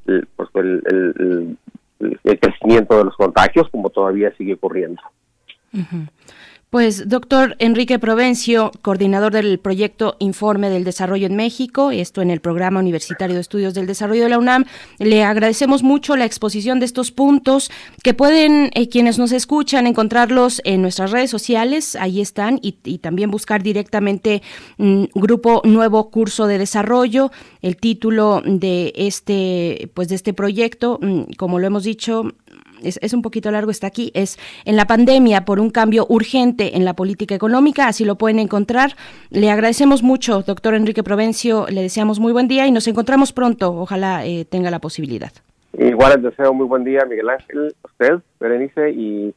el, 0.06 0.28
pues, 0.36 0.50
crecimiento 2.40 2.98
de 2.98 3.06
los 3.06 3.16
contagios, 3.16 3.70
como 3.70 3.90
todavía 3.90 4.36
sigue 4.36 4.54
ocurriendo. 4.54 5.02
Ujú. 5.74 6.08
Pues, 6.72 7.10
doctor 7.10 7.58
Enrique 7.60 8.00
Provencio, 8.00 8.72
coordinador 8.82 9.34
del 9.34 9.60
proyecto 9.60 10.16
Informe 10.20 10.70
del 10.70 10.86
Desarrollo 10.86 11.28
en 11.28 11.36
México, 11.36 11.92
esto 11.92 12.22
en 12.22 12.32
el 12.32 12.40
Programa 12.40 12.80
Universitario 12.80 13.36
de 13.36 13.42
Estudios 13.42 13.74
del 13.74 13.88
Desarrollo 13.88 14.24
de 14.24 14.30
la 14.30 14.40
UNAM, 14.40 14.64
le 14.98 15.26
agradecemos 15.26 15.84
mucho 15.84 16.16
la 16.16 16.24
exposición 16.24 16.80
de 16.80 16.86
estos 16.86 17.12
puntos 17.12 17.70
que 18.04 18.14
pueden 18.14 18.72
eh, 18.74 18.88
quienes 18.88 19.20
nos 19.20 19.34
escuchan 19.34 19.86
encontrarlos 19.86 20.62
en 20.64 20.82
nuestras 20.82 21.12
redes 21.12 21.30
sociales, 21.30 21.98
ahí 21.98 22.22
están, 22.22 22.58
y, 22.62 22.78
y 22.86 23.00
también 23.00 23.32
buscar 23.32 23.64
directamente 23.64 24.42
mm, 24.78 25.08
Grupo 25.14 25.64
Nuevo 25.66 26.10
Curso 26.10 26.48
de 26.48 26.58
Desarrollo, 26.58 27.34
el 27.62 27.76
título 27.76 28.42
de 28.46 28.94
este, 28.96 29.92
pues 29.94 30.08
de 30.08 30.16
este 30.16 30.34
proyecto, 30.34 31.00
mm, 31.02 31.34
como 31.38 31.60
lo 31.60 31.68
hemos 31.68 31.84
dicho, 31.84 32.32
es, 32.84 33.00
es 33.02 33.14
un 33.14 33.22
poquito 33.22 33.52
largo, 33.52 33.72
está 33.72 33.88
aquí, 33.88 34.12
es 34.14 34.38
en 34.66 34.76
la 34.76 34.86
pandemia 34.86 35.46
por 35.46 35.60
un 35.60 35.70
cambio 35.70 36.06
urgente 36.10 36.76
en 36.76 36.86
la 36.86 36.94
política 36.94 37.36
económica, 37.36 37.88
así 37.88 38.06
lo 38.06 38.16
pueden 38.16 38.40
encontrar. 38.40 38.96
Le 39.30 39.50
agradecemos 39.50 40.04
mucho, 40.04 40.42
doctor 40.42 40.74
Enrique 40.74 41.04
Provencio, 41.04 41.68
le 41.70 41.82
deseamos 41.82 42.20
muy 42.20 42.34
buen 42.34 42.48
día 42.48 42.68
y 42.68 42.72
nos 42.72 42.88
encontramos 42.88 43.34
pronto, 43.34 43.74
ojalá 43.74 44.26
eh, 44.26 44.46
tenga 44.46 44.72
la 44.72 44.80
posibilidad. 44.80 45.32
Igual 45.78 46.14
les 46.16 46.24
deseo 46.24 46.54
muy 46.54 46.68
buen 46.68 46.84
día, 46.84 47.06
Miguel 47.06 47.30
Ángel, 47.30 47.74
a 47.84 47.88
usted, 47.88 48.20
Berenice, 48.40 48.92
y 48.92 49.34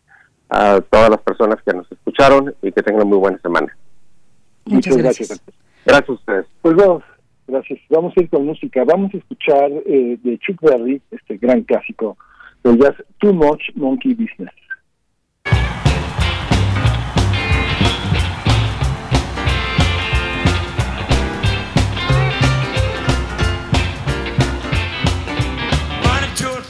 a 0.50 0.80
todas 0.90 1.10
las 1.10 1.20
personas 1.20 1.58
que 1.64 1.72
nos 1.72 1.90
escucharon 1.90 2.54
y 2.62 2.72
que 2.72 2.82
tengan 2.82 3.08
muy 3.08 3.18
buena 3.18 3.38
semana. 3.38 3.76
Muchas 4.64 4.96
gracias. 4.96 5.42
Gracias 5.84 6.08
a 6.08 6.12
ustedes. 6.12 6.46
Pues 6.62 6.74
vamos, 6.74 7.02
gracias. 7.46 7.80
Vamos 7.90 8.12
a 8.16 8.20
ir 8.20 8.30
con 8.30 8.46
música. 8.46 8.84
Vamos 8.84 9.12
a 9.14 9.18
escuchar 9.18 9.70
eh, 9.86 10.18
de 10.22 10.38
Chuck 10.38 10.60
Berry, 10.62 11.00
este 11.10 11.36
gran 11.36 11.62
clásico 11.62 12.16
del 12.64 12.78
jazz, 12.78 12.94
Too 13.20 13.32
Much 13.32 13.70
Monkey 13.76 14.14
Business. 14.14 14.50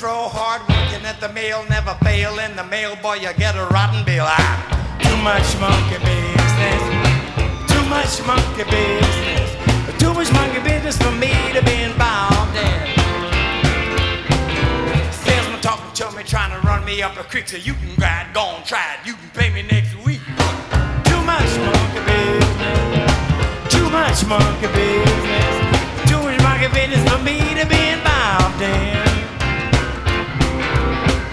Hard 0.06 0.62
working 0.68 1.06
at 1.06 1.18
the 1.20 1.30
mail, 1.32 1.64
never 1.70 1.94
fail. 2.04 2.38
In 2.38 2.56
the 2.56 2.64
mail, 2.64 2.94
boy, 2.96 3.14
you 3.14 3.32
get 3.34 3.54
a 3.56 3.64
rotten 3.72 4.04
bill. 4.04 4.26
Ah, 4.26 4.98
too 5.00 5.16
much 5.22 5.48
monkey 5.58 5.96
business. 6.04 6.82
Too 7.70 7.84
much 7.88 8.20
monkey 8.26 8.64
business. 8.70 9.98
Too 9.98 10.12
much 10.12 10.30
monkey 10.32 10.60
business 10.60 10.98
for 10.98 11.12
me 11.12 11.32
to 11.54 11.62
be 11.64 11.82
involved 11.82 12.56
in. 12.56 12.93
Talking 15.64 15.92
to 15.94 16.14
me, 16.14 16.22
trying 16.24 16.52
to 16.52 16.60
run 16.66 16.84
me 16.84 17.00
up 17.00 17.16
a 17.16 17.24
creek. 17.24 17.48
So 17.48 17.56
you 17.56 17.72
can 17.72 17.88
ride, 17.96 18.28
go 18.34 18.42
on, 18.42 18.64
try 18.64 18.84
it. 19.00 19.06
You 19.08 19.14
can 19.14 19.30
pay 19.32 19.48
me 19.48 19.62
next 19.62 19.96
week. 20.04 20.20
Too 21.08 21.22
much 21.24 21.48
monkey 21.56 22.04
business. 22.04 23.72
Too 23.72 23.88
much 23.88 24.26
monkey 24.28 24.68
business. 24.76 25.56
Too 26.04 26.20
much 26.20 26.36
monkey 26.44 26.68
business 26.68 27.00
for 27.08 27.16
me 27.24 27.40
to 27.56 27.64
be 27.64 27.80
involved 27.96 28.60
in. 28.60 29.08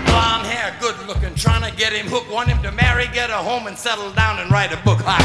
Blonde 0.08 0.48
hair, 0.48 0.78
good 0.80 0.95
looking, 1.12 1.36
trying 1.36 1.70
to 1.70 1.76
get 1.76 1.91
him 1.91 2.08
hooked. 2.08 2.32
Want 2.32 2.48
him 2.48 2.64
to 2.64 2.72
marry, 2.72 3.08
get 3.12 3.32
a 3.32 3.36
home, 3.36 3.68
and 3.68 3.78
settle 3.78 4.14
down 4.14 4.40
and 4.40 4.49
write 4.49 4.72
a 4.72 4.80
book. 4.88 5.02
Ha! 5.03 5.20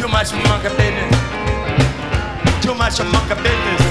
Too 0.00 0.08
much 0.08 0.32
monkey 0.48 0.72
business. 0.80 1.12
Too 2.64 2.72
much 2.72 2.96
monkey 3.04 3.36
business. 3.44 3.84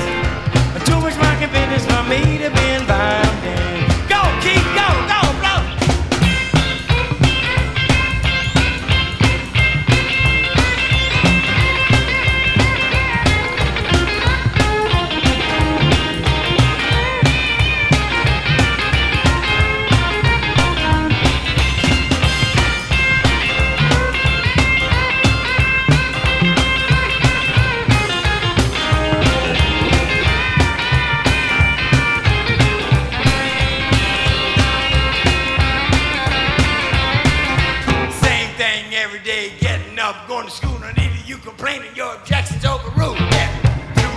Too 0.90 0.98
much 0.98 1.14
monkey 1.22 1.46
business 1.54 1.86
for 1.86 2.02
me 2.10 2.42
to 2.42 2.50
be 2.50 2.66
involved 2.82 3.46
in. 3.46 3.63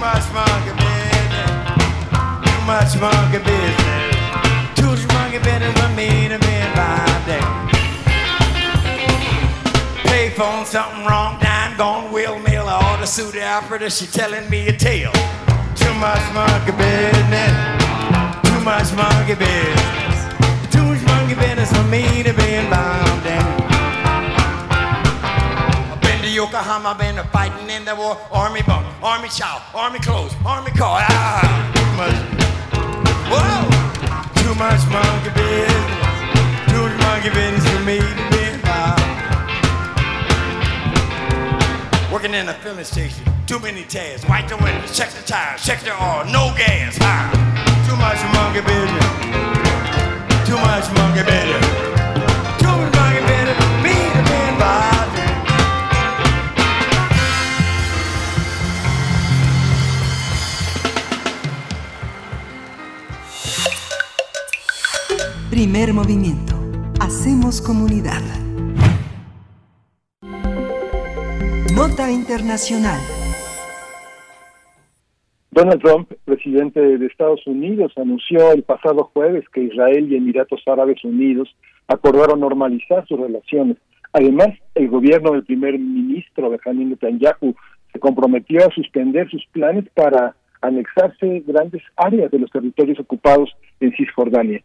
Much 0.06 0.30
monkey 0.32 0.70
business. 0.84 1.50
Too 2.46 2.60
much 2.70 2.92
monkey 3.02 3.40
business. 3.42 4.14
Too 4.78 4.86
much 4.86 5.04
monkey 5.14 5.38
business 5.38 5.74
for 5.80 5.90
me 5.98 6.28
to 6.32 6.38
be 6.46 6.52
involved 6.66 7.28
in. 7.38 7.46
Payphone, 10.06 10.64
something 10.64 11.04
wrong, 11.06 11.40
dime 11.40 11.76
gone, 11.76 12.04
I 12.14 12.92
order 12.92 13.06
sue 13.06 13.32
the 13.32 13.44
operator, 13.44 13.90
she 13.90 14.06
telling 14.06 14.48
me 14.48 14.68
a 14.68 14.76
tale. 14.76 15.12
Too 15.74 15.94
much 15.94 16.24
monkey 16.38 16.72
business. 16.82 17.54
Too 18.46 18.60
much 18.62 18.88
monkey 19.00 19.34
business. 19.34 20.18
Too 20.74 20.84
much 20.84 21.02
monkey 21.10 21.34
business 21.34 21.70
for 21.76 21.86
me 21.94 22.22
to 22.22 22.32
be 22.32 22.48
involved 22.54 23.26
in. 23.26 23.65
Yokohama, 26.36 26.94
been 26.98 27.16
to 27.16 27.24
fighting 27.32 27.70
in 27.70 27.86
the 27.86 27.94
war. 27.96 28.18
Army 28.30 28.60
bunk, 28.60 28.86
army 29.02 29.26
chow, 29.30 29.62
army 29.74 29.98
clothes, 29.98 30.34
army 30.44 30.70
car. 30.72 31.00
Ah, 31.08 31.40
too 31.72 31.88
much. 31.96 32.12
Whoa, 33.32 33.64
too 34.44 34.52
much 34.60 34.84
monkey 34.92 35.32
business. 35.32 35.96
Too 36.68 36.84
much 36.84 36.92
monkey 37.08 37.30
business 37.32 37.64
for 37.72 37.80
me 37.88 37.96
to 38.04 38.24
be 38.28 38.52
involved. 38.52 39.00
Working 42.12 42.34
in 42.34 42.50
a 42.50 42.54
filling 42.60 42.84
station, 42.84 43.24
too 43.46 43.58
many 43.58 43.84
tabs. 43.84 44.28
Wipe 44.28 44.46
the 44.46 44.58
windows, 44.58 44.94
check 44.94 45.08
the 45.12 45.22
tires, 45.22 45.64
check 45.64 45.80
the 45.80 45.96
oil, 45.96 46.26
no 46.26 46.52
gas. 46.52 46.98
Ah, 47.00 47.32
too 47.88 47.96
much 47.96 48.20
monkey 48.36 48.60
business. 48.60 49.08
Too 50.44 50.60
much 50.60 50.84
monkey 51.00 51.24
business. 51.24 51.64
Too 52.60 52.68
much 52.76 52.92
monkey 52.92 53.24
business 53.24 53.56
for 53.56 53.72
me 53.80 53.96
to 54.12 54.20
be 54.28 54.36
involved. 54.52 55.05
Primer 65.50 65.94
movimiento. 65.94 66.54
Hacemos 67.00 67.62
comunidad. 67.62 68.20
Nota 71.72 72.10
Internacional. 72.10 72.98
Donald 75.52 75.80
Trump, 75.80 76.12
presidente 76.24 76.80
de 76.80 77.06
Estados 77.06 77.46
Unidos, 77.46 77.92
anunció 77.96 78.50
el 78.50 78.64
pasado 78.64 79.04
jueves 79.14 79.44
que 79.50 79.62
Israel 79.62 80.10
y 80.10 80.16
Emiratos 80.16 80.62
Árabes 80.66 81.04
Unidos 81.04 81.54
acordaron 81.86 82.40
normalizar 82.40 83.06
sus 83.06 83.20
relaciones. 83.20 83.76
Además, 84.12 84.48
el 84.74 84.88
gobierno 84.88 85.30
del 85.30 85.44
primer 85.44 85.78
ministro 85.78 86.50
Benjamin 86.50 86.90
Netanyahu 86.90 87.54
se 87.92 88.00
comprometió 88.00 88.66
a 88.66 88.74
suspender 88.74 89.30
sus 89.30 89.46
planes 89.52 89.84
para 89.94 90.34
anexarse 90.60 91.44
grandes 91.46 91.84
áreas 91.94 92.32
de 92.32 92.40
los 92.40 92.50
territorios 92.50 92.98
ocupados 92.98 93.56
en 93.78 93.92
Cisjordania. 93.92 94.60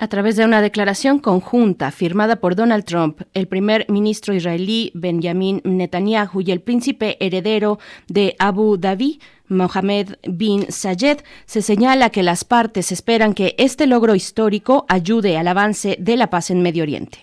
A 0.00 0.06
través 0.06 0.36
de 0.36 0.44
una 0.44 0.62
declaración 0.62 1.18
conjunta 1.18 1.90
firmada 1.90 2.36
por 2.36 2.54
Donald 2.54 2.84
Trump, 2.84 3.22
el 3.34 3.48
primer 3.48 3.84
ministro 3.88 4.32
israelí 4.32 4.92
Benjamin 4.94 5.60
Netanyahu 5.64 6.40
y 6.40 6.52
el 6.52 6.60
príncipe 6.60 7.16
heredero 7.18 7.80
de 8.06 8.36
Abu 8.38 8.76
Dhabi, 8.76 9.18
Mohammed 9.48 10.10
bin 10.22 10.66
Zayed, 10.70 11.18
se 11.46 11.62
señala 11.62 12.10
que 12.10 12.22
las 12.22 12.44
partes 12.44 12.92
esperan 12.92 13.34
que 13.34 13.56
este 13.58 13.88
logro 13.88 14.14
histórico 14.14 14.86
ayude 14.88 15.36
al 15.36 15.48
avance 15.48 15.96
de 15.98 16.16
la 16.16 16.30
paz 16.30 16.52
en 16.52 16.62
Medio 16.62 16.84
Oriente. 16.84 17.18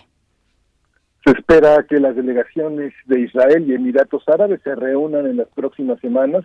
Se 1.24 1.30
espera 1.30 1.82
que 1.88 1.98
las 1.98 2.14
delegaciones 2.14 2.92
de 3.06 3.20
Israel 3.20 3.64
y 3.66 3.72
Emiratos 3.72 4.22
Árabes 4.28 4.60
se 4.62 4.74
reúnan 4.74 5.24
en 5.24 5.38
las 5.38 5.48
próximas 5.48 5.98
semanas 6.00 6.44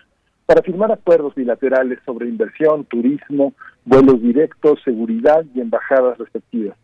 para 0.51 0.63
firmar 0.63 0.91
acuerdos 0.91 1.33
bilaterales 1.33 1.99
sobre 2.05 2.27
inversión, 2.27 2.83
turismo, 2.83 3.53
vuelos 3.85 4.21
directos, 4.21 4.81
seguridad 4.83 5.45
y 5.55 5.61
embajadas 5.61 6.17
respectivas. 6.17 6.75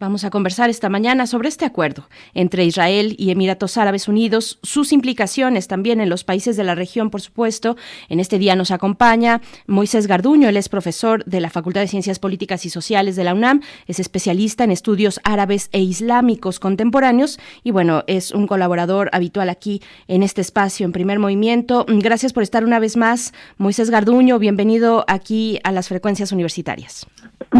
Vamos 0.00 0.22
a 0.22 0.30
conversar 0.30 0.70
esta 0.70 0.88
mañana 0.88 1.26
sobre 1.26 1.48
este 1.48 1.64
acuerdo 1.64 2.08
entre 2.32 2.64
Israel 2.64 3.16
y 3.18 3.32
Emiratos 3.32 3.76
Árabes 3.76 4.06
Unidos, 4.06 4.60
sus 4.62 4.92
implicaciones 4.92 5.66
también 5.66 6.00
en 6.00 6.08
los 6.08 6.22
países 6.22 6.56
de 6.56 6.62
la 6.62 6.76
región, 6.76 7.10
por 7.10 7.20
supuesto. 7.20 7.76
En 8.08 8.20
este 8.20 8.38
día 8.38 8.54
nos 8.54 8.70
acompaña 8.70 9.40
Moisés 9.66 10.06
Garduño, 10.06 10.48
él 10.48 10.56
es 10.56 10.68
profesor 10.68 11.24
de 11.24 11.40
la 11.40 11.50
Facultad 11.50 11.80
de 11.80 11.88
Ciencias 11.88 12.20
Políticas 12.20 12.64
y 12.64 12.70
Sociales 12.70 13.16
de 13.16 13.24
la 13.24 13.34
UNAM, 13.34 13.60
es 13.88 13.98
especialista 13.98 14.62
en 14.62 14.70
estudios 14.70 15.18
árabes 15.24 15.68
e 15.72 15.80
islámicos 15.80 16.60
contemporáneos 16.60 17.40
y 17.64 17.72
bueno, 17.72 18.04
es 18.06 18.30
un 18.30 18.46
colaborador 18.46 19.10
habitual 19.12 19.48
aquí 19.48 19.82
en 20.06 20.22
este 20.22 20.42
espacio, 20.42 20.86
en 20.86 20.92
primer 20.92 21.18
movimiento. 21.18 21.84
Gracias 21.88 22.32
por 22.32 22.44
estar 22.44 22.64
una 22.64 22.78
vez 22.78 22.96
más, 22.96 23.32
Moisés 23.56 23.90
Garduño, 23.90 24.38
bienvenido 24.38 25.04
aquí 25.08 25.58
a 25.64 25.72
las 25.72 25.88
frecuencias 25.88 26.30
universitarias. 26.30 27.04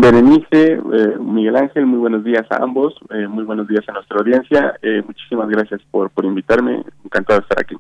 Berenice, 0.01 0.73
eh, 0.75 1.19
Miguel 1.21 1.57
Ángel, 1.57 1.87
muy 1.87 1.99
buenos 1.99 2.23
días 2.23 2.47
a 2.51 2.63
ambos, 2.63 2.95
eh, 3.11 3.27
muy 3.27 3.45
buenos 3.45 3.67
días 3.67 3.85
a 3.89 3.93
nuestra 3.93 4.19
audiencia, 4.19 4.75
eh, 4.83 5.03
muchísimas 5.05 5.49
gracias 5.49 5.81
por, 5.91 6.11
por 6.11 6.25
invitarme, 6.25 6.85
encantado 7.05 7.41
de 7.41 7.43
estar 7.43 7.61
aquí. 7.61 7.77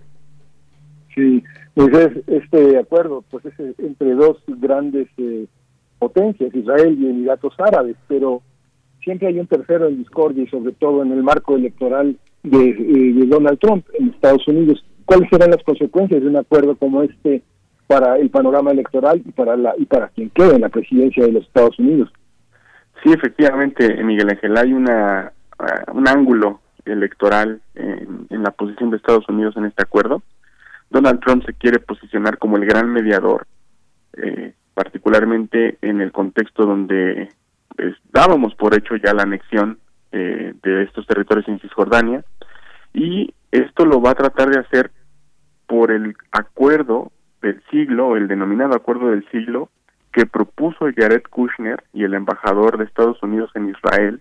Sí, 1.14 1.44
pues 1.74 1.96
es, 1.96 2.28
este 2.28 2.78
acuerdo 2.78 3.24
pues 3.30 3.44
es 3.46 3.54
entre 3.78 4.14
dos 4.14 4.38
grandes 4.46 5.08
potencias, 5.98 6.54
Israel 6.54 6.96
y 6.98 7.08
Emiratos 7.08 7.54
Árabes, 7.58 7.96
pero 8.08 8.42
siempre 9.02 9.28
hay 9.28 9.38
un 9.38 9.46
tercero 9.46 9.86
en 9.86 9.98
discordia 9.98 10.44
y 10.44 10.48
sobre 10.48 10.72
todo 10.72 11.02
en 11.02 11.12
el 11.12 11.22
marco 11.22 11.56
electoral 11.56 12.16
de, 12.42 12.74
de 12.74 13.26
Donald 13.26 13.58
Trump 13.58 13.84
en 13.98 14.10
Estados 14.10 14.46
Unidos. 14.48 14.84
¿Cuáles 15.04 15.28
serán 15.30 15.50
las 15.50 15.62
consecuencias 15.62 16.20
de 16.22 16.28
un 16.28 16.36
acuerdo 16.36 16.76
como 16.76 17.02
este 17.02 17.42
para 17.88 18.18
el 18.18 18.30
panorama 18.30 18.70
electoral 18.70 19.20
y 19.24 19.32
para 19.32 19.56
la 19.56 19.74
y 19.76 19.86
para 19.86 20.08
quien 20.08 20.30
quede 20.30 20.54
en 20.54 20.60
la 20.60 20.68
presidencia 20.68 21.24
de 21.24 21.32
los 21.32 21.44
Estados 21.44 21.76
Unidos. 21.78 22.12
Sí, 23.02 23.10
efectivamente, 23.10 24.02
Miguel 24.04 24.30
Ángel, 24.30 24.56
hay 24.56 24.72
una 24.72 25.32
uh, 25.58 25.96
un 25.96 26.06
ángulo 26.06 26.60
electoral 26.84 27.60
en, 27.74 28.26
en, 28.30 28.42
la 28.42 28.50
posición 28.50 28.90
de 28.90 28.98
Estados 28.98 29.28
Unidos 29.28 29.56
en 29.56 29.64
este 29.64 29.82
acuerdo. 29.82 30.22
Donald 30.90 31.20
Trump 31.20 31.44
se 31.44 31.54
quiere 31.54 31.80
posicionar 31.80 32.38
como 32.38 32.56
el 32.56 32.64
gran 32.64 32.90
mediador, 32.90 33.46
eh, 34.16 34.54
particularmente 34.74 35.78
en 35.82 36.00
el 36.00 36.12
contexto 36.12 36.64
donde 36.64 37.30
pues, 37.76 37.94
dábamos 38.12 38.54
por 38.54 38.74
hecho 38.74 38.96
ya 38.96 39.12
la 39.12 39.22
anexión 39.22 39.78
eh, 40.12 40.54
de 40.62 40.82
estos 40.84 41.06
territorios 41.06 41.48
en 41.48 41.60
Cisjordania, 41.60 42.24
y 42.94 43.34
esto 43.50 43.84
lo 43.84 44.00
va 44.00 44.10
a 44.10 44.14
tratar 44.14 44.50
de 44.50 44.60
hacer 44.60 44.90
por 45.66 45.90
el 45.90 46.16
acuerdo 46.32 47.12
del 47.42 47.62
siglo, 47.70 48.16
el 48.16 48.28
denominado 48.28 48.74
acuerdo 48.74 49.10
del 49.10 49.28
siglo, 49.30 49.68
que 50.12 50.26
propuso 50.26 50.86
Jared 50.96 51.22
Kushner 51.30 51.82
y 51.92 52.04
el 52.04 52.14
embajador 52.14 52.78
de 52.78 52.84
Estados 52.84 53.22
Unidos 53.22 53.50
en 53.54 53.70
Israel, 53.70 54.20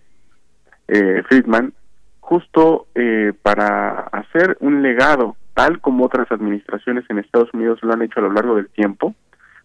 eh, 0.86 1.22
Friedman, 1.28 1.72
justo 2.20 2.86
eh, 2.94 3.32
para 3.42 4.00
hacer 4.12 4.56
un 4.60 4.82
legado, 4.82 5.36
tal 5.54 5.80
como 5.80 6.04
otras 6.04 6.30
administraciones 6.30 7.04
en 7.08 7.18
Estados 7.18 7.52
Unidos 7.54 7.78
lo 7.82 7.92
han 7.92 8.02
hecho 8.02 8.20
a 8.20 8.22
lo 8.22 8.32
largo 8.32 8.56
del 8.56 8.68
tiempo, 8.68 9.14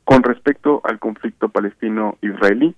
con 0.03 0.23
respecto 0.23 0.81
al 0.83 0.99
conflicto 0.99 1.49
palestino-israelí. 1.49 2.75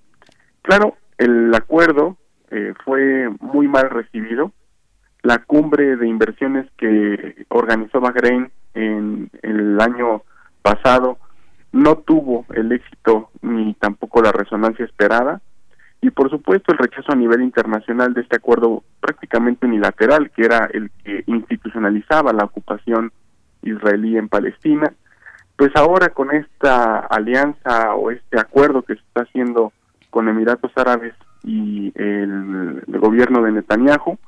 Claro, 0.62 0.96
el 1.18 1.54
acuerdo 1.54 2.16
eh, 2.50 2.74
fue 2.84 3.28
muy 3.40 3.68
mal 3.68 3.90
recibido. 3.90 4.52
La 5.22 5.38
cumbre 5.38 5.96
de 5.96 6.06
inversiones 6.06 6.66
que 6.76 7.46
organizó 7.48 8.00
Bahrein 8.00 8.50
en, 8.74 9.30
el 9.42 9.80
año 9.80 10.22
pasado 10.66 11.18
no 11.70 11.96
tuvo 11.98 12.44
el 12.54 12.72
éxito 12.72 13.30
ni 13.40 13.74
tampoco 13.74 14.20
la 14.20 14.32
resonancia 14.32 14.84
esperada. 14.84 15.40
Y 16.00 16.10
por 16.10 16.28
supuesto 16.30 16.72
el 16.72 16.78
rechazo 16.78 17.12
a 17.12 17.16
nivel 17.16 17.42
internacional 17.42 18.12
de 18.14 18.22
este 18.22 18.36
acuerdo 18.36 18.82
prácticamente 19.00 19.66
unilateral 19.66 20.30
que 20.30 20.44
era 20.44 20.68
el 20.72 20.90
que 21.02 21.24
institucionalizaba 21.26 22.32
la 22.32 22.44
ocupación 22.44 23.12
israelí 23.62 24.16
en 24.16 24.28
Palestina. 24.28 24.92
Pues 25.56 25.70
ahora 25.74 26.10
con 26.10 26.32
esta 26.32 26.98
alianza 26.98 27.94
o 27.94 28.10
este 28.10 28.38
acuerdo 28.38 28.82
que 28.82 28.94
se 28.94 29.00
está 29.00 29.22
haciendo 29.22 29.72
con 30.10 30.28
Emiratos 30.28 30.72
Árabes 30.76 31.14
y 31.44 31.92
el, 31.94 32.82
el 32.86 33.00
gobierno 33.00 33.42
de 33.42 33.52
Netanyahu 33.52 34.18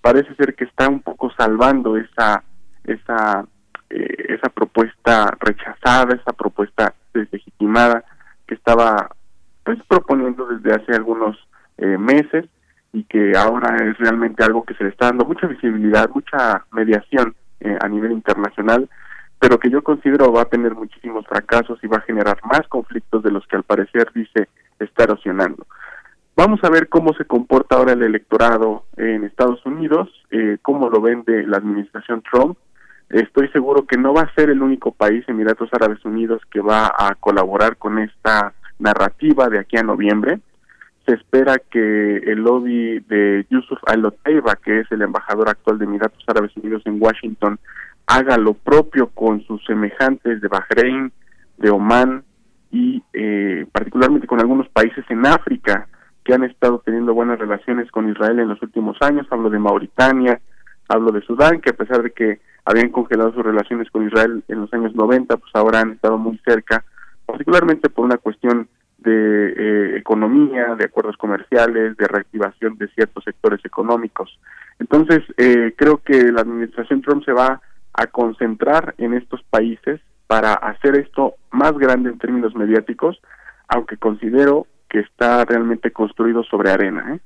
parece 0.00 0.34
ser 0.36 0.54
que 0.54 0.64
está 0.64 0.88
un 0.88 1.00
poco 1.00 1.30
salvando 1.36 1.96
esa 1.96 2.44
esa 2.84 3.46
eh, 3.90 4.26
esa 4.28 4.48
propuesta 4.48 5.36
rechazada, 5.40 6.14
esa 6.14 6.32
propuesta 6.32 6.94
deslegitimada 7.14 8.04
que 8.46 8.54
estaba 8.54 9.10
pues 9.64 9.78
proponiendo 9.86 10.46
desde 10.46 10.74
hace 10.74 10.94
algunos 10.94 11.36
eh, 11.76 11.98
meses 11.98 12.46
y 12.92 13.04
que 13.04 13.32
ahora 13.36 13.76
es 13.76 13.98
realmente 13.98 14.42
algo 14.42 14.64
que 14.64 14.74
se 14.74 14.84
le 14.84 14.90
está 14.90 15.06
dando 15.06 15.24
mucha 15.24 15.46
visibilidad, 15.46 16.08
mucha 16.10 16.64
mediación 16.72 17.34
eh, 17.60 17.76
a 17.80 17.88
nivel 17.88 18.12
internacional, 18.12 18.88
pero 19.38 19.58
que 19.58 19.70
yo 19.70 19.82
considero 19.82 20.32
va 20.32 20.42
a 20.42 20.46
tener 20.46 20.74
muchísimos 20.74 21.26
fracasos 21.26 21.78
y 21.82 21.86
va 21.86 21.98
a 21.98 22.02
generar 22.02 22.38
más 22.44 22.66
conflictos 22.68 23.22
de 23.22 23.30
los 23.30 23.46
que 23.46 23.56
al 23.56 23.62
parecer 23.62 24.10
dice 24.14 24.48
está 24.78 25.04
erosionando. 25.04 25.66
Vamos 26.36 26.60
a 26.62 26.70
ver 26.70 26.88
cómo 26.88 27.12
se 27.14 27.24
comporta 27.24 27.76
ahora 27.76 27.92
el 27.92 28.02
electorado 28.02 28.84
en 28.96 29.24
Estados 29.24 29.64
Unidos, 29.66 30.08
eh, 30.30 30.58
cómo 30.62 30.88
lo 30.88 31.00
vende 31.00 31.44
la 31.44 31.56
administración 31.56 32.22
Trump, 32.22 32.56
Estoy 33.10 33.48
seguro 33.48 33.86
que 33.86 33.96
no 33.96 34.12
va 34.12 34.22
a 34.22 34.34
ser 34.34 34.50
el 34.50 34.60
único 34.60 34.92
país, 34.92 35.24
Emiratos 35.28 35.70
Árabes 35.72 36.04
Unidos, 36.04 36.42
que 36.50 36.60
va 36.60 36.92
a 36.96 37.14
colaborar 37.14 37.76
con 37.76 37.98
esta 37.98 38.52
narrativa 38.78 39.48
de 39.48 39.58
aquí 39.58 39.78
a 39.78 39.82
noviembre. 39.82 40.40
Se 41.06 41.14
espera 41.14 41.56
que 41.58 42.18
el 42.18 42.40
lobby 42.40 43.00
de 43.00 43.46
Yusuf 43.48 43.78
Al-Otaiba, 43.86 44.56
que 44.56 44.80
es 44.80 44.92
el 44.92 45.00
embajador 45.00 45.48
actual 45.48 45.78
de 45.78 45.86
Emiratos 45.86 46.22
Árabes 46.26 46.54
Unidos 46.58 46.82
en 46.84 47.00
Washington, 47.00 47.58
haga 48.06 48.36
lo 48.36 48.52
propio 48.52 49.08
con 49.08 49.42
sus 49.44 49.64
semejantes 49.64 50.42
de 50.42 50.48
Bahrein, 50.48 51.10
de 51.56 51.70
Omán 51.70 52.24
y 52.70 53.02
eh, 53.14 53.66
particularmente 53.72 54.26
con 54.26 54.40
algunos 54.40 54.68
países 54.68 55.04
en 55.08 55.24
África 55.26 55.88
que 56.24 56.34
han 56.34 56.44
estado 56.44 56.82
teniendo 56.84 57.14
buenas 57.14 57.38
relaciones 57.38 57.90
con 57.90 58.10
Israel 58.10 58.38
en 58.38 58.48
los 58.48 58.62
últimos 58.62 58.98
años. 59.00 59.26
Hablo 59.30 59.48
de 59.48 59.58
Mauritania, 59.58 60.38
hablo 60.88 61.10
de 61.10 61.22
Sudán, 61.22 61.62
que 61.62 61.70
a 61.70 61.76
pesar 61.76 62.02
de 62.02 62.10
que 62.10 62.40
habían 62.68 62.90
congelado 62.90 63.32
sus 63.32 63.42
relaciones 63.42 63.90
con 63.90 64.06
Israel 64.06 64.44
en 64.46 64.60
los 64.60 64.72
años 64.74 64.94
90, 64.94 65.38
pues 65.38 65.50
ahora 65.54 65.80
han 65.80 65.92
estado 65.92 66.18
muy 66.18 66.38
cerca, 66.44 66.84
particularmente 67.24 67.88
por 67.88 68.04
una 68.04 68.18
cuestión 68.18 68.68
de 68.98 69.54
eh, 69.56 69.96
economía, 69.96 70.74
de 70.74 70.84
acuerdos 70.84 71.16
comerciales, 71.16 71.96
de 71.96 72.06
reactivación 72.06 72.76
de 72.76 72.88
ciertos 72.88 73.24
sectores 73.24 73.64
económicos. 73.64 74.38
Entonces, 74.78 75.20
eh, 75.38 75.72
creo 75.78 76.02
que 76.04 76.30
la 76.30 76.42
administración 76.42 77.00
Trump 77.00 77.24
se 77.24 77.32
va 77.32 77.62
a 77.94 78.06
concentrar 78.08 78.94
en 78.98 79.14
estos 79.14 79.42
países 79.44 80.02
para 80.26 80.52
hacer 80.52 80.96
esto 80.96 81.36
más 81.50 81.72
grande 81.78 82.10
en 82.10 82.18
términos 82.18 82.54
mediáticos, 82.54 83.18
aunque 83.68 83.96
considero 83.96 84.66
que 84.90 85.00
está 85.00 85.42
realmente 85.46 85.90
construido 85.90 86.42
sobre 86.44 86.70
arena. 86.70 87.14
¿eh? 87.14 87.20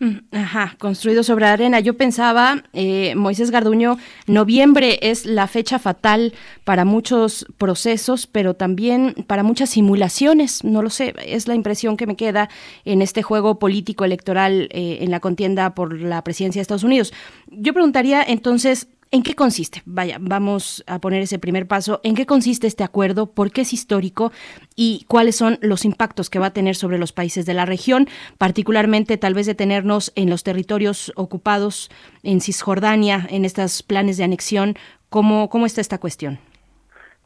Mm, 0.00 0.18
ajá, 0.30 0.76
construido 0.78 1.24
sobre 1.24 1.46
arena. 1.46 1.80
Yo 1.80 1.96
pensaba, 1.96 2.62
eh, 2.72 3.14
Moisés 3.16 3.50
Garduño, 3.50 3.98
noviembre 4.28 5.00
es 5.02 5.26
la 5.26 5.48
fecha 5.48 5.80
fatal 5.80 6.34
para 6.62 6.84
muchos 6.84 7.46
procesos, 7.58 8.28
pero 8.28 8.54
también 8.54 9.14
para 9.26 9.42
muchas 9.42 9.70
simulaciones. 9.70 10.62
No 10.62 10.82
lo 10.82 10.90
sé, 10.90 11.14
es 11.26 11.48
la 11.48 11.56
impresión 11.56 11.96
que 11.96 12.06
me 12.06 12.14
queda 12.14 12.48
en 12.84 13.02
este 13.02 13.22
juego 13.22 13.58
político 13.58 14.04
electoral 14.04 14.68
eh, 14.70 14.98
en 15.00 15.10
la 15.10 15.18
contienda 15.18 15.74
por 15.74 16.00
la 16.00 16.22
presidencia 16.22 16.60
de 16.60 16.62
Estados 16.62 16.84
Unidos. 16.84 17.12
Yo 17.48 17.72
preguntaría 17.72 18.22
entonces, 18.22 18.86
¿En 19.10 19.22
qué 19.22 19.34
consiste? 19.34 19.82
Vaya, 19.86 20.18
vamos 20.20 20.84
a 20.86 20.98
poner 20.98 21.22
ese 21.22 21.38
primer 21.38 21.66
paso. 21.66 22.00
¿En 22.02 22.14
qué 22.14 22.26
consiste 22.26 22.66
este 22.66 22.84
acuerdo? 22.84 23.32
¿Por 23.32 23.50
qué 23.50 23.62
es 23.62 23.72
histórico? 23.72 24.32
¿Y 24.76 25.06
cuáles 25.08 25.34
son 25.34 25.58
los 25.62 25.86
impactos 25.86 26.28
que 26.28 26.38
va 26.38 26.46
a 26.46 26.52
tener 26.52 26.74
sobre 26.74 26.98
los 26.98 27.12
países 27.12 27.46
de 27.46 27.54
la 27.54 27.64
región? 27.64 28.06
Particularmente, 28.36 29.16
tal 29.16 29.32
vez 29.32 29.46
detenernos 29.46 30.12
en 30.14 30.28
los 30.28 30.44
territorios 30.44 31.10
ocupados 31.16 31.90
en 32.22 32.42
Cisjordania, 32.42 33.26
en 33.30 33.46
estos 33.46 33.82
planes 33.82 34.18
de 34.18 34.24
anexión. 34.24 34.74
¿Cómo, 35.08 35.48
cómo 35.48 35.64
está 35.64 35.80
esta 35.80 35.96
cuestión? 35.96 36.38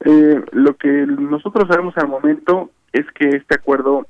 Eh, 0.05 0.41
lo 0.53 0.77
que 0.77 0.89
nosotros 0.89 1.67
sabemos 1.67 1.97
al 1.97 2.07
momento 2.07 2.71
es 2.93 3.07
que 3.13 3.29
este 3.31 3.57
acuerdo, 3.57 4.07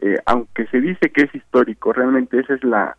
eh, 0.00 0.16
aunque 0.24 0.66
se 0.68 0.80
dice 0.80 1.10
que 1.10 1.24
es 1.24 1.34
histórico, 1.34 1.92
realmente 1.92 2.40
esa 2.40 2.54
es 2.54 2.64
la, 2.64 2.96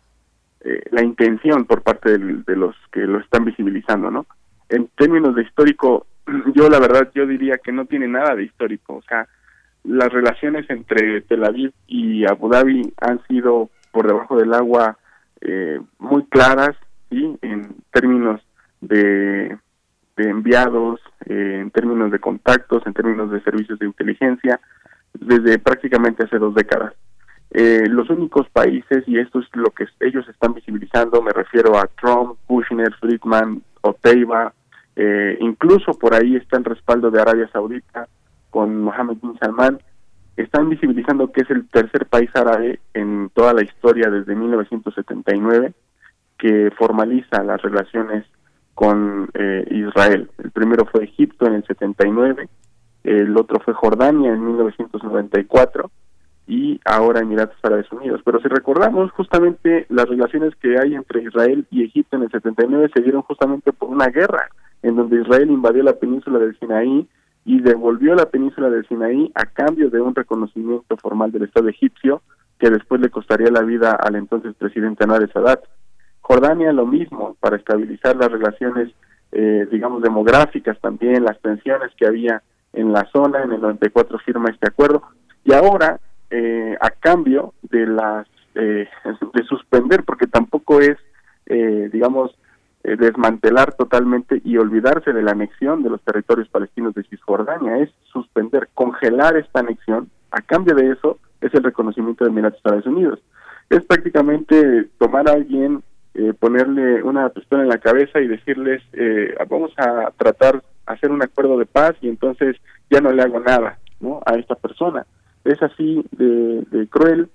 eh, 0.64 0.82
la 0.90 1.04
intención 1.04 1.66
por 1.66 1.82
parte 1.82 2.18
de, 2.18 2.56
los 2.56 2.74
que 2.90 3.00
lo 3.00 3.20
están 3.20 3.44
visibilizando, 3.44 4.10
¿no? 4.10 4.26
En 4.68 4.88
términos 4.96 5.34
de 5.34 5.42
histórico, 5.42 6.06
yo 6.54 6.68
la 6.68 6.80
verdad 6.80 7.10
yo 7.14 7.26
diría 7.26 7.58
que 7.58 7.72
no 7.72 7.84
tiene 7.86 8.08
nada 8.08 8.34
de 8.34 8.44
histórico, 8.44 8.96
o 8.96 9.02
sea, 9.02 9.28
las 9.84 10.10
relaciones 10.10 10.68
entre 10.70 11.20
Tel 11.22 11.44
Aviv 11.44 11.72
y 11.86 12.24
Abu 12.24 12.48
Dhabi 12.48 12.94
han 13.00 13.22
sido 13.26 13.68
por 13.92 14.06
debajo 14.06 14.38
del 14.38 14.54
agua 14.54 14.96
eh, 15.42 15.78
muy 15.98 16.24
claras, 16.24 16.74
¿sí? 17.10 17.36
En 17.42 17.76
términos 17.92 18.40
de 18.80 19.58
enviados, 20.16 21.00
eh, 21.26 21.58
en 21.60 21.70
términos 21.70 22.10
de 22.10 22.18
contactos, 22.18 22.86
en 22.86 22.94
términos 22.94 23.30
de 23.30 23.42
servicios 23.42 23.78
de 23.78 23.86
inteligencia, 23.86 24.60
desde 25.12 25.58
prácticamente 25.58 26.24
hace 26.24 26.38
dos 26.38 26.54
décadas. 26.54 26.94
Eh, 27.56 27.86
los 27.88 28.10
únicos 28.10 28.48
países, 28.48 29.04
y 29.06 29.16
esto 29.16 29.38
es 29.38 29.46
lo 29.52 29.70
que 29.70 29.86
ellos 30.00 30.28
están 30.28 30.54
visibilizando, 30.54 31.22
me 31.22 31.30
refiero 31.30 31.78
a 31.78 31.88
Trump, 32.00 32.36
Kushner, 32.48 32.92
Friedman, 32.94 33.62
Oteiba, 33.80 34.52
eh, 34.96 35.38
incluso 35.38 35.92
por 35.92 36.14
ahí 36.14 36.34
está 36.34 36.56
el 36.56 36.64
respaldo 36.64 37.12
de 37.12 37.20
Arabia 37.20 37.48
Saudita 37.52 38.08
con 38.50 38.82
Mohammed 38.82 39.18
bin 39.22 39.38
Salman, 39.38 39.78
están 40.36 40.68
visibilizando 40.68 41.30
que 41.30 41.42
es 41.42 41.50
el 41.50 41.68
tercer 41.68 42.06
país 42.06 42.28
árabe 42.34 42.80
en 42.92 43.30
toda 43.32 43.52
la 43.52 43.62
historia 43.62 44.10
desde 44.10 44.34
1979 44.34 45.74
que 46.36 46.72
formaliza 46.76 47.44
las 47.44 47.62
relaciones 47.62 48.24
con 48.74 49.30
eh, 49.34 49.64
Israel. 49.70 50.28
El 50.38 50.50
primero 50.50 50.86
fue 50.86 51.04
Egipto 51.04 51.46
en 51.46 51.54
el 51.54 51.64
79, 51.64 52.48
el 53.04 53.36
otro 53.36 53.60
fue 53.60 53.74
Jordania 53.74 54.32
en 54.32 54.44
1994 54.44 55.88
y 56.46 56.80
ahora 56.84 57.20
Emiratos 57.20 57.56
Árabes 57.62 57.90
Unidos. 57.90 58.20
Pero 58.24 58.40
si 58.40 58.48
recordamos, 58.48 59.10
justamente 59.12 59.86
las 59.88 60.08
relaciones 60.08 60.54
que 60.56 60.78
hay 60.78 60.94
entre 60.94 61.22
Israel 61.22 61.66
y 61.70 61.84
Egipto 61.84 62.16
en 62.16 62.24
el 62.24 62.30
79 62.30 62.90
se 62.94 63.02
dieron 63.02 63.22
justamente 63.22 63.72
por 63.72 63.88
una 63.88 64.08
guerra, 64.08 64.48
en 64.82 64.96
donde 64.96 65.20
Israel 65.22 65.50
invadió 65.50 65.82
la 65.82 65.94
península 65.94 66.38
del 66.38 66.58
Sinaí 66.58 67.08
y 67.46 67.60
devolvió 67.60 68.14
la 68.14 68.26
península 68.26 68.70
del 68.70 68.86
Sinaí 68.86 69.30
a 69.34 69.46
cambio 69.46 69.90
de 69.90 70.00
un 70.00 70.14
reconocimiento 70.14 70.96
formal 70.98 71.32
del 71.32 71.44
Estado 71.44 71.68
egipcio 71.68 72.22
que 72.58 72.70
después 72.70 73.00
le 73.00 73.10
costaría 73.10 73.50
la 73.50 73.62
vida 73.62 73.92
al 73.92 74.16
entonces 74.16 74.54
presidente 74.54 75.04
Anwar 75.04 75.30
Sadat. 75.32 75.64
Jordania 76.20 76.72
lo 76.72 76.86
mismo, 76.86 77.36
para 77.40 77.56
estabilizar 77.56 78.16
las 78.16 78.30
relaciones, 78.30 78.90
eh, 79.32 79.66
digamos, 79.70 80.02
demográficas 80.02 80.78
también, 80.80 81.24
las 81.24 81.38
tensiones 81.40 81.90
que 81.96 82.06
había 82.06 82.42
en 82.72 82.92
la 82.92 83.06
zona, 83.12 83.42
en 83.42 83.52
el 83.52 83.60
94 83.60 84.18
firma 84.20 84.50
este 84.50 84.68
acuerdo, 84.68 85.02
y 85.44 85.52
ahora, 85.52 86.00
eh, 86.36 86.76
a 86.80 86.90
cambio 86.90 87.54
de 87.62 87.86
las, 87.86 88.26
eh, 88.54 88.88
de 89.34 89.42
suspender, 89.44 90.04
porque 90.04 90.26
tampoco 90.26 90.80
es, 90.80 90.98
digamos, 91.46 92.34
desmantelar 92.82 93.74
totalmente 93.74 94.40
y 94.44 94.56
olvidarse 94.56 95.12
de 95.12 95.22
la 95.22 95.32
anexión 95.32 95.82
de 95.82 95.90
los 95.90 96.00
territorios 96.02 96.48
palestinos 96.48 96.94
de 96.94 97.02
Cisjordania, 97.04 97.78
es 97.78 97.90
suspender, 98.04 98.68
congelar 98.72 99.36
esta 99.36 99.60
anexión, 99.60 100.08
a 100.30 100.40
cambio 100.40 100.74
de 100.74 100.90
eso 100.90 101.18
es 101.40 101.52
el 101.54 101.62
reconocimiento 101.62 102.24
de 102.24 102.30
Emiratos 102.30 102.56
Estados 102.56 102.86
Unidos. 102.86 103.20
Es 103.68 103.84
prácticamente 103.84 104.88
tomar 104.98 105.28
a 105.28 105.32
alguien 105.32 105.82
eh, 106.16 106.32
ponerle 106.32 107.02
una 107.02 107.28
pistola 107.30 107.64
en 107.64 107.68
la 107.68 107.78
cabeza 107.78 108.20
y 108.20 108.28
decirles, 108.28 108.80
eh, 108.92 109.34
vamos 109.50 109.72
a 109.76 110.12
tratar, 110.16 110.62
hacer 110.86 111.10
un 111.10 111.20
acuerdo 111.22 111.58
de 111.58 111.66
paz 111.66 111.94
y 112.00 112.08
entonces 112.08 112.56
ya 112.88 113.00
no 113.00 113.10
le 113.10 113.20
hago 113.20 113.40
nada 113.40 113.78
¿no? 113.98 114.20
a 114.24 114.36
esta 114.36 114.54
persona. 114.54 115.04
Es 115.44 115.62
así 115.62 116.04
de, 116.12 116.86
cruel 116.90 117.28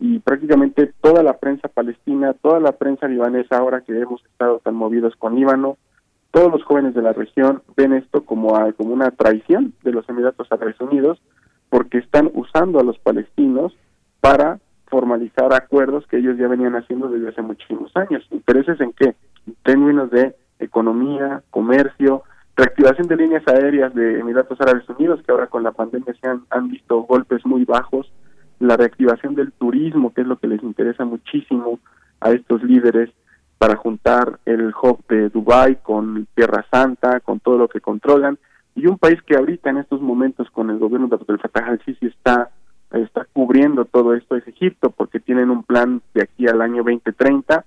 y 0.00 0.20
prácticamente 0.20 0.92
toda 1.00 1.22
la 1.22 1.38
prensa 1.38 1.68
palestina, 1.68 2.34
toda 2.34 2.60
la 2.60 2.72
prensa 2.72 3.08
libanesa 3.08 3.58
ahora 3.58 3.80
que 3.80 3.98
hemos 3.98 4.24
estado 4.24 4.60
tan 4.60 4.74
movidos 4.74 5.16
con 5.16 5.34
Líbano, 5.34 5.76
todos 6.30 6.52
los 6.52 6.62
jóvenes 6.62 6.94
de 6.94 7.02
la 7.02 7.12
región 7.12 7.62
ven 7.76 7.94
esto 7.94 8.24
como, 8.24 8.54
como 8.76 8.92
una 8.92 9.10
traición 9.10 9.72
de 9.82 9.92
los 9.92 10.08
Emiratos 10.08 10.52
Árabes 10.52 10.80
Unidos 10.80 11.20
porque 11.68 11.98
están 11.98 12.30
usando 12.34 12.78
a 12.78 12.84
los 12.84 12.98
palestinos 12.98 13.76
para 14.20 14.60
formalizar 14.86 15.52
acuerdos 15.52 16.06
que 16.06 16.18
ellos 16.18 16.36
ya 16.38 16.48
venían 16.48 16.76
haciendo 16.76 17.08
desde 17.08 17.28
hace 17.28 17.42
muchísimos 17.42 17.94
años. 17.96 18.26
¿Intereses 18.30 18.80
en 18.80 18.92
qué? 18.92 19.14
En 19.46 19.54
términos 19.62 20.10
de 20.10 20.34
economía, 20.58 21.42
comercio, 21.50 22.22
reactivación 22.58 23.06
de 23.06 23.16
líneas 23.16 23.46
aéreas 23.46 23.94
de 23.94 24.18
Emiratos 24.18 24.60
Árabes 24.60 24.88
Unidos, 24.88 25.20
que 25.24 25.30
ahora 25.30 25.46
con 25.46 25.62
la 25.62 25.70
pandemia 25.70 26.12
se 26.20 26.28
han, 26.50 26.68
visto 26.68 27.02
golpes 27.02 27.46
muy 27.46 27.64
bajos, 27.64 28.12
la 28.58 28.76
reactivación 28.76 29.36
del 29.36 29.52
turismo, 29.52 30.12
que 30.12 30.22
es 30.22 30.26
lo 30.26 30.38
que 30.38 30.48
les 30.48 30.60
interesa 30.64 31.04
muchísimo 31.04 31.78
a 32.20 32.32
estos 32.32 32.64
líderes 32.64 33.10
para 33.58 33.76
juntar 33.76 34.40
el 34.44 34.74
hub 34.82 35.06
de 35.08 35.28
Dubai 35.28 35.76
con 35.82 36.26
Tierra 36.34 36.66
Santa, 36.68 37.20
con 37.20 37.38
todo 37.38 37.58
lo 37.58 37.68
que 37.68 37.80
controlan, 37.80 38.38
y 38.74 38.88
un 38.88 38.98
país 38.98 39.22
que 39.22 39.36
ahorita 39.36 39.70
en 39.70 39.78
estos 39.78 40.00
momentos 40.00 40.50
con 40.50 40.70
el 40.70 40.78
gobierno 40.78 41.06
de 41.06 41.14
Abdel 41.14 41.38
Fattah 41.38 41.66
al-Sisi 41.66 42.06
está 42.06 42.50
está 42.90 43.26
cubriendo 43.32 43.84
todo 43.84 44.14
esto 44.14 44.34
es 44.34 44.48
Egipto, 44.48 44.90
porque 44.90 45.20
tienen 45.20 45.50
un 45.50 45.62
plan 45.62 46.00
de 46.14 46.22
aquí 46.22 46.48
al 46.48 46.62
año 46.62 46.78
2030 46.78 47.64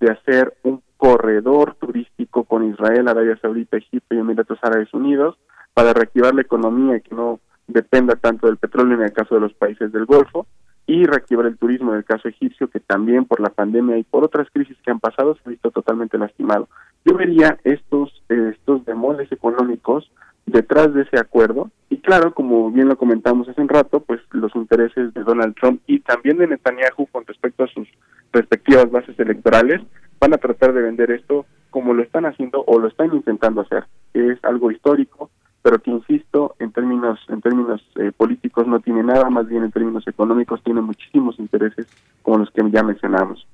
de 0.00 0.10
hacer 0.10 0.54
un 0.62 0.82
corredor 1.02 1.74
turístico 1.80 2.44
con 2.44 2.62
Israel, 2.62 3.08
Arabia 3.08 3.36
Saudita, 3.42 3.76
Egipto 3.76 4.14
y 4.14 4.18
Emiratos 4.18 4.60
Árabes 4.62 4.94
Unidos 4.94 5.36
para 5.74 5.92
reactivar 5.92 6.32
la 6.32 6.42
economía 6.42 6.96
y 6.96 7.00
que 7.00 7.12
no 7.12 7.40
dependa 7.66 8.14
tanto 8.14 8.46
del 8.46 8.56
petróleo 8.56 8.96
en 8.96 9.02
el 9.02 9.12
caso 9.12 9.34
de 9.34 9.40
los 9.40 9.52
países 9.52 9.90
del 9.90 10.06
Golfo 10.06 10.46
y 10.86 11.04
reactivar 11.04 11.46
el 11.46 11.58
turismo 11.58 11.90
en 11.90 11.98
el 11.98 12.04
caso 12.04 12.28
egipcio 12.28 12.70
que 12.70 12.78
también 12.78 13.24
por 13.24 13.40
la 13.40 13.48
pandemia 13.48 13.98
y 13.98 14.04
por 14.04 14.22
otras 14.22 14.46
crisis 14.52 14.76
que 14.84 14.92
han 14.92 15.00
pasado 15.00 15.34
se 15.34 15.40
ha 15.44 15.50
visto 15.50 15.72
totalmente 15.72 16.18
lastimado. 16.18 16.68
Yo 17.04 17.16
vería 17.16 17.58
estos 17.64 18.22
estos 18.28 18.84
demoles 18.84 19.32
económicos 19.32 20.08
detrás 20.46 20.94
de 20.94 21.02
ese 21.02 21.18
acuerdo 21.18 21.72
y 21.90 21.98
claro, 21.98 22.32
como 22.32 22.70
bien 22.70 22.88
lo 22.88 22.96
comentamos 22.96 23.48
hace 23.48 23.60
un 23.60 23.68
rato, 23.68 24.04
pues 24.04 24.20
los 24.30 24.54
intereses 24.54 25.12
de 25.14 25.24
Donald 25.24 25.56
Trump 25.56 25.82
y 25.88 25.98
también 25.98 26.38
de 26.38 26.46
Netanyahu 26.46 27.08
con 27.10 27.26
respecto 27.26 27.64
a 27.64 27.68
sus 27.74 27.88
respectivas 28.32 28.88
bases 28.88 29.18
electorales 29.18 29.80
van 30.22 30.34
a 30.34 30.38
tratar 30.38 30.72
de 30.72 30.82
vender 30.82 31.10
esto 31.10 31.46
como 31.70 31.94
lo 31.94 32.02
están 32.04 32.26
haciendo 32.26 32.62
o 32.68 32.78
lo 32.78 32.86
están 32.86 33.12
intentando 33.12 33.62
hacer, 33.62 33.86
que 34.14 34.28
es 34.28 34.38
algo 34.44 34.70
histórico, 34.70 35.30
pero 35.62 35.80
que 35.80 35.90
insisto, 35.90 36.54
en 36.60 36.70
términos 36.70 37.18
en 37.28 37.40
términos 37.40 37.82
eh, 37.96 38.12
políticos 38.16 38.68
no 38.68 38.78
tiene 38.78 39.02
nada, 39.02 39.28
más 39.30 39.48
bien 39.48 39.64
en 39.64 39.72
términos 39.72 40.06
económicos 40.06 40.62
tiene 40.62 40.80
muchísimos 40.80 41.40
intereses 41.40 41.88
como 42.22 42.38
los 42.38 42.52
que 42.52 42.62
ya 42.70 42.84
mencionamos. 42.84 43.48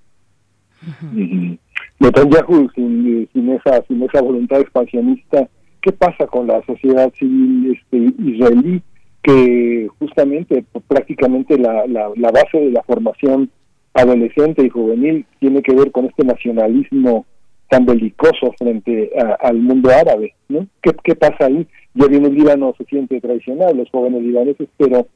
Netanyahu 2.01 2.69
sin, 2.75 3.27
sin 3.33 3.49
esa 3.51 3.83
sin 3.89 4.03
esa 4.03 4.21
voluntad 4.21 4.61
expansionista 4.61 5.49
qué 5.81 5.93
pasa 5.93 6.27
con 6.27 6.49
la 6.49 6.63
sociedad 6.67 7.11
civil 7.19 7.73
este, 7.73 7.97
israelí, 8.23 8.83
que 9.23 9.89
justamente 9.99 10.67
pues, 10.71 10.85
prácticamente 10.87 11.57
la, 11.59 11.87
la, 11.87 12.31
base 12.31 12.59
de 12.59 12.73
la 12.73 12.83
formación 12.83 13.51
adolescente 13.99 14.65
y 14.65 14.71
juvenil 14.71 15.27
tiene 15.41 15.63
que 15.63 15.75
ver 15.75 15.91
con 15.91 16.07
este 16.07 16.25
nacionalismo 16.25 17.27
tan 17.69 17.85
belicoso 17.85 18.53
frente 18.59 19.11
al 19.41 19.59
mundo 19.59 19.91
árabe, 19.91 20.35
¿no? 20.49 20.67
¿Qué, 20.81 20.93
¿Qué 21.05 21.15
pasa 21.15 21.47
ahí? 21.47 21.67
Ya 21.95 22.07
bien 22.07 22.25
el 22.25 22.35
Líbano 22.35 22.75
se 22.79 22.85
siente 22.85 23.21
tradicional, 23.21 23.77
los 23.77 23.91
jóvenes 23.91 24.23
libaneses, 24.23 24.69
pero 24.79 25.07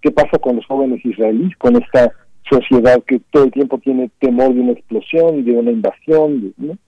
¿qué 0.00 0.10
pasa 0.10 0.38
con 0.38 0.56
los 0.56 0.66
jóvenes 0.66 1.04
israelíes, 1.04 1.56
con 1.56 1.76
esta 1.76 2.12
sociedad 2.48 3.02
que 3.06 3.20
todo 3.30 3.44
el 3.44 3.50
tiempo 3.50 3.78
tiene 3.78 4.10
temor 4.20 4.54
de 4.54 4.60
una 4.60 4.72
explosión, 4.72 5.44
de 5.44 5.52
una 5.52 5.72
invasión, 5.72 6.54
¿no? 6.58 6.78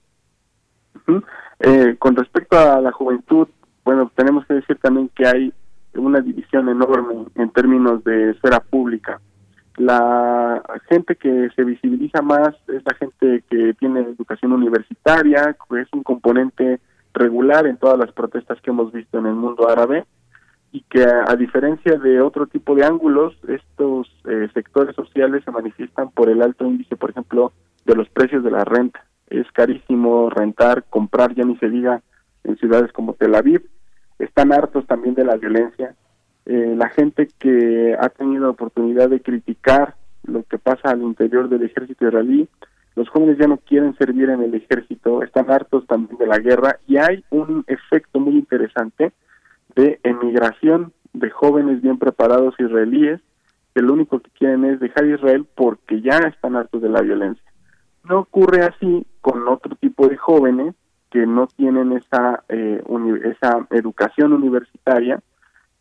Eh, 1.59 1.95
con 1.97 2.15
respecto 2.15 2.57
a 2.57 2.79
la 2.79 2.91
juventud, 2.91 3.47
bueno, 3.83 4.11
tenemos 4.15 4.45
que 4.45 4.53
decir 4.53 4.77
también 4.81 5.09
que 5.15 5.27
hay 5.27 5.53
una 5.95 6.21
división 6.21 6.69
enorme 6.69 7.25
en 7.35 7.49
términos 7.49 8.03
de 8.03 8.31
esfera 8.31 8.59
pública. 8.59 9.19
La 9.79 10.61
gente 10.89 11.15
que 11.15 11.49
se 11.55 11.63
visibiliza 11.63 12.21
más 12.21 12.49
es 12.67 12.83
la 12.85 12.93
gente 12.95 13.43
que 13.49 13.73
tiene 13.73 14.01
educación 14.01 14.53
universitaria, 14.53 15.55
que 15.69 15.81
es 15.81 15.87
un 15.93 16.03
componente 16.03 16.79
regular 17.13 17.65
en 17.65 17.77
todas 17.77 17.97
las 17.97 18.11
protestas 18.11 18.61
que 18.61 18.69
hemos 18.69 18.91
visto 18.91 19.17
en 19.17 19.25
el 19.25 19.33
mundo 19.33 19.67
árabe 19.67 20.05
y 20.71 20.81
que 20.81 21.03
a, 21.03 21.35
diferencia 21.35 21.97
de 21.97 22.21
otro 22.21 22.45
tipo 22.45 22.75
de 22.75 22.85
ángulos, 22.85 23.33
estos 23.47 24.07
eh, 24.25 24.47
sectores 24.53 24.95
sociales 24.95 25.43
se 25.43 25.49
manifiestan 25.49 26.11
por 26.11 26.29
el 26.29 26.43
alto 26.43 26.65
índice, 26.65 26.95
por 26.95 27.09
ejemplo, 27.09 27.53
de 27.85 27.95
los 27.95 28.07
precios 28.09 28.43
de 28.43 28.51
la 28.51 28.63
renta 28.63 29.03
es 29.29 29.49
carísimo 29.51 30.29
rentar, 30.29 30.85
comprar, 30.89 31.33
ya 31.35 31.43
ni 31.43 31.55
se 31.57 31.69
diga 31.69 32.01
en 32.43 32.57
ciudades 32.57 32.91
como 32.91 33.13
Tel 33.13 33.35
Aviv. 33.35 33.63
Están 34.17 34.51
hartos 34.51 34.85
también 34.87 35.15
de 35.15 35.23
la 35.23 35.35
violencia. 35.37 35.95
Eh, 36.51 36.73
la 36.75 36.89
gente 36.89 37.27
que 37.37 37.95
ha 37.99 38.09
tenido 38.09 38.49
oportunidad 38.49 39.07
de 39.07 39.21
criticar 39.21 39.93
lo 40.23 40.41
que 40.41 40.57
pasa 40.57 40.89
al 40.89 41.03
interior 41.03 41.47
del 41.47 41.61
ejército 41.61 42.07
israelí, 42.07 42.49
los 42.95 43.07
jóvenes 43.09 43.37
ya 43.37 43.45
no 43.45 43.57
quieren 43.57 43.95
servir 43.97 44.31
en 44.31 44.41
el 44.41 44.55
ejército, 44.55 45.21
están 45.21 45.51
hartos 45.51 45.85
también 45.85 46.17
de 46.17 46.25
la 46.25 46.39
guerra 46.39 46.79
y 46.87 46.97
hay 46.97 47.23
un 47.29 47.63
efecto 47.67 48.19
muy 48.19 48.33
interesante 48.33 49.11
de 49.75 49.99
emigración 50.01 50.91
de 51.13 51.29
jóvenes 51.29 51.83
bien 51.83 51.99
preparados 51.99 52.55
israelíes 52.57 53.21
que 53.75 53.83
lo 53.83 53.93
único 53.93 54.19
que 54.19 54.31
quieren 54.31 54.65
es 54.65 54.79
dejar 54.79 55.05
Israel 55.05 55.45
porque 55.53 56.01
ya 56.01 56.17
están 56.17 56.55
hartos 56.55 56.81
de 56.81 56.89
la 56.89 57.01
violencia. 57.01 57.43
No 58.03 58.21
ocurre 58.21 58.63
así 58.63 59.05
con 59.21 59.47
otro 59.47 59.75
tipo 59.75 60.07
de 60.07 60.17
jóvenes 60.17 60.73
que 61.11 61.27
no 61.27 61.45
tienen 61.45 61.91
esa, 61.91 62.43
eh, 62.49 62.81
esa 63.23 63.67
educación 63.69 64.33
universitaria, 64.33 65.21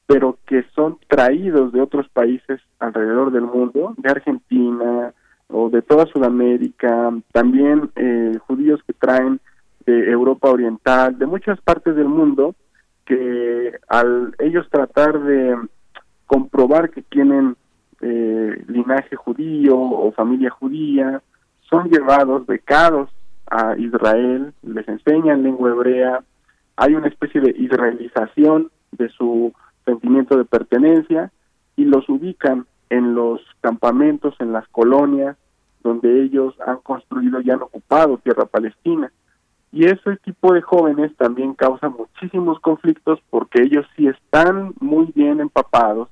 pero 0.09 0.39
que 0.47 0.65
son 0.75 0.97
traídos 1.07 1.71
de 1.71 1.83
otros 1.83 2.09
países 2.09 2.63
alrededor 2.79 3.31
del 3.31 3.43
mundo, 3.43 3.95
de 3.99 4.11
Argentina 4.11 5.13
o 5.49 5.69
de 5.69 5.83
toda 5.83 6.07
Sudamérica, 6.07 7.13
también 7.31 7.91
eh, 7.95 8.33
judíos 8.47 8.81
que 8.87 8.95
traen 8.95 9.39
de 9.85 10.11
Europa 10.11 10.49
Oriental, 10.49 11.19
de 11.19 11.27
muchas 11.27 11.61
partes 11.61 11.95
del 11.95 12.09
mundo, 12.09 12.55
que 13.05 13.73
al 13.87 14.35
ellos 14.39 14.67
tratar 14.71 15.21
de 15.21 15.59
comprobar 16.27 16.89
que 16.89 17.03
tienen 17.03 17.55
eh, 18.01 18.65
linaje 18.67 19.15
judío 19.15 19.79
o 19.79 20.11
familia 20.13 20.49
judía, 20.49 21.21
son 21.69 21.91
llevados, 21.91 22.47
becados 22.47 23.11
a 23.51 23.77
Israel, 23.77 24.55
les 24.63 24.89
enseñan 24.89 25.43
lengua 25.43 25.69
hebrea, 25.69 26.25
hay 26.77 26.95
una 26.95 27.09
especie 27.09 27.43
de 27.43 27.55
israelización 27.59 28.71
de 28.93 29.11
su 29.11 29.53
sentimiento 29.89 30.37
de 30.37 30.45
pertenencia 30.45 31.33
y 31.77 31.85
los 31.85 32.09
ubican 32.09 32.67
en 32.91 33.15
los 33.15 33.41
campamentos, 33.61 34.35
en 34.39 34.53
las 34.53 34.67
colonias, 34.69 35.37
donde 35.83 36.23
ellos 36.23 36.55
han 36.67 36.79
construido 36.79 37.41
y 37.41 37.51
han 37.51 37.63
ocupado 37.63 38.19
tierra 38.19 38.45
palestina. 38.45 39.11
Y 39.73 39.85
ese 39.85 40.17
tipo 40.25 40.53
de 40.53 40.63
jóvenes 40.63 41.15
también 41.17 41.55
causa 41.55 41.89
muchísimos 41.89 42.59
conflictos 42.61 43.21
porque 43.31 43.63
ellos 43.63 43.87
sí 43.97 44.07
están 44.07 44.75
muy 44.81 45.13
bien 45.15 45.41
empapados 45.41 46.09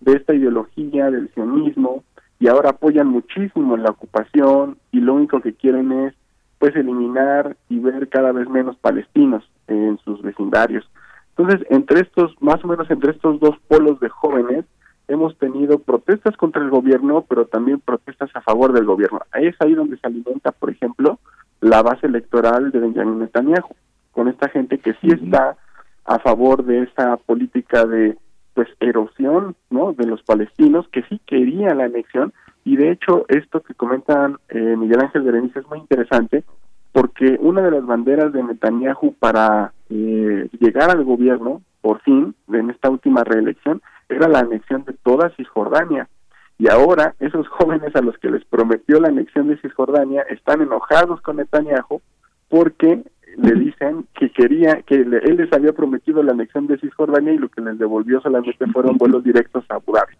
de 0.00 0.12
esta 0.12 0.34
ideología 0.34 1.10
del 1.10 1.32
sionismo 1.34 2.04
y 2.38 2.48
ahora 2.48 2.70
apoyan 2.70 3.08
muchísimo 3.08 3.74
en 3.74 3.82
la 3.82 3.90
ocupación 3.90 4.78
y 4.92 5.00
lo 5.00 5.14
único 5.14 5.40
que 5.40 5.54
quieren 5.54 5.92
es 5.92 6.14
pues 6.58 6.76
eliminar 6.76 7.56
y 7.70 7.78
ver 7.78 8.08
cada 8.08 8.32
vez 8.32 8.48
menos 8.48 8.76
palestinos 8.76 9.42
en 9.66 9.98
sus 10.04 10.20
vecindarios. 10.22 10.88
Entonces, 11.40 11.66
entre 11.70 12.00
estos, 12.00 12.34
más 12.40 12.62
o 12.62 12.68
menos 12.68 12.90
entre 12.90 13.12
estos 13.12 13.40
dos 13.40 13.56
polos 13.66 13.98
de 14.00 14.10
jóvenes, 14.10 14.66
hemos 15.08 15.38
tenido 15.38 15.78
protestas 15.78 16.36
contra 16.36 16.62
el 16.62 16.68
gobierno, 16.68 17.24
pero 17.26 17.46
también 17.46 17.80
protestas 17.80 18.28
a 18.34 18.42
favor 18.42 18.74
del 18.74 18.84
gobierno. 18.84 19.20
Ahí 19.32 19.46
es 19.46 19.56
ahí 19.60 19.74
donde 19.74 19.96
se 19.96 20.06
alimenta, 20.06 20.52
por 20.52 20.68
ejemplo, 20.68 21.18
la 21.62 21.80
base 21.80 22.06
electoral 22.06 22.70
de 22.72 22.78
Benjamin 22.78 23.20
Netanyahu, 23.20 23.74
con 24.12 24.28
esta 24.28 24.50
gente 24.50 24.80
que 24.80 24.92
sí 25.00 25.08
está 25.08 25.56
a 26.04 26.18
favor 26.18 26.62
de 26.62 26.82
esa 26.82 27.16
política 27.16 27.86
de 27.86 28.18
pues 28.52 28.68
erosión, 28.78 29.56
¿no? 29.70 29.94
de 29.94 30.06
los 30.06 30.22
palestinos 30.22 30.88
que 30.88 31.04
sí 31.04 31.22
querían 31.24 31.78
la 31.78 31.84
anexión 31.84 32.34
y 32.64 32.76
de 32.76 32.90
hecho 32.90 33.24
esto 33.28 33.62
que 33.62 33.72
comentan 33.72 34.36
eh, 34.50 34.76
Miguel 34.76 35.00
Ángel 35.00 35.22
Berenice 35.22 35.60
es 35.60 35.66
muy 35.68 35.78
interesante 35.78 36.44
porque 36.92 37.38
una 37.40 37.62
de 37.62 37.70
las 37.70 37.86
banderas 37.86 38.32
de 38.32 38.42
Netanyahu 38.42 39.14
para 39.14 39.72
eh, 39.90 40.48
llegar 40.58 40.90
al 40.90 41.04
gobierno, 41.04 41.62
por 41.80 42.00
fin, 42.02 42.34
en 42.52 42.70
esta 42.70 42.90
última 42.90 43.24
reelección, 43.24 43.82
era 44.08 44.28
la 44.28 44.40
anexión 44.40 44.84
de 44.84 44.94
toda 45.02 45.30
Cisjordania. 45.36 46.08
Y 46.58 46.68
ahora 46.68 47.14
esos 47.20 47.48
jóvenes 47.58 47.94
a 47.96 48.02
los 48.02 48.16
que 48.18 48.30
les 48.30 48.44
prometió 48.44 49.00
la 49.00 49.08
anexión 49.08 49.48
de 49.48 49.58
Cisjordania 49.58 50.22
están 50.22 50.62
enojados 50.62 51.20
con 51.22 51.36
Netanyahu 51.36 52.00
porque 52.48 53.02
le 53.36 53.54
dicen 53.54 54.06
que 54.14 54.30
quería, 54.30 54.82
que 54.82 54.96
él 54.96 55.36
les 55.36 55.52
había 55.52 55.72
prometido 55.72 56.22
la 56.22 56.32
anexión 56.32 56.66
de 56.66 56.78
Cisjordania 56.78 57.32
y 57.32 57.38
lo 57.38 57.48
que 57.48 57.60
les 57.60 57.78
devolvió 57.78 58.20
solamente 58.20 58.66
fueron 58.66 58.96
vuelos 58.98 59.22
directos 59.22 59.64
a 59.68 59.74
Abu 59.74 59.92
Dhabi. 59.92 60.14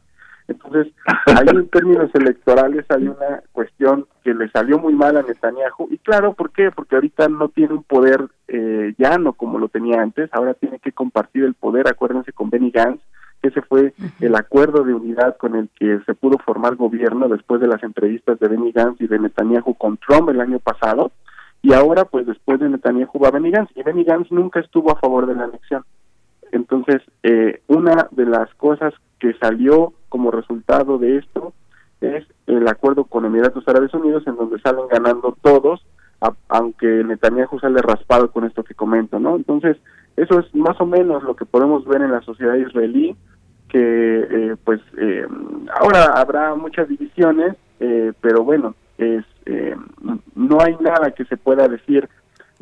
Entonces, 0.51 0.93
ahí 1.27 1.47
en 1.49 1.69
términos 1.69 2.11
electorales 2.15 2.85
hay 2.89 3.07
una 3.07 3.43
cuestión 3.53 4.07
que 4.25 4.35
le 4.35 4.51
salió 4.51 4.79
muy 4.79 4.95
mal 4.95 5.17
a 5.17 5.23
Netanyahu. 5.23 5.89
Y 5.91 5.99
claro, 5.99 6.35
¿por 6.35 6.51
qué? 6.51 6.71
Porque 6.73 6.97
ahorita 6.97 7.29
no 7.29 7.49
tiene 7.49 7.75
un 7.75 7.85
poder 7.85 8.27
eh, 8.49 8.95
llano 8.99 9.33
como 9.33 9.59
lo 9.59 9.69
tenía 9.69 10.03
antes, 10.03 10.29
ahora 10.33 10.55
tiene 10.55 10.81
que 10.81 10.93
compartir 10.93 11.45
el 11.45 11.55
poder, 11.55 11.89
acuérdense, 11.89 12.33
con 12.33 12.51
Benny 12.51 12.71
Gantz, 12.71 13.01
que 13.41 13.49
ese 13.49 13.63
fue 13.63 13.95
el 14.21 14.35
acuerdo 14.35 14.85
de 14.85 14.93
unidad 14.93 15.37
con 15.39 15.55
el 15.55 15.71
que 15.79 16.01
se 16.05 16.15
pudo 16.15 16.37
formar 16.45 16.75
gobierno 16.75 17.29
después 17.29 17.61
de 17.61 17.69
las 17.69 17.83
entrevistas 17.83 18.39
de 18.39 18.49
Benny 18.49 18.73
Gantz 18.73 19.01
y 19.01 19.07
de 19.07 19.19
Netanyahu 19.19 19.75
con 19.77 19.97
Trump 19.99 20.29
el 20.31 20.41
año 20.41 20.59
pasado. 20.59 21.13
Y 21.63 21.73
ahora, 21.73 22.05
pues 22.05 22.27
después 22.27 22.59
de 22.59 22.69
Netanyahu 22.69 23.19
va 23.19 23.31
Benny 23.31 23.51
Gantz, 23.51 23.71
y 23.77 23.83
Benny 23.83 24.05
Gantz 24.05 24.33
nunca 24.33 24.61
estuvo 24.61 24.91
a 24.91 24.99
favor 24.99 25.27
de 25.27 25.37
la 25.37 25.45
anexión. 25.45 25.85
Entonces, 26.53 27.03
eh, 27.23 27.63
una 27.69 28.09
de 28.11 28.27
las 28.27 28.53
cosas 28.55 28.93
que 29.21 29.35
salió 29.35 29.93
como 30.09 30.31
resultado 30.31 30.99
de 30.99 31.19
esto 31.19 31.53
es 32.01 32.27
el 32.47 32.67
acuerdo 32.67 33.05
con 33.05 33.25
Emiratos 33.25 33.69
Árabes 33.69 33.93
Unidos 33.95 34.25
en 34.27 34.37
donde 34.37 34.59
salen 34.61 34.89
ganando 34.91 35.37
todos, 35.43 35.85
aunque 36.49 36.87
Netanyahu 36.87 37.59
sale 37.61 37.81
raspado 37.83 38.31
con 38.31 38.45
esto 38.45 38.65
que 38.65 38.75
comento, 38.75 39.19
¿no? 39.21 39.37
Entonces, 39.37 39.77
eso 40.17 40.41
es 40.41 40.55
más 40.55 40.81
o 40.81 40.87
menos 40.87 41.23
lo 41.23 41.37
que 41.37 41.45
podemos 41.45 41.85
ver 41.87 42.03
en 42.03 42.11
la 42.11 42.23
sociedad 42.23 42.55
israelí, 42.55 43.17
que 43.69 43.79
eh, 44.31 44.57
pues 44.65 44.81
eh, 44.99 45.27
ahora 45.81 46.07
habrá 46.17 46.55
muchas 46.55 46.89
divisiones, 46.89 47.55
eh, 47.79 48.13
pero 48.21 48.45
bueno, 48.45 48.75
es 48.99 49.25
no 50.35 50.59
hay 50.61 50.77
nada 50.81 51.11
que 51.11 51.25
se 51.25 51.37
pueda 51.37 51.67
decir 51.67 52.09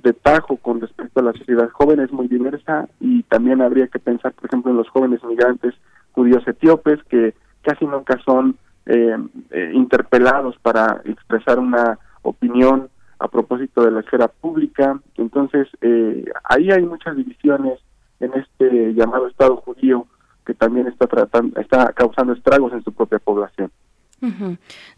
de 0.03 0.13
tajo 0.13 0.57
con 0.57 0.81
respecto 0.81 1.21
a 1.21 1.25
la 1.25 1.33
sociedad 1.33 1.69
joven, 1.71 2.01
es 2.01 2.13
muy 2.13 2.29
diversa 2.29 2.89
y 3.01 3.23
también 3.25 3.61
habría 3.61 3.89
que 3.89 3.99
pensar, 3.99 4.33
por 4.33 4.47
ejemplo, 4.47 4.71
en 4.71 4.79
los 4.79 4.89
jóvenes 4.89 5.23
migrantes 5.25 5.75
judíos 6.19 6.43
etíopes 6.49 7.01
que 7.05 7.33
casi 7.63 7.87
nunca 7.87 8.19
son 8.25 8.57
eh, 8.87 9.17
eh, 9.51 9.71
interpelados 9.73 10.57
para 10.61 11.01
expresar 11.05 11.61
una 11.61 11.97
opinión 12.23 12.89
a 13.21 13.29
propósito 13.29 13.85
de 13.85 13.93
la 13.93 14.01
esfera 14.01 14.27
pública. 14.27 14.99
Entonces, 15.17 15.69
eh, 15.81 16.25
ahí 16.43 16.73
hay 16.73 16.83
muchas 16.83 17.15
divisiones 17.17 17.79
en 18.19 18.33
este 18.35 18.95
llamado 18.95 19.29
Estado 19.29 19.59
judío 19.59 20.07
que 20.45 20.55
también 20.55 20.89
está 20.89 21.07
tratando, 21.07 21.61
está 21.61 21.93
causando 21.93 22.33
estragos 22.33 22.73
en 22.73 22.83
su 22.83 22.93
propia 22.93 23.21
población. 23.21 23.71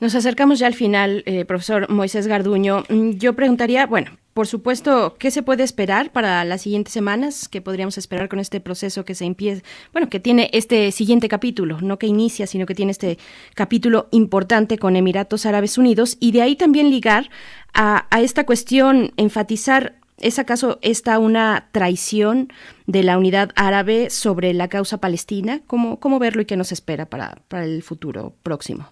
Nos 0.00 0.14
acercamos 0.14 0.58
ya 0.58 0.66
al 0.66 0.74
final, 0.74 1.24
profesor 1.46 1.90
Moisés 1.90 2.26
Garduño. 2.26 2.84
Mm, 2.88 3.10
yo 3.12 3.34
preguntaría, 3.34 3.86
bueno, 3.86 4.12
por 4.34 4.46
supuesto, 4.46 5.16
¿qué 5.18 5.32
se 5.32 5.42
puede 5.42 5.64
esperar 5.64 6.12
para 6.12 6.44
las 6.44 6.62
siguientes 6.62 6.92
semanas? 6.92 7.48
¿Qué 7.48 7.60
podríamos 7.60 7.98
esperar 7.98 8.28
con 8.28 8.38
este 8.38 8.60
proceso 8.60 9.04
que 9.04 9.16
se 9.16 9.24
empieza, 9.24 9.62
bueno, 9.92 10.08
que 10.08 10.20
tiene 10.20 10.50
este 10.52 10.92
siguiente 10.92 11.28
capítulo, 11.28 11.80
no 11.80 11.98
que 11.98 12.06
inicia, 12.06 12.46
sino 12.46 12.64
que 12.64 12.76
tiene 12.76 12.92
este 12.92 13.18
capítulo 13.54 14.08
importante 14.12 14.78
con 14.78 14.94
Emiratos 14.94 15.46
Árabes 15.46 15.78
Unidos 15.78 16.16
y 16.20 16.30
de 16.30 16.42
ahí 16.42 16.54
también 16.54 16.90
ligar 16.90 17.28
a, 17.74 18.06
esta 18.20 18.46
cuestión, 18.46 19.12
enfatizar 19.16 19.96
¿Es 20.16 20.38
acaso 20.38 20.78
esta 20.82 21.18
una 21.18 21.70
traición 21.72 22.52
de 22.86 23.02
la 23.02 23.16
unidad 23.16 23.52
árabe 23.56 24.10
sobre 24.10 24.52
la 24.52 24.68
causa 24.68 24.98
palestina? 24.98 25.62
¿Cómo, 25.66 25.98
cómo 25.98 26.18
verlo 26.18 26.42
y 26.42 26.44
qué 26.44 26.58
nos 26.58 26.72
espera 26.72 27.06
para, 27.06 27.38
para 27.48 27.64
el 27.64 27.82
futuro 27.82 28.34
próximo? 28.42 28.90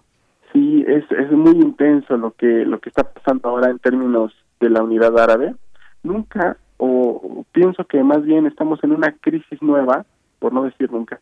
Sí, 0.59 0.83
es, 0.85 1.09
es 1.11 1.31
muy 1.31 1.53
intenso 1.53 2.17
lo 2.17 2.31
que, 2.31 2.65
lo 2.65 2.81
que 2.81 2.89
está 2.89 3.03
pasando 3.03 3.47
ahora 3.47 3.69
en 3.69 3.79
términos 3.79 4.33
de 4.59 4.69
la 4.69 4.83
unidad 4.83 5.17
árabe, 5.17 5.55
nunca, 6.03 6.57
o 6.75 7.45
pienso 7.53 7.85
que 7.85 8.03
más 8.03 8.23
bien 8.23 8.45
estamos 8.45 8.83
en 8.83 8.91
una 8.91 9.13
crisis 9.21 9.61
nueva, 9.61 10.05
por 10.37 10.51
no 10.51 10.63
decir 10.63 10.91
nunca, 10.91 11.21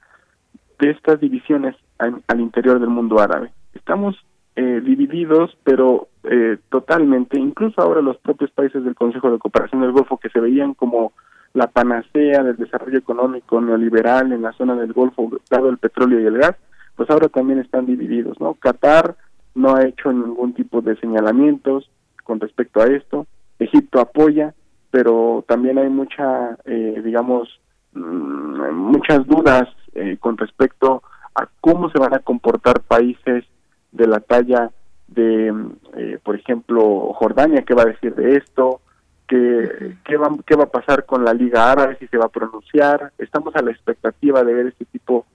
de 0.80 0.90
estas 0.90 1.20
divisiones 1.20 1.76
al, 2.00 2.40
interior 2.40 2.80
del 2.80 2.90
mundo 2.90 3.20
árabe. 3.20 3.52
Estamos 3.76 4.16
eh, 4.56 4.82
divididos, 4.84 5.56
pero 5.64 6.08
eh, 6.24 6.58
totalmente, 6.70 7.40
incluso 7.40 7.80
ahora 7.80 8.02
los 8.02 8.18
propios 8.18 8.50
países 8.50 8.84
del 8.84 8.96
Consejo 8.96 9.30
de 9.30 9.38
Cooperación 9.38 9.82
del 9.82 9.92
Golfo 9.92 10.18
que 10.18 10.30
se 10.30 10.40
veían 10.40 10.74
como 10.74 11.14
la 11.54 11.68
panacea 11.68 12.42
del 12.42 12.58
desarrollo 12.58 12.98
económico 12.98 13.62
neoliberal 13.62 14.32
en 14.32 14.42
la 14.42 14.54
zona 14.54 14.74
del 14.74 14.94
Golfo, 14.94 15.30
dado 15.48 15.70
el 15.70 15.78
petróleo 15.78 16.20
y 16.22 16.26
el 16.26 16.40
gas, 16.40 16.56
pues 16.96 17.08
ahora 17.12 17.30
también 17.30 17.60
están 17.60 17.86
divididos, 17.86 18.40
¿no? 18.42 18.56
Qatar 18.56 19.16
no 19.58 19.76
ha 19.76 19.86
hecho 19.86 20.14
ningún 20.14 20.54
tipo 20.54 20.82
de 20.82 20.96
señalamientos, 20.98 21.90
con 22.24 22.40
respecto 22.40 22.82
a 22.82 22.86
esto. 22.86 23.26
Egipto 23.60 24.00
apoya, 24.00 24.54
pero 24.92 25.44
también 25.48 25.80
hay 25.80 25.90
mucha, 25.90 26.58
eh, 26.66 27.02
digamos, 27.04 27.60
mm, 27.94 28.72
muchas 28.72 29.26
dudas 29.26 29.68
eh, 29.96 30.18
con 30.20 30.38
respecto 30.38 31.02
a 31.34 31.48
cómo 31.60 31.90
se 31.90 32.00
van 32.00 32.14
a 32.14 32.20
comportar 32.20 32.82
países 32.82 33.46
de 33.92 34.08
la 34.08 34.20
talla 34.20 34.72
de, 35.08 35.54
eh, 35.96 36.20
por 36.24 36.36
ejemplo, 36.36 37.14
Jordania, 37.14 37.64
qué 37.64 37.74
va 37.74 37.84
a 37.84 37.94
decir 37.94 38.14
de 38.14 38.36
esto, 38.36 38.82
qué, 39.28 39.96
qué, 40.06 40.18
va, 40.18 40.30
qué 40.46 40.56
va 40.56 40.66
a 40.66 40.72
pasar 40.72 41.06
con 41.06 41.26
la 41.26 41.34
Liga 41.34 41.72
Árabe, 41.72 41.98
si 42.00 42.08
se 42.08 42.18
va 42.18 42.26
a 42.26 42.30
pronunciar. 42.30 43.12
Estamos 43.18 43.56
a 43.56 43.62
la 43.64 43.72
expectativa 43.72 44.44
de 44.44 44.54
ver 44.54 44.68
este 44.68 44.86
tipo 44.86 45.26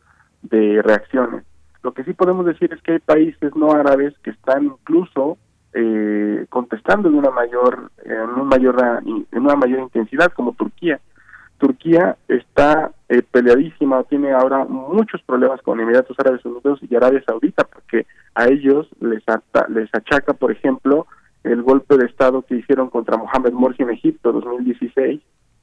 de 0.42 0.80
reacciones. 0.82 1.44
Lo 1.82 1.92
que 1.92 2.04
sí 2.04 2.12
podemos 2.12 2.46
decir 2.46 2.72
es 2.72 2.80
que 2.82 2.92
hay 2.92 2.98
países 2.98 3.54
no 3.56 3.72
árabes 3.72 4.14
que 4.22 4.30
están 4.30 4.64
incluso 4.64 5.38
eh, 5.74 6.46
contestando 6.48 7.08
en 7.08 7.14
una 7.14 7.30
mayor 7.30 7.90
en 8.04 8.30
un 8.40 8.46
mayor 8.46 8.76
en 9.04 9.42
una 9.42 9.56
mayor 9.56 9.80
intensidad 9.80 10.32
como 10.32 10.52
Turquía. 10.52 11.00
Turquía 11.58 12.16
está 12.28 12.92
eh, 13.08 13.22
peleadísima 13.22 14.02
tiene 14.04 14.32
ahora 14.32 14.64
muchos 14.64 15.22
problemas 15.22 15.62
con 15.62 15.80
Emiratos 15.80 16.18
Árabes 16.18 16.44
Unidos 16.44 16.80
y 16.82 16.94
Arabia 16.94 17.22
Saudita 17.26 17.64
porque 17.64 18.06
a 18.34 18.46
ellos 18.48 18.88
les 19.00 19.22
les 19.68 19.88
achaca 19.94 20.32
por 20.34 20.50
ejemplo 20.50 21.06
el 21.44 21.62
golpe 21.62 21.96
de 21.96 22.06
estado 22.06 22.42
que 22.42 22.56
hicieron 22.56 22.90
contra 22.90 23.16
Mohamed 23.16 23.52
Morsi 23.52 23.82
en 23.82 23.90
Egipto 23.90 24.32
2016 24.32 25.20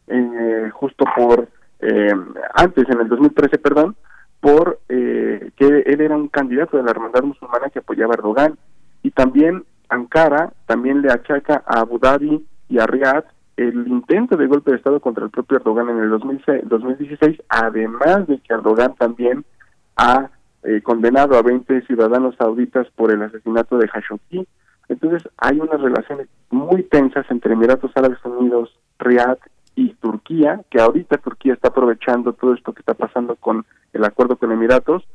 eh, 0.07 0.69
justo 0.73 1.05
por 1.15 1.47
eh, 1.81 2.13
antes 2.55 2.89
en 2.89 3.01
el 3.01 3.09
2013 3.09 3.57
perdón 3.57 3.95
por 4.39 4.79
eh, 4.89 5.51
que 5.55 5.83
él 5.85 6.01
era 6.01 6.15
un 6.15 6.29
candidato 6.29 6.77
de 6.77 6.83
la 6.83 6.91
hermandad 6.91 7.23
musulmana 7.23 7.69
que 7.69 7.79
apoyaba 7.79 8.13
a 8.13 8.17
Erdogan 8.17 8.57
y 9.03 9.11
también 9.11 9.63
Ankara 9.89 10.53
también 10.65 11.01
le 11.01 11.11
achaca 11.11 11.63
a 11.65 11.81
Abu 11.81 11.99
Dhabi 11.99 12.45
y 12.69 12.79
a 12.79 12.85
Riyadh 12.85 13.25
el 13.57 13.87
intento 13.87 14.37
de 14.37 14.47
golpe 14.47 14.71
de 14.71 14.77
Estado 14.77 15.01
contra 15.01 15.25
el 15.25 15.31
propio 15.31 15.57
Erdogan 15.57 15.89
en 15.89 15.99
el 15.99 16.09
2016, 16.09 17.41
además 17.49 18.25
de 18.27 18.39
que 18.39 18.53
Erdogan 18.53 18.95
también 18.95 19.43
ha 19.97 20.29
eh, 20.63 20.81
condenado 20.81 21.37
a 21.37 21.41
20 21.41 21.81
ciudadanos 21.81 22.35
sauditas 22.37 22.87
por 22.95 23.11
el 23.11 23.21
asesinato 23.21 23.77
de 23.77 23.89
Khashoggi. 23.89 24.47
Entonces 24.87 25.29
hay 25.37 25.59
unas 25.59 25.81
relaciones 25.81 26.29
muy 26.49 26.83
tensas 26.83 27.25
entre 27.29 27.53
Emiratos 27.53 27.91
Árabes 27.95 28.23
Unidos, 28.23 28.73
Riad 28.97 29.37
y 29.75 29.93
Turquía, 29.95 30.61
que 30.69 30.79
ahorita 30.81 31.17
Turquía 31.17 31.53
está 31.53 31.69
aprovechando 31.69 32.33
todo 32.33 32.53
esto 32.53 32.73
que 32.73 32.81
está 32.81 32.93
pasando 32.93 33.35
con 33.35 33.65
el 33.93 34.03
acuerdo 34.03 34.37
con 34.37 34.51
Emiratos 34.51 35.07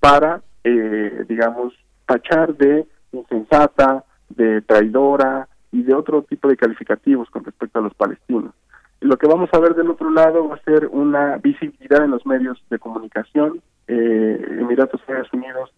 para, 0.00 0.42
eh, 0.64 1.24
digamos, 1.28 1.74
tachar 2.06 2.54
de 2.56 2.86
insensata, 3.12 4.04
de 4.28 4.62
traidora 4.62 5.48
y 5.72 5.82
de 5.82 5.94
otro 5.94 6.22
tipo 6.22 6.48
de 6.48 6.56
calificativos 6.56 7.28
con 7.30 7.44
respecto 7.44 7.78
a 7.78 7.82
los 7.82 7.94
palestinos. 7.94 8.52
lo 9.00 9.18
que 9.18 9.26
vamos 9.26 9.50
a 9.52 9.58
ver 9.58 9.74
del 9.74 9.90
otro 9.90 10.10
lado 10.10 10.48
va 10.48 10.56
a 10.56 10.62
ser 10.62 10.88
una 10.90 11.36
visibilidad 11.36 12.02
en 12.02 12.10
los 12.12 12.24
medios 12.26 12.62
de 12.70 12.78
comunicación. 12.78 13.60
Eh, 13.86 14.58
Emiratos 14.58 15.00
Unidos 15.32 15.70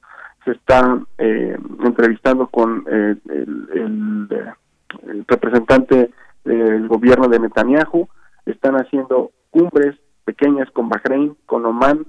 se 0.44 0.52
está 0.52 0.98
eh, 1.18 1.58
entrevistando 1.84 2.46
con 2.46 2.84
eh, 2.88 3.16
el, 3.28 3.68
el, 3.74 5.24
representante 5.26 6.10
del 6.44 6.88
gobierno 6.88 7.28
de 7.28 7.40
Netanyahu. 7.40 8.08
Están 8.50 8.76
haciendo 8.76 9.30
cumbres 9.50 9.96
pequeñas 10.24 10.70
con 10.72 10.88
Bahrein, 10.88 11.36
con 11.46 11.64
Oman, 11.64 12.06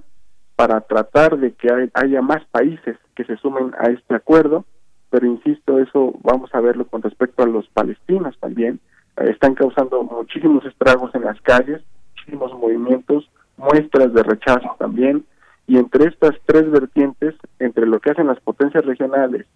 para 0.56 0.80
tratar 0.82 1.38
de 1.38 1.52
que 1.52 1.68
haya 1.94 2.22
más 2.22 2.44
países 2.50 2.96
que 3.14 3.24
se 3.24 3.36
sumen 3.36 3.72
a 3.78 3.90
este 3.90 4.14
acuerdo 4.14 4.64
pero 5.10 5.26
insisto, 5.26 5.78
eso 5.80 6.14
vamos 6.22 6.54
a 6.54 6.60
verlo 6.60 6.86
con 6.86 7.02
respecto 7.02 7.42
a 7.42 7.46
los 7.46 7.68
palestinos 7.70 8.38
también. 8.38 8.80
Eh, 9.16 9.26
están 9.30 9.54
causando 9.54 10.02
muchísimos 10.04 10.64
estragos 10.64 11.12
en 11.14 11.24
las 11.24 11.40
calles, 11.42 11.82
muchísimos 12.14 12.54
movimientos, 12.54 13.28
muestras 13.56 14.14
de 14.14 14.22
rechazo 14.22 14.76
también, 14.78 15.24
y 15.66 15.78
entre 15.78 16.08
estas 16.08 16.32
tres 16.46 16.70
vertientes, 16.70 17.34
entre 17.58 17.86
lo 17.86 17.98
que 18.00 18.10
hacen 18.10 18.28
las 18.28 18.40
potencias 18.40 18.84
regionales, 18.84 19.46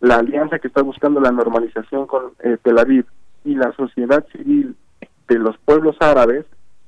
la 0.00 0.16
alianza 0.16 0.58
que 0.58 0.68
está 0.68 0.82
buscando 0.82 1.20
la 1.20 1.30
normalización 1.30 2.06
con 2.06 2.32
eh, 2.42 2.56
Tel 2.62 2.78
Aviv 2.78 3.06
y 3.44 3.54
la 3.54 3.72
sociedad 3.72 4.26
civil 4.32 4.74
de 5.28 5.38
los 5.38 5.56
pueblos 5.58 5.96
árabes, 6.00 6.46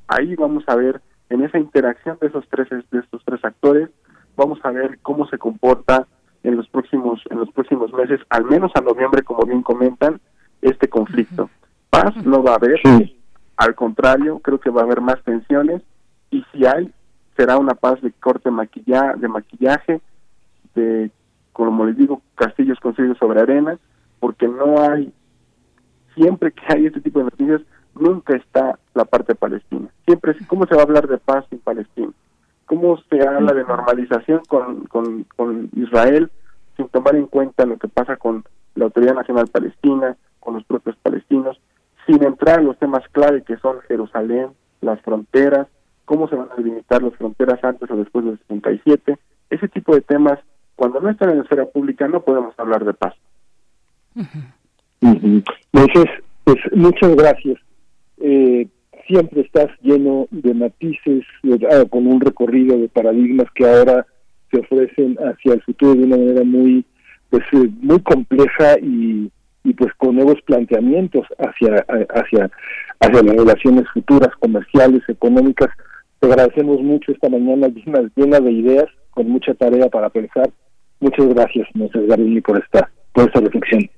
ahí 0.08 0.34
vamos 0.36 0.64
a 0.66 0.76
ver 0.76 1.00
en 1.30 1.42
esa 1.42 1.58
interacción 1.58 2.18
de 2.20 2.28
esos 2.28 2.46
tres 2.48 2.68
de 2.70 2.98
estos 2.98 3.22
tres 3.24 3.44
actores, 3.44 3.88
vamos 4.36 4.58
a 4.62 4.70
ver 4.70 4.98
cómo 5.02 5.26
se 5.28 5.38
comporta 5.38 6.06
en 6.42 6.56
los 6.56 6.68
próximos 6.68 7.20
en 7.30 7.38
los 7.38 7.50
próximos 7.50 7.92
meses, 7.92 8.20
al 8.30 8.44
menos 8.44 8.70
a 8.74 8.80
noviembre, 8.80 9.22
como 9.22 9.44
bien 9.44 9.62
comentan, 9.62 10.20
este 10.62 10.88
conflicto. 10.88 11.50
Paz 11.90 12.14
no 12.24 12.42
va 12.42 12.52
a 12.52 12.56
haber, 12.56 12.80
al 13.56 13.74
contrario, 13.74 14.38
creo 14.40 14.60
que 14.60 14.70
va 14.70 14.82
a 14.82 14.84
haber 14.84 15.00
más 15.00 15.22
tensiones 15.24 15.82
y 16.30 16.44
si 16.52 16.66
hay, 16.66 16.92
será 17.36 17.58
una 17.58 17.74
paz 17.74 18.00
de 18.02 18.12
corte 18.12 18.50
maquilla, 18.50 19.14
de 19.16 19.28
maquillaje, 19.28 20.00
de, 20.74 21.10
como 21.52 21.86
les 21.86 21.96
digo, 21.96 22.22
castillos 22.34 22.78
construidos 22.80 23.18
sobre 23.18 23.40
arena, 23.40 23.78
porque 24.20 24.48
no 24.48 24.80
hay, 24.82 25.12
siempre 26.14 26.52
que 26.52 26.62
hay 26.68 26.86
este 26.86 27.00
tipo 27.00 27.20
de 27.20 27.26
noticias, 27.26 27.62
nunca 27.98 28.36
está 28.36 28.78
la 28.94 29.04
parte 29.04 29.34
palestina. 29.34 29.88
Siempre, 30.04 30.34
¿cómo 30.46 30.66
se 30.66 30.74
va 30.74 30.82
a 30.82 30.84
hablar 30.84 31.08
de 31.08 31.18
paz 31.18 31.44
en 31.50 31.58
Palestina? 31.58 32.12
cómo 32.66 32.98
se 33.08 33.26
habla 33.26 33.54
de 33.54 33.64
normalización 33.64 34.42
con, 34.46 34.84
con, 34.84 35.70
Israel 35.74 36.30
sin 36.76 36.88
tomar 36.88 37.16
en 37.16 37.26
cuenta 37.26 37.64
lo 37.64 37.78
que 37.78 37.88
pasa 37.88 38.16
con 38.16 38.44
la 38.74 38.84
Autoridad 38.84 39.14
Nacional 39.14 39.46
Palestina, 39.46 40.16
con 40.40 40.54
los 40.54 40.64
propios 40.64 40.96
palestinos, 40.96 41.58
sin 42.06 42.22
entrar 42.22 42.60
en 42.60 42.66
los 42.66 42.78
temas 42.78 43.02
clave 43.12 43.42
que 43.44 43.56
son 43.56 43.80
Jerusalén, 43.88 44.48
las 44.82 45.00
fronteras, 45.00 45.68
cómo 46.04 46.28
se 46.28 46.36
van 46.36 46.50
a 46.52 46.56
delimitar 46.56 47.02
las 47.02 47.14
fronteras 47.14 47.62
antes 47.64 47.90
o 47.90 47.96
después 47.96 48.26
del 48.26 48.38
67. 48.48 49.16
Ese 49.48 49.68
tipo 49.68 49.94
de 49.94 50.02
temas, 50.02 50.38
cuando 50.74 51.00
no 51.00 51.08
están 51.08 51.30
en 51.30 51.38
la 51.38 51.44
esfera 51.44 51.64
pública, 51.64 52.06
no 52.08 52.20
podemos 52.20 52.54
hablar 52.58 52.84
de 52.84 52.92
paz. 52.92 53.14
Entonces, 55.00 56.04
pues 56.44 56.58
muchas 56.72 57.16
gracias. 57.16 57.58
Eh, 58.28 58.66
siempre 59.06 59.42
estás 59.42 59.68
lleno 59.82 60.26
de 60.32 60.52
matices, 60.52 61.24
ah, 61.70 61.84
con 61.88 62.08
un 62.08 62.20
recorrido 62.20 62.76
de 62.76 62.88
paradigmas 62.88 63.46
que 63.54 63.64
ahora 63.64 64.04
se 64.50 64.58
ofrecen 64.58 65.16
hacia 65.18 65.54
el 65.54 65.62
futuro 65.62 65.94
de 65.94 66.06
una 66.06 66.16
manera 66.16 66.42
muy, 66.42 66.84
pues, 67.30 67.44
eh, 67.52 67.70
muy 67.80 68.00
compleja 68.00 68.78
y, 68.82 69.30
pues 69.78 69.92
con 69.98 70.16
nuevos 70.16 70.40
planteamientos 70.44 71.24
hacia, 71.38 71.84
hacia, 72.14 72.50
hacia 73.00 73.22
las 73.22 73.36
relaciones 73.36 73.84
futuras, 73.94 74.30
comerciales, 74.40 75.02
económicas. 75.08 75.68
Te 76.18 76.26
agradecemos 76.26 76.82
mucho 76.82 77.12
esta 77.12 77.28
mañana 77.28 77.68
llena, 77.68 78.10
llena 78.16 78.40
de 78.40 78.50
ideas, 78.50 78.86
con 79.10 79.28
mucha 79.28 79.54
tarea 79.54 79.88
para 79.88 80.10
pensar. 80.10 80.50
Muchas 80.98 81.28
gracias, 81.28 81.68
Moses 81.74 82.08
Gardini, 82.08 82.40
por 82.40 82.58
esta, 82.58 82.90
por 83.12 83.26
esta 83.26 83.40
reflexión. 83.40 83.88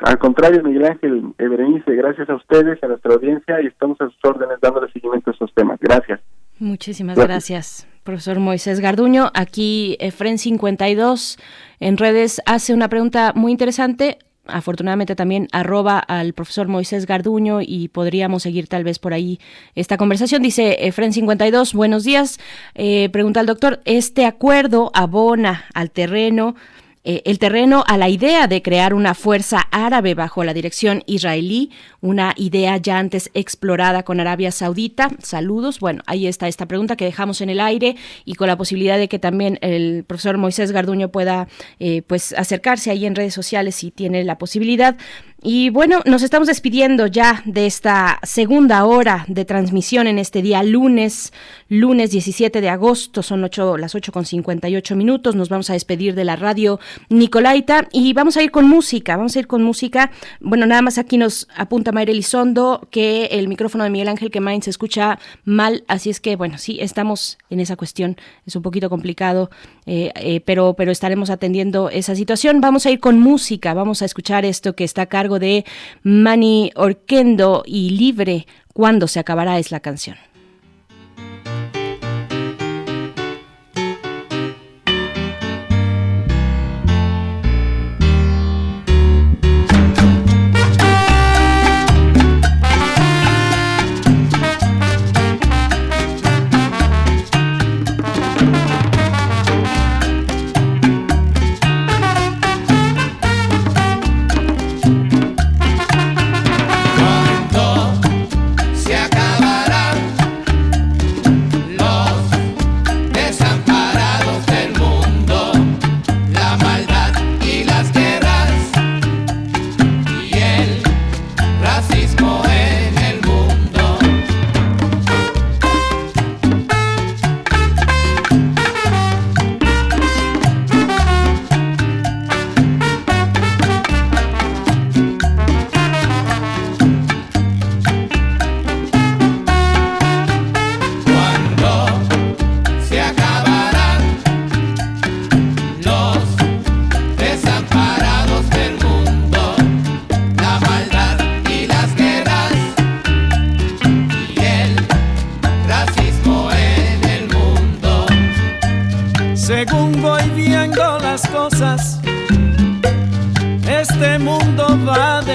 Al 0.00 0.18
contrario, 0.18 0.62
Miguel 0.62 0.86
Ángel 0.86 1.34
Berenice, 1.38 1.94
gracias 1.94 2.28
a 2.28 2.34
ustedes, 2.34 2.82
a 2.82 2.88
nuestra 2.88 3.14
audiencia 3.14 3.60
y 3.62 3.66
estamos 3.66 4.00
a 4.00 4.06
sus 4.06 4.24
órdenes 4.24 4.58
dándole 4.60 4.90
seguimiento 4.92 5.30
a 5.30 5.32
estos 5.32 5.52
temas. 5.54 5.78
Gracias. 5.80 6.20
Muchísimas 6.58 7.18
gracias. 7.18 7.86
profesor 8.02 8.38
Moisés 8.38 8.80
Garduño. 8.80 9.30
Aquí 9.34 9.96
Efren52 10.00 11.38
en 11.80 11.96
redes 11.96 12.40
hace 12.46 12.74
una 12.74 12.88
pregunta 12.88 13.32
muy 13.34 13.52
interesante 13.52 14.18
afortunadamente 14.46 15.16
también 15.16 15.48
arroba 15.52 15.98
al 15.98 16.34
profesor 16.34 16.68
Moisés 16.68 17.06
Garduño 17.06 17.60
y 17.62 17.88
podríamos 17.88 18.42
seguir 18.42 18.68
tal 18.68 18.84
vez 18.84 18.98
por 18.98 19.14
ahí 19.14 19.38
esta 19.74 19.96
conversación. 19.96 20.42
Dice 20.42 20.78
Efren52, 20.82 21.74
buenos 21.74 22.04
días. 22.04 22.38
Eh, 22.74 23.08
pregunta 23.10 23.40
al 23.40 23.46
doctor, 23.46 23.80
¿este 23.84 24.26
acuerdo 24.26 24.90
abona 24.94 25.64
al 25.74 25.90
terreno 25.90 26.54
eh, 27.04 27.22
el 27.26 27.38
terreno 27.38 27.84
a 27.86 27.98
la 27.98 28.08
idea 28.08 28.46
de 28.46 28.62
crear 28.62 28.94
una 28.94 29.14
fuerza 29.14 29.68
árabe 29.70 30.14
bajo 30.14 30.42
la 30.42 30.54
dirección 30.54 31.02
israelí, 31.06 31.70
una 32.00 32.32
idea 32.36 32.78
ya 32.78 32.98
antes 32.98 33.30
explorada 33.34 34.02
con 34.04 34.20
Arabia 34.20 34.50
Saudita. 34.50 35.10
Saludos. 35.22 35.80
Bueno, 35.80 36.02
ahí 36.06 36.26
está 36.26 36.48
esta 36.48 36.66
pregunta 36.66 36.96
que 36.96 37.04
dejamos 37.04 37.42
en 37.42 37.50
el 37.50 37.60
aire 37.60 37.96
y 38.24 38.34
con 38.34 38.48
la 38.48 38.56
posibilidad 38.56 38.98
de 38.98 39.08
que 39.08 39.18
también 39.18 39.58
el 39.60 40.04
profesor 40.04 40.38
Moisés 40.38 40.72
Garduño 40.72 41.10
pueda 41.10 41.46
eh, 41.78 42.02
pues 42.02 42.32
acercarse 42.32 42.90
ahí 42.90 43.04
en 43.04 43.14
redes 43.14 43.34
sociales 43.34 43.74
si 43.74 43.90
tiene 43.90 44.24
la 44.24 44.38
posibilidad. 44.38 44.96
Y 45.46 45.68
bueno, 45.68 46.00
nos 46.06 46.22
estamos 46.22 46.48
despidiendo 46.48 47.06
ya 47.06 47.42
de 47.44 47.66
esta 47.66 48.18
segunda 48.22 48.86
hora 48.86 49.26
de 49.28 49.44
transmisión 49.44 50.06
en 50.06 50.18
este 50.18 50.40
día 50.40 50.62
lunes, 50.62 51.34
lunes 51.68 52.12
17 52.12 52.62
de 52.62 52.70
agosto, 52.70 53.22
son 53.22 53.44
ocho, 53.44 53.76
las 53.76 53.94
8 53.94 54.10
con 54.10 54.24
58 54.24 54.96
minutos. 54.96 55.34
Nos 55.34 55.50
vamos 55.50 55.68
a 55.68 55.74
despedir 55.74 56.14
de 56.14 56.24
la 56.24 56.36
radio 56.36 56.80
Nicolaita 57.10 57.88
y 57.92 58.14
vamos 58.14 58.38
a 58.38 58.42
ir 58.42 58.52
con 58.52 58.66
música, 58.66 59.18
vamos 59.18 59.36
a 59.36 59.40
ir 59.40 59.46
con 59.46 59.62
música. 59.62 60.10
Bueno, 60.40 60.64
nada 60.64 60.80
más 60.80 60.96
aquí 60.96 61.18
nos 61.18 61.46
apunta 61.54 61.92
Mayra 61.92 62.12
Elizondo 62.12 62.88
que 62.90 63.26
el 63.26 63.46
micrófono 63.46 63.84
de 63.84 63.90
Miguel 63.90 64.08
Ángel 64.08 64.30
Quemain 64.30 64.62
se 64.62 64.70
escucha 64.70 65.18
mal, 65.44 65.84
así 65.88 66.08
es 66.08 66.20
que 66.20 66.36
bueno, 66.36 66.56
sí, 66.56 66.78
estamos 66.80 67.36
en 67.50 67.60
esa 67.60 67.76
cuestión, 67.76 68.16
es 68.46 68.56
un 68.56 68.62
poquito 68.62 68.88
complicado, 68.88 69.50
eh, 69.84 70.10
eh, 70.14 70.40
pero, 70.40 70.72
pero 70.72 70.90
estaremos 70.90 71.28
atendiendo 71.28 71.90
esa 71.90 72.14
situación. 72.14 72.62
Vamos 72.62 72.86
a 72.86 72.90
ir 72.90 72.98
con 72.98 73.18
música, 73.18 73.74
vamos 73.74 74.00
a 74.00 74.06
escuchar 74.06 74.46
esto 74.46 74.74
que 74.74 74.84
está 74.84 75.02
a 75.02 75.06
cargo 75.06 75.33
de 75.38 75.64
Mani 76.02 76.72
Orquendo 76.74 77.62
y 77.66 77.90
Libre, 77.90 78.46
cuando 78.72 79.08
se 79.08 79.20
acabará 79.20 79.58
es 79.58 79.70
la 79.70 79.80
canción. 79.80 80.16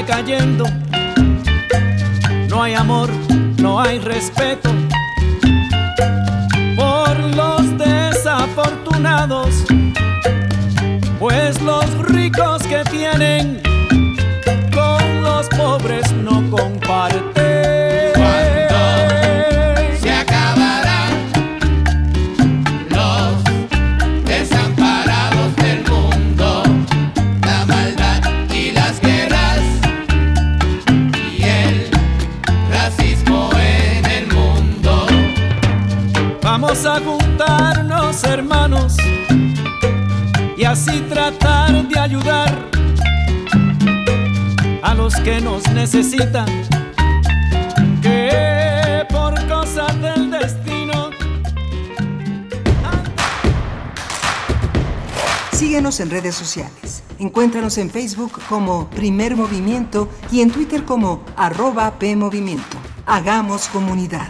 Decayendo. 0.01 0.63
No 2.47 2.63
hay 2.63 2.73
amor, 2.73 3.09
no 3.57 3.81
hay 3.81 3.99
respeto 3.99 4.69
por 6.77 7.19
los 7.35 7.77
desafortunados, 7.77 9.65
pues 11.19 11.61
los 11.61 11.85
ricos 12.07 12.63
que 12.63 12.81
tienen 12.89 13.68
así 40.69 41.01
tratar 41.09 41.87
de 41.87 41.99
ayudar 41.99 42.69
a 44.83 44.93
los 44.93 45.15
que 45.21 45.41
nos 45.41 45.67
necesitan. 45.71 46.45
Que 48.03 49.03
por 49.09 49.33
cosas 49.47 49.99
del 49.99 50.29
destino 50.29 51.09
Síguenos 55.51 55.99
en 55.99 56.11
redes 56.11 56.35
sociales. 56.35 57.03
Encuéntranos 57.17 57.77
en 57.79 57.89
Facebook 57.89 58.39
como 58.47 58.87
Primer 58.91 59.35
Movimiento 59.35 60.07
y 60.31 60.41
en 60.41 60.51
Twitter 60.51 60.85
como 60.85 61.23
arroba 61.35 61.97
PMovimiento. 61.97 62.77
Hagamos 63.07 63.67
comunidad. 63.69 64.29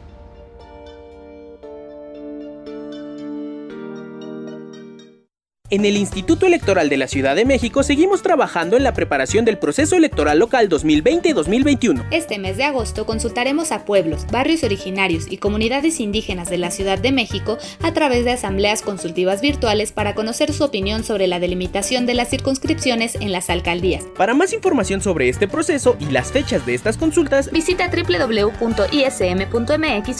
En 5.71 5.85
el 5.85 5.95
Instituto 5.95 6.47
Electoral 6.47 6.89
de 6.89 6.97
la 6.97 7.07
Ciudad 7.07 7.33
de 7.33 7.45
México 7.45 7.81
seguimos 7.81 8.21
trabajando 8.21 8.75
en 8.75 8.83
la 8.83 8.93
preparación 8.93 9.45
del 9.45 9.57
proceso 9.57 9.95
electoral 9.95 10.37
local 10.37 10.67
2020-2021. 10.67 12.07
Este 12.11 12.39
mes 12.39 12.57
de 12.57 12.65
agosto 12.65 13.05
consultaremos 13.05 13.71
a 13.71 13.85
pueblos, 13.85 14.27
barrios 14.29 14.65
originarios 14.65 15.31
y 15.31 15.37
comunidades 15.37 16.01
indígenas 16.01 16.49
de 16.49 16.57
la 16.57 16.71
Ciudad 16.71 16.99
de 16.99 17.13
México 17.13 17.57
a 17.81 17.93
través 17.93 18.25
de 18.25 18.31
asambleas 18.31 18.81
consultivas 18.81 19.39
virtuales 19.39 19.93
para 19.93 20.13
conocer 20.13 20.51
su 20.51 20.65
opinión 20.65 21.05
sobre 21.05 21.27
la 21.27 21.39
delimitación 21.39 22.05
de 22.05 22.15
las 22.15 22.27
circunscripciones 22.27 23.15
en 23.15 23.31
las 23.31 23.49
alcaldías. 23.49 24.03
Para 24.17 24.33
más 24.33 24.51
información 24.51 24.99
sobre 24.99 25.29
este 25.29 25.47
proceso 25.47 25.95
y 26.01 26.07
las 26.07 26.33
fechas 26.33 26.65
de 26.65 26.73
estas 26.73 26.97
consultas, 26.97 27.49
Visita 27.49 27.89
www.ism.mx 27.89 28.91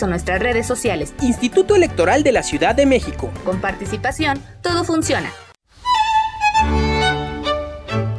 o 0.02 0.06
nuestras 0.06 0.40
redes 0.40 0.66
sociales. 0.66 1.12
Instituto 1.20 1.76
Electoral 1.76 2.22
de 2.22 2.32
la 2.32 2.42
Ciudad 2.42 2.74
de 2.74 2.86
México. 2.86 3.30
Con 3.44 3.60
participación, 3.60 4.42
todo 4.62 4.84
funciona. 4.84 5.30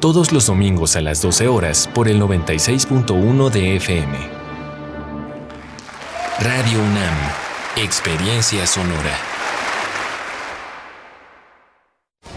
todos 0.00 0.32
los 0.32 0.46
domingos 0.46 0.96
a 0.96 1.02
las 1.02 1.20
12 1.20 1.46
horas 1.48 1.88
por 1.94 2.08
el 2.08 2.20
96.1 2.20 3.50
de 3.50 3.76
FM. 3.76 4.16
Radio 6.40 6.78
UNAM, 6.78 7.14
Experiencia 7.76 8.66
Sonora. 8.66 9.14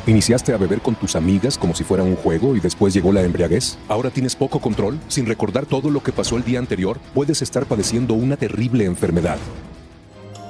¿Iniciaste 0.06 0.53
a 0.53 0.57
beber 0.57 0.81
con 0.81 0.95
tus 0.95 1.15
amigas 1.15 1.57
como 1.57 1.73
si 1.73 1.85
fuera 1.85 2.03
un 2.03 2.18
juego 2.18 2.57
y 2.57 2.60
después 2.60 2.94
llegó 2.94 3.14
la 3.14 3.22
embriaguez? 3.22 3.77
¿Ahora 3.88 4.10
tienes 4.10 4.35
poco 4.35 4.60
control? 4.60 4.99
Sin 5.07 5.26
recordar 5.26 5.65
todo 5.65 5.90
lo 5.90 6.03
que 6.03 6.11
pasó 6.11 6.35
el 6.35 6.44
día 6.44 6.60
anterior, 6.60 6.99
puedes 7.14 7.41
estar 7.41 7.65
padeciendo 7.65 8.14
una 8.14 8.35
terrible 8.35 8.84
enfermedad. 8.84 9.38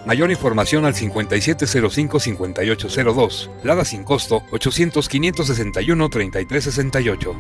Mayor 0.06 0.32
información 0.32 0.84
al 0.86 0.96
5705-5802. 0.96 3.50
Lada 3.64 3.86
sin 3.86 4.04
costo 4.04 4.44
800-561-3368. 4.52 7.36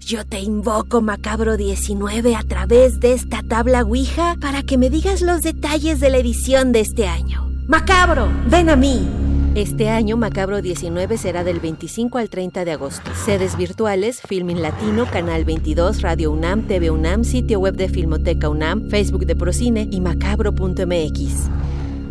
Yo 0.00 0.26
te 0.26 0.40
invoco, 0.40 1.02
Macabro 1.02 1.56
19, 1.56 2.34
a 2.34 2.42
través 2.42 2.98
de 2.98 3.12
esta 3.12 3.44
tabla 3.44 3.82
Ouija 3.82 4.34
para 4.40 4.64
que 4.64 4.76
me 4.76 4.90
digas 4.90 5.20
los 5.20 5.42
detalles 5.42 6.00
de 6.00 6.10
la 6.10 6.16
edición 6.16 6.72
de 6.72 6.80
este 6.80 7.06
año. 7.06 7.48
Macabro, 7.68 8.28
ven 8.46 8.70
a 8.70 8.76
mí. 8.76 9.08
Este 9.56 9.88
año 9.88 10.16
Macabro 10.16 10.62
19 10.62 11.18
será 11.18 11.42
del 11.42 11.58
25 11.58 12.18
al 12.18 12.30
30 12.30 12.64
de 12.64 12.70
agosto. 12.70 13.10
Sedes 13.24 13.56
virtuales, 13.56 14.20
Filmin 14.20 14.62
Latino, 14.62 15.10
Canal 15.10 15.44
22, 15.44 16.02
Radio 16.02 16.30
UNAM, 16.30 16.68
TV 16.68 16.88
UNAM, 16.90 17.24
sitio 17.24 17.58
web 17.58 17.74
de 17.74 17.88
Filmoteca 17.88 18.48
UNAM, 18.48 18.88
Facebook 18.90 19.26
de 19.26 19.34
Procine 19.34 19.88
y 19.90 20.00
macabro.mx. 20.00 21.50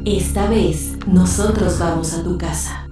Esta 0.03 0.49
vez, 0.49 0.97
nosotros 1.07 1.79
vamos 1.79 2.13
a 2.13 2.21
tu 2.23 2.37
casa. 2.37 2.89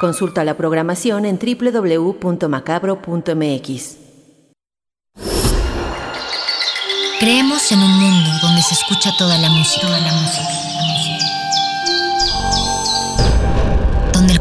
Consulta 0.00 0.42
la 0.42 0.56
programación 0.56 1.24
en 1.24 1.38
www.macabro.mx. 1.38 3.98
Creemos 7.20 7.70
en 7.70 7.78
un 7.78 8.00
mundo 8.00 8.30
donde 8.42 8.62
se 8.62 8.74
escucha 8.74 9.10
toda 9.16 9.38
la 9.38 9.48
música, 9.48 9.86
toda 9.86 10.00
la 10.00 10.12
música, 10.12 10.71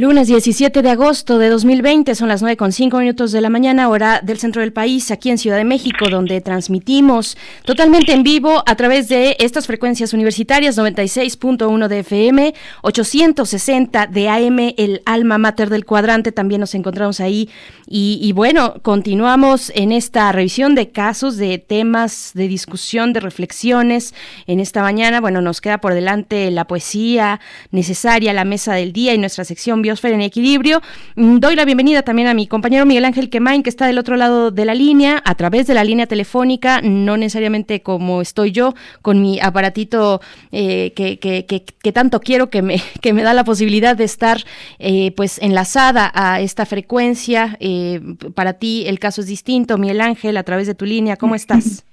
Lunes 0.00 0.28
17 0.28 0.80
de 0.80 0.88
agosto 0.88 1.36
de 1.36 1.50
2020, 1.50 2.14
son 2.14 2.28
las 2.28 2.40
9 2.40 2.56
con 2.56 2.72
5 2.72 3.00
minutos 3.00 3.32
de 3.32 3.42
la 3.42 3.50
mañana, 3.50 3.90
hora 3.90 4.22
del 4.22 4.38
centro 4.38 4.62
del 4.62 4.72
país, 4.72 5.10
aquí 5.10 5.28
en 5.28 5.36
Ciudad 5.36 5.58
de 5.58 5.64
México, 5.66 6.08
donde 6.08 6.40
transmitimos 6.40 7.36
totalmente 7.66 8.12
en 8.14 8.22
vivo 8.22 8.62
a 8.64 8.76
través 8.76 9.10
de 9.10 9.36
estas 9.40 9.66
frecuencias 9.66 10.14
universitarias, 10.14 10.78
96.1 10.78 11.88
de 11.88 11.98
FM, 11.98 12.54
860 12.80 14.06
de 14.06 14.28
AM, 14.30 14.72
el 14.78 15.02
alma 15.04 15.36
mater 15.36 15.68
del 15.68 15.84
cuadrante, 15.84 16.32
también 16.32 16.62
nos 16.62 16.74
encontramos 16.74 17.20
ahí. 17.20 17.50
Y, 17.86 18.20
y 18.22 18.32
bueno, 18.32 18.76
continuamos 18.80 19.70
en 19.74 19.92
esta 19.92 20.32
revisión 20.32 20.74
de 20.74 20.92
casos, 20.92 21.36
de 21.36 21.58
temas, 21.58 22.30
de 22.32 22.48
discusión, 22.48 23.12
de 23.12 23.20
reflexiones. 23.20 24.14
En 24.46 24.60
esta 24.60 24.80
mañana, 24.80 25.20
bueno, 25.20 25.42
nos 25.42 25.60
queda 25.60 25.78
por 25.78 25.92
delante 25.92 26.50
la 26.50 26.66
poesía 26.66 27.38
necesaria, 27.70 28.32
la 28.32 28.46
mesa 28.46 28.72
del 28.72 28.94
día 28.94 29.12
y 29.12 29.18
nuestra 29.18 29.44
sección 29.44 29.82
Biosfera 29.90 30.14
en 30.14 30.22
Equilibrio. 30.22 30.80
Mm, 31.16 31.38
Doy 31.38 31.56
la 31.56 31.64
bienvenida 31.64 32.02
también 32.02 32.28
a 32.28 32.34
mi 32.34 32.46
compañero 32.46 32.86
Miguel 32.86 33.04
Ángel 33.04 33.28
Quemain, 33.28 33.64
que 33.64 33.70
está 33.70 33.86
del 33.86 33.98
otro 33.98 34.16
lado 34.16 34.52
de 34.52 34.64
la 34.64 34.74
línea, 34.74 35.20
a 35.24 35.34
través 35.34 35.66
de 35.66 35.74
la 35.74 35.82
línea 35.82 36.06
telefónica, 36.06 36.80
no 36.80 37.16
necesariamente 37.16 37.82
como 37.82 38.20
estoy 38.22 38.52
yo, 38.52 38.74
con 39.02 39.20
mi 39.20 39.40
aparatito 39.40 40.20
eh, 40.52 40.92
que, 40.94 41.18
que, 41.18 41.44
que, 41.46 41.64
que 41.64 41.92
tanto 41.92 42.20
quiero, 42.20 42.50
que 42.50 42.62
me, 42.62 42.76
que 43.00 43.12
me 43.12 43.22
da 43.22 43.34
la 43.34 43.42
posibilidad 43.42 43.96
de 43.96 44.04
estar 44.04 44.38
eh, 44.78 45.12
pues 45.16 45.42
enlazada 45.42 46.12
a 46.14 46.40
esta 46.40 46.66
frecuencia. 46.66 47.56
Eh, 47.58 48.00
para 48.34 48.52
ti 48.54 48.84
el 48.86 49.00
caso 49.00 49.22
es 49.22 49.26
distinto. 49.26 49.76
Miguel 49.76 50.00
Ángel, 50.00 50.36
a 50.36 50.44
través 50.44 50.68
de 50.68 50.76
tu 50.76 50.84
línea, 50.84 51.16
¿cómo 51.16 51.34
estás? 51.34 51.84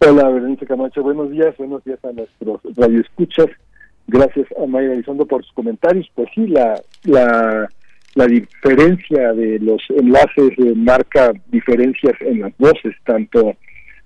Hola, 0.00 0.28
Berenice 0.28 0.66
Camacho, 0.66 1.02
buenos 1.02 1.30
días, 1.30 1.56
buenos 1.56 1.82
días 1.82 1.98
a 2.04 2.12
nuestros 2.12 2.60
radioescuchas. 2.76 3.46
Gracias 4.08 4.46
a 4.62 4.66
Mayra 4.66 4.94
Elizondo 4.94 5.26
por 5.26 5.44
sus 5.44 5.52
comentarios. 5.52 6.08
Pues 6.14 6.28
sí, 6.34 6.46
la, 6.46 6.80
la, 7.04 7.68
la 8.14 8.26
diferencia 8.26 9.32
de 9.32 9.58
los 9.58 9.82
enlaces 9.90 10.52
eh, 10.58 10.74
marca 10.74 11.32
diferencias 11.48 12.14
en 12.20 12.42
las 12.42 12.56
voces, 12.58 12.94
tanto 13.04 13.56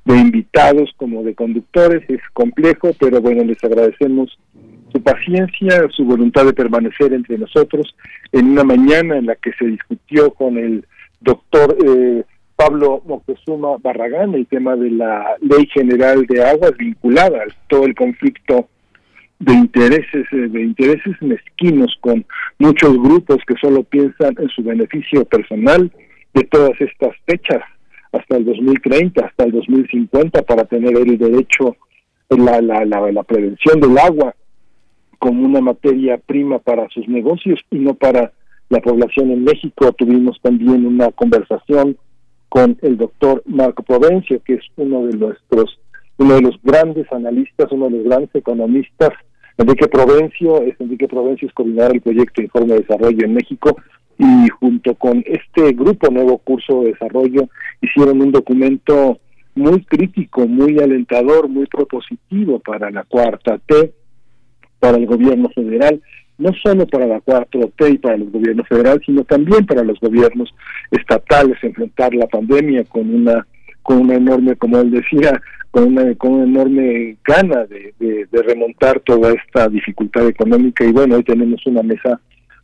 de 0.05 0.17
invitados 0.17 0.91
como 0.97 1.23
de 1.23 1.35
conductores. 1.35 2.03
Es 2.09 2.21
complejo, 2.33 2.91
pero 2.99 3.21
bueno, 3.21 3.45
les 3.45 3.63
agradecemos 3.63 4.39
su 4.93 5.03
paciencia, 5.03 5.87
su 5.91 6.05
voluntad 6.05 6.47
de 6.47 6.53
permanecer 6.53 7.13
entre 7.13 7.39
nosotros 7.39 7.95
en 8.33 8.51
una 8.51 8.65
mañana 8.65 9.17
en 9.17 9.27
la 9.27 9.37
que 9.37 9.53
se 9.53 9.67
discutió 9.67 10.33
con 10.33 10.59
el 10.59 10.85
doctor 11.21 11.77
eh, 11.87 12.25
Pablo 12.57 13.03
Moctezuma 13.07 13.77
Barragán 13.81 14.35
el 14.35 14.47
tema 14.47 14.77
de 14.77 14.91
la 14.91 15.37
Ley 15.41 15.67
General 15.73 16.27
de 16.27 16.45
Aguas 16.45 16.77
vinculada 16.77 17.39
a 17.39 17.69
todo 17.69 17.85
el 17.87 17.95
conflicto 17.95 18.69
de 19.41 19.55
intereses 19.55 20.27
eh, 20.33 20.49
de 20.49 20.63
intereses 20.63 21.21
mezquinos 21.21 21.97
con 22.01 22.25
muchos 22.59 22.93
grupos 22.93 23.39
que 23.47 23.55
solo 23.61 23.83
piensan 23.83 24.35
en 24.39 24.49
su 24.51 24.63
beneficio 24.63 25.25
personal 25.25 25.91
de 26.35 26.45
todas 26.45 26.79
estas 26.81 27.17
fechas 27.27 27.63
hasta 28.13 28.37
el 28.37 28.45
2030 28.45 29.25
hasta 29.25 29.45
el 29.45 29.53
2050 29.53 30.43
para 30.43 30.65
tener 30.65 30.97
el 30.97 31.19
derecho 31.19 31.77
la 32.29 32.61
la, 32.61 32.85
la, 32.85 33.11
la 33.11 33.23
prevención 33.23 33.81
del 33.81 33.99
agua 33.99 34.35
como 35.19 35.45
una 35.47 35.61
materia 35.61 36.19
prima 36.19 36.59
para 36.59 36.89
sus 36.91 37.09
negocios 37.09 37.61
y 37.71 37.79
no 37.79 37.95
para 37.95 38.33
la 38.71 38.81
población 38.81 39.31
en 39.31 39.45
México. 39.45 39.93
Tuvimos 39.93 40.41
también 40.41 40.87
una 40.87 41.11
conversación 41.11 41.99
con 42.49 42.79
el 42.83 42.97
doctor 42.97 43.43
Marco 43.47 43.83
Provencio 43.83 44.43
que 44.45 44.55
es 44.55 44.65
uno 44.77 45.07
de 45.07 45.17
nuestros 45.17 45.79
uno 46.19 46.35
de 46.35 46.43
los 46.43 46.61
grandes 46.63 47.11
analistas 47.13 47.71
uno 47.71 47.87
de 47.89 47.97
los 47.99 48.05
grandes 48.05 48.35
economistas 48.35 49.11
Enrique 49.61 49.89
Provencio, 49.89 50.63
es 50.63 50.81
Enrique 50.81 51.07
Provencio 51.07 51.47
es 51.47 51.53
coordinador 51.53 51.93
del 51.93 52.01
proyecto 52.01 52.41
Informe 52.41 52.73
de 52.73 52.81
Desarrollo 52.81 53.27
en 53.27 53.35
México 53.35 53.77
y 54.17 54.49
junto 54.49 54.95
con 54.95 55.23
este 55.27 55.73
grupo 55.73 56.11
Nuevo 56.11 56.39
Curso 56.39 56.81
de 56.81 56.93
Desarrollo 56.93 57.47
hicieron 57.83 58.23
un 58.23 58.33
documento 58.33 59.19
muy 59.55 59.85
crítico, 59.85 60.47
muy 60.47 60.79
alentador, 60.79 61.49
muy 61.49 61.67
propositivo 61.67 62.59
para 62.61 62.91
la 62.91 63.05
cuarta 63.05 63.59
T, 63.67 63.93
para 64.79 64.97
el 64.97 65.05
gobierno 65.05 65.51
federal, 65.51 66.01
no 66.39 66.55
solo 66.55 66.87
para 66.87 67.07
la 67.07 67.21
cuarta 67.21 67.59
T 67.77 67.91
y 67.91 67.99
para 67.99 68.15
el 68.15 68.31
gobierno 68.31 68.65
federal, 68.65 69.03
sino 69.05 69.25
también 69.25 69.67
para 69.67 69.85
los 69.85 70.01
gobiernos 70.01 70.55
estatales, 70.91 71.63
enfrentar 71.63 72.15
la 72.15 72.27
pandemia 72.29 72.85
con 72.85 73.15
una 73.15 73.47
con 73.83 74.03
una 74.03 74.15
enorme, 74.15 74.57
como 74.57 74.79
él 74.79 74.91
decía, 74.91 75.41
con 75.71 75.85
una, 75.85 76.15
con 76.17 76.33
una 76.33 76.45
enorme 76.45 77.17
gana 77.25 77.65
de, 77.67 77.95
de, 77.99 78.43
remontar 78.43 79.01
toda 79.01 79.33
esta 79.33 79.69
dificultad 79.69 80.27
económica 80.27 80.85
y 80.85 80.93
bueno, 80.93 81.17
hoy 81.17 81.23
tenemos 81.23 81.65
una 81.67 81.83
mesa, 81.83 82.21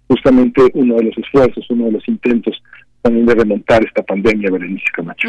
justamente 0.09 0.63
uno 0.75 0.97
de 0.97 1.05
los 1.05 1.19
esfuerzos, 1.19 1.65
uno 1.71 1.87
de 1.87 1.93
los 1.93 2.09
intentos 2.09 2.61
también 3.03 3.27
de 3.27 3.35
remontar 3.35 3.85
esta 3.85 4.03
pandemia, 4.03 4.51
Berenice 4.51 4.87
Camacho. 4.93 5.29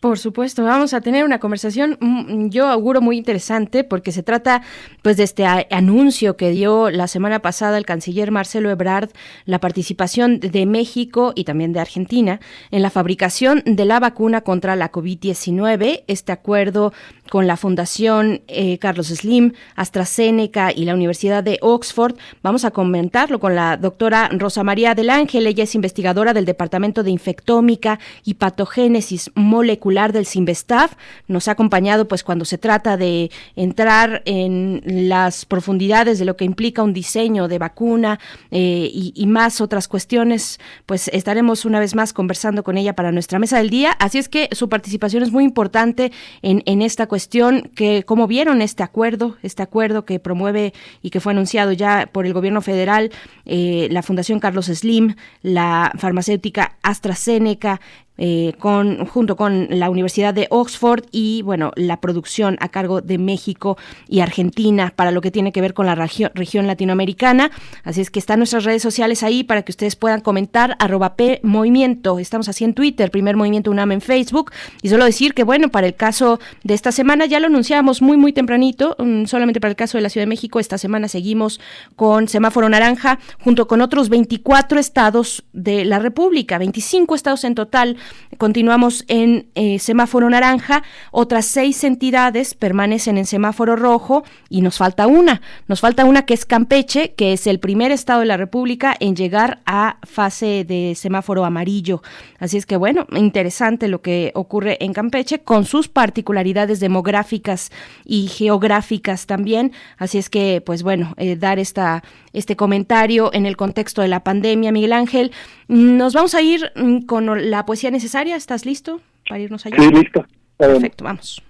Por 0.00 0.16
supuesto, 0.20 0.62
vamos 0.62 0.94
a 0.94 1.00
tener 1.00 1.24
una 1.24 1.40
conversación, 1.40 1.98
mm, 2.00 2.50
yo 2.50 2.68
auguro 2.68 3.00
muy 3.00 3.18
interesante, 3.18 3.82
porque 3.82 4.12
se 4.12 4.22
trata 4.22 4.62
pues 5.02 5.16
de 5.16 5.24
este 5.24 5.44
anuncio 5.44 6.36
que 6.36 6.50
dio 6.50 6.88
la 6.88 7.08
semana 7.08 7.40
pasada 7.40 7.78
el 7.78 7.84
canciller 7.84 8.30
Marcelo 8.30 8.70
Ebrard, 8.70 9.10
la 9.44 9.58
participación 9.58 10.38
de 10.38 10.66
México 10.66 11.32
y 11.34 11.42
también 11.42 11.72
de 11.72 11.80
Argentina 11.80 12.38
en 12.70 12.82
la 12.82 12.90
fabricación 12.90 13.64
de 13.66 13.84
la 13.86 13.98
vacuna 13.98 14.42
contra 14.42 14.76
la 14.76 14.92
COVID-19, 14.92 16.04
este 16.06 16.30
acuerdo 16.30 16.92
con 17.28 17.48
la 17.48 17.56
Fundación 17.56 18.42
eh, 18.46 18.78
Carlos 18.78 19.08
Slim, 19.08 19.52
AstraZeneca 19.74 20.70
y 20.72 20.84
la 20.84 20.94
Universidad 20.94 21.42
de 21.42 21.58
Oxford. 21.60 22.14
Vamos 22.40 22.64
a 22.64 22.70
comentarlo 22.70 23.40
con 23.40 23.56
la 23.56 23.76
doctora 23.76 24.30
Rosa 24.32 24.62
María 24.62 24.94
del 24.94 25.10
Ángel, 25.10 25.48
ella 25.48 25.64
es 25.64 25.74
investigadora 25.74 26.32
del 26.32 26.44
Departamento 26.44 27.02
de 27.02 27.10
Infectómica 27.10 27.98
y 28.24 28.34
Patogénesis 28.34 29.32
Molecular 29.34 29.87
del 29.88 30.26
CIMBESTAF. 30.26 30.92
Nos 31.28 31.48
ha 31.48 31.52
acompañado 31.52 32.06
pues 32.06 32.22
cuando 32.22 32.44
se 32.44 32.58
trata 32.58 32.96
de 32.96 33.30
entrar 33.56 34.22
en 34.26 34.82
las 34.84 35.46
profundidades 35.46 36.18
de 36.18 36.26
lo 36.26 36.36
que 36.36 36.44
implica 36.44 36.82
un 36.82 36.92
diseño 36.92 37.48
de 37.48 37.58
vacuna 37.58 38.20
eh, 38.50 38.90
y, 38.92 39.26
más 39.26 39.60
otras 39.60 39.88
cuestiones, 39.88 40.60
pues 40.86 41.08
estaremos 41.08 41.64
una 41.64 41.80
vez 41.80 41.94
más 41.94 42.12
conversando 42.12 42.62
con 42.62 42.76
ella 42.76 42.94
para 42.94 43.12
nuestra 43.12 43.38
mesa 43.38 43.58
del 43.58 43.70
día. 43.70 43.92
Así 43.98 44.18
es 44.18 44.28
que 44.28 44.48
su 44.52 44.68
participación 44.68 45.22
es 45.22 45.32
muy 45.32 45.44
importante 45.44 46.12
en, 46.42 46.82
esta 46.82 47.06
cuestión 47.06 47.70
que 47.74 48.04
cómo 48.04 48.26
vieron 48.26 48.62
este 48.62 48.82
acuerdo, 48.82 49.36
este 49.42 49.62
acuerdo 49.62 50.04
que 50.04 50.20
promueve 50.20 50.72
y 51.02 51.10
que 51.10 51.20
fue 51.20 51.32
anunciado 51.32 51.72
ya 51.72 52.08
por 52.12 52.26
el 52.26 52.32
gobierno 52.34 52.60
federal, 52.60 53.10
eh, 53.46 53.88
la 53.90 54.02
Fundación 54.02 54.38
Carlos 54.38 54.66
Slim, 54.66 55.16
la 55.42 55.92
farmacéutica 55.96 56.76
AstraZeneca, 56.82 57.80
eh, 58.18 58.54
con, 58.58 59.06
junto 59.06 59.36
con 59.36 59.68
la 59.70 59.90
Universidad 59.90 60.34
de 60.34 60.48
Oxford 60.50 61.04
y 61.12 61.42
bueno, 61.42 61.70
la 61.76 62.00
producción 62.00 62.56
a 62.60 62.68
cargo 62.68 63.00
de 63.00 63.16
México 63.16 63.78
y 64.08 64.20
Argentina 64.20 64.92
para 64.94 65.12
lo 65.12 65.20
que 65.20 65.30
tiene 65.30 65.52
que 65.52 65.60
ver 65.60 65.72
con 65.72 65.86
la 65.86 65.94
región, 65.94 66.66
latinoamericana. 66.66 67.52
Así 67.84 68.00
es 68.00 68.10
que 68.10 68.18
están 68.18 68.40
nuestras 68.40 68.64
redes 68.64 68.82
sociales 68.82 69.22
ahí 69.22 69.44
para 69.44 69.62
que 69.62 69.70
ustedes 69.70 69.94
puedan 69.96 70.20
comentar, 70.20 70.76
arroba 70.80 71.14
P 71.14 71.40
Movimiento. 71.44 72.18
Estamos 72.18 72.48
así 72.48 72.64
en 72.64 72.74
Twitter, 72.74 73.10
primer 73.10 73.36
Movimiento 73.36 73.70
UNAM 73.70 73.92
en 73.92 74.00
Facebook. 74.00 74.50
Y 74.82 74.88
solo 74.88 75.04
decir 75.04 75.32
que 75.32 75.44
bueno, 75.44 75.68
para 75.68 75.86
el 75.86 75.94
caso 75.94 76.40
de 76.64 76.74
esta 76.74 76.92
semana 76.92 77.26
ya 77.26 77.38
lo 77.40 77.46
anunciamos 77.46 78.02
muy, 78.02 78.16
muy 78.16 78.32
tempranito, 78.32 78.96
um, 78.98 79.26
solamente 79.26 79.60
para 79.60 79.70
el 79.70 79.76
caso 79.76 79.96
de 79.96 80.02
la 80.02 80.08
Ciudad 80.08 80.22
de 80.22 80.30
México, 80.30 80.58
esta 80.58 80.78
semana 80.78 81.08
seguimos 81.08 81.60
con 81.96 82.28
semáforo 82.28 82.68
naranja 82.68 83.18
junto 83.44 83.68
con 83.68 83.80
otros 83.80 84.08
24 84.08 84.80
estados 84.80 85.44
de 85.52 85.84
la 85.84 85.98
República, 85.98 86.58
25 86.58 87.14
estados 87.14 87.44
en 87.44 87.54
total 87.54 87.96
Continuamos 88.36 89.04
en 89.08 89.48
eh, 89.54 89.78
semáforo 89.78 90.28
naranja, 90.28 90.82
otras 91.10 91.46
seis 91.46 91.82
entidades 91.82 92.54
permanecen 92.54 93.18
en 93.18 93.26
semáforo 93.26 93.74
rojo 93.74 94.22
y 94.48 94.60
nos 94.60 94.78
falta 94.78 95.06
una, 95.06 95.40
nos 95.66 95.80
falta 95.80 96.04
una 96.04 96.22
que 96.22 96.34
es 96.34 96.44
Campeche, 96.44 97.14
que 97.14 97.32
es 97.32 97.46
el 97.46 97.58
primer 97.58 97.90
estado 97.90 98.20
de 98.20 98.26
la 98.26 98.36
República 98.36 98.94
en 99.00 99.16
llegar 99.16 99.60
a 99.66 99.98
fase 100.02 100.64
de 100.64 100.94
semáforo 100.94 101.44
amarillo. 101.44 102.02
Así 102.38 102.56
es 102.58 102.66
que 102.66 102.76
bueno, 102.76 103.06
interesante 103.12 103.88
lo 103.88 104.02
que 104.02 104.32
ocurre 104.34 104.76
en 104.80 104.92
Campeche 104.92 105.40
con 105.40 105.64
sus 105.64 105.88
particularidades 105.88 106.80
demográficas 106.80 107.70
y 108.04 108.28
geográficas 108.28 109.26
también. 109.26 109.72
Así 109.96 110.18
es 110.18 110.28
que 110.28 110.62
pues 110.64 110.82
bueno, 110.82 111.14
eh, 111.16 111.36
dar 111.36 111.58
esta 111.58 112.02
este 112.32 112.56
comentario 112.56 113.30
en 113.32 113.46
el 113.46 113.56
contexto 113.56 114.02
de 114.02 114.08
la 114.08 114.22
pandemia, 114.24 114.72
Miguel 114.72 114.92
Ángel. 114.92 115.32
Nos 115.66 116.14
vamos 116.14 116.34
a 116.34 116.42
ir 116.42 116.70
mm, 116.76 117.00
con 117.00 117.50
la 117.50 117.66
poesía 117.66 117.90
necesaria. 117.98 118.36
¿Estás 118.36 118.64
listo 118.64 119.00
para 119.28 119.40
irnos 119.40 119.66
allá? 119.66 119.76
Sí, 119.76 119.90
listo. 119.90 120.24
Perfecto, 120.56 121.04
vamos. 121.04 121.42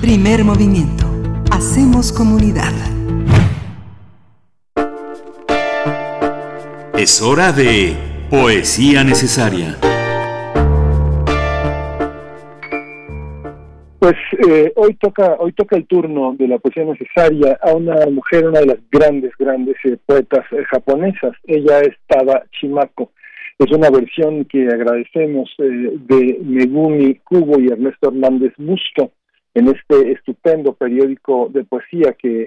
Primer 0.00 0.44
movimiento. 0.44 1.06
Hacemos 1.50 2.12
comunidad. 2.12 2.72
Es 6.96 7.20
hora 7.20 7.50
de 7.50 7.96
poesía 8.30 9.02
necesaria. 9.02 9.76
Pues 13.98 14.16
eh, 14.46 14.72
hoy 14.76 14.94
toca 14.94 15.36
hoy 15.38 15.52
toca 15.52 15.76
el 15.76 15.86
turno 15.86 16.34
de 16.38 16.46
la 16.46 16.58
poesía 16.58 16.84
necesaria 16.84 17.58
a 17.60 17.72
una 17.72 18.06
mujer, 18.06 18.46
una 18.46 18.60
de 18.60 18.66
las 18.66 18.78
grandes, 18.90 19.32
grandes 19.38 19.76
eh, 19.84 19.96
poetas 20.06 20.44
eh, 20.52 20.62
japonesas. 20.70 21.32
Ella 21.44 21.80
es 21.80 21.94
Tada 22.06 22.44
Chimako. 22.52 23.10
Es 23.58 23.70
una 23.70 23.88
versión 23.90 24.44
que 24.46 24.66
agradecemos 24.66 25.48
de 25.58 26.38
Megumi 26.42 27.14
Kubo 27.20 27.60
y 27.60 27.68
Ernesto 27.68 28.08
Hernández 28.08 28.52
Busto 28.58 29.12
en 29.54 29.68
este 29.68 30.12
estupendo 30.12 30.72
periódico 30.72 31.48
de 31.52 31.64
poesía 31.64 32.14
que 32.18 32.42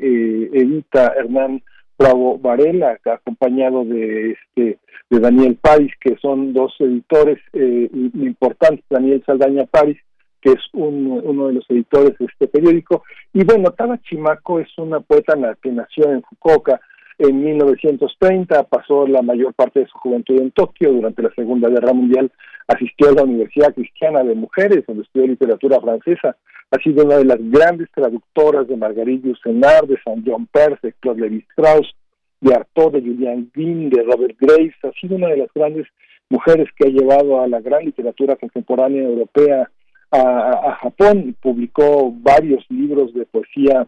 edita 0.54 1.14
Hernán 1.18 1.62
Bravo 1.98 2.38
Varela, 2.38 3.00
acompañado 3.06 3.86
de 3.86 4.32
este 4.32 4.80
de 5.10 5.20
Daniel 5.20 5.58
París, 5.62 5.94
que 6.02 6.18
son 6.18 6.52
dos 6.52 6.76
editores 6.80 7.40
importantes, 7.54 8.84
Daniel 8.90 9.24
Saldaña 9.26 9.66
París 9.66 9.98
que 10.42 10.52
es 10.52 10.60
uno 10.74 11.48
de 11.48 11.54
los 11.54 11.66
editores 11.70 12.18
de 12.20 12.26
este 12.26 12.48
periódico. 12.48 13.04
Y 13.34 13.44
bueno, 13.44 13.72
Taba 13.72 14.00
Chimaco 14.04 14.60
es 14.60 14.70
una 14.78 15.00
poeta 15.00 15.34
que 15.62 15.72
nació 15.72 16.12
en 16.12 16.22
Fukuoka 16.24 16.80
en 17.20 17.44
1930, 17.44 18.64
pasó 18.64 19.08
la 19.08 19.22
mayor 19.22 19.54
parte 19.54 19.80
de 19.80 19.88
su 19.88 19.98
juventud 19.98 20.40
en 20.40 20.52
Tokio. 20.52 20.92
Durante 20.92 21.24
la 21.24 21.32
Segunda 21.36 21.70
Guerra 21.70 21.94
Mundial, 21.94 22.32
asistió 22.68 23.10
a 23.10 23.14
la 23.14 23.24
Universidad 23.24 23.74
Cristiana 23.74 24.24
de 24.24 24.36
Mujeres, 24.36 24.86
donde 24.88 25.04
estudió 25.04 25.28
literatura 25.28 25.80
francesa, 25.82 26.36
ha 26.70 26.78
sido 26.84 27.06
una 27.06 27.18
de 27.18 27.26
las 27.26 27.40
grandes 27.40 27.90
traductoras 27.94 28.68
de 28.68 28.76
Margarita 28.76 29.28
Yourcenar, 29.28 29.88
de 29.88 29.98
Saint 30.04 30.28
John 30.28 30.48
Perse, 30.52 30.88
de 30.88 30.94
Claude 31.00 31.22
Lévi-Strauss, 31.22 31.96
de 32.42 32.54
Artaud, 32.54 32.92
de 32.92 33.02
Julian 33.02 33.50
Guin, 33.54 33.90
de 33.90 34.04
Robert 34.04 34.36
Graves, 34.40 34.76
ha 34.84 34.92
sido 35.00 35.16
una 35.16 35.30
de 35.30 35.38
las 35.38 35.50
grandes 35.54 35.88
mujeres 36.30 36.68
que 36.76 36.88
ha 36.88 36.92
llevado 36.92 37.42
a 37.42 37.48
la 37.48 37.62
gran 37.62 37.86
literatura 37.86 38.36
contemporánea 38.36 39.04
europea 39.04 39.70
a, 40.12 40.78
Japón, 40.82 41.36
publicó 41.42 42.12
varios 42.12 42.64
libros 42.70 43.14
de 43.14 43.26
poesía 43.26 43.88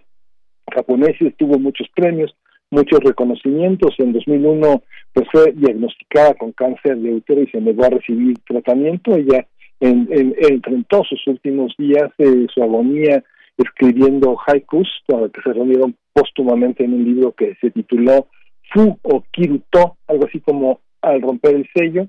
japoneses, 0.73 1.35
tuvo 1.37 1.57
muchos 1.57 1.87
premios, 1.95 2.35
muchos 2.71 2.99
reconocimientos. 2.99 3.95
En 3.97 4.13
2001 4.13 4.83
pues 5.13 5.27
fue 5.31 5.51
diagnosticada 5.53 6.33
con 6.35 6.51
cáncer 6.51 6.97
de 6.97 7.13
útero 7.13 7.41
y 7.41 7.47
se 7.47 7.61
negó 7.61 7.85
a 7.85 7.89
recibir 7.89 8.37
tratamiento. 8.47 9.15
Ella 9.15 9.45
en, 9.79 10.07
en, 10.11 10.35
enfrentó 10.49 11.03
sus 11.03 11.25
últimos 11.27 11.73
días 11.77 12.11
de 12.17 12.47
su 12.53 12.61
agonía 12.61 13.23
escribiendo 13.57 14.37
haikus, 14.47 14.87
que 15.07 15.41
se 15.43 15.53
reunieron 15.53 15.95
póstumamente 16.13 16.85
en 16.85 16.93
un 16.93 17.03
libro 17.03 17.33
que 17.33 17.55
se 17.59 17.71
tituló 17.71 18.27
Fu 18.71 18.97
o 19.01 19.23
Kiruto, 19.31 19.97
algo 20.07 20.25
así 20.25 20.39
como 20.39 20.79
al 21.01 21.21
romper 21.21 21.55
el 21.55 21.69
sello. 21.75 22.07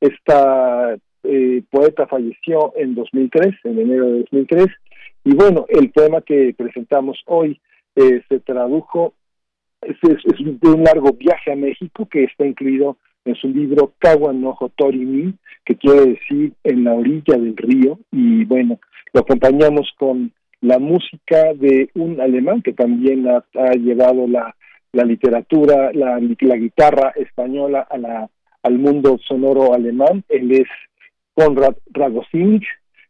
Esta 0.00 0.96
eh, 1.22 1.62
poeta 1.70 2.06
falleció 2.06 2.72
en 2.76 2.94
2003, 2.94 3.54
en 3.64 3.78
enero 3.78 4.06
de 4.06 4.18
2003, 4.18 4.66
y 5.24 5.34
bueno, 5.34 5.66
el 5.68 5.90
poema 5.90 6.20
que 6.22 6.54
presentamos 6.56 7.20
hoy 7.26 7.60
eh, 7.96 8.22
se 8.28 8.40
tradujo, 8.40 9.14
es, 9.82 9.96
un 10.62 10.84
largo 10.84 11.12
viaje 11.12 11.52
a 11.52 11.56
México 11.56 12.06
que 12.10 12.24
está 12.24 12.46
incluido 12.46 12.96
en 13.24 13.34
su 13.36 13.48
libro 13.48 13.94
Kawa 13.98 14.32
no 14.32 14.56
Hotori 14.58 15.34
que 15.64 15.76
quiere 15.76 16.06
decir 16.06 16.52
en 16.64 16.84
la 16.84 16.94
orilla 16.94 17.36
del 17.36 17.56
río, 17.56 17.98
y 18.10 18.44
bueno, 18.44 18.78
lo 19.12 19.20
acompañamos 19.20 19.92
con 19.98 20.32
la 20.60 20.78
música 20.78 21.52
de 21.54 21.90
un 21.94 22.20
alemán 22.20 22.62
que 22.62 22.72
también 22.72 23.28
ha, 23.28 23.72
llevado 23.74 24.26
la, 24.26 24.54
la 24.92 25.04
literatura, 25.04 25.92
la, 25.92 26.18
la 26.18 26.56
guitarra 26.56 27.12
española 27.16 27.86
a 27.90 27.98
la, 27.98 28.30
al 28.62 28.78
mundo 28.78 29.18
sonoro 29.26 29.74
alemán. 29.74 30.24
Él 30.28 30.50
es 30.52 30.68
Konrad 31.34 31.76
Ragosinic, 31.92 32.64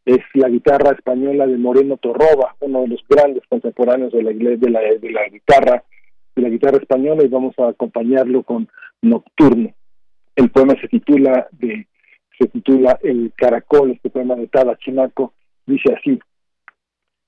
es 0.05 0.19
la 0.35 0.49
guitarra 0.49 0.93
española 0.93 1.47
de 1.47 1.57
Moreno 1.57 1.97
Torroba, 1.97 2.57
uno 2.61 2.82
de 2.82 2.89
los 2.89 3.05
grandes 3.09 3.45
contemporáneos 3.49 4.12
de 4.12 4.23
la, 4.23 4.31
de 4.32 4.70
la, 4.70 4.81
de 4.81 5.11
la 5.11 5.28
guitarra 5.28 5.85
de 6.39 6.43
la 6.43 6.48
guitarra 6.48 6.78
española 6.78 7.24
y 7.24 7.28
vamos 7.28 7.59
a 7.59 7.69
acompañarlo 7.69 8.43
con 8.44 8.69
Nocturno. 9.02 9.74
El 10.36 10.51
poema 10.51 10.74
se 10.81 10.89
titula 10.89 11.48
de 11.52 11.86
se 12.39 12.47
titula 12.47 12.97
El 13.02 13.32
caracol, 13.36 13.90
este 13.90 14.10
poema 14.10 14.36
de 14.36 14.47
Tada 14.47 14.77
Chinaco, 14.78 15.35
dice 15.66 15.93
así: 15.93 16.19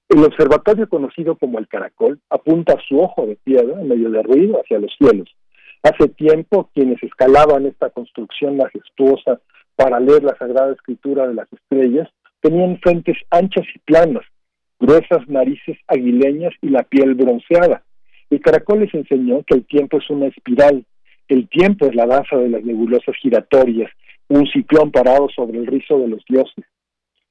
El 0.09 0.25
observatorio 0.25 0.89
conocido 0.89 1.37
como 1.37 1.59
el 1.59 1.67
caracol 1.67 2.21
apunta 2.31 2.77
su 2.89 3.01
ojo 3.01 3.27
de 3.27 3.37
piedra 3.37 3.81
en 3.81 3.89
medio 3.89 4.11
de 4.11 4.23
ruido 4.23 4.61
hacia 4.61 4.79
los 4.79 4.95
cielos. 4.97 5.29
Hace 5.83 6.09
tiempo 6.11 6.71
quienes 6.73 7.03
escalaban 7.03 7.67
esta 7.67 7.91
construcción 7.91 8.59
majestuosa 8.59 9.41
para 9.75 9.99
leer 9.99 10.23
la 10.23 10.37
Sagrada 10.37 10.73
Escritura 10.73 11.27
de 11.27 11.35
las 11.35 11.53
estrellas, 11.53 12.09
tenían 12.41 12.79
frentes 12.81 13.17
anchas 13.31 13.65
y 13.75 13.79
planas, 13.81 14.25
gruesas 14.79 15.27
narices 15.27 15.79
aguileñas 15.89 16.53
y 16.61 16.69
la 16.69 16.85
piel 16.85 17.15
bronceada. 17.15 17.83
El 18.31 18.41
caracol 18.41 18.81
les 18.81 18.95
enseñó 18.95 19.43
que 19.43 19.55
el 19.55 19.67
tiempo 19.67 19.99
es 19.99 20.09
una 20.09 20.27
espiral, 20.27 20.85
el 21.29 21.49
tiempo 21.49 21.87
es 21.87 21.95
la 21.95 22.07
danza 22.07 22.37
de 22.37 22.49
las 22.49 22.63
nebulosas 22.63 23.17
giratorias, 23.17 23.91
un 24.29 24.47
ciclón 24.47 24.93
parado 24.93 25.29
sobre 25.35 25.59
el 25.59 25.67
rizo 25.67 25.99
de 25.99 26.09
los 26.09 26.25
dioses. 26.29 26.65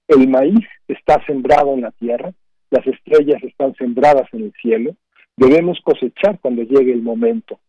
El 0.10 0.28
maíz 0.28 0.68
está 0.88 1.24
sembrado 1.26 1.74
en 1.74 1.82
la 1.82 1.92
tierra, 1.92 2.32
las 2.70 2.86
estrellas 2.86 3.42
están 3.44 3.74
sembradas 3.76 4.28
en 4.34 4.44
el 4.44 4.54
cielo, 4.62 4.96
debemos 5.38 5.80
cosechar 5.84 6.40
cuando 6.42 6.64
llegue 6.64 6.92
el 6.92 7.02
momento. 7.02 7.60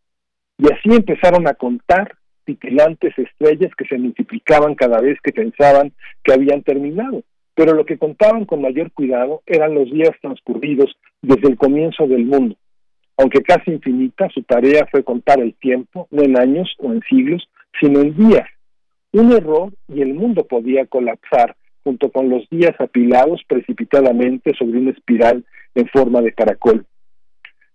Y 0.58 0.64
así 0.72 0.90
empezaron 0.90 1.46
a 1.46 1.54
contar 1.54 2.16
titilantes 2.44 3.16
estrellas 3.16 3.70
que 3.76 3.84
se 3.84 3.96
multiplicaban 3.96 4.74
cada 4.74 5.00
vez 5.00 5.18
que 5.22 5.32
pensaban 5.32 5.92
que 6.24 6.32
habían 6.32 6.62
terminado, 6.62 7.22
pero 7.54 7.74
lo 7.74 7.86
que 7.86 7.98
contaban 7.98 8.44
con 8.44 8.60
mayor 8.60 8.90
cuidado 8.92 9.42
eran 9.46 9.74
los 9.74 9.90
días 9.90 10.10
transcurridos 10.20 10.96
desde 11.22 11.48
el 11.48 11.56
comienzo 11.56 12.08
del 12.08 12.24
mundo. 12.24 12.56
Aunque 13.20 13.42
casi 13.42 13.72
infinita, 13.72 14.30
su 14.32 14.42
tarea 14.44 14.88
fue 14.90 15.04
contar 15.04 15.40
el 15.40 15.52
tiempo, 15.56 16.08
no 16.10 16.22
en 16.22 16.38
años 16.38 16.74
o 16.78 16.90
en 16.90 17.02
siglos, 17.02 17.46
sino 17.78 18.00
en 18.00 18.16
días. 18.16 18.48
Un 19.12 19.30
error 19.32 19.74
y 19.88 20.00
el 20.00 20.14
mundo 20.14 20.46
podía 20.46 20.86
colapsar 20.86 21.54
junto 21.84 22.10
con 22.10 22.30
los 22.30 22.48
días 22.48 22.74
apilados 22.78 23.42
precipitadamente 23.46 24.54
sobre 24.58 24.78
una 24.78 24.92
espiral 24.92 25.44
en 25.74 25.86
forma 25.88 26.22
de 26.22 26.32
caracol. 26.32 26.86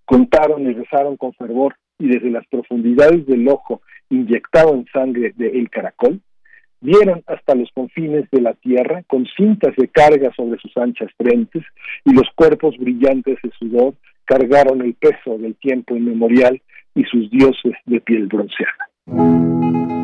Contaron 0.06 0.64
y 0.64 0.74
rezaron 0.74 1.16
con 1.16 1.32
fervor, 1.34 1.76
y 2.00 2.08
desde 2.08 2.32
las 2.32 2.48
profundidades 2.48 3.28
del 3.28 3.48
ojo 3.48 3.84
inyectado 4.10 4.74
en 4.74 4.88
sangre 4.92 5.32
de 5.36 5.68
caracol, 5.68 6.22
vieron 6.82 7.22
hasta 7.28 7.54
los 7.54 7.70
confines 7.72 8.30
de 8.32 8.42
la 8.42 8.56
tierra 8.56 9.04
con 9.06 9.28
cintas 9.38 9.76
de 9.76 9.90
carga 9.90 10.34
sobre 10.36 10.60
sus 10.60 10.76
anchas 10.76 11.12
frentes 11.18 11.64
y 12.04 12.14
los 12.14 12.28
cuerpos 12.36 12.76
brillantes 12.80 13.38
de 13.44 13.52
sudor 13.60 13.94
cargaron 14.26 14.82
el 14.82 14.94
peso 14.96 15.38
del 15.38 15.56
tiempo 15.56 15.96
inmemorial 15.96 16.62
y 16.94 17.04
sus 17.06 17.30
dioses 17.30 17.74
de 17.86 18.02
piel 18.02 18.28
bronceada. 18.28 19.95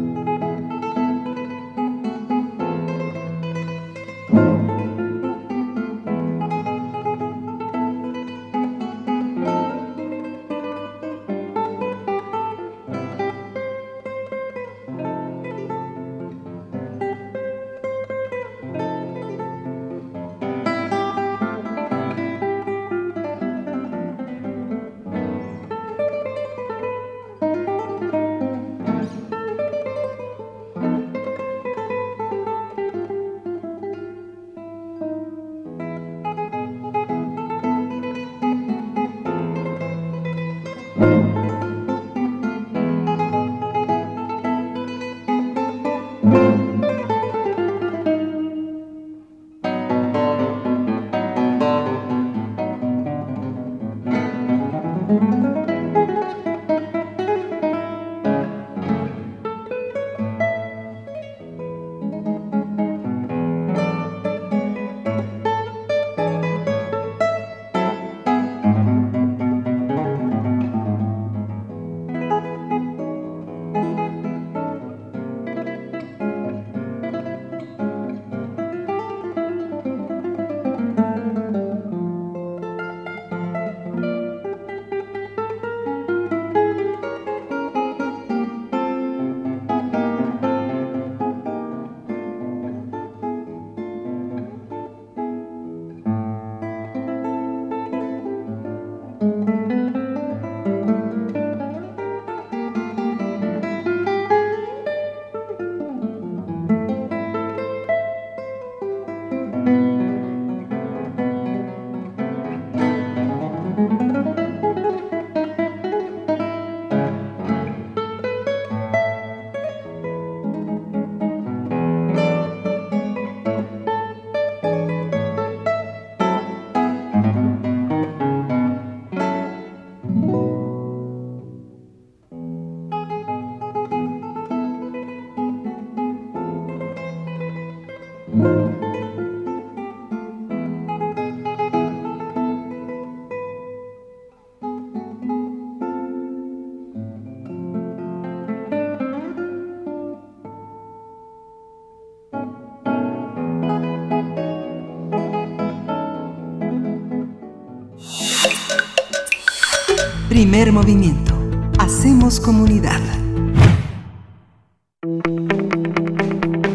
Primer 160.41 160.71
movimiento. 160.71 161.35
Hacemos 161.77 162.39
comunidad. 162.39 162.99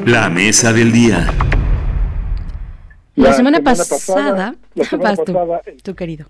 La 0.07 0.31
mesa 0.31 0.73
del 0.73 0.93
día. 0.93 1.27
La, 3.17 3.33
semana, 3.33 3.59
pasada, 3.59 4.55
la 4.77 4.85
semana 4.85 5.11
vas 5.11 5.25
tú, 5.25 5.33
pasada, 5.33 5.63
el 5.67 5.83
tú, 5.83 5.97
querido. 5.97 6.27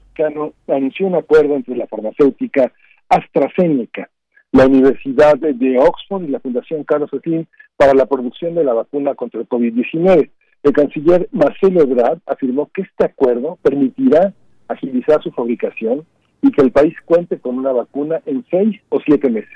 Anunció 0.66 1.08
un 1.08 1.16
acuerdo 1.16 1.56
entre 1.56 1.76
la 1.76 1.86
farmacéutica 1.86 2.72
AstraZeneca, 3.10 4.08
la 4.52 4.64
Universidad 4.64 5.36
de, 5.36 5.52
de 5.52 5.78
Oxford 5.78 6.24
y 6.24 6.28
la 6.28 6.40
Fundación 6.40 6.84
Carlos 6.84 7.10
Slim 7.22 7.44
para 7.76 7.92
la 7.92 8.06
producción 8.06 8.54
de 8.54 8.64
la 8.64 8.72
vacuna 8.72 9.14
contra 9.14 9.42
el 9.42 9.46
COVID-19. 9.46 10.30
El 10.62 10.72
canciller 10.72 11.28
Marcelo 11.32 11.82
Ebrard 11.82 12.20
afirmó 12.24 12.70
que 12.72 12.80
este 12.80 13.04
acuerdo 13.04 13.58
permitirá 13.60 14.32
agilizar 14.68 15.22
su 15.22 15.30
fabricación 15.32 16.06
y 16.42 16.50
que 16.50 16.62
el 16.62 16.70
país 16.70 16.94
cuente 17.04 17.38
con 17.38 17.58
una 17.58 17.72
vacuna 17.72 18.20
en 18.26 18.44
seis 18.50 18.80
o 18.88 19.00
siete 19.00 19.30
meses. 19.30 19.50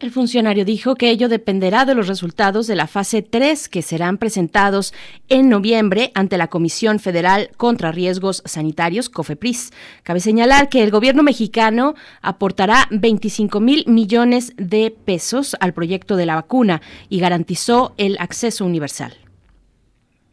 El 0.00 0.12
funcionario 0.12 0.64
dijo 0.64 0.94
que 0.94 1.10
ello 1.10 1.28
dependerá 1.28 1.84
de 1.84 1.96
los 1.96 2.06
resultados 2.06 2.68
de 2.68 2.76
la 2.76 2.86
fase 2.86 3.20
3 3.20 3.68
que 3.68 3.82
serán 3.82 4.16
presentados 4.16 4.94
en 5.28 5.48
noviembre 5.48 6.12
ante 6.14 6.38
la 6.38 6.46
Comisión 6.46 7.00
Federal 7.00 7.48
contra 7.56 7.90
Riesgos 7.90 8.44
Sanitarios, 8.46 9.08
COFEPRIS. 9.08 9.72
Cabe 10.04 10.20
señalar 10.20 10.68
que 10.68 10.84
el 10.84 10.92
gobierno 10.92 11.24
mexicano 11.24 11.94
aportará 12.22 12.86
25 12.92 13.58
mil 13.58 13.86
millones 13.88 14.54
de 14.56 14.94
pesos 15.04 15.56
al 15.58 15.74
proyecto 15.74 16.14
de 16.14 16.26
la 16.26 16.36
vacuna 16.36 16.80
y 17.08 17.18
garantizó 17.18 17.94
el 17.96 18.18
acceso 18.20 18.64
universal. 18.64 19.14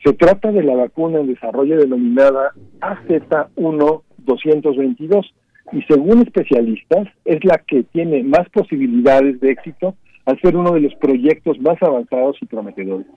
Se 0.03 0.13
trata 0.13 0.51
de 0.51 0.61
la 0.61 0.75
vacuna 0.75 1.21
en 1.21 1.33
desarrollo 1.33 1.79
denominada 1.79 2.51
AZ1-222 2.81 5.25
y 5.71 5.81
según 5.83 6.21
especialistas 6.21 7.07
es 7.25 7.43
la 7.43 7.57
que 7.57 7.83
tiene 7.83 8.23
más 8.23 8.47
posibilidades 8.49 9.39
de 9.39 9.51
éxito 9.51 9.95
al 10.25 10.39
ser 10.41 10.55
uno 10.55 10.71
de 10.71 10.81
los 10.81 10.95
proyectos 10.95 11.59
más 11.59 11.81
avanzados 11.81 12.37
y 12.41 12.45
prometedores. 12.45 13.07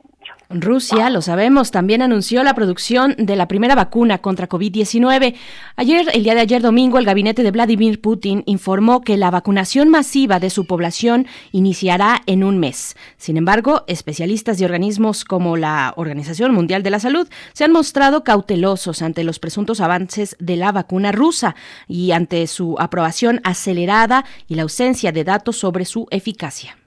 Rusia, 0.51 1.11
lo 1.11 1.21
sabemos, 1.21 1.71
también 1.71 2.01
anunció 2.01 2.43
la 2.43 2.55
producción 2.55 3.15
de 3.19 3.37
la 3.37 3.49
primera 3.49 3.75
vacuna 3.75 4.19
contra 4.19 4.49
COVID-19. 4.49 5.35
Ayer, 5.77 6.09
el 6.15 6.23
día 6.23 6.35
de 6.35 6.41
ayer 6.41 6.63
domingo, 6.63 6.99
el 6.99 7.05
gabinete 7.05 7.43
de 7.43 7.51
Vladimir 7.51 8.01
Putin 8.01 8.45
informó 8.47 9.03
que 9.03 9.19
la 9.19 9.31
vacunación 9.31 9.91
masiva 9.91 10.41
de 10.41 10.49
su 10.49 10.67
población 10.67 11.27
iniciará 11.53 12.23
en 12.25 12.45
un 12.45 12.59
mes. 12.59 12.97
Sin 13.19 13.37
embargo, 13.37 13.85
especialistas 13.89 14.57
de 14.57 14.65
organismos 14.65 15.27
como 15.27 15.59
la 15.59 15.93
Organización 15.97 16.55
Mundial 16.55 16.83
de 16.83 16.91
la 16.91 17.01
Salud 17.01 17.29
se 17.53 17.65
han 17.65 17.73
mostrado 17.73 18.25
cautelosos 18.25 19.03
ante 19.03 19.25
los 19.25 19.39
presuntos 19.39 19.83
avances 19.83 20.35
de 20.39 20.57
la 20.57 20.73
vacuna 20.73 21.13
rusa 21.13 21.57
y 21.89 22.13
ante 22.13 22.47
su 22.47 22.77
aprobación 22.79 23.43
acelerada 23.45 24.25
y 24.47 24.55
la 24.55 24.63
ausencia 24.63 25.13
de 25.13 25.25
datos 25.25 25.59
sobre 25.59 25.85
su 25.85 26.07
eficacia. 26.11 26.79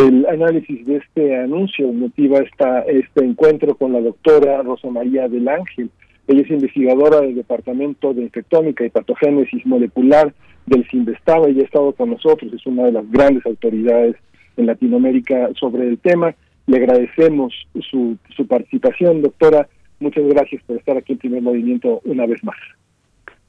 El 0.00 0.24
análisis 0.24 0.86
de 0.86 0.96
este 0.96 1.36
anuncio 1.36 1.92
motiva 1.92 2.38
esta, 2.38 2.80
este 2.84 3.22
encuentro 3.22 3.74
con 3.74 3.92
la 3.92 4.00
doctora 4.00 4.62
Rosa 4.62 4.88
María 4.88 5.28
del 5.28 5.46
Ángel. 5.46 5.90
Ella 6.26 6.40
es 6.40 6.50
investigadora 6.50 7.20
del 7.20 7.34
Departamento 7.34 8.14
de 8.14 8.22
Infectónica 8.22 8.82
y 8.82 8.88
Patogénesis 8.88 9.66
Molecular 9.66 10.32
del 10.64 10.88
CINVESTABA 10.88 11.50
y 11.50 11.60
ha 11.60 11.64
estado 11.64 11.92
con 11.92 12.08
nosotros, 12.12 12.50
es 12.50 12.64
una 12.64 12.84
de 12.84 12.92
las 12.92 13.10
grandes 13.10 13.44
autoridades 13.44 14.16
en 14.56 14.66
Latinoamérica 14.66 15.50
sobre 15.60 15.86
el 15.86 15.98
tema. 15.98 16.34
Le 16.66 16.78
agradecemos 16.78 17.52
su, 17.90 18.16
su 18.34 18.46
participación, 18.46 19.20
doctora. 19.20 19.68
Muchas 19.98 20.24
gracias 20.28 20.62
por 20.62 20.78
estar 20.78 20.96
aquí 20.96 21.12
en 21.12 21.18
Primer 21.18 21.42
Movimiento 21.42 22.00
una 22.04 22.24
vez 22.24 22.42
más. 22.42 22.56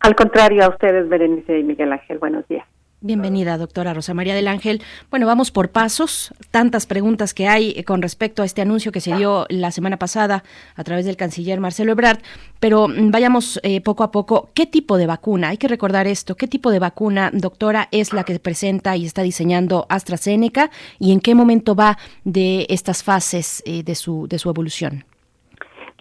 Al 0.01 0.15
contrario, 0.15 0.65
a 0.65 0.69
ustedes, 0.69 1.07
Berenice 1.07 1.59
y 1.59 1.63
Miguel 1.63 1.93
Ángel, 1.93 2.17
buenos 2.17 2.45
días. 2.49 2.65
Bienvenida, 3.03 3.57
doctora 3.57 3.95
Rosa 3.95 4.13
María 4.13 4.35
del 4.35 4.47
Ángel. 4.47 4.79
Bueno, 5.09 5.25
vamos 5.25 5.49
por 5.49 5.71
pasos. 5.71 6.35
Tantas 6.51 6.85
preguntas 6.85 7.33
que 7.33 7.47
hay 7.47 7.73
eh, 7.75 7.83
con 7.83 8.03
respecto 8.03 8.43
a 8.43 8.45
este 8.45 8.61
anuncio 8.61 8.91
que 8.91 9.01
se 9.01 9.15
dio 9.15 9.47
la 9.49 9.71
semana 9.71 9.97
pasada 9.97 10.43
a 10.75 10.83
través 10.83 11.05
del 11.05 11.17
canciller 11.17 11.59
Marcelo 11.59 11.93
Ebrard, 11.93 12.19
pero 12.59 12.87
mm, 12.87 13.09
vayamos 13.09 13.59
eh, 13.63 13.81
poco 13.81 14.03
a 14.03 14.11
poco. 14.11 14.51
¿Qué 14.53 14.67
tipo 14.67 14.97
de 14.97 15.07
vacuna? 15.07 15.49
Hay 15.49 15.57
que 15.57 15.67
recordar 15.67 16.05
esto. 16.05 16.37
¿Qué 16.37 16.47
tipo 16.47 16.69
de 16.69 16.77
vacuna, 16.77 17.31
doctora, 17.33 17.87
es 17.89 18.13
la 18.13 18.23
que 18.23 18.37
presenta 18.37 18.95
y 18.95 19.07
está 19.07 19.23
diseñando 19.23 19.87
AstraZeneca 19.89 20.69
y 20.99 21.11
en 21.11 21.21
qué 21.21 21.33
momento 21.33 21.73
va 21.73 21.97
de 22.23 22.67
estas 22.69 23.01
fases 23.01 23.63
eh, 23.65 23.81
de 23.81 23.95
su 23.95 24.27
de 24.27 24.37
su 24.37 24.47
evolución? 24.47 25.05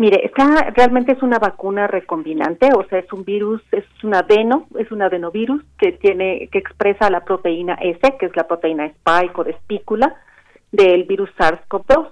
Mire, 0.01 0.25
esta 0.25 0.71
realmente 0.75 1.13
es 1.13 1.23
una 1.23 1.39
vacuna 1.39 1.87
recombinante, 1.87 2.71
o 2.75 2.85
sea, 2.89 3.01
es 3.01 3.13
un 3.13 3.23
virus, 3.23 3.61
es 3.71 3.85
un 4.03 4.15
adeno, 4.15 4.67
es 4.79 4.91
un 4.91 5.03
adenovirus 5.03 5.63
que 5.77 5.93
tiene, 5.93 6.49
que 6.51 6.57
expresa 6.57 7.11
la 7.11 7.23
proteína 7.23 7.75
S, 7.75 8.01
que 8.19 8.25
es 8.25 8.35
la 8.35 8.49
proteína 8.49 8.87
spike 8.87 9.39
o 9.39 9.45
de 9.45 9.51
espícula 9.51 10.17
del 10.73 11.05
virus 11.05 11.29
SARS-CoV-2. 11.37 12.09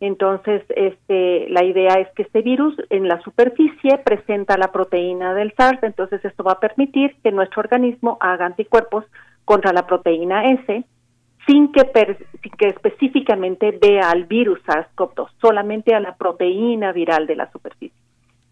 Entonces, 0.00 0.64
este, 0.70 1.48
la 1.50 1.62
idea 1.62 2.00
es 2.00 2.08
que 2.16 2.22
este 2.22 2.42
virus 2.42 2.74
en 2.90 3.06
la 3.06 3.20
superficie 3.20 3.98
presenta 3.98 4.58
la 4.58 4.72
proteína 4.72 5.32
del 5.32 5.54
SARS, 5.56 5.84
entonces 5.84 6.24
esto 6.24 6.42
va 6.42 6.54
a 6.54 6.58
permitir 6.58 7.14
que 7.22 7.30
nuestro 7.30 7.60
organismo 7.60 8.18
haga 8.18 8.44
anticuerpos 8.44 9.04
contra 9.44 9.72
la 9.72 9.86
proteína 9.86 10.50
S 10.50 10.84
sin 11.50 11.72
que, 11.72 11.82
sin 12.42 12.52
que 12.52 12.68
específicamente 12.68 13.76
vea 13.82 14.10
al 14.10 14.24
virus 14.24 14.60
SARS-CoV-2, 14.64 15.30
solamente 15.40 15.94
a 15.94 16.00
la 16.00 16.14
proteína 16.14 16.92
viral 16.92 17.26
de 17.26 17.34
la 17.34 17.50
superficie. 17.50 17.96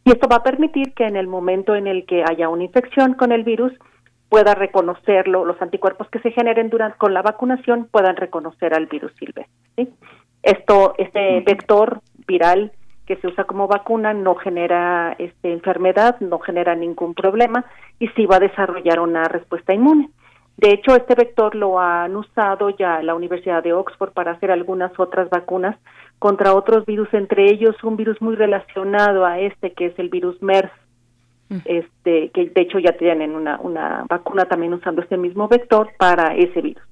Y 0.04 0.10
esto 0.10 0.26
va 0.28 0.36
a 0.36 0.42
permitir 0.42 0.94
que 0.94 1.04
en 1.04 1.16
el 1.16 1.28
momento 1.28 1.76
en 1.76 1.86
el 1.86 2.06
que 2.06 2.24
haya 2.28 2.48
una 2.48 2.64
infección 2.64 3.14
con 3.14 3.30
el 3.30 3.44
virus, 3.44 3.72
pueda 4.28 4.54
reconocerlo, 4.54 5.44
los 5.44 5.60
anticuerpos 5.62 6.08
que 6.10 6.18
se 6.18 6.32
generen 6.32 6.70
durante 6.70 6.98
con 6.98 7.14
la 7.14 7.22
vacunación 7.22 7.88
puedan 7.90 8.16
reconocer 8.16 8.74
al 8.74 8.86
virus 8.86 9.12
silvestre. 9.18 9.54
¿sí? 9.76 9.88
Esto, 10.42 10.94
este 10.98 11.40
vector 11.40 12.00
viral 12.26 12.72
que 13.06 13.16
se 13.16 13.28
usa 13.28 13.44
como 13.44 13.68
vacuna 13.68 14.12
no 14.12 14.34
genera 14.34 15.14
este, 15.18 15.52
enfermedad, 15.52 16.18
no 16.20 16.40
genera 16.40 16.74
ningún 16.74 17.14
problema 17.14 17.64
y 17.98 18.08
sí 18.08 18.26
va 18.26 18.36
a 18.36 18.40
desarrollar 18.40 19.00
una 19.00 19.24
respuesta 19.24 19.72
inmune. 19.72 20.10
De 20.58 20.70
hecho, 20.72 20.94
este 20.96 21.14
vector 21.14 21.54
lo 21.54 21.78
han 21.80 22.16
usado 22.16 22.70
ya 22.70 23.00
la 23.02 23.14
Universidad 23.14 23.62
de 23.62 23.72
Oxford 23.72 24.10
para 24.12 24.32
hacer 24.32 24.50
algunas 24.50 24.90
otras 24.98 25.30
vacunas 25.30 25.76
contra 26.18 26.52
otros 26.52 26.84
virus, 26.84 27.08
entre 27.14 27.44
ellos 27.50 27.76
un 27.84 27.96
virus 27.96 28.20
muy 28.20 28.34
relacionado 28.34 29.24
a 29.24 29.38
este, 29.38 29.72
que 29.72 29.86
es 29.86 29.98
el 30.00 30.08
virus 30.08 30.42
MERS, 30.42 30.70
este, 31.64 32.30
que 32.30 32.50
de 32.50 32.60
hecho 32.60 32.78
ya 32.80 32.92
tienen 32.98 33.36
una, 33.36 33.58
una 33.60 34.04
vacuna 34.08 34.44
también 34.46 34.74
usando 34.74 35.00
este 35.00 35.16
mismo 35.16 35.46
vector 35.48 35.90
para 35.96 36.34
ese 36.34 36.60
virus. 36.60 36.82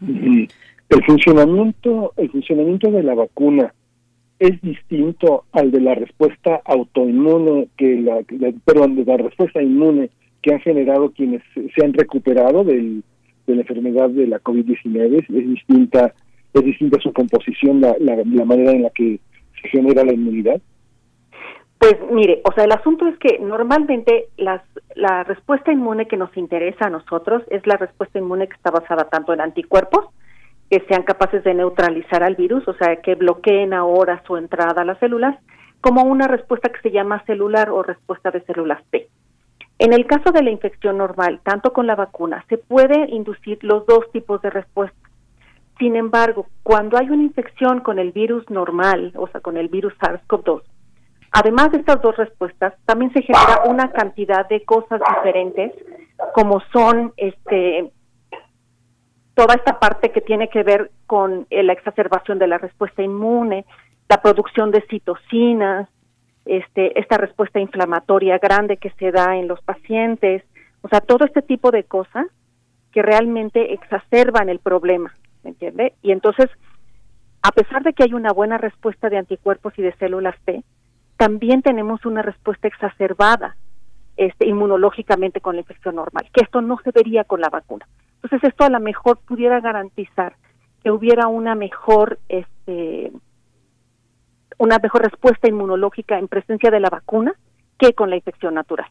Y 0.00 0.48
El 0.88 1.04
funcionamiento, 1.04 2.12
el 2.16 2.30
funcionamiento 2.30 2.90
de 2.92 3.02
la 3.02 3.14
vacuna 3.16 3.74
es 4.38 4.60
distinto 4.62 5.44
al 5.50 5.72
de 5.72 5.80
la 5.80 5.96
respuesta 5.96 6.60
autoinmune 6.64 7.68
que 7.76 8.00
la, 8.00 8.20
la- 8.38 8.52
perdón, 8.64 8.94
de 8.94 9.04
la 9.04 9.16
respuesta 9.16 9.60
inmune 9.60 10.10
que 10.46 10.54
han 10.54 10.60
generado 10.60 11.10
quienes 11.10 11.42
se 11.54 11.84
han 11.84 11.92
recuperado 11.92 12.62
del, 12.62 13.02
de 13.48 13.54
la 13.56 13.62
enfermedad 13.62 14.08
de 14.10 14.28
la 14.28 14.38
COVID-19 14.38 15.14
es, 15.18 15.28
es 15.28 15.48
distinta 15.48 16.14
es 16.54 16.64
distinta 16.64 17.00
su 17.00 17.12
composición 17.12 17.80
la, 17.80 17.96
la, 17.98 18.14
la 18.24 18.44
manera 18.44 18.70
en 18.70 18.84
la 18.84 18.90
que 18.90 19.18
se 19.60 19.68
genera 19.70 20.04
la 20.04 20.12
inmunidad 20.12 20.60
Pues 21.80 21.96
mire, 22.12 22.42
o 22.44 22.52
sea, 22.52 22.62
el 22.62 22.70
asunto 22.70 23.08
es 23.08 23.18
que 23.18 23.40
normalmente 23.40 24.26
las, 24.36 24.62
la 24.94 25.24
respuesta 25.24 25.72
inmune 25.72 26.06
que 26.06 26.16
nos 26.16 26.34
interesa 26.36 26.86
a 26.86 26.90
nosotros 26.90 27.42
es 27.50 27.66
la 27.66 27.76
respuesta 27.76 28.20
inmune 28.20 28.46
que 28.46 28.54
está 28.54 28.70
basada 28.70 29.08
tanto 29.10 29.32
en 29.32 29.40
anticuerpos, 29.40 30.06
que 30.70 30.78
sean 30.88 31.02
capaces 31.02 31.42
de 31.42 31.54
neutralizar 31.54 32.22
al 32.22 32.36
virus, 32.36 32.68
o 32.68 32.74
sea, 32.74 33.02
que 33.02 33.16
bloqueen 33.16 33.74
ahora 33.74 34.22
su 34.28 34.36
entrada 34.36 34.82
a 34.82 34.84
las 34.84 35.00
células, 35.00 35.36
como 35.80 36.04
una 36.04 36.28
respuesta 36.28 36.70
que 36.70 36.80
se 36.82 36.92
llama 36.92 37.24
celular 37.26 37.68
o 37.70 37.82
respuesta 37.82 38.30
de 38.30 38.42
células 38.42 38.80
T. 38.90 39.08
En 39.78 39.92
el 39.92 40.06
caso 40.06 40.32
de 40.32 40.42
la 40.42 40.50
infección 40.50 40.98
normal, 40.98 41.40
tanto 41.42 41.72
con 41.72 41.86
la 41.86 41.94
vacuna, 41.94 42.44
se 42.48 42.56
puede 42.56 43.10
inducir 43.10 43.58
los 43.62 43.84
dos 43.86 44.10
tipos 44.12 44.40
de 44.40 44.50
respuesta. 44.50 44.96
Sin 45.78 45.96
embargo, 45.96 46.46
cuando 46.62 46.96
hay 46.96 47.10
una 47.10 47.22
infección 47.22 47.80
con 47.80 47.98
el 47.98 48.12
virus 48.12 48.48
normal, 48.48 49.12
o 49.16 49.28
sea, 49.28 49.42
con 49.42 49.58
el 49.58 49.68
virus 49.68 49.92
SARS-CoV-2, 49.98 50.62
además 51.32 51.72
de 51.72 51.78
estas 51.78 52.00
dos 52.00 52.16
respuestas, 52.16 52.72
también 52.86 53.12
se 53.12 53.20
genera 53.20 53.64
una 53.66 53.92
cantidad 53.92 54.48
de 54.48 54.64
cosas 54.64 55.00
diferentes, 55.14 55.72
como 56.34 56.60
son 56.72 57.12
este 57.18 57.90
toda 59.34 59.54
esta 59.54 59.78
parte 59.78 60.12
que 60.12 60.22
tiene 60.22 60.48
que 60.48 60.62
ver 60.62 60.90
con 61.06 61.46
eh, 61.50 61.62
la 61.62 61.74
exacerbación 61.74 62.38
de 62.38 62.46
la 62.46 62.56
respuesta 62.56 63.02
inmune, 63.02 63.66
la 64.08 64.22
producción 64.22 64.70
de 64.70 64.80
citocinas, 64.88 65.90
este, 66.46 66.98
esta 66.98 67.18
respuesta 67.18 67.60
inflamatoria 67.60 68.38
grande 68.38 68.76
que 68.76 68.90
se 68.98 69.10
da 69.12 69.36
en 69.36 69.48
los 69.48 69.60
pacientes, 69.62 70.42
o 70.82 70.88
sea, 70.88 71.00
todo 71.00 71.24
este 71.24 71.42
tipo 71.42 71.70
de 71.70 71.84
cosas 71.84 72.26
que 72.92 73.02
realmente 73.02 73.74
exacerban 73.74 74.48
el 74.48 74.60
problema, 74.60 75.14
¿me 75.42 75.50
entiende? 75.50 75.94
Y 76.02 76.12
entonces, 76.12 76.46
a 77.42 77.50
pesar 77.50 77.82
de 77.82 77.92
que 77.92 78.04
hay 78.04 78.14
una 78.14 78.32
buena 78.32 78.58
respuesta 78.58 79.10
de 79.10 79.18
anticuerpos 79.18 79.74
y 79.76 79.82
de 79.82 79.94
células 79.96 80.36
T, 80.44 80.62
también 81.16 81.62
tenemos 81.62 82.04
una 82.06 82.22
respuesta 82.22 82.68
exacerbada 82.68 83.56
este, 84.16 84.48
inmunológicamente 84.48 85.40
con 85.40 85.56
la 85.56 85.60
infección 85.60 85.96
normal, 85.96 86.28
que 86.32 86.42
esto 86.42 86.62
no 86.62 86.78
se 86.82 86.90
vería 86.90 87.24
con 87.24 87.40
la 87.40 87.50
vacuna. 87.50 87.86
Entonces 88.22 88.48
esto 88.48 88.64
a 88.64 88.70
lo 88.70 88.80
mejor 88.80 89.18
pudiera 89.18 89.60
garantizar 89.60 90.36
que 90.82 90.90
hubiera 90.90 91.26
una 91.26 91.54
mejor, 91.54 92.18
este, 92.28 93.12
una 94.58 94.78
mejor 94.78 95.02
respuesta 95.02 95.48
inmunológica 95.48 96.18
en 96.18 96.28
presencia 96.28 96.70
de 96.70 96.80
la 96.80 96.90
vacuna 96.90 97.34
que 97.78 97.92
con 97.92 98.10
la 98.10 98.16
infección 98.16 98.54
natural. 98.54 98.88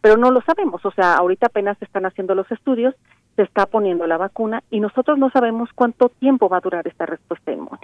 Pero 0.00 0.16
no 0.16 0.30
lo 0.30 0.40
sabemos, 0.42 0.84
o 0.84 0.90
sea, 0.92 1.14
ahorita 1.14 1.46
apenas 1.46 1.76
se 1.78 1.84
están 1.84 2.06
haciendo 2.06 2.34
los 2.34 2.50
estudios, 2.50 2.94
se 3.36 3.42
está 3.42 3.66
poniendo 3.66 4.06
la 4.06 4.16
vacuna 4.16 4.62
y 4.70 4.80
nosotros 4.80 5.18
no 5.18 5.30
sabemos 5.30 5.70
cuánto 5.74 6.08
tiempo 6.08 6.48
va 6.48 6.58
a 6.58 6.60
durar 6.60 6.86
esta 6.86 7.06
respuesta 7.06 7.52
inmune. 7.52 7.80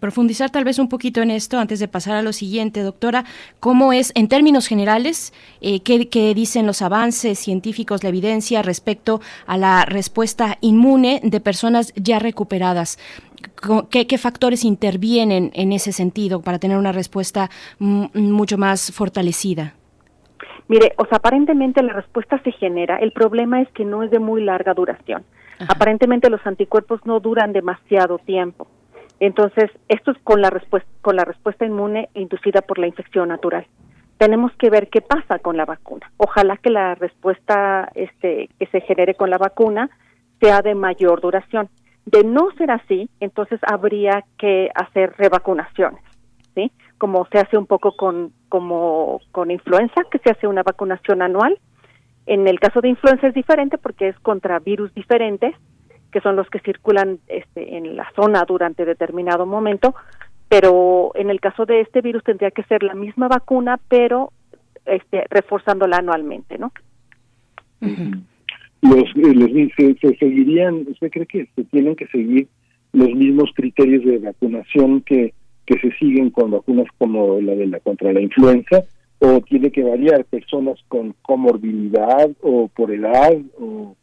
Profundizar 0.00 0.50
tal 0.50 0.64
vez 0.64 0.80
un 0.80 0.88
poquito 0.88 1.22
en 1.22 1.30
esto 1.30 1.60
antes 1.60 1.78
de 1.78 1.86
pasar 1.86 2.16
a 2.16 2.22
lo 2.22 2.32
siguiente, 2.32 2.80
doctora. 2.80 3.24
¿Cómo 3.60 3.92
es, 3.92 4.10
en 4.16 4.26
términos 4.26 4.66
generales, 4.66 5.32
eh, 5.60 5.82
qué 5.82 6.34
dicen 6.34 6.66
los 6.66 6.82
avances 6.82 7.38
científicos, 7.38 8.02
la 8.02 8.08
evidencia 8.08 8.62
respecto 8.62 9.20
a 9.46 9.56
la 9.56 9.84
respuesta 9.84 10.58
inmune 10.62 11.20
de 11.22 11.40
personas 11.40 11.92
ya 11.94 12.18
recuperadas? 12.18 12.98
¿Qué, 13.90 14.06
qué 14.06 14.18
factores 14.18 14.64
intervienen 14.64 15.50
en 15.54 15.72
ese 15.72 15.92
sentido 15.92 16.42
para 16.42 16.58
tener 16.58 16.78
una 16.78 16.92
respuesta 16.92 17.50
mucho 17.78 18.58
más 18.58 18.92
fortalecida? 18.92 19.74
Mire, 20.68 20.94
o 20.96 21.04
sea, 21.06 21.18
aparentemente 21.18 21.82
la 21.82 21.92
respuesta 21.92 22.40
se 22.42 22.52
genera, 22.52 22.96
el 22.96 23.12
problema 23.12 23.60
es 23.60 23.68
que 23.72 23.84
no 23.84 24.02
es 24.02 24.10
de 24.10 24.18
muy 24.18 24.42
larga 24.42 24.74
duración. 24.74 25.24
Aparentemente 25.68 26.30
los 26.30 26.44
anticuerpos 26.46 27.00
no 27.04 27.20
duran 27.20 27.52
demasiado 27.52 28.18
tiempo. 28.18 28.66
Entonces, 29.20 29.70
esto 29.88 30.10
es 30.10 30.18
con 30.24 30.40
la 30.40 30.50
respuesta 30.50 30.88
con 31.00 31.16
la 31.16 31.24
respuesta 31.24 31.64
inmune 31.64 32.08
inducida 32.14 32.62
por 32.62 32.78
la 32.78 32.86
infección 32.86 33.28
natural. 33.28 33.66
Tenemos 34.18 34.52
que 34.56 34.70
ver 34.70 34.88
qué 34.88 35.00
pasa 35.00 35.38
con 35.40 35.56
la 35.56 35.64
vacuna. 35.64 36.10
Ojalá 36.16 36.56
que 36.56 36.70
la 36.70 36.94
respuesta 36.94 37.90
este 37.94 38.48
que 38.58 38.66
se 38.66 38.80
genere 38.80 39.14
con 39.14 39.30
la 39.30 39.38
vacuna 39.38 39.90
sea 40.40 40.62
de 40.62 40.74
mayor 40.74 41.20
duración. 41.20 41.68
De 42.06 42.24
no 42.24 42.50
ser 42.58 42.70
así, 42.70 43.08
entonces 43.20 43.60
habría 43.62 44.24
que 44.38 44.70
hacer 44.74 45.14
revacunaciones, 45.16 46.02
¿sí? 46.54 46.72
Como 46.98 47.26
se 47.30 47.38
hace 47.38 47.56
un 47.56 47.66
poco 47.66 47.96
con 47.96 48.32
como 48.48 49.20
con 49.30 49.50
influenza, 49.50 50.02
que 50.10 50.18
se 50.18 50.30
hace 50.30 50.46
una 50.46 50.62
vacunación 50.62 51.22
anual. 51.22 51.58
En 52.26 52.46
el 52.48 52.60
caso 52.60 52.80
de 52.80 52.88
influenza 52.88 53.28
es 53.28 53.34
diferente 53.34 53.78
porque 53.78 54.08
es 54.08 54.18
contra 54.20 54.58
virus 54.58 54.92
diferentes, 54.94 55.54
que 56.12 56.20
son 56.20 56.36
los 56.36 56.48
que 56.50 56.60
circulan 56.60 57.18
este, 57.28 57.76
en 57.76 57.96
la 57.96 58.10
zona 58.14 58.44
durante 58.46 58.84
determinado 58.84 59.46
momento, 59.46 59.94
pero 60.48 61.12
en 61.14 61.30
el 61.30 61.40
caso 61.40 61.64
de 61.64 61.80
este 61.80 62.02
virus 62.02 62.22
tendría 62.22 62.50
que 62.50 62.64
ser 62.64 62.82
la 62.82 62.94
misma 62.94 63.28
vacuna, 63.28 63.80
pero 63.88 64.32
este, 64.84 65.24
reforzándola 65.30 65.96
anualmente, 65.96 66.58
¿no? 66.58 66.72
eh, 67.80 68.12
los 68.82 69.04
se, 69.76 69.94
se 69.94 70.16
seguirían, 70.16 70.86
¿usted 70.90 71.10
cree 71.10 71.26
que 71.26 71.48
se 71.54 71.64
tienen 71.64 71.96
que 71.96 72.06
seguir 72.08 72.48
los 72.92 73.14
mismos 73.14 73.50
criterios 73.54 74.04
de 74.04 74.18
vacunación 74.18 75.00
que, 75.02 75.32
que 75.64 75.78
se 75.78 75.92
siguen 75.98 76.30
con 76.30 76.50
vacunas 76.50 76.86
como 76.98 77.40
la 77.40 77.54
de 77.54 77.66
la 77.66 77.80
contra 77.80 78.12
la 78.12 78.20
influenza? 78.20 78.84
¿O 79.20 79.40
tiene 79.42 79.70
que 79.70 79.84
variar 79.84 80.24
personas 80.24 80.80
con 80.88 81.14
comorbilidad 81.22 82.30
o 82.40 82.68
por 82.68 82.90
edad? 82.92 83.38
o 83.58 83.96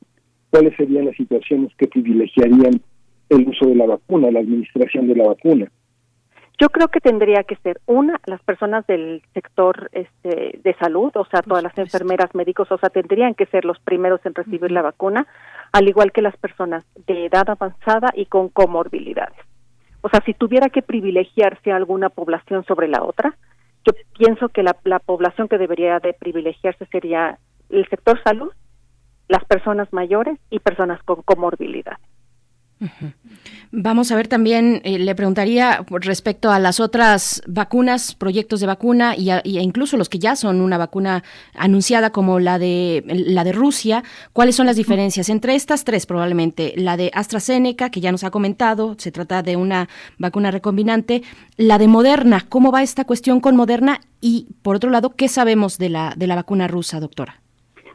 ¿Cuáles 0.50 0.76
serían 0.78 1.06
las 1.06 1.18
situaciones 1.18 1.72
que 1.78 1.88
privilegiarían 1.88 2.82
el 3.30 3.48
uso 3.48 3.68
de 3.68 3.76
la 3.76 3.86
vacuna, 3.86 4.32
la 4.32 4.40
administración 4.40 5.08
de 5.08 5.16
la 5.16 5.28
vacuna? 5.28 5.72
Yo 6.60 6.68
creo 6.70 6.90
que 6.90 7.00
tendría 7.00 7.44
que 7.44 7.56
ser 7.58 7.80
una 7.86 8.20
las 8.26 8.42
personas 8.42 8.86
del 8.86 9.24
sector 9.34 9.90
este, 9.94 10.60
de 10.62 10.74
salud, 10.76 11.10
o 11.16 11.26
sea, 11.26 11.42
todas 11.42 11.64
las 11.64 11.78
enfermeras, 11.78 12.36
médicos, 12.36 12.70
o 12.70 12.78
sea, 12.78 12.90
tendrían 12.90 13.34
que 13.34 13.46
ser 13.46 13.64
los 13.64 13.80
primeros 13.80 14.20
en 14.26 14.36
recibir 14.36 14.70
la 14.70 14.82
vacuna, 14.82 15.26
al 15.72 15.88
igual 15.88 16.12
que 16.12 16.22
las 16.22 16.36
personas 16.36 16.84
de 17.08 17.28
edad 17.28 17.50
avanzada 17.50 18.10
y 18.14 18.26
con 18.26 18.50
comorbilidades. 18.50 19.38
O 20.02 20.10
sea, 20.10 20.22
si 20.26 20.34
tuviera 20.34 20.68
que 20.68 20.82
privilegiarse 20.82 21.72
alguna 21.72 22.10
población 22.10 22.66
sobre 22.66 22.90
la 22.90 23.04
otra, 23.04 23.38
yo 23.86 23.94
pienso 24.18 24.50
que 24.50 24.62
la, 24.62 24.76
la 24.84 25.00
población 25.00 25.48
que 25.48 25.58
debería 25.58 26.00
de 26.00 26.14
privilegiarse 26.14 26.86
sería 26.88 27.40
el 27.70 27.88
sector 27.88 28.22
salud, 28.24 28.52
las 29.30 29.46
personas 29.46 29.88
mayores 29.94 30.38
y 30.50 30.60
personas 30.60 31.02
con 31.04 31.22
comorbilidades. 31.22 32.09
Vamos 33.72 34.12
a 34.12 34.16
ver 34.16 34.28
también, 34.28 34.82
eh, 34.84 34.98
le 34.98 35.14
preguntaría 35.14 35.86
respecto 36.02 36.50
a 36.52 36.60
las 36.60 36.80
otras 36.80 37.42
vacunas, 37.46 38.16
proyectos 38.16 38.62
de 38.62 38.68
vacuna 38.68 39.16
y, 39.16 39.30
a- 39.30 39.42
y 39.44 39.60
incluso 39.60 39.96
los 39.98 40.10
que 40.10 40.18
ya 40.18 40.36
son 40.36 40.60
una 40.62 40.78
vacuna 40.78 41.24
anunciada 41.56 42.10
como 42.10 42.40
la 42.40 42.58
de 42.58 43.04
la 43.06 43.44
de 43.44 43.52
Rusia, 43.52 44.04
¿cuáles 44.34 44.56
son 44.56 44.66
las 44.66 44.76
diferencias 44.76 45.30
entre 45.30 45.56
estas 45.56 45.84
tres 45.84 46.06
probablemente? 46.06 46.74
La 46.78 46.98
de 46.98 47.12
AstraZeneca, 47.14 47.90
que 47.92 48.02
ya 48.02 48.12
nos 48.12 48.24
ha 48.24 48.32
comentado, 48.32 48.96
se 48.98 49.12
trata 49.12 49.44
de 49.44 49.56
una 49.56 49.88
vacuna 50.18 50.50
recombinante, 50.50 51.22
la 51.58 51.78
de 51.78 51.88
Moderna, 51.88 52.46
¿cómo 52.50 52.72
va 52.72 52.82
esta 52.82 53.06
cuestión 53.06 53.40
con 53.40 53.56
Moderna? 53.56 54.00
Y 54.22 54.48
por 54.64 54.78
otro 54.78 54.90
lado, 54.90 55.12
¿qué 55.16 55.28
sabemos 55.28 55.78
de 55.78 55.90
la 55.90 56.14
de 56.16 56.28
la 56.28 56.36
vacuna 56.36 56.68
rusa, 56.68 57.00
doctora? 57.00 57.42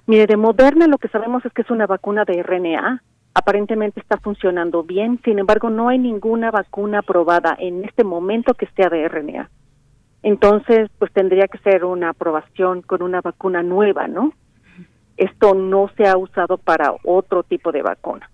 Mire, 0.06 0.26
de 0.26 0.36
Moderna 0.36 0.86
lo 0.86 0.98
que 0.98 1.08
sabemos 1.08 1.44
es 1.46 1.52
que 1.52 1.62
es 1.62 1.70
una 1.70 1.86
vacuna 1.86 2.24
de 2.24 2.42
RNA. 2.42 3.02
Aparentemente 3.34 4.00
está 4.00 4.16
funcionando 4.18 4.84
bien, 4.84 5.20
sin 5.24 5.40
embargo 5.40 5.68
no 5.68 5.88
hay 5.88 5.98
ninguna 5.98 6.52
vacuna 6.52 7.00
aprobada 7.00 7.56
en 7.58 7.84
este 7.84 8.04
momento 8.04 8.54
que 8.54 8.68
sea 8.76 8.88
de 8.88 9.08
RNA. 9.08 9.50
Entonces, 10.22 10.88
pues 10.98 11.12
tendría 11.12 11.48
que 11.48 11.58
ser 11.58 11.84
una 11.84 12.10
aprobación 12.10 12.80
con 12.82 13.02
una 13.02 13.20
vacuna 13.20 13.62
nueva, 13.62 14.06
¿no? 14.06 14.32
Esto 15.16 15.54
no 15.54 15.90
se 15.96 16.08
ha 16.08 16.16
usado 16.16 16.58
para 16.58 16.94
otro 17.04 17.42
tipo 17.42 17.72
de 17.72 17.82
vacuna. 17.82 18.30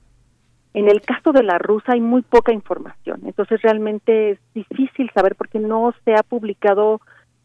En 0.72 0.88
el 0.88 1.00
caso 1.00 1.32
de 1.32 1.42
la 1.42 1.58
rusa 1.58 1.94
hay 1.94 2.00
muy 2.00 2.22
poca 2.22 2.52
información, 2.52 3.22
entonces 3.24 3.60
realmente 3.60 4.30
es 4.30 4.38
difícil 4.54 5.10
saber 5.12 5.34
porque 5.34 5.58
no 5.58 5.92
se 6.04 6.14
ha 6.14 6.22
publicado 6.22 7.00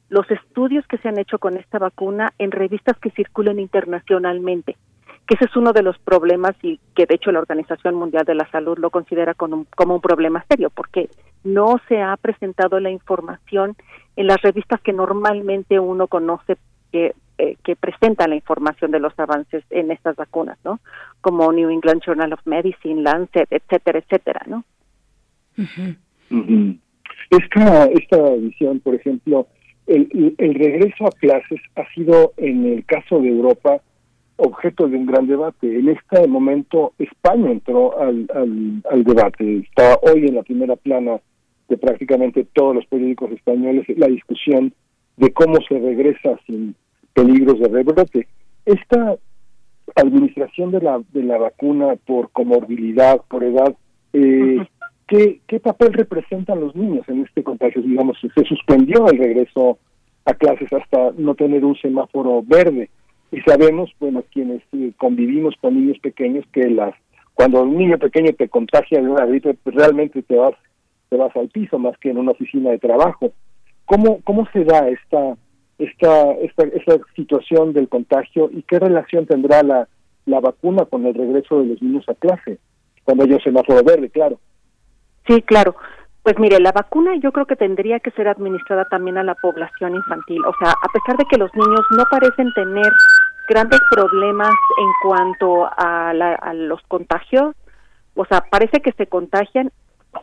los 0.10 0.30
estudios 0.30 0.86
que 0.88 1.00
se 1.00 1.08
han 1.10 1.18
hecho 1.18 1.40
con 1.40 1.58
esta 1.58 1.80
vacuna 1.80 2.34
en 2.38 2.52
revistas 2.52 3.00
que 3.00 3.10
circulen 3.12 3.60
internacionalmente, 3.60 4.78
que 5.28 5.36
ese 5.36 5.46
es 5.46 5.56
uno 5.56 5.74
de 5.74 5.82
los 5.82 5.98
problemas 6.00 6.56
y 6.62 6.80
que 6.96 7.06
de 7.06 7.16
hecho 7.16 7.32
la 7.32 7.40
Organización 7.40 7.96
Mundial 7.96 8.26
de 8.26 8.36
la 8.36 8.50
Salud 8.52 8.78
lo 8.78 8.92
considera 8.92 9.34
como 9.34 9.56
un, 9.58 9.68
como 9.76 9.96
un 9.96 10.02
problema 10.02 10.46
serio, 10.48 10.70
porque 10.70 11.10
no 11.44 11.80
se 11.88 12.02
ha 12.02 12.16
presentado 12.18 12.80
la 12.80 12.92
información 12.92 13.76
en 14.16 14.28
las 14.28 14.42
revistas 14.42 14.82
que 14.82 14.94
normalmente 14.94 15.80
uno 15.80 16.08
conoce 16.08 16.58
que, 16.92 17.16
eh, 17.40 17.58
que 17.64 17.76
presentan 17.76 18.30
la 18.30 18.36
información 18.36 18.92
de 18.92 19.00
los 19.00 19.18
avances 19.20 19.64
en 19.72 19.92
estas 19.92 20.16
vacunas, 20.16 20.60
¿no? 20.64 20.80
Como 21.22 21.52
New 21.52 21.70
England 21.70 22.04
Journal 22.06 22.34
of 22.34 22.46
Medicine, 22.46 23.02
Lancet, 23.02 23.48
etcétera, 23.52 24.00
etcétera, 24.00 24.42
¿no? 24.46 24.64
Ujú. 25.58 26.76
Esta, 27.32 27.86
esta 27.86 28.30
visión, 28.36 28.80
por 28.80 28.94
ejemplo, 28.96 29.48
el 29.88 30.56
regreso 30.56 31.06
a 31.06 31.12
clases 31.12 31.60
ha 31.76 31.88
sido, 31.94 32.34
en 32.38 32.66
el 32.66 32.86
caso 32.86 33.20
de 33.20 33.30
Europa, 33.30 33.82
objeto 34.38 34.88
de 34.88 34.98
un 34.98 35.06
gran 35.06 35.28
debate. 35.28 35.80
En 35.80 35.90
este 35.90 36.28
momento, 36.28 36.94
España 37.00 37.52
entró 37.52 38.00
al, 38.00 38.28
al, 38.34 38.82
al 38.90 39.04
debate. 39.04 39.58
Está 39.58 39.98
hoy 40.02 40.28
en 40.28 40.36
la 40.36 40.44
primera 40.44 40.76
plana 40.76 41.20
de 41.68 41.78
prácticamente 41.78 42.46
todos 42.54 42.76
los 42.76 42.86
periódicos 42.86 43.32
españoles 43.32 43.86
la 43.98 44.08
discusión 44.08 44.74
de 45.18 45.32
cómo 45.34 45.56
se 45.68 45.80
regresa 45.80 46.40
sin 46.46 46.76
peligros 47.14 47.60
de 47.60 47.70
rebrote. 47.70 48.28
Esta 48.66 49.18
administración 49.96 50.72
de 50.72 50.82
la, 50.82 51.02
de 51.14 51.24
la 51.24 51.38
vacuna 51.38 51.96
por 52.06 52.32
comorbilidad, 52.32 53.22
por 53.28 53.44
edad, 53.44 53.74
eh, 54.14 54.66
¿qué, 55.08 55.40
¿qué 55.48 55.60
papel 55.60 55.94
representan 55.94 56.60
los 56.60 56.76
niños 56.76 57.08
en 57.08 57.22
este 57.22 57.44
contagio? 57.44 57.82
Digamos, 57.82 58.18
se 58.20 58.44
suspendió 58.44 59.08
el 59.08 59.18
regreso 59.18 59.78
a 60.26 60.34
clases 60.34 60.72
hasta 60.74 61.12
no 61.18 61.36
tener 61.36 61.64
un 61.64 61.76
semáforo 61.78 62.44
verde. 62.44 62.90
Y 63.36 63.42
sabemos, 63.42 63.92
bueno, 64.00 64.24
quienes 64.32 64.62
eh, 64.72 64.94
convivimos 64.96 65.56
con 65.60 65.76
niños 65.76 66.00
pequeños, 66.00 66.46
que 66.54 66.70
las 66.70 66.96
cuando 67.34 67.64
un 67.64 67.78
niño 67.78 67.98
pequeño 67.98 68.32
te 68.32 68.48
contagia 68.48 69.02
de 69.02 69.10
una 69.10 69.26
gripe, 69.26 69.56
pues 69.56 69.76
realmente 69.76 70.22
te 70.22 70.38
vas 70.38 70.54
te 71.10 71.18
vas 71.18 71.36
al 71.36 71.50
piso 71.50 71.78
más 71.78 71.98
que 71.98 72.12
en 72.12 72.18
una 72.18 72.32
oficina 72.32 72.72
de 72.72 72.80
trabajo. 72.80 73.34
¿Cómo 73.84 74.22
cómo 74.24 74.48
se 74.54 74.64
da 74.64 74.88
esta 74.88 75.36
esta 75.78 76.32
esta, 76.36 76.64
esta 76.64 76.98
situación 77.14 77.74
del 77.74 77.90
contagio 77.90 78.50
y 78.54 78.62
qué 78.62 78.80
relación 78.80 79.26
tendrá 79.26 79.64
la 79.64 79.90
la 80.26 80.40
vacuna 80.40 80.86
con 80.86 81.06
el 81.06 81.14
regreso 81.14 81.60
de 81.60 81.68
los 81.68 81.82
niños 81.82 82.08
a 82.08 82.14
clase 82.14 82.58
cuando 83.04 83.26
haya 83.26 83.36
un 83.36 83.42
semáforo 83.42 83.84
verde, 83.84 84.10
claro? 84.12 84.40
Sí, 85.28 85.42
claro. 85.42 85.76
Pues 86.24 86.40
mire, 86.40 86.60
la 86.62 86.72
vacuna 86.72 87.18
yo 87.22 87.32
creo 87.34 87.46
que 87.46 87.56
tendría 87.56 88.00
que 88.00 88.12
ser 88.12 88.30
administrada 88.30 88.86
también 88.86 89.18
a 89.18 89.24
la 89.24 89.36
población 89.36 89.94
infantil. 89.94 90.42
O 90.46 90.54
sea, 90.58 90.72
a 90.72 90.88
pesar 90.92 91.18
de 91.18 91.26
que 91.26 91.38
los 91.38 91.54
niños 91.54 91.82
no 91.96 92.04
parecen 92.10 92.52
tener 92.54 92.92
grandes 93.48 93.80
problemas 93.92 94.50
en 94.78 94.90
cuanto 95.04 95.66
a, 95.78 96.14
la- 96.14 96.36
a 96.36 96.54
los 96.54 96.82
contagios, 96.88 97.56
o 98.16 98.26
sea, 98.26 98.42
parece 98.42 98.82
que 98.82 98.92
se 98.94 99.08
contagian, 99.08 99.72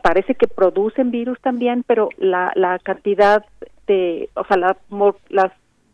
parece 0.01 0.35
que 0.35 0.47
producen 0.47 1.11
virus 1.11 1.39
también, 1.41 1.83
pero 1.85 2.09
la, 2.17 2.51
la 2.55 2.79
cantidad 2.79 3.45
de, 3.87 4.29
o 4.35 4.43
sea, 4.45 4.57
la, 4.57 4.77
las 5.29 5.51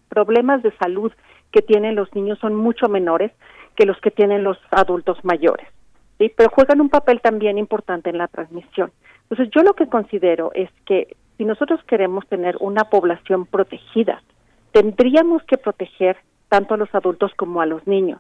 problemas 0.08 0.64
de 0.64 0.72
salud 0.78 1.12
que 1.52 1.62
tienen 1.62 1.96
los 1.96 2.14
niños 2.16 2.40
son 2.40 2.56
mucho 2.56 2.88
menores 2.88 3.32
que 3.76 3.86
los 3.86 4.00
que 4.02 4.12
tienen 4.12 4.44
los 4.44 4.58
adultos 4.72 5.18
mayores. 5.24 5.68
¿sí? 6.18 6.32
Pero 6.36 6.50
juegan 6.50 6.82
un 6.82 6.90
papel 6.90 7.22
también 7.22 7.58
importante 7.58 8.10
en 8.10 8.18
la 8.18 8.28
transmisión. 8.28 8.92
Entonces, 9.24 9.50
yo 9.56 9.62
lo 9.64 9.74
que 9.74 9.88
considero 9.88 10.52
es 10.54 10.70
que 10.86 11.16
si 11.38 11.46
nosotros 11.46 11.80
queremos 11.86 12.28
tener 12.28 12.58
una 12.60 12.86
población 12.86 13.46
protegida, 13.46 14.22
tendríamos 14.72 15.44
que 15.44 15.58
proteger 15.58 16.18
tanto 16.50 16.74
a 16.74 16.78
los 16.78 16.94
adultos 16.94 17.32
como 17.36 17.62
a 17.62 17.66
los 17.66 17.86
niños. 17.88 18.20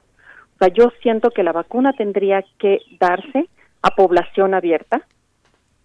O 0.55 0.57
sea, 0.59 0.73
yo 0.73 0.91
siento 1.01 1.31
que 1.31 1.43
la 1.43 1.51
vacuna 1.51 1.93
tendría 1.93 2.43
que 2.57 2.79
darse 2.99 3.49
a 3.81 3.95
población 3.95 4.53
abierta, 4.53 5.01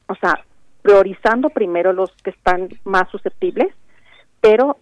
o 0.08 0.14
sea, 0.16 0.44
priorizando 0.82 1.48
primero 1.50 1.92
los 1.92 2.10
que 2.22 2.30
están 2.30 2.68
más 2.84 3.08
susceptibles, 3.10 3.72
pero 4.40 4.76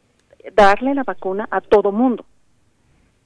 darle 0.55 0.95
la 0.95 1.05
vacuna 1.05 1.47
a 1.51 1.61
todo 1.61 1.93
mundo. 1.93 2.25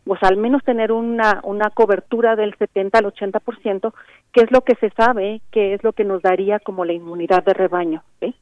O 0.07 0.17
sea, 0.17 0.29
al 0.29 0.37
menos 0.37 0.63
tener 0.63 0.93
una, 0.93 1.41
una 1.43 1.71
cobertura 1.71 2.37
del 2.37 2.55
70 2.57 2.99
al 2.99 3.07
80%, 3.07 3.93
que 4.33 4.41
es 4.43 4.51
lo 4.53 4.61
que 4.61 4.75
se 4.77 4.91
sabe, 4.91 5.41
que 5.51 5.75
es 5.75 5.83
lo 5.83 5.93
que 5.93 6.05
nos 6.05 6.23
daría 6.23 6.61
como 6.61 6.85
la 6.85 6.93
inmunidad 6.93 7.45
de 7.45 7.55
rebaño, 7.55 8.05
que 8.21 8.35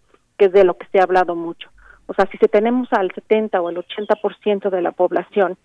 es 0.46 0.52
de 0.52 0.64
lo 0.64 0.76
que 0.76 0.86
se 0.88 0.98
ha 0.98 1.04
hablado 1.04 1.34
mucho. 1.34 1.70
O 2.06 2.14
sea, 2.14 2.26
si 2.26 2.36
se 2.38 2.48
tenemos 2.48 2.92
al 2.92 3.10
70 3.12 3.60
o 3.60 3.68
al 3.68 3.76
80% 3.76 4.68
de 4.68 4.82
la 4.82 4.92
población 4.92 5.56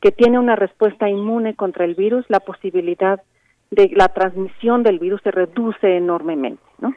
que 0.00 0.12
tiene 0.12 0.38
una 0.38 0.56
respuesta 0.56 1.08
inmune 1.08 1.54
contra 1.54 1.84
el 1.84 1.94
virus, 1.94 2.24
la 2.28 2.40
posibilidad 2.40 3.20
de 3.70 3.90
la 3.94 4.08
transmisión 4.08 4.82
del 4.82 4.98
virus 4.98 5.20
se 5.22 5.30
reduce 5.30 5.96
enormemente, 5.96 6.62
¿no? 6.78 6.94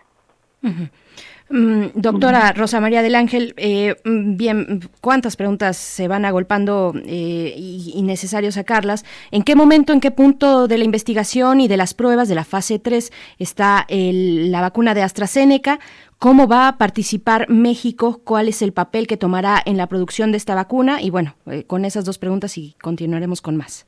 Mm, 1.52 1.86
doctora 1.96 2.52
Rosa 2.54 2.80
María 2.80 3.02
del 3.02 3.16
Ángel, 3.16 3.56
eh, 3.58 3.96
bien, 4.04 4.82
¿cuántas 5.02 5.36
preguntas 5.36 5.78
se 5.78 6.08
van 6.08 6.26
agolpando 6.26 6.94
eh, 7.06 7.54
y, 7.58 8.00
necesario 8.04 8.52
sacarlas? 8.52 9.04
¿En 9.32 9.42
qué 9.42 9.56
momento, 9.56 9.92
en 9.92 10.00
qué 10.00 10.12
punto 10.12 10.68
de 10.68 10.78
la 10.78 10.84
investigación 10.84 11.60
y 11.60 11.68
de 11.68 11.78
las 11.78 11.96
pruebas 11.96 12.30
de 12.30 12.36
la 12.36 12.44
fase 12.44 12.78
3 12.78 13.12
está 13.40 13.88
la 13.90 14.62
vacuna 14.62 14.94
de 14.94 15.02
AstraZeneca? 15.02 15.80
¿Cómo 16.20 16.50
va 16.50 16.68
a 16.68 16.78
participar 16.78 17.50
México? 17.50 18.20
¿Cuál 18.26 18.50
es 18.50 18.62
el 18.62 18.74
papel 18.74 19.08
que 19.08 19.16
tomará 19.16 19.56
en 19.66 19.78
la 19.78 19.88
producción 19.88 20.32
de 20.32 20.38
esta 20.38 20.54
vacuna? 20.54 21.02
Y 21.02 21.12
bueno, 21.12 21.36
eh, 21.46 21.64
con 21.64 21.86
esas 21.86 22.04
dos 22.04 22.18
preguntas 22.18 22.58
y 22.58 22.76
continuaremos 22.82 23.42
con 23.42 23.56
más. 23.56 23.88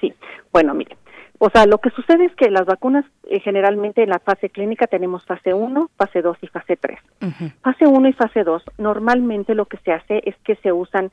Sí, 0.00 0.12
bueno, 0.52 0.74
mire, 0.74 0.96
o 1.38 1.48
sea, 1.50 1.66
lo 1.66 1.78
que 1.78 1.90
sucede 1.90 2.24
es 2.24 2.34
que 2.34 2.50
las 2.50 2.66
vacunas 2.66 3.04
eh, 3.28 3.38
generalmente 3.38 4.02
en 4.02 4.08
la 4.08 4.18
fase 4.18 4.50
clínica 4.50 4.88
tenemos 4.88 5.24
fase 5.24 5.54
1, 5.54 5.90
fase 5.96 6.20
2 6.20 6.38
y 6.42 6.46
fase 6.48 6.76
3. 6.76 6.98
Fase 7.62 7.86
1 7.86 8.08
y 8.08 8.12
fase 8.12 8.42
2, 8.42 8.60
normalmente 8.78 9.54
lo 9.54 9.66
que 9.66 9.76
se 9.84 9.92
hace 9.92 10.20
es 10.24 10.34
que 10.42 10.56
se 10.56 10.72
usan 10.72 11.12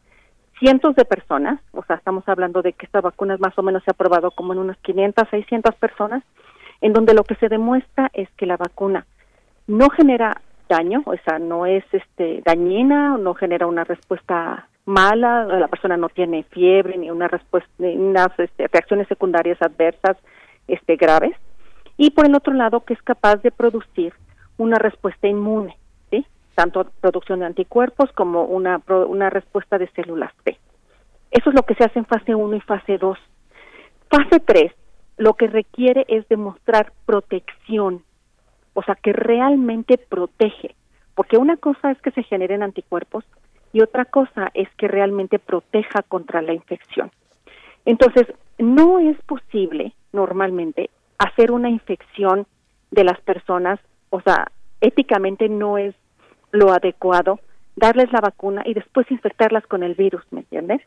cientos 0.57 0.95
de 0.95 1.05
personas, 1.05 1.59
o 1.73 1.83
sea, 1.83 1.97
estamos 1.97 2.27
hablando 2.27 2.63
de 2.63 2.73
que 2.73 2.87
esta 2.87 3.01
vacuna 3.01 3.37
más 3.37 3.55
o 3.59 3.61
menos 3.61 3.83
se 3.83 3.91
ha 3.91 3.93
probado 3.93 4.31
como 4.31 4.53
en 4.53 4.59
unas 4.59 4.77
500, 4.77 5.29
600 5.29 5.75
personas, 5.75 6.23
en 6.81 6.91
donde 6.91 7.13
lo 7.13 7.23
que 7.23 7.35
se 7.35 7.49
demuestra 7.49 8.09
es 8.13 8.29
que 8.35 8.47
la 8.47 8.57
vacuna 8.57 9.05
no 9.67 9.89
genera 9.89 10.41
daño, 10.67 11.03
o 11.05 11.15
sea, 11.25 11.39
no 11.39 11.65
es 11.65 11.83
este 11.91 12.41
dañina, 12.45 13.17
no 13.17 13.33
genera 13.33 13.67
una 13.67 13.83
respuesta 13.83 14.67
mala, 14.85 15.45
la 15.45 15.67
persona 15.67 15.97
no 15.97 16.09
tiene 16.09 16.43
fiebre 16.43 16.97
ni 16.97 17.09
una 17.09 17.27
respuesta, 17.27 17.69
ni 17.79 17.95
unas 17.95 18.27
este, 18.39 18.67
reacciones 18.67 19.07
secundarias 19.07 19.61
adversas 19.61 20.17
este, 20.67 20.95
graves. 20.95 21.35
Y 21.97 22.11
por 22.11 22.25
el 22.25 22.35
otro 22.35 22.53
lado, 22.53 22.81
que 22.81 22.93
es 22.93 23.01
capaz 23.01 23.37
de 23.37 23.51
producir 23.51 24.13
una 24.57 24.77
respuesta 24.77 25.27
inmune, 25.27 25.77
¿sí? 26.11 26.25
tanto 26.55 26.85
producción 27.01 27.39
de 27.39 27.45
anticuerpos 27.45 28.11
como 28.11 28.43
una, 28.43 28.81
una 29.07 29.29
respuesta 29.29 29.77
de 29.77 29.89
células 29.89 30.33
T. 30.43 30.57
Eso 31.31 31.49
es 31.49 31.55
lo 31.55 31.63
que 31.63 31.75
se 31.75 31.83
hace 31.83 31.99
en 31.99 32.05
fase 32.05 32.35
1 32.35 32.55
y 32.55 32.61
fase 32.61 32.97
2. 32.97 33.17
Fase 34.09 34.39
3 34.39 34.71
lo 35.17 35.33
que 35.35 35.47
requiere 35.47 36.05
es 36.07 36.27
demostrar 36.27 36.91
protección, 37.05 38.03
o 38.75 38.83
sea, 38.83 38.95
que 38.95 39.13
realmente 39.13 39.97
protege, 39.97 40.75
porque 41.15 41.37
una 41.37 41.57
cosa 41.57 41.89
es 41.91 41.99
que 42.01 42.11
se 42.11 42.23
generen 42.23 42.61
anticuerpos 42.61 43.25
y 43.73 43.81
otra 43.81 44.05
cosa 44.05 44.51
es 44.53 44.69
que 44.77 44.87
realmente 44.87 45.39
proteja 45.39 46.03
contra 46.03 46.41
la 46.41 46.53
infección. 46.53 47.09
Entonces, 47.85 48.27
no 48.59 48.99
es 48.99 49.17
posible 49.23 49.93
normalmente 50.13 50.89
hacer 51.17 51.51
una 51.51 51.69
infección 51.69 52.45
de 52.91 53.03
las 53.03 53.19
personas, 53.21 53.79
o 54.09 54.21
sea, 54.21 54.51
éticamente 54.81 55.49
no 55.49 55.77
es 55.77 55.95
lo 56.51 56.71
adecuado 56.71 57.39
darles 57.75 58.11
la 58.11 58.21
vacuna 58.21 58.63
y 58.65 58.73
después 58.73 59.09
infectarlas 59.11 59.65
con 59.67 59.83
el 59.83 59.95
virus, 59.95 60.23
¿me 60.31 60.41
entiendes? 60.41 60.81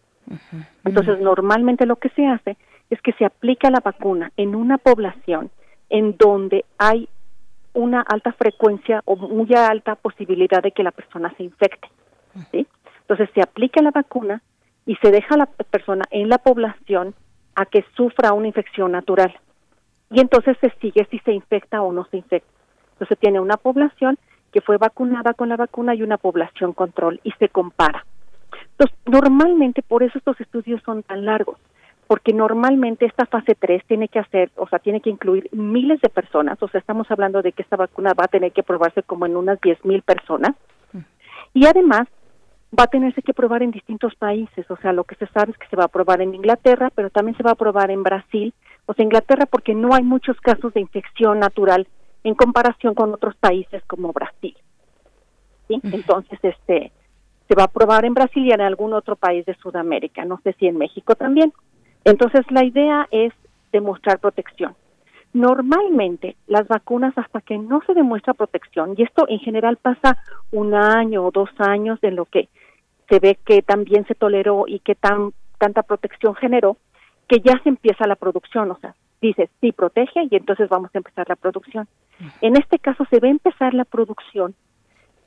Entonces, 0.85 1.21
normalmente 1.21 1.87
lo 1.87 1.97
que 1.97 2.11
se 2.11 2.27
hace 2.27 2.57
es 2.91 3.01
que 3.03 3.13
se 3.15 3.25
aplica 3.25 3.71
la 3.71 3.81
vacuna 3.81 4.33
en 4.37 4.55
una 4.55 4.79
población 4.79 5.51
en 5.91 6.17
donde 6.19 6.65
hay 6.79 7.09
una 7.79 8.01
alta 8.01 8.33
frecuencia 8.33 9.03
o 9.05 9.15
muy 9.15 9.55
alta 9.55 9.95
posibilidad 9.95 10.61
de 10.61 10.73
que 10.73 10.83
la 10.83 10.91
persona 10.91 11.33
se 11.37 11.45
infecte. 11.45 11.89
¿sí? 12.51 12.67
Entonces 13.03 13.31
se 13.35 13.41
aplica 13.41 13.81
la 13.83 13.93
vacuna 13.93 14.43
y 14.85 14.97
se 14.97 15.13
deja 15.13 15.37
a 15.37 15.39
la 15.39 15.47
persona 15.47 16.05
en 16.11 16.29
la 16.29 16.39
población 16.39 17.15
a 17.55 17.67
que 17.67 17.85
sufra 17.97 18.33
una 18.33 18.49
infección 18.49 18.93
natural. 18.93 19.33
Y 20.11 20.21
entonces 20.21 20.57
se 20.61 20.71
sigue 20.81 21.07
si 21.11 21.21
se 21.21 21.33
infecta 21.33 21.81
o 21.83 21.93
no 21.93 22.05
se 22.07 22.17
infecta. 22.17 22.51
Entonces 22.93 23.19
tiene 23.19 23.39
una 23.39 23.57
población 23.57 24.19
que 24.53 24.61
fue 24.61 24.77
vacunada 24.77 25.35
con 25.35 25.49
la 25.49 25.57
vacuna 25.57 25.95
y 25.95 26.03
una 26.03 26.19
población 26.19 26.73
control 26.73 27.21
y 27.23 27.31
se 27.33 27.49
compara. 27.49 28.05
Entonces, 28.73 28.99
normalmente 29.07 29.83
por 29.83 30.03
eso 30.03 30.19
estos 30.19 30.41
estudios 30.41 30.83
son 30.85 31.05
tan 31.05 31.25
largos, 31.25 31.59
porque 32.09 32.33
normalmente 32.33 33.05
esta 33.05 33.27
fase 33.27 33.55
3 33.55 33.85
tiene 33.87 34.09
que 34.09 34.19
hacer, 34.19 34.51
o 34.57 34.67
sea, 34.67 34.79
tiene 34.79 35.03
que 35.03 35.11
incluir 35.11 35.49
miles 35.53 36.01
de 36.01 36.09
personas, 36.09 36.61
o 36.63 36.69
sea, 36.69 36.81
estamos 36.81 37.09
hablando 37.11 37.43
de 37.43 37.53
que 37.53 37.63
esta 37.63 37.77
vacuna 37.77 38.15
va 38.19 38.25
a 38.25 38.29
tener 38.29 38.51
que 38.53 38.63
probarse 38.63 39.03
como 39.03 39.27
en 39.27 39.37
unas 39.37 39.61
10 39.61 39.85
mil 39.85 40.03
personas. 40.03 40.57
Y 41.53 41.67
además 41.67 42.09
va 42.77 42.85
a 42.85 42.89
tenerse 42.89 43.23
que 43.23 43.35
probar 43.35 43.63
en 43.63 43.73
distintos 43.73 44.15
países, 44.15 44.71
o 44.71 44.77
sea, 44.79 44.95
lo 44.95 45.05
que 45.05 45.17
se 45.17 45.27
sabe 45.29 45.53
es 45.53 45.59
que 45.59 45.69
se 45.69 45.77
va 45.77 45.85
a 45.85 45.89
probar 45.89 46.23
en 46.23 46.35
Inglaterra, 46.35 46.91
pero 46.95 47.11
también 47.11 47.37
se 47.37 47.43
va 47.43 47.51
a 47.51 47.57
probar 47.57 47.91
en 47.91 48.03
Brasil, 48.03 48.55
o 48.87 48.95
sea, 48.95 49.05
Inglaterra 49.05 49.45
porque 49.45 49.75
no 49.75 49.95
hay 49.95 50.03
muchos 50.03 50.41
casos 50.41 50.73
de 50.73 50.81
infección 50.81 51.39
natural 51.39 51.87
en 52.25 52.35
comparación 52.35 52.95
con 52.95 53.13
otros 53.13 53.37
países 53.37 53.83
como 53.87 54.15
Brasil. 54.15 54.57
¿Sí? 55.69 55.79
Entonces, 55.85 56.39
este 56.43 56.91
se 57.49 57.55
va 57.55 57.65
a 57.65 57.69
probar 57.69 58.05
en 58.05 58.15
Brasil 58.15 58.47
y 58.47 58.53
en 58.53 58.61
algún 58.61 58.93
otro 58.93 59.17
país 59.17 59.45
de 59.47 59.55
Sudamérica, 59.55 60.25
no 60.25 60.39
sé 60.45 60.55
si 60.59 60.67
en 60.67 60.77
México 60.77 61.15
también. 61.15 61.53
Entonces, 62.05 62.43
la 62.51 62.65
idea 62.65 63.07
es 63.11 63.33
demostrar 63.73 64.19
protección. 64.19 64.75
Normalmente 65.33 66.37
las 66.47 66.67
vacunas 66.69 67.17
hasta 67.17 67.41
que 67.41 67.59
no 67.59 67.83
se 67.87 67.95
demuestra 67.95 68.35
protección, 68.35 68.95
y 68.97 69.03
esto 69.03 69.27
en 69.29 69.41
general 69.41 69.77
pasa 69.77 70.17
un 70.51 70.75
año 70.75 71.25
o 71.25 71.31
dos 71.31 71.51
años 71.59 71.99
en 72.03 72.17
lo 72.17 72.25
que 72.25 72.49
se 73.09 73.19
ve 73.19 73.39
que 73.45 73.63
también 73.63 74.07
se 74.07 74.15
toleró 74.15 74.65
y 74.67 74.81
que 74.81 74.95
tan, 74.95 75.33
tanta 75.59 75.83
protección 75.83 76.35
generó, 76.35 76.77
que 77.27 77.41
ya 77.41 77.61
se 77.63 77.69
empieza 77.69 78.07
la 78.07 78.17
producción, 78.17 78.71
o 78.71 78.79
sea, 78.79 78.95
dice, 79.21 79.51
sí 79.61 79.73
protege 79.73 80.27
y 80.31 80.37
entonces 80.37 80.69
vamos 80.69 80.91
a 80.95 80.99
empezar 80.99 81.29
la 81.29 81.37
producción. 81.37 81.87
En 82.41 82.57
este 82.57 82.79
caso 82.79 83.05
se 83.11 83.21
va 83.21 83.29
a 83.29 83.33
empezar 83.33 83.75
la 83.75 83.85
producción 83.85 84.55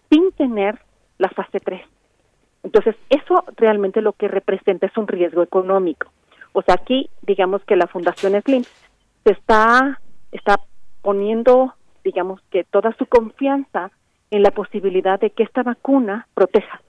sin 0.09 0.31
tener 0.31 0.79
la 1.17 1.29
fase 1.29 1.59
3. 1.59 1.81
Entonces, 2.63 2.95
eso 3.09 3.43
realmente 3.57 4.01
lo 4.01 4.13
que 4.13 4.27
representa 4.27 4.87
es 4.87 4.97
un 4.97 5.07
riesgo 5.07 5.41
económico. 5.41 6.11
O 6.53 6.61
sea, 6.61 6.75
aquí 6.75 7.09
digamos 7.21 7.63
que 7.63 7.75
la 7.75 7.87
Fundación 7.87 8.39
Slim 8.41 8.63
se 9.23 9.31
está, 9.31 9.99
está 10.31 10.59
poniendo, 11.01 11.73
digamos 12.03 12.41
que 12.49 12.63
toda 12.63 12.93
su 12.97 13.05
confianza 13.05 13.91
en 14.31 14.43
la 14.43 14.51
posibilidad 14.51 15.19
de 15.19 15.31
que 15.31 15.43
esta 15.43 15.63
vacuna 15.63 16.27
proteja. 16.33 16.81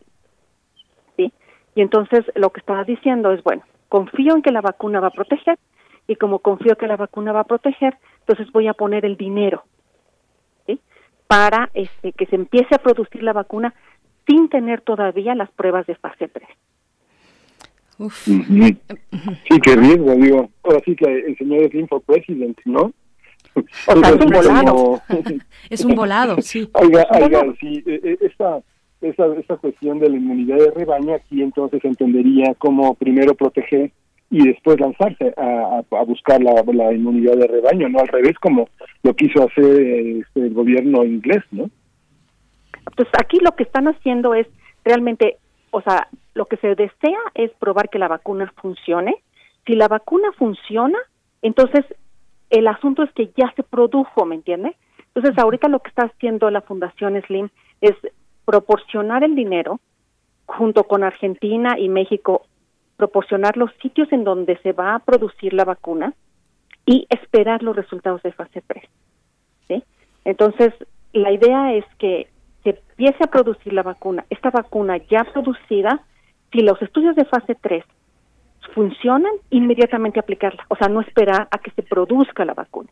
¿Sí? 1.17 1.33
Y 1.75 1.83
entonces 1.83 2.25
lo 2.35 2.51
que 2.51 2.61
estaba 2.61 2.85
diciendo 2.85 3.33
es, 3.33 3.43
bueno, 3.43 3.63
confío 3.89 4.35
en 4.35 4.43
que 4.43 4.53
la 4.53 4.61
vacuna 4.61 5.01
va 5.01 5.09
a 5.09 5.13
proteger 5.13 5.59
y 6.07 6.17
como 6.17 6.39
confío 6.39 6.77
que 6.77 6.87
la 6.87 6.97
vacuna 6.97 7.33
va 7.33 7.41
a 7.41 7.45
proteger, 7.45 7.97
entonces 8.21 8.51
voy 8.53 8.69
a 8.69 8.75
poner 8.75 9.05
el 9.05 9.17
dinero 9.17 9.65
¿sí? 10.67 10.81
para 11.27 11.71
este, 11.75 12.13
que 12.13 12.27
se 12.27 12.37
empiece 12.37 12.75
a 12.75 12.79
producir 12.79 13.23
la 13.23 13.33
vacuna 13.33 13.75
sin 14.27 14.49
tener 14.49 14.81
todavía 14.81 15.35
las 15.35 15.51
pruebas 15.51 15.87
de 15.87 15.97
fase 15.97 16.29
3. 16.29 16.49
Sí, 18.11 19.61
qué 19.63 19.77
riesgo, 19.77 20.15
digo. 20.15 20.51
Ahora 20.63 20.81
sí 20.85 20.97
que 20.97 21.05
el 21.05 21.37
señor 21.39 21.63
es 21.63 21.89
for 21.89 22.03
president, 22.03 22.59
¿no? 22.65 22.93
O 23.55 23.97
sea, 23.97 24.09
es 24.09 24.21
un 24.25 24.31
volado. 24.31 25.03
es 25.71 25.85
un 25.85 25.95
volado, 25.95 26.37
sí. 26.41 26.69
Oiga, 26.75 27.07
oiga, 27.11 27.43
sí, 27.61 27.83
e, 27.87 28.01
e, 28.03 28.19
esta, 28.27 28.63
esta, 29.03 29.27
esta 29.37 29.57
cuestión 29.57 29.99
de 29.99 30.09
la 30.09 30.17
inmunidad 30.17 30.57
de 30.57 30.71
rebaño 30.71 31.15
aquí 31.15 31.43
entonces 31.43 31.85
entendería 31.85 32.55
como 32.55 32.95
primero 32.95 33.35
proteger 33.35 33.93
y 34.31 34.47
después 34.47 34.81
lanzarse 34.81 35.35
a, 35.37 35.83
a, 35.91 36.05
buscar 36.05 36.43
la, 36.43 36.65
la, 36.73 36.93
inmunidad 36.95 37.37
de 37.37 37.47
rebaño, 37.47 37.91
no 37.91 37.99
al 37.99 38.09
revés 38.09 38.33
como 38.41 38.71
lo 39.03 39.15
quiso 39.15 39.47
hacer 39.47 39.81
este, 39.83 40.41
el 40.41 40.55
gobierno 40.55 41.05
inglés, 41.05 41.43
¿no? 41.51 41.71
Pues 42.97 43.09
aquí 43.19 43.39
lo 43.41 43.53
que 43.53 43.65
están 43.65 43.89
haciendo 43.89 44.35
es 44.35 44.47
realmente, 44.85 45.37
o 45.73 45.81
sea, 45.81 46.09
lo 46.35 46.47
que 46.47 46.59
se 46.59 46.75
desea 46.75 47.19
es 47.35 47.51
probar 47.59 47.89
que 47.89 47.99
la 47.99 48.07
vacuna 48.07 48.53
funcione. 48.61 49.17
Si 49.67 49.75
la 49.75 49.89
vacuna 49.89 50.31
funciona, 50.33 50.99
entonces 51.41 51.85
el 52.51 52.69
asunto 52.69 53.03
es 53.03 53.11
que 53.13 53.33
ya 53.37 53.53
se 53.57 53.63
produjo, 53.63 54.27
¿me 54.27 54.35
entiende? 54.35 54.77
Entonces, 55.15 55.43
ahorita 55.43 55.69
lo 55.69 55.81
que 55.81 55.89
está 55.89 56.05
haciendo 56.05 56.51
la 56.51 56.61
Fundación 56.61 57.21
Slim 57.23 57.49
es 57.81 57.95
proporcionar 58.45 59.25
el 59.25 59.35
dinero 59.35 59.81
junto 60.47 60.85
con 60.85 61.05
Argentina 61.05 61.79
y 61.79 61.89
México, 61.89 62.47
proporcionar 62.99 63.57
los 63.57 63.71
sitios 63.81 64.13
en 64.13 64.25
donde 64.25 64.59
se 64.59 64.73
va 64.73 64.95
a 64.95 64.99
producir 64.99 65.55
la 65.55 65.65
vacuna 65.65 66.13
y 66.85 67.07
esperar 67.09 67.63
los 67.63 67.75
resultados 67.75 68.23
de 68.23 68.33
fase 68.33 68.63
3. 68.67 68.85
¿sí? 69.69 69.85
Entonces, 70.27 70.75
la 71.15 71.33
idea 71.33 71.73
es 71.73 71.85
que 71.99 72.29
se 72.63 72.71
empiece 72.71 73.25
a 73.25 73.27
producir 73.27 73.73
la 73.73 73.83
vacuna. 73.83 74.25
Esta 74.31 74.51
vacuna 74.51 74.97
ya 74.97 75.25
producida, 75.25 76.01
si 76.53 76.61
los 76.61 76.81
estudios 76.81 77.17
de 77.17 77.25
fase 77.25 77.55
3 77.55 77.85
funcionan, 78.75 79.33
inmediatamente 79.51 80.21
aplicarla. 80.21 80.65
O 80.69 80.77
sea, 80.77 80.89
no 80.89 81.01
esperar 81.01 81.49
a 81.51 81.59
que 81.59 81.71
se 81.73 81.83
produzca 81.83 82.45
la 82.45 82.55
vacuna. 82.55 82.91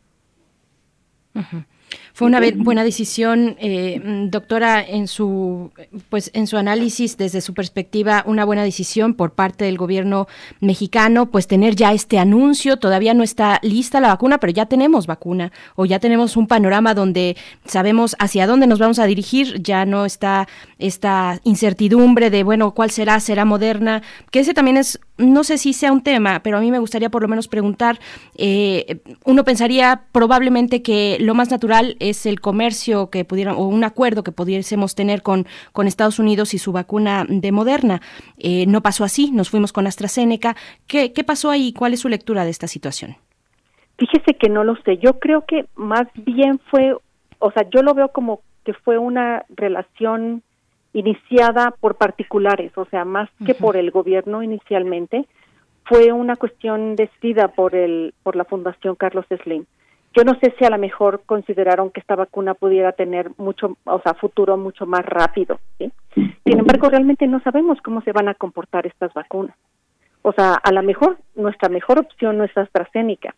Fue 2.13 2.27
una 2.27 2.41
buena 2.57 2.83
decisión, 2.83 3.55
eh, 3.59 4.01
doctora, 4.29 4.83
en 4.85 5.07
su 5.07 5.71
pues 6.09 6.29
en 6.33 6.47
su 6.47 6.57
análisis 6.57 7.17
desde 7.17 7.41
su 7.41 7.53
perspectiva, 7.53 8.23
una 8.27 8.45
buena 8.45 8.63
decisión 8.63 9.13
por 9.13 9.31
parte 9.31 9.65
del 9.65 9.77
gobierno 9.77 10.27
mexicano, 10.59 11.27
pues 11.27 11.47
tener 11.47 11.75
ya 11.75 11.93
este 11.93 12.19
anuncio. 12.19 12.77
Todavía 12.77 13.13
no 13.13 13.23
está 13.23 13.59
lista 13.63 13.99
la 13.99 14.09
vacuna, 14.09 14.39
pero 14.39 14.51
ya 14.51 14.65
tenemos 14.65 15.07
vacuna 15.07 15.51
o 15.75 15.85
ya 15.85 15.99
tenemos 15.99 16.37
un 16.37 16.47
panorama 16.47 16.93
donde 16.93 17.37
sabemos 17.65 18.15
hacia 18.19 18.47
dónde 18.47 18.67
nos 18.67 18.79
vamos 18.79 18.99
a 18.99 19.05
dirigir. 19.05 19.61
Ya 19.61 19.85
no 19.85 20.05
está 20.05 20.47
esta 20.79 21.39
incertidumbre 21.43 22.29
de 22.29 22.43
bueno 22.43 22.71
cuál 22.71 22.91
será, 22.91 23.19
será 23.19 23.45
moderna, 23.45 24.01
que 24.31 24.41
ese 24.41 24.53
también 24.53 24.77
es 24.77 24.99
no 25.21 25.43
sé 25.43 25.57
si 25.57 25.73
sea 25.73 25.91
un 25.91 26.01
tema, 26.01 26.41
pero 26.43 26.57
a 26.57 26.61
mí 26.61 26.71
me 26.71 26.79
gustaría 26.79 27.09
por 27.09 27.21
lo 27.21 27.27
menos 27.27 27.47
preguntar, 27.47 27.99
eh, 28.37 29.01
uno 29.23 29.43
pensaría 29.43 30.03
probablemente 30.11 30.81
que 30.81 31.17
lo 31.19 31.35
más 31.35 31.51
natural 31.51 31.80
es 31.99 32.25
el 32.25 32.39
comercio 32.39 33.09
que 33.09 33.25
pudieran, 33.25 33.55
o 33.55 33.67
un 33.67 33.83
acuerdo 33.83 34.23
que 34.23 34.31
pudiésemos 34.31 34.95
tener 34.95 35.21
con, 35.21 35.45
con 35.73 35.87
Estados 35.87 36.19
Unidos 36.19 36.53
y 36.53 36.57
su 36.57 36.71
vacuna 36.71 37.25
de 37.27 37.51
Moderna. 37.51 38.01
Eh, 38.37 38.65
no 38.67 38.81
pasó 38.81 39.03
así, 39.03 39.31
nos 39.31 39.49
fuimos 39.49 39.73
con 39.73 39.87
AstraZeneca. 39.87 40.55
¿Qué, 40.87 41.13
¿Qué 41.13 41.23
pasó 41.23 41.49
ahí? 41.49 41.73
¿Cuál 41.73 41.93
es 41.93 42.01
su 42.01 42.09
lectura 42.09 42.43
de 42.43 42.51
esta 42.51 42.67
situación? 42.67 43.15
Fíjese 43.97 44.33
que 44.33 44.49
no 44.49 44.63
lo 44.63 44.75
sé. 44.83 44.97
Yo 44.97 45.19
creo 45.19 45.45
que 45.45 45.65
más 45.75 46.07
bien 46.15 46.59
fue, 46.69 46.95
o 47.39 47.51
sea, 47.51 47.69
yo 47.69 47.83
lo 47.83 47.93
veo 47.93 48.09
como 48.09 48.41
que 48.65 48.73
fue 48.73 48.97
una 48.97 49.45
relación 49.49 50.43
iniciada 50.93 51.71
por 51.79 51.95
particulares, 51.95 52.71
o 52.77 52.85
sea, 52.85 53.05
más 53.05 53.29
que 53.45 53.53
por 53.53 53.77
el 53.77 53.91
gobierno 53.91 54.43
inicialmente, 54.43 55.25
fue 55.85 56.11
una 56.11 56.35
cuestión 56.35 56.95
decidida 56.95 57.49
por 57.49 57.75
el 57.75 58.13
por 58.23 58.35
la 58.35 58.45
Fundación 58.45 58.95
Carlos 58.95 59.25
Slim. 59.43 59.65
Yo 60.13 60.23
no 60.25 60.37
sé 60.39 60.53
si 60.57 60.65
a 60.65 60.69
lo 60.69 60.77
mejor 60.77 61.21
consideraron 61.25 61.89
que 61.89 62.01
esta 62.01 62.15
vacuna 62.15 62.53
pudiera 62.53 62.91
tener 62.91 63.31
mucho, 63.37 63.77
o 63.85 64.01
sea, 64.01 64.13
futuro 64.13 64.57
mucho 64.57 64.85
más 64.85 65.05
rápido. 65.05 65.59
¿sí? 65.77 65.91
Sin 66.15 66.59
embargo, 66.59 66.89
realmente 66.89 67.27
no 67.27 67.39
sabemos 67.41 67.79
cómo 67.81 68.01
se 68.01 68.11
van 68.11 68.27
a 68.27 68.33
comportar 68.33 68.85
estas 68.85 69.13
vacunas. 69.13 69.55
O 70.21 70.33
sea, 70.33 70.55
a 70.55 70.71
lo 70.71 70.83
mejor 70.83 71.17
nuestra 71.35 71.69
mejor 71.69 71.99
opción 71.99 72.37
no 72.37 72.43
es 72.43 72.55
AstraZeneca. 72.57 73.35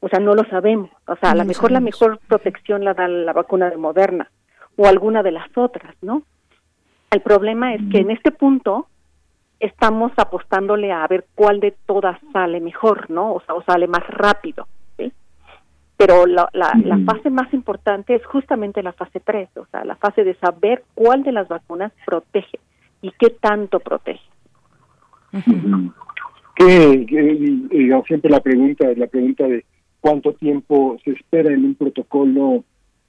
O 0.00 0.08
sea, 0.08 0.18
no 0.18 0.34
lo 0.34 0.44
sabemos. 0.44 0.90
O 1.06 1.16
sea, 1.16 1.30
a 1.30 1.34
lo 1.34 1.44
mejor 1.44 1.70
la 1.70 1.80
mejor 1.80 2.18
protección 2.26 2.84
la 2.84 2.94
da 2.94 3.08
la 3.08 3.32
vacuna 3.32 3.70
de 3.70 3.76
Moderna 3.76 4.30
o 4.76 4.86
alguna 4.86 5.22
de 5.22 5.32
las 5.32 5.48
otras, 5.56 5.94
¿no? 6.02 6.22
El 7.10 7.20
problema 7.20 7.74
es 7.74 7.80
que 7.90 7.98
en 7.98 8.10
este 8.10 8.30
punto 8.30 8.86
estamos 9.60 10.12
apostándole 10.16 10.92
a 10.92 11.06
ver 11.06 11.26
cuál 11.34 11.60
de 11.60 11.74
todas 11.86 12.18
sale 12.32 12.60
mejor, 12.60 13.10
¿no? 13.10 13.34
O 13.34 13.40
sea, 13.40 13.54
o 13.54 13.62
sale 13.62 13.88
más 13.88 14.06
rápido. 14.06 14.66
Pero 15.98 16.26
la, 16.26 16.48
la, 16.52 16.72
la 16.84 16.98
fase 16.98 17.28
más 17.28 17.52
importante 17.52 18.14
es 18.14 18.24
justamente 18.24 18.84
la 18.84 18.92
fase 18.92 19.18
3, 19.18 19.48
o 19.56 19.66
sea, 19.66 19.84
la 19.84 19.96
fase 19.96 20.22
de 20.22 20.34
saber 20.36 20.84
cuál 20.94 21.24
de 21.24 21.32
las 21.32 21.48
vacunas 21.48 21.92
protege 22.06 22.60
y 23.02 23.10
qué 23.18 23.30
tanto 23.30 23.80
protege. 23.80 24.22
Que, 26.56 27.06
digamos, 27.70 28.06
siempre 28.06 28.30
la 28.30 28.40
pregunta 28.40 28.86
la 28.96 29.08
pregunta 29.08 29.46
de 29.48 29.64
cuánto 30.00 30.32
tiempo 30.34 30.96
se 31.04 31.10
espera 31.10 31.52
en 31.52 31.64
un 31.64 31.74
protocolo 31.74 32.64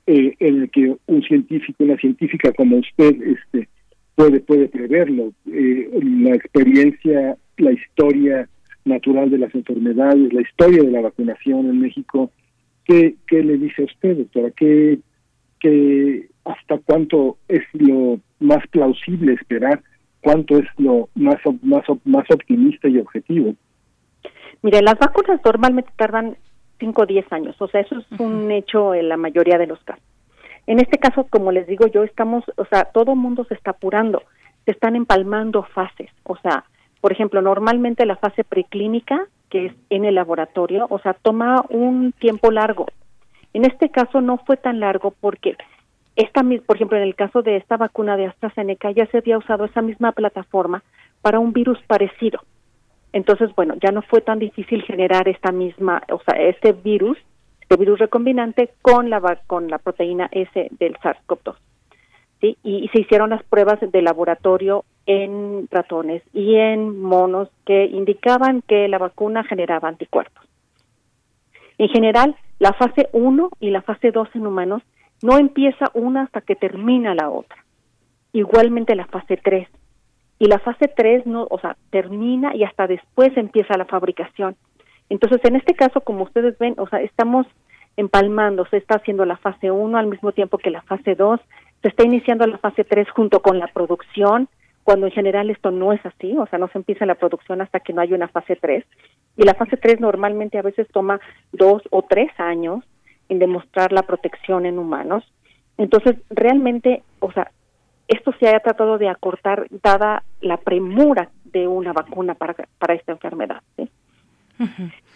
eh, 0.08 0.36
en 0.40 0.64
el 0.64 0.72
que 0.72 0.96
un 1.06 1.22
científico, 1.22 1.84
una 1.84 1.98
científica 1.98 2.52
como 2.54 2.78
usted, 2.78 3.16
este, 3.22 3.70
puede, 4.16 4.40
puede 4.40 4.68
preverlo. 4.68 5.32
Eh, 5.46 5.90
la 6.02 6.36
experiencia, 6.36 7.38
la 7.58 7.72
historia 7.72 8.50
natural 8.86 9.30
de 9.30 9.38
las 9.38 9.54
enfermedades, 9.54 10.34
la 10.34 10.42
historia 10.42 10.82
de 10.82 10.92
la 10.92 11.02
vacunación 11.02 11.68
en 11.68 11.82
México, 11.82 12.32
¿qué, 12.90 13.16
qué 13.28 13.44
le 13.44 13.58
dice 13.58 13.84
a 13.84 13.86
usted, 13.86 14.18
doctora? 14.18 14.50
¿Qué, 14.56 15.00
qué, 15.60 16.28
¿Hasta 16.44 16.80
cuánto 16.80 17.38
es 17.48 17.62
lo 17.74 18.20
más 18.40 18.66
plausible 18.72 19.34
esperar? 19.34 19.82
¿Cuánto 20.22 20.58
es 20.58 20.66
lo 20.78 21.08
más, 21.14 21.38
más, 21.62 21.84
más 22.04 22.26
optimista 22.32 22.88
y 22.88 22.98
objetivo? 22.98 23.54
Mire, 24.64 24.82
las 24.82 24.98
vacunas 24.98 25.40
normalmente 25.46 25.92
tardan 25.96 26.36
5 26.80 27.02
o 27.02 27.06
10 27.06 27.32
años, 27.32 27.56
o 27.62 27.68
sea, 27.68 27.82
eso 27.82 28.00
es 28.00 28.20
un 28.20 28.52
hecho 28.52 28.96
en 28.96 29.08
la 29.08 29.18
mayoría 29.18 29.58
de 29.58 29.68
los 29.68 29.80
casos. 29.84 30.04
En 30.66 30.80
este 30.80 30.98
caso, 30.98 31.28
como 31.30 31.52
les 31.52 31.68
digo 31.68 31.88
yo, 31.88 32.04
estamos, 32.04 32.44
o 32.58 32.66
sea, 32.66 32.86
todo 32.86 33.14
el 33.14 33.20
mundo 33.20 33.46
se 33.46 33.54
está 33.54 33.72
apurando, 33.72 34.24
se 34.66 34.72
están 34.72 34.96
empalmando 34.96 35.64
fases, 35.64 36.10
o 36.24 36.36
sea, 36.38 36.66
por 37.02 37.12
ejemplo, 37.12 37.42
normalmente 37.42 38.06
la 38.06 38.18
fase 38.18 38.44
preclínica, 38.44 39.28
que 39.50 39.68
es 39.68 39.74
en 39.90 40.06
el 40.06 40.16
laboratorio, 40.16 40.88
o 40.90 41.00
sea, 41.00 41.14
toma 41.14 41.66
un 41.70 42.12
tiempo 42.14 42.52
largo. 42.52 42.88
En 43.54 43.66
este 43.66 43.90
caso 43.90 44.22
no 44.22 44.38
fue 44.38 44.58
tan 44.58 44.80
largo 44.80 45.14
porque 45.20 45.58
esta, 46.16 46.44
por 46.66 46.76
ejemplo, 46.76 46.98
en 46.98 47.04
el 47.04 47.16
caso 47.16 47.42
de 47.42 47.58
esta 47.58 47.78
vacuna 47.78 48.18
de 48.18 48.28
AstraZeneca 48.28 48.92
ya 48.92 49.06
se 49.08 49.20
había 49.20 49.38
usado 49.38 49.66
esa 49.66 49.82
misma 49.82 50.12
plataforma 50.12 50.84
para 51.22 51.40
un 51.40 51.54
virus 51.54 51.80
parecido. 51.88 52.42
Entonces, 53.12 53.50
bueno, 53.56 53.76
ya 53.82 53.92
no 53.92 54.02
fue 54.04 54.22
tan 54.22 54.38
difícil 54.38 54.84
generar 54.84 55.28
esta 55.28 55.52
misma, 55.52 56.04
o 56.12 56.20
sea, 56.20 56.40
este 56.40 56.74
virus 56.74 57.18
de 57.70 57.78
virus 57.78 58.00
recombinante 58.00 58.72
con 58.82 59.10
la 59.10 59.40
con 59.48 59.70
la 59.70 59.78
proteína 59.78 60.28
S 60.32 60.70
del 60.80 60.96
SARS-CoV-2. 60.96 61.56
¿Sí? 62.42 62.58
Y, 62.64 62.88
se 62.90 63.02
hicieron 63.02 63.30
las 63.32 63.44
pruebas 63.44 63.80
de 63.80 64.02
laboratorio 64.02 64.86
en 65.06 65.68
ratones 65.72 66.24
y 66.34 66.56
en 66.56 67.02
monos 67.02 67.50
que 67.66 67.86
indicaban 67.86 68.62
que 68.62 68.88
la 68.88 68.98
vacuna 68.98 69.44
generaba 69.44 69.90
anticuerpos. 69.90 70.46
En 71.78 71.90
general, 71.90 72.36
la 72.60 72.74
fase 72.74 73.10
1 73.14 73.50
y 73.60 73.72
la 73.72 73.82
fase 73.82 74.12
2 74.12 74.30
en 74.36 74.48
humanos 74.48 74.84
no 75.22 75.38
empieza 75.38 75.92
una 75.94 76.24
hasta 76.24 76.42
que 76.42 76.56
termina 76.56 77.16
la 77.16 77.30
otra. 77.30 77.64
Igualmente 78.34 78.96
la 78.96 79.06
fase 79.06 79.38
3. 79.38 79.68
Y 80.40 80.46
la 80.46 80.60
fase 80.60 80.88
3 80.88 81.26
no, 81.26 81.48
o 81.50 81.60
sea, 81.60 81.76
termina 81.90 82.56
y 82.56 82.64
hasta 82.64 82.88
después 82.88 83.36
empieza 83.36 83.78
la 83.78 83.86
fabricación. 83.86 84.56
Entonces, 85.10 85.42
en 85.44 85.56
este 85.56 85.74
caso, 85.74 86.02
como 86.02 86.24
ustedes 86.24 86.58
ven, 86.60 86.76
o 86.78 86.88
sea, 86.88 87.02
estamos 87.02 87.48
empalmando, 87.98 88.66
se 88.68 88.78
está 88.78 88.96
haciendo 88.96 89.26
la 89.26 89.38
fase 89.38 89.72
1 89.72 89.98
al 89.98 90.08
mismo 90.08 90.32
tiempo 90.32 90.58
que 90.58 90.70
la 90.70 90.82
fase 90.84 91.16
2, 91.16 91.40
se 91.82 91.88
está 91.88 92.04
iniciando 92.04 92.46
la 92.46 92.58
fase 92.58 92.84
3 92.84 93.10
junto 93.12 93.42
con 93.42 93.60
la 93.60 93.68
producción, 93.68 94.50
cuando 94.84 95.06
en 95.06 95.12
general 95.12 95.50
esto 95.50 95.72
no 95.72 95.94
es 95.94 96.04
así, 96.06 96.36
o 96.38 96.48
sea, 96.48 96.60
no 96.60 96.68
se 96.70 96.80
empieza 96.80 97.06
la 97.06 97.16
producción 97.16 97.62
hasta 97.62 97.80
que 97.80 97.94
no 97.94 98.02
hay 98.02 98.14
una 98.14 98.28
fase 98.28 98.56
3. 98.56 98.84
Y 99.38 99.44
la 99.44 99.54
fase 99.54 99.78
3 99.78 100.00
normalmente 100.00 100.58
a 100.58 100.64
veces 100.64 100.88
toma 100.92 101.20
dos 101.52 101.84
o 101.92 102.02
tres 102.02 102.32
años 102.40 102.84
en 103.30 103.40
demostrar 103.40 103.92
la 103.94 104.04
protección 104.04 104.66
en 104.66 104.80
humanos. 104.80 105.24
Entonces, 105.78 106.16
realmente, 106.30 107.04
o 107.20 107.32
sea, 107.32 107.52
esto 108.08 108.34
se 108.40 108.48
haya 108.48 108.60
tratado 108.60 108.98
de 108.98 109.08
acortar 109.08 109.68
dada 109.84 110.24
la 110.42 110.58
premura 110.58 111.30
de 111.46 111.68
una 111.68 111.94
vacuna 111.94 112.34
para, 112.34 112.56
para 112.80 112.96
esta 112.96 113.12
enfermedad. 113.12 113.62
¿sí? 113.78 113.90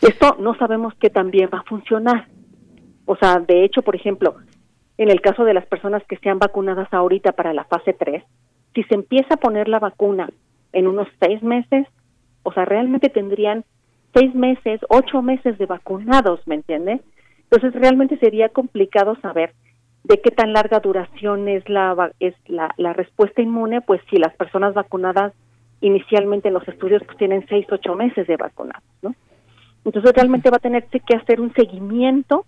Esto 0.01 0.37
no 0.39 0.55
sabemos 0.55 0.93
que 0.95 1.09
también 1.09 1.49
va 1.51 1.59
a 1.59 1.63
funcionar. 1.63 2.27
O 3.05 3.15
sea, 3.15 3.39
de 3.39 3.65
hecho, 3.65 3.81
por 3.81 3.95
ejemplo, 3.95 4.35
en 4.97 5.09
el 5.09 5.21
caso 5.21 5.43
de 5.43 5.53
las 5.53 5.65
personas 5.65 6.03
que 6.07 6.17
sean 6.17 6.39
vacunadas 6.39 6.91
ahorita 6.93 7.31
para 7.31 7.53
la 7.53 7.63
fase 7.65 7.93
3, 7.93 8.23
si 8.73 8.83
se 8.83 8.95
empieza 8.95 9.35
a 9.35 9.37
poner 9.37 9.67
la 9.67 9.79
vacuna 9.79 10.29
en 10.71 10.87
unos 10.87 11.07
seis 11.19 11.41
meses, 11.43 11.87
o 12.43 12.51
sea, 12.51 12.65
realmente 12.65 13.09
tendrían 13.09 13.63
seis 14.13 14.33
meses, 14.35 14.81
ocho 14.89 15.21
meses 15.21 15.57
de 15.57 15.65
vacunados, 15.65 16.45
¿me 16.47 16.55
entiende? 16.55 17.01
Entonces, 17.49 17.73
realmente 17.79 18.17
sería 18.17 18.49
complicado 18.49 19.15
saber 19.21 19.53
de 20.03 20.19
qué 20.21 20.31
tan 20.31 20.53
larga 20.53 20.79
duración 20.79 21.47
es 21.47 21.67
la 21.69 22.11
es 22.19 22.35
la, 22.47 22.73
la 22.77 22.93
respuesta 22.93 23.41
inmune, 23.41 23.81
pues 23.81 24.01
si 24.09 24.17
las 24.17 24.35
personas 24.35 24.73
vacunadas 24.73 25.33
inicialmente 25.81 26.49
en 26.49 26.53
los 26.55 26.67
estudios 26.67 27.01
pues 27.05 27.17
tienen 27.17 27.45
seis, 27.47 27.65
ocho 27.71 27.95
meses 27.95 28.27
de 28.27 28.37
vacunados, 28.37 28.83
¿no? 29.01 29.15
Entonces 29.85 30.13
realmente 30.13 30.49
va 30.49 30.57
a 30.57 30.61
tener 30.61 30.85
que 30.85 31.15
hacer 31.15 31.41
un 31.41 31.53
seguimiento 31.53 32.45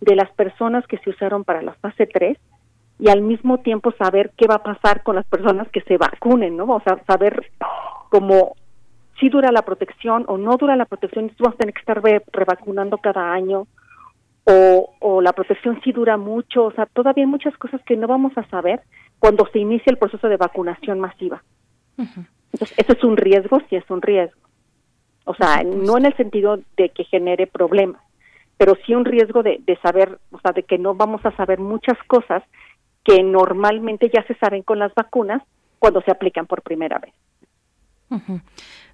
de 0.00 0.16
las 0.16 0.30
personas 0.32 0.86
que 0.86 0.98
se 0.98 1.10
usaron 1.10 1.44
para 1.44 1.62
la 1.62 1.74
fase 1.74 2.06
3 2.06 2.38
y 3.00 3.08
al 3.10 3.22
mismo 3.22 3.58
tiempo 3.58 3.92
saber 3.92 4.32
qué 4.36 4.46
va 4.46 4.56
a 4.56 4.62
pasar 4.62 5.02
con 5.02 5.16
las 5.16 5.26
personas 5.26 5.68
que 5.70 5.80
se 5.82 5.96
vacunen, 5.96 6.56
¿no? 6.56 6.64
O 6.66 6.80
sea, 6.80 7.02
saber 7.06 7.50
como 8.10 8.54
si 9.20 9.28
dura 9.28 9.50
la 9.52 9.62
protección 9.62 10.24
o 10.28 10.38
no 10.38 10.56
dura 10.56 10.76
la 10.76 10.84
protección, 10.84 11.24
entonces 11.24 11.40
vamos 11.42 11.54
a 11.56 11.58
tener 11.58 11.74
que 11.74 11.80
estar 11.80 12.02
re- 12.02 12.22
revacunando 12.32 12.98
cada 12.98 13.32
año, 13.32 13.66
o, 14.44 14.94
o 15.00 15.20
la 15.20 15.32
protección 15.32 15.80
sí 15.84 15.92
dura 15.92 16.16
mucho, 16.16 16.64
o 16.66 16.72
sea, 16.72 16.86
todavía 16.86 17.24
hay 17.24 17.30
muchas 17.30 17.56
cosas 17.58 17.82
que 17.84 17.96
no 17.96 18.06
vamos 18.06 18.32
a 18.38 18.48
saber 18.48 18.80
cuando 19.18 19.46
se 19.52 19.58
inicie 19.58 19.90
el 19.90 19.98
proceso 19.98 20.28
de 20.28 20.36
vacunación 20.36 21.00
masiva. 21.00 21.42
Entonces, 22.52 22.78
eso 22.78 22.92
es 22.92 23.04
un 23.04 23.16
riesgo, 23.16 23.60
sí 23.68 23.76
es 23.76 23.84
un 23.90 24.00
riesgo. 24.00 24.40
O 25.24 25.34
sea, 25.34 25.62
no 25.64 25.98
en 25.98 26.06
el 26.06 26.16
sentido 26.16 26.60
de 26.76 26.88
que 26.88 27.04
genere 27.04 27.46
problemas, 27.46 28.00
pero 28.58 28.76
sí 28.84 28.94
un 28.94 29.04
riesgo 29.04 29.42
de, 29.42 29.60
de 29.64 29.76
saber, 29.78 30.18
o 30.30 30.40
sea, 30.40 30.52
de 30.52 30.64
que 30.64 30.76
no 30.76 30.94
vamos 30.94 31.24
a 31.24 31.34
saber 31.36 31.60
muchas 31.60 31.96
cosas 32.06 32.42
que 33.04 33.22
normalmente 33.22 34.10
ya 34.12 34.22
se 34.24 34.34
saben 34.34 34.62
con 34.62 34.78
las 34.78 34.94
vacunas 34.94 35.42
cuando 35.78 36.02
se 36.02 36.10
aplican 36.10 36.46
por 36.46 36.60
primera 36.62 36.98
vez. 36.98 37.14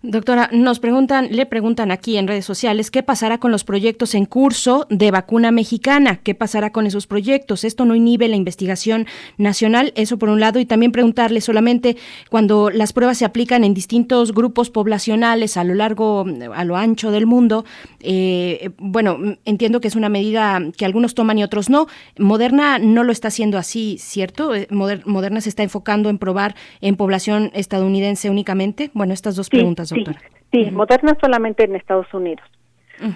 Doctora, 0.07 0.51
nos 0.53 0.81
preguntan, 0.81 1.29
le 1.31 1.47
preguntan 1.47 1.91
aquí 1.91 2.19
en 2.19 2.29
redes 2.29 2.45
sociales 2.45 2.91
qué 2.91 3.03
pasará 3.03 3.39
con 3.39 3.51
los 3.51 3.65
proyectos 3.65 4.15
en 4.15 4.27
curso 4.27 4.87
de 4.91 5.11
vacuna 5.11 5.51
mexicana, 5.51 6.21
qué 6.23 6.35
pasará 6.35 6.73
con 6.73 6.87
esos 6.87 7.07
proyectos. 7.07 7.65
Esto 7.65 7.87
no 7.87 7.95
inhibe 7.95 8.29
la 8.29 8.37
investigación 8.37 9.07
nacional, 9.39 9.95
eso 9.97 10.19
por 10.19 10.29
un 10.29 10.41
lado, 10.41 10.61
y 10.61 10.67
también 10.67 10.93
preguntarle 10.93 11.41
solamente 11.41 11.97
cuando 12.29 12.69
las 12.69 12.93
pruebas 12.93 13.17
se 13.17 13.25
aplican 13.25 13.65
en 13.65 13.73
distintos 13.73 14.35
grupos 14.35 14.69
poblacionales 14.69 15.57
a 15.57 15.65
lo 15.65 15.73
largo, 15.73 16.27
a 16.55 16.65
lo 16.67 16.77
ancho 16.77 17.11
del 17.11 17.25
mundo. 17.25 17.65
eh, 18.01 18.73
bueno, 18.77 19.17
entiendo 19.47 19.81
que 19.81 19.89
es 19.89 19.97
una 19.97 20.11
medida 20.11 20.61
que 20.77 20.85
algunos 20.85 21.15
toman 21.15 21.39
y 21.39 21.45
otros 21.45 21.71
no. 21.71 21.87
Moderna 22.19 22.79
no 22.79 23.05
lo 23.05 23.11
está 23.13 23.29
haciendo 23.29 23.57
así, 23.57 23.97
¿cierto? 23.99 24.55
Eh, 24.55 24.67
Moder- 24.71 25.07
Moderna 25.07 25.41
se 25.41 25.49
está 25.49 25.63
enfocando 25.63 26.11
en 26.11 26.19
probar 26.19 26.55
en 26.83 26.97
población 26.97 27.51
estadounidense 27.55 28.29
únicamente. 28.29 28.91
Bueno, 28.93 29.15
estas 29.15 29.37
dos 29.37 29.47
Sí, 29.47 29.57
preguntas, 29.57 29.94
sí. 29.95 30.05
Sí, 30.53 30.71
Moderna 30.71 31.17
solamente 31.21 31.65
en 31.65 31.75
Estados 31.75 32.13
Unidos. 32.15 32.47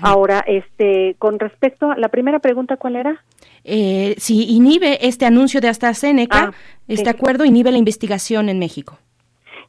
Ahora, 0.02 0.42
este, 0.46 1.14
con 1.18 1.38
respecto 1.38 1.92
a 1.92 1.96
la 1.96 2.08
primera 2.08 2.40
pregunta, 2.40 2.76
¿cuál 2.76 2.96
era? 2.96 3.22
Eh, 3.62 4.16
si 4.18 4.44
inhibe 4.56 5.06
este 5.06 5.24
anuncio 5.24 5.60
de 5.60 5.68
AstraZeneca, 5.68 6.46
Ah, 6.46 6.52
este 6.88 7.04
sí. 7.04 7.10
acuerdo 7.10 7.44
inhibe 7.44 7.70
la 7.70 7.78
investigación 7.78 8.48
en 8.48 8.58
México. 8.58 8.98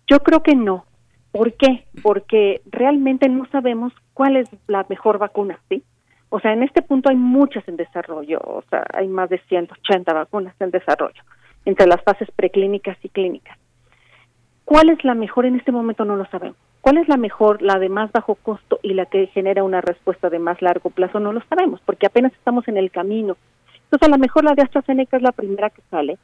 Yo 0.07 0.19
creo 0.21 0.41
que 0.41 0.55
no. 0.55 0.85
¿Por 1.31 1.53
qué? 1.53 1.85
Porque 2.01 2.61
realmente 2.71 3.29
no 3.29 3.45
sabemos 3.51 3.93
cuál 4.15 4.37
es 4.37 4.49
la 4.67 4.83
mejor 4.89 5.19
vacuna, 5.19 5.59
¿sí? 5.69 5.83
O 6.29 6.39
sea, 6.39 6.53
en 6.53 6.63
este 6.63 6.81
punto 6.81 7.09
hay 7.09 7.15
muchas 7.15 7.67
en 7.67 7.75
desarrollo, 7.77 8.39
o 8.43 8.63
sea, 8.69 8.83
hay 8.93 9.07
más 9.07 9.29
de 9.29 9.39
180 9.47 10.11
vacunas 10.11 10.55
en 10.59 10.71
desarrollo, 10.71 11.21
entre 11.65 11.85
las 11.85 12.01
fases 12.03 12.29
preclínicas 12.35 12.97
y 13.03 13.09
clínicas. 13.09 13.57
¿Cuál 14.65 14.89
es 14.89 15.03
la 15.03 15.13
mejor 15.13 15.45
en 15.45 15.55
este 15.55 15.71
momento? 15.71 16.03
No 16.03 16.15
lo 16.15 16.25
sabemos. 16.27 16.57
¿Cuál 16.81 16.97
es 16.97 17.07
la 17.07 17.17
mejor, 17.17 17.61
la 17.61 17.77
de 17.77 17.89
más 17.89 18.11
bajo 18.11 18.35
costo 18.35 18.79
y 18.81 18.93
la 18.93 19.05
que 19.05 19.27
genera 19.27 19.63
una 19.63 19.81
respuesta 19.81 20.29
de 20.29 20.39
más 20.39 20.61
largo 20.61 20.89
plazo? 20.89 21.19
No 21.19 21.33
lo 21.33 21.41
sabemos, 21.49 21.81
porque 21.85 22.05
apenas 22.05 22.31
estamos 22.33 22.67
en 22.67 22.77
el 22.77 22.89
camino. 22.89 23.35
Entonces, 23.83 24.07
a 24.07 24.11
lo 24.11 24.17
mejor 24.17 24.45
la 24.45 24.53
de 24.53 24.61
AstraZeneca 24.61 25.17
es 25.17 25.23
la 25.23 25.31
primera 25.31 25.69
que 25.69 25.81
sale, 25.89 26.17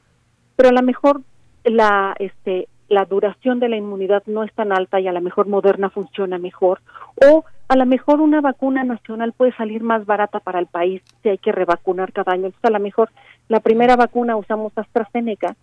pero 0.55 0.69
a 0.69 0.71
lo 0.71 0.81
mejor 0.81 1.21
la, 1.63 2.15
este, 2.19 2.67
la 2.87 3.05
duración 3.05 3.59
de 3.59 3.69
la 3.69 3.77
inmunidad 3.77 4.23
no 4.27 4.43
es 4.43 4.53
tan 4.53 4.71
alta 4.71 4.99
y 4.99 5.07
a 5.07 5.11
lo 5.11 5.21
mejor 5.21 5.47
Moderna 5.47 5.89
funciona 5.89 6.37
mejor, 6.37 6.79
o 7.27 7.43
a 7.67 7.75
lo 7.75 7.85
mejor 7.85 8.21
una 8.21 8.41
vacuna 8.41 8.83
nacional 8.83 9.33
puede 9.33 9.55
salir 9.55 9.81
más 9.81 10.05
barata 10.05 10.39
para 10.39 10.59
el 10.59 10.67
país 10.67 11.01
si 11.23 11.29
hay 11.29 11.37
que 11.39 11.51
revacunar 11.51 12.13
cada 12.13 12.33
año. 12.33 12.45
Entonces, 12.45 12.69
a 12.69 12.73
lo 12.73 12.79
mejor 12.79 13.09
la 13.47 13.59
primera 13.59 13.95
vacuna 13.95 14.37
usamos 14.37 14.71
AstraZeneca, 14.77 15.55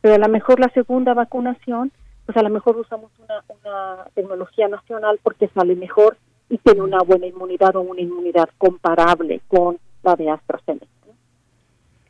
pero 0.00 0.14
a 0.14 0.18
lo 0.18 0.28
mejor 0.28 0.60
la 0.60 0.68
segunda 0.68 1.14
vacunación, 1.14 1.90
pues 2.28 2.36
a 2.36 2.42
lo 2.42 2.50
mejor 2.50 2.76
usamos 2.76 3.10
una, 3.20 3.42
una 3.48 4.04
tecnología 4.12 4.68
nacional 4.68 5.18
porque 5.22 5.48
sale 5.48 5.74
mejor 5.74 6.18
y 6.50 6.58
tiene 6.58 6.82
una 6.82 6.98
buena 6.98 7.26
inmunidad 7.26 7.74
o 7.74 7.80
una 7.80 8.02
inmunidad 8.02 8.50
comparable 8.58 9.40
con 9.48 9.78
la 10.02 10.14
de 10.14 10.28
AstraZeneca. 10.28 10.86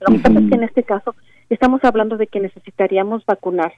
Lo 0.01 0.13
que 0.13 0.19
pasa 0.19 0.41
es 0.41 0.49
que 0.49 0.55
en 0.57 0.63
este 0.65 0.83
caso 0.83 1.15
estamos 1.49 1.85
hablando 1.85 2.17
de 2.17 2.27
que 2.27 2.41
necesitaríamos 2.41 3.25
vacunar 3.27 3.75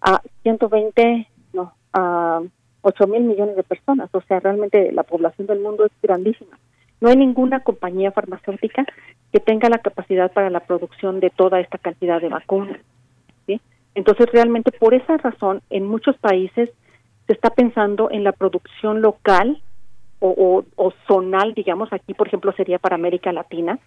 a 0.00 0.20
120, 0.42 1.28
no, 1.52 1.72
a 1.92 2.42
8 2.80 3.06
mil 3.06 3.22
millones 3.22 3.54
de 3.54 3.62
personas. 3.62 4.10
O 4.12 4.20
sea, 4.22 4.40
realmente 4.40 4.90
la 4.90 5.04
población 5.04 5.46
del 5.46 5.60
mundo 5.60 5.86
es 5.86 5.92
grandísima. 6.02 6.58
No 7.00 7.08
hay 7.08 7.16
ninguna 7.16 7.60
compañía 7.60 8.10
farmacéutica 8.10 8.84
que 9.30 9.38
tenga 9.38 9.68
la 9.68 9.78
capacidad 9.78 10.32
para 10.32 10.50
la 10.50 10.58
producción 10.58 11.20
de 11.20 11.30
toda 11.30 11.60
esta 11.60 11.78
cantidad 11.78 12.20
de 12.20 12.30
vacunas. 12.30 12.80
¿sí? 13.46 13.60
Entonces, 13.94 14.26
realmente 14.32 14.70
por 14.72 14.94
esa 14.94 15.16
razón, 15.16 15.62
en 15.70 15.86
muchos 15.86 16.16
países 16.18 16.70
se 17.26 17.32
está 17.32 17.50
pensando 17.50 18.10
en 18.10 18.24
la 18.24 18.32
producción 18.32 19.02
local 19.02 19.60
o, 20.20 20.64
o, 20.76 20.92
zonal, 21.06 21.54
digamos, 21.54 21.92
aquí 21.92 22.14
por 22.14 22.26
ejemplo 22.26 22.52
sería 22.52 22.78
para 22.78 22.96
América 22.96 23.32
Latina, 23.32 23.78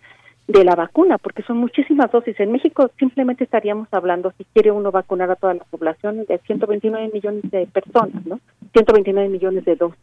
de 0.48 0.64
la 0.64 0.76
vacuna, 0.76 1.18
porque 1.18 1.44
son 1.44 1.58
muchísimas 1.58 2.12
dosis. 2.12 2.40
En 2.40 2.52
México 2.52 2.90
simplemente 2.98 3.44
estaríamos 3.44 3.88
hablando, 3.92 4.34
si 4.38 4.46
quiere 4.46 4.72
uno 4.72 4.92
vacunar 4.92 5.30
a 5.32 5.36
toda 5.36 5.54
la 5.54 5.64
población, 5.66 6.26
de 6.26 6.38
129 6.40 7.12
millones 7.14 7.44
de 7.52 7.68
personas, 7.68 8.26
¿no? 8.26 8.40
129 8.74 9.30
millones 9.30 9.66
de 9.66 9.76
dosis. 9.76 10.00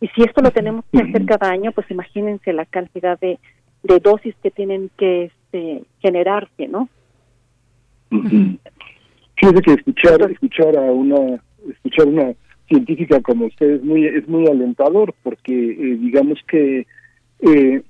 Y 0.00 0.08
si 0.08 0.22
esto 0.22 0.42
lo 0.42 0.50
tenemos 0.50 0.84
que 0.92 1.00
hacer 1.00 1.24
cada 1.26 1.50
año, 1.50 1.72
pues 1.72 1.90
imagínense 1.90 2.52
la 2.52 2.66
cantidad 2.66 3.18
de, 3.18 3.38
de 3.82 3.98
dosis 3.98 4.34
que 4.42 4.50
tienen 4.50 4.90
que 4.96 5.24
este, 5.24 5.82
generarse, 6.00 6.68
¿no? 6.68 6.88
Fíjese 9.40 9.62
que 9.62 9.72
escuchar, 9.72 10.30
escuchar 10.30 10.76
a 10.76 10.92
una, 10.92 11.40
escuchar 11.70 12.08
una 12.08 12.34
científica 12.68 13.20
como 13.20 13.46
usted 13.46 13.76
es 13.76 13.84
muy, 13.84 14.04
es 14.04 14.28
muy 14.28 14.46
alentador 14.46 15.14
porque 15.22 15.52
eh, 15.52 15.96
digamos 16.00 16.38
que 16.48 16.86
eh, 17.40 17.82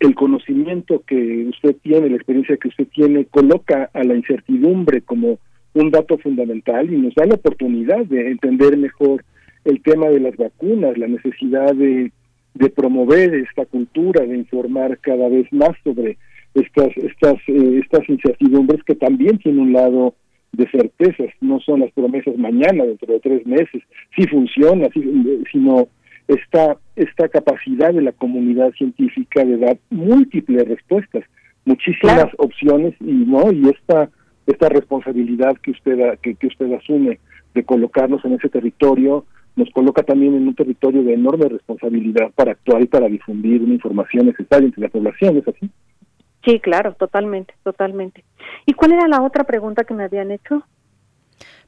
el 0.00 0.14
conocimiento 0.14 1.02
que 1.06 1.46
usted 1.48 1.76
tiene, 1.82 2.08
la 2.08 2.16
experiencia 2.16 2.56
que 2.56 2.68
usted 2.68 2.88
tiene, 2.88 3.26
coloca 3.26 3.90
a 3.92 4.02
la 4.02 4.14
incertidumbre 4.14 5.02
como 5.02 5.38
un 5.74 5.90
dato 5.90 6.18
fundamental 6.18 6.92
y 6.92 6.96
nos 6.96 7.14
da 7.14 7.26
la 7.26 7.34
oportunidad 7.34 8.04
de 8.06 8.30
entender 8.30 8.76
mejor 8.76 9.24
el 9.64 9.80
tema 9.82 10.08
de 10.08 10.20
las 10.20 10.36
vacunas, 10.36 10.98
la 10.98 11.06
necesidad 11.06 11.74
de, 11.74 12.10
de 12.54 12.70
promover 12.70 13.34
esta 13.34 13.64
cultura, 13.66 14.24
de 14.24 14.36
informar 14.36 14.98
cada 14.98 15.28
vez 15.28 15.52
más 15.52 15.70
sobre 15.84 16.18
estas 16.54 16.94
estas 16.96 17.36
eh, 17.46 17.80
estas 17.82 18.06
incertidumbres 18.08 18.82
que 18.84 18.94
también 18.94 19.38
tienen 19.38 19.60
un 19.60 19.72
lado 19.72 20.14
de 20.52 20.68
certezas, 20.70 21.28
no 21.40 21.60
son 21.60 21.80
las 21.80 21.92
promesas 21.92 22.36
mañana, 22.36 22.84
dentro 22.84 23.12
de 23.12 23.20
tres 23.20 23.46
meses, 23.46 23.82
si 24.14 24.26
funciona, 24.26 24.88
si, 24.92 25.02
sino 25.50 25.88
esta, 26.28 26.76
esta 26.96 27.28
capacidad 27.28 27.92
de 27.92 28.02
la 28.02 28.12
comunidad 28.12 28.72
científica 28.72 29.44
de 29.44 29.56
dar 29.56 29.78
múltiples 29.90 30.68
respuestas, 30.68 31.24
muchísimas 31.64 32.26
opciones 32.38 32.94
y 33.00 33.12
no 33.12 33.52
y 33.52 33.68
esta 33.68 34.10
esta 34.44 34.68
responsabilidad 34.68 35.56
que 35.62 35.70
usted 35.70 36.18
que, 36.20 36.34
que 36.34 36.48
usted 36.48 36.72
asume 36.72 37.20
de 37.54 37.64
colocarnos 37.64 38.24
en 38.24 38.34
ese 38.34 38.48
territorio 38.48 39.24
nos 39.54 39.70
coloca 39.70 40.02
también 40.02 40.34
en 40.34 40.48
un 40.48 40.54
territorio 40.54 41.02
de 41.02 41.14
enorme 41.14 41.48
responsabilidad 41.48 42.30
para 42.34 42.52
actuar 42.52 42.82
y 42.82 42.86
para 42.86 43.08
difundir 43.08 43.62
una 43.62 43.74
información 43.74 44.26
necesaria 44.26 44.66
entre 44.66 44.82
la 44.82 44.88
población, 44.88 45.36
¿es 45.36 45.46
así? 45.46 45.70
Sí, 46.44 46.60
claro, 46.60 46.94
totalmente, 46.94 47.54
totalmente. 47.62 48.24
¿Y 48.66 48.72
cuál 48.72 48.92
era 48.92 49.06
la 49.06 49.22
otra 49.22 49.44
pregunta 49.44 49.84
que 49.84 49.94
me 49.94 50.04
habían 50.04 50.30
hecho? 50.30 50.64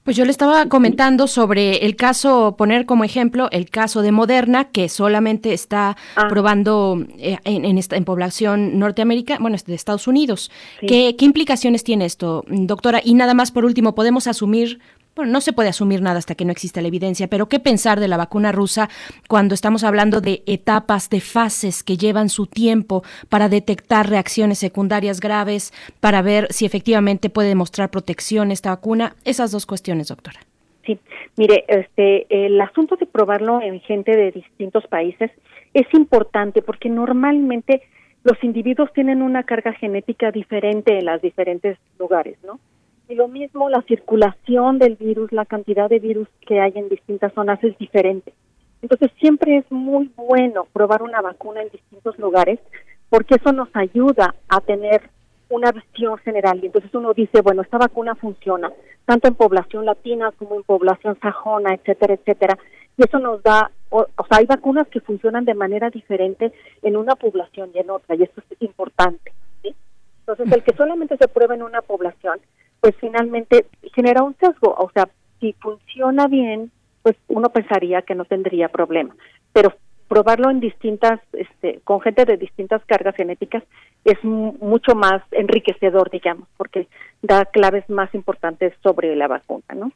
Pues 0.05 0.19
yo 0.19 0.27
le 0.27 0.33
estaba 0.33 0.67
comentando 0.69 1.27
sobre 1.27 1.87
el 1.87 1.97
caso, 1.97 2.57
poner 2.59 2.85
como 2.85 3.05
ejemplo 3.05 3.49
el 3.51 3.71
caso 3.71 4.03
de 4.03 4.13
Moderna, 4.13 4.65
que 4.65 4.91
solamente 4.91 5.55
está 5.55 5.97
probando 6.29 6.99
eh, 7.17 7.39
en, 7.45 7.65
en, 7.65 7.79
esta, 7.79 7.97
en 7.97 8.05
población 8.05 8.79
norteamericana, 8.79 9.41
bueno, 9.41 9.57
de 9.65 9.75
Estados 9.75 10.07
Unidos. 10.07 10.51
Sí. 10.81 10.87
¿Qué, 10.87 11.17
¿Qué 11.17 11.25
implicaciones 11.25 11.85
tiene 11.85 12.05
esto, 12.05 12.45
doctora? 12.49 13.01
Y 13.03 13.15
nada 13.15 13.33
más, 13.33 13.51
por 13.51 13.65
último, 13.65 13.95
podemos 13.95 14.27
asumir 14.27 14.79
bueno, 15.17 15.33
no 15.33 15.41
se 15.41 15.53
puede 15.53 15.69
asumir 15.69 16.03
nada 16.03 16.19
hasta 16.19 16.35
que 16.35 16.45
no 16.45 16.53
exista 16.53 16.81
la 16.81 16.89
evidencia, 16.89 17.29
pero 17.29 17.49
¿qué 17.49 17.61
pensar 17.61 18.01
de 18.01 18.09
la 18.09 18.17
vacuna 18.17 18.53
rusa 18.53 18.89
cuando 19.29 19.55
estamos 19.55 19.85
hablando 19.85 20.21
de 20.21 20.43
etapas, 20.47 21.09
de 21.11 21.21
fases 21.21 21.83
que 21.85 21.97
llevan 21.97 22.29
su 22.29 22.47
tiempo 22.47 23.03
para 23.29 23.49
detectar 23.49 24.09
reacciones 24.09 24.59
secundarias 24.59 25.21
graves, 25.21 25.73
para 26.01 26.23
ver 26.23 26.49
si 26.51 26.67
efectivamente 26.67 27.31
puede 27.31 27.49
demostrar 27.49 27.91
protección 27.91 28.51
esta 28.51 28.71
vacuna? 28.71 29.15
Esas 29.25 29.53
dos 29.53 29.67
cuestiones, 29.67 30.09
doctora. 30.09 30.41
Sí, 30.85 30.99
mire, 31.37 31.65
este, 31.69 32.27
el 32.29 32.61
asunto 32.61 32.97
de 32.97 33.07
probarlo 33.07 33.63
en 33.63 33.81
gente 33.81 34.17
de 34.17 34.33
distintos 34.33 34.87
países 34.87 35.31
es 35.73 35.87
importante 35.95 36.61
porque 36.61 36.89
normalmente 36.89 37.83
los 38.23 38.43
individuos 38.43 38.93
tienen 38.93 39.23
una 39.23 39.45
carga 39.45 39.73
genética 39.75 40.31
diferente 40.31 40.99
en 40.99 41.07
los 41.07 41.23
diferentes 41.23 41.79
lugares, 41.99 42.37
¿no? 42.45 42.59
Y 43.09 43.15
lo 43.15 43.29
mismo, 43.29 43.69
la 43.69 43.83
circulación 43.83 44.79
del 44.79 44.97
virus, 44.97 45.31
la 45.33 45.45
cantidad 45.45 45.91
de 45.91 45.99
virus 45.99 46.29
que 46.47 46.61
hay 46.61 46.73
en 46.75 46.89
distintas 46.89 47.33
zonas 47.35 47.63
es 47.63 47.77
diferente. 47.79 48.33
Entonces, 48.81 49.11
siempre 49.19 49.59
es 49.59 49.71
muy 49.71 50.11
bueno 50.17 50.67
probar 50.73 51.03
una 51.03 51.21
vacuna 51.21 51.63
en 51.63 51.71
distintos 51.71 52.19
lugares 52.19 52.61
porque 53.09 53.37
eso 53.37 53.53
nos 53.53 53.69
ayuda 53.75 54.35
a 54.49 54.61
tener 54.61 55.03
una 55.49 55.71
visión 55.73 56.19
general 56.19 56.59
y 56.63 56.67
entonces 56.67 56.93
uno 56.95 57.13
dice, 57.15 57.43
bueno, 57.43 57.63
esta 57.63 57.79
vacuna 57.79 58.15
funciona 58.15 58.73
tanto 59.05 59.29
en 59.29 59.35
población 59.35 59.85
latina 59.85 60.33
como 60.33 60.57
en 60.57 60.63
población 60.63 61.17
sajona, 61.21 61.75
etcétera, 61.75 62.15
etcétera. 62.15 62.59
Y 62.97 63.05
eso 63.05 63.19
nos 63.19 63.43
da, 63.43 63.71
o, 63.91 64.07
o 64.17 64.27
sea, 64.27 64.39
hay 64.39 64.47
vacunas 64.47 64.89
que 64.89 65.01
funcionan 65.01 65.45
de 65.45 65.55
manera 65.55 65.91
diferente 65.91 66.53
en 66.83 66.97
una 66.97 67.15
población 67.15 67.71
y 67.75 67.79
en 67.79 67.91
otra, 67.91 68.17
y 68.17 68.23
esto 68.23 68.43
es 68.51 68.63
importante. 68.63 69.33
¿sí? 69.63 69.75
Entonces, 70.21 70.51
el 70.51 70.63
que 70.63 70.75
solamente 70.77 71.17
se 71.17 71.29
prueba 71.29 71.55
en 71.55 71.63
una 71.63 71.83
población, 71.83 72.41
pues 72.85 72.95
finalmente 73.01 73.65
genera 73.95 74.23
un 74.23 74.37
sesgo. 74.37 74.75
O 74.77 74.91
sea, 74.93 75.09
si 75.41 75.55
funciona 75.55 76.27
bien, 76.27 76.71
pues 77.03 77.17
uno 77.29 77.49
pensaría 77.49 78.03
que 78.03 78.15
no 78.15 78.27
tendría 78.27 78.69
problema. 78.69 79.17
Pero 79.55 79.73
probarlo 80.07 80.51
en 80.51 80.61
distintas, 80.61 81.19
este, 81.33 81.81
con 81.85 82.03
gente 82.03 82.27
de 82.27 82.37
distintas 82.37 82.85
cargas 82.85 83.17
genéticas 83.17 83.63
es 84.05 84.23
mu- 84.23 84.53
mucho 84.61 84.95
más 84.95 85.23
enriquecedor, 85.31 86.11
digamos, 86.11 86.47
porque 86.59 86.87
da 87.23 87.47
claves 87.47 87.89
más 87.89 88.15
importantes 88.15 88.75
sobre 88.83 89.17
la 89.17 89.29
vacuna, 89.29 89.65
¿no? 89.75 89.91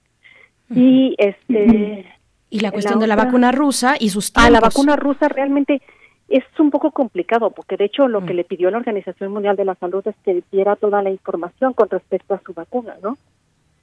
Y 0.71 1.15
este 1.19 2.07
Y 2.49 2.61
la 2.61 2.71
cuestión 2.71 3.01
de 3.01 3.07
la 3.07 3.17
vacuna 3.17 3.53
rusa 3.53 3.97
y 4.01 4.09
sus 4.09 4.31
Ah, 4.31 4.45
tiempos. 4.49 4.53
la 4.53 4.61
vacuna 4.61 4.97
rusa 4.97 5.29
realmente 5.29 5.83
es 6.29 6.45
un 6.59 6.71
poco 6.71 6.91
complicado 6.91 7.51
porque 7.51 7.77
de 7.77 7.87
hecho 7.87 8.07
lo 8.07 8.25
que 8.25 8.35
le 8.35 8.45
pidió 8.45 8.71
la 8.71 8.79
Organización 8.79 9.33
Mundial 9.33 9.57
de 9.57 9.65
la 9.65 9.75
Salud 9.77 10.07
es 10.07 10.15
que 10.25 10.43
diera 10.53 10.77
toda 10.77 11.03
la 11.03 11.11
información 11.11 11.73
con 11.73 11.89
respecto 11.89 12.35
a 12.35 12.41
su 12.45 12.53
vacuna, 12.53 12.97
¿no? 13.03 13.17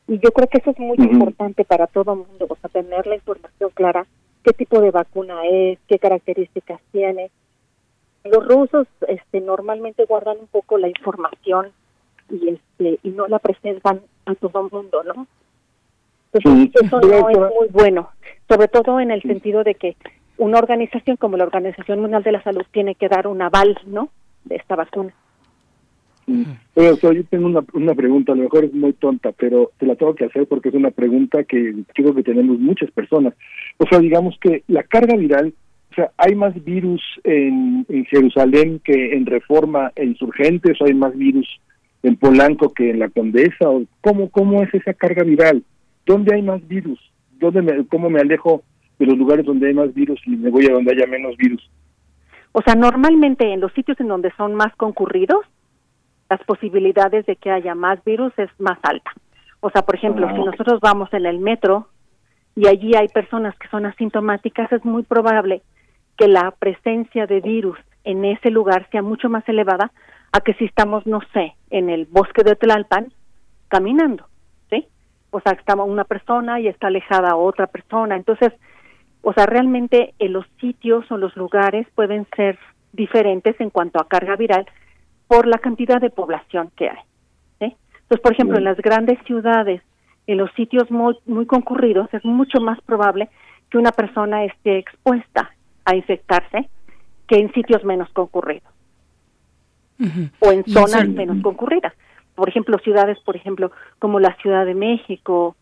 Y 0.07 0.19
yo 0.19 0.31
creo 0.31 0.47
que 0.47 0.59
eso 0.59 0.69
es 0.69 0.79
muy 0.79 0.97
importante 0.99 1.65
para 1.65 1.87
todo 1.87 2.13
el 2.13 2.19
mundo, 2.19 2.45
o 2.47 2.55
sea, 2.55 2.69
tener 2.69 3.07
la 3.07 3.15
información 3.15 3.71
clara, 3.73 4.05
qué 4.43 4.53
tipo 4.53 4.79
de 4.79 4.91
vacuna 4.91 5.45
es, 5.45 5.79
qué 5.87 5.97
características 5.97 6.79
tiene. 6.91 7.31
Los 8.23 8.47
rusos 8.47 8.87
este, 9.07 9.41
normalmente 9.41 10.05
guardan 10.05 10.37
un 10.39 10.47
poco 10.47 10.77
la 10.77 10.87
información 10.87 11.71
y 12.29 12.49
este 12.49 12.99
y 13.03 13.09
no 13.09 13.27
la 13.27 13.39
presentan 13.39 14.01
a 14.25 14.35
todo 14.35 14.65
el 14.65 14.71
mundo, 14.71 15.03
¿no? 15.03 15.27
Entonces, 16.33 16.71
Sí. 16.73 16.85
eso 16.85 16.99
no 17.01 17.29
es 17.29 17.37
muy 17.37 17.67
bueno, 17.71 18.09
sobre 18.47 18.67
todo 18.67 18.99
en 18.99 19.09
el 19.09 19.21
sentido 19.21 19.63
de 19.63 19.75
que 19.75 19.95
una 20.37 20.57
organización 20.57 21.17
como 21.17 21.37
la 21.37 21.45
Organización 21.45 22.01
Mundial 22.01 22.23
de 22.23 22.31
la 22.31 22.43
Salud 22.43 22.65
tiene 22.71 22.95
que 22.95 23.07
dar 23.07 23.27
un 23.27 23.41
aval, 23.41 23.77
¿no? 23.85 24.09
De 24.43 24.55
esta 24.55 24.75
vacuna. 24.75 25.13
Yo 26.27 27.23
tengo 27.29 27.45
una, 27.45 27.63
una 27.73 27.93
pregunta, 27.93 28.31
a 28.31 28.35
lo 28.35 28.43
mejor 28.43 28.65
es 28.65 28.73
muy 28.73 28.93
tonta, 28.93 29.31
pero 29.31 29.71
te 29.77 29.85
la 29.85 29.95
tengo 29.95 30.15
que 30.15 30.25
hacer 30.25 30.47
porque 30.47 30.69
es 30.69 30.75
una 30.75 30.91
pregunta 30.91 31.43
que 31.43 31.75
creo 31.93 32.15
que 32.15 32.23
tenemos 32.23 32.59
muchas 32.59 32.89
personas. 32.91 33.33
O 33.77 33.85
sea, 33.87 33.99
digamos 33.99 34.35
que 34.41 34.63
la 34.67 34.83
carga 34.83 35.15
viral, 35.15 35.53
o 35.91 35.95
sea, 35.95 36.11
¿hay 36.17 36.35
más 36.35 36.61
virus 36.63 37.01
en, 37.23 37.85
en 37.89 38.05
Jerusalén 38.05 38.81
que 38.83 39.13
en 39.13 39.25
Reforma 39.25 39.91
e 39.95 40.05
Insurgentes? 40.05 40.81
¿O 40.81 40.85
hay 40.85 40.93
más 40.95 41.15
virus 41.15 41.47
en 42.01 42.15
Polanco 42.15 42.73
que 42.73 42.89
en 42.89 42.99
la 42.99 43.09
Condesa? 43.09 43.69
¿O 43.69 43.83
cómo, 44.01 44.29
¿Cómo 44.29 44.63
es 44.63 44.73
esa 44.73 44.93
carga 44.93 45.23
viral? 45.23 45.63
¿Dónde 46.05 46.35
hay 46.35 46.41
más 46.41 46.67
virus? 46.67 46.99
¿Dónde 47.39 47.61
me, 47.61 47.85
¿Cómo 47.85 48.09
me 48.09 48.19
alejo 48.19 48.63
de 48.99 49.05
los 49.05 49.17
lugares 49.17 49.45
donde 49.45 49.67
hay 49.67 49.73
más 49.73 49.93
virus 49.93 50.19
y 50.25 50.31
me 50.31 50.49
voy 50.49 50.65
a 50.67 50.73
donde 50.73 50.93
haya 50.93 51.07
menos 51.07 51.35
virus? 51.37 51.69
O 52.51 52.61
sea, 52.61 52.75
normalmente 52.75 53.51
en 53.51 53.59
los 53.59 53.73
sitios 53.73 53.99
en 53.99 54.07
donde 54.07 54.31
son 54.37 54.55
más 54.55 54.73
concurridos, 54.75 55.45
las 56.29 56.41
posibilidades 56.45 57.25
de 57.25 57.35
que 57.35 57.51
haya 57.51 57.75
más 57.75 58.03
virus 58.03 58.33
es 58.37 58.49
más 58.59 58.79
alta. 58.83 59.11
O 59.59 59.69
sea, 59.69 59.81
por 59.81 59.95
ejemplo, 59.95 60.27
Ah, 60.27 60.33
si 60.33 60.39
ok. 60.39 60.45
nosotros 60.47 60.79
vamos 60.81 61.13
en 61.13 61.25
el 61.25 61.39
metro 61.39 61.87
y 62.55 62.67
allí 62.67 62.95
hay 62.95 63.07
personas 63.09 63.55
que 63.57 63.67
son 63.67 63.85
asintomáticas, 63.85 64.71
es 64.71 64.85
muy 64.85 65.03
probable 65.03 65.61
que 66.17 66.27
la 66.27 66.51
presencia 66.51 67.27
de 67.27 67.41
virus 67.41 67.77
en 68.05 68.23
ese 68.23 68.49
lugar 68.51 68.87
sea 68.91 69.01
mucho 69.01 69.29
más 69.29 69.47
elevada 69.49 69.91
a 70.31 70.39
que 70.39 70.53
si 70.53 70.65
estamos, 70.65 71.05
no 71.05 71.19
sé, 71.33 71.55
en 71.69 71.89
el 71.89 72.05
bosque 72.05 72.43
de 72.43 72.55
Tlalpan 72.55 73.11
caminando, 73.67 74.27
¿sí? 74.69 74.87
O 75.31 75.41
sea, 75.41 75.53
está 75.53 75.75
una 75.75 76.05
persona 76.05 76.59
y 76.61 76.67
está 76.67 76.87
alejada 76.87 77.35
otra 77.35 77.67
persona. 77.67 78.15
Entonces, 78.15 78.53
o 79.27 79.33
sea, 79.33 79.47
realmente 79.47 80.13
en 80.19 80.33
los 80.33 80.45
sitios 80.61 81.11
o 81.11 81.17
los 81.17 81.35
lugares 81.35 81.87
pueden 81.95 82.27
ser 82.35 82.59
diferentes 82.93 83.59
en 83.59 83.71
cuanto 83.71 83.99
a 83.99 84.07
carga 84.07 84.35
viral 84.35 84.67
por 85.27 85.47
la 85.47 85.57
cantidad 85.57 85.99
de 85.99 86.11
población 86.11 86.69
que 86.77 86.89
hay. 86.89 86.99
¿sí? 87.59 87.75
Entonces, 88.03 88.19
por 88.21 88.33
ejemplo, 88.33 88.59
en 88.59 88.65
las 88.65 88.77
grandes 88.77 89.17
ciudades, 89.25 89.81
en 90.27 90.37
los 90.37 90.51
sitios 90.53 90.91
muy, 90.91 91.17
muy 91.25 91.47
concurridos, 91.47 92.07
es 92.13 92.23
mucho 92.23 92.61
más 92.61 92.79
probable 92.81 93.29
que 93.71 93.79
una 93.79 93.91
persona 93.91 94.43
esté 94.45 94.77
expuesta 94.77 95.51
a 95.85 95.95
infectarse 95.95 96.69
que 97.27 97.39
en 97.39 97.51
sitios 97.53 97.83
menos 97.83 98.09
concurridos 98.09 98.71
o 100.39 100.51
en 100.51 100.63
zonas 100.65 101.03
eso- 101.03 101.11
menos 101.11 101.41
concurridas. 101.41 101.93
Por 102.35 102.47
ejemplo, 102.47 102.77
ciudades, 102.77 103.17
por 103.25 103.35
ejemplo, 103.35 103.71
como 103.97 104.19
la 104.19 104.35
Ciudad 104.35 104.67
de 104.67 104.75
México, 104.75 105.55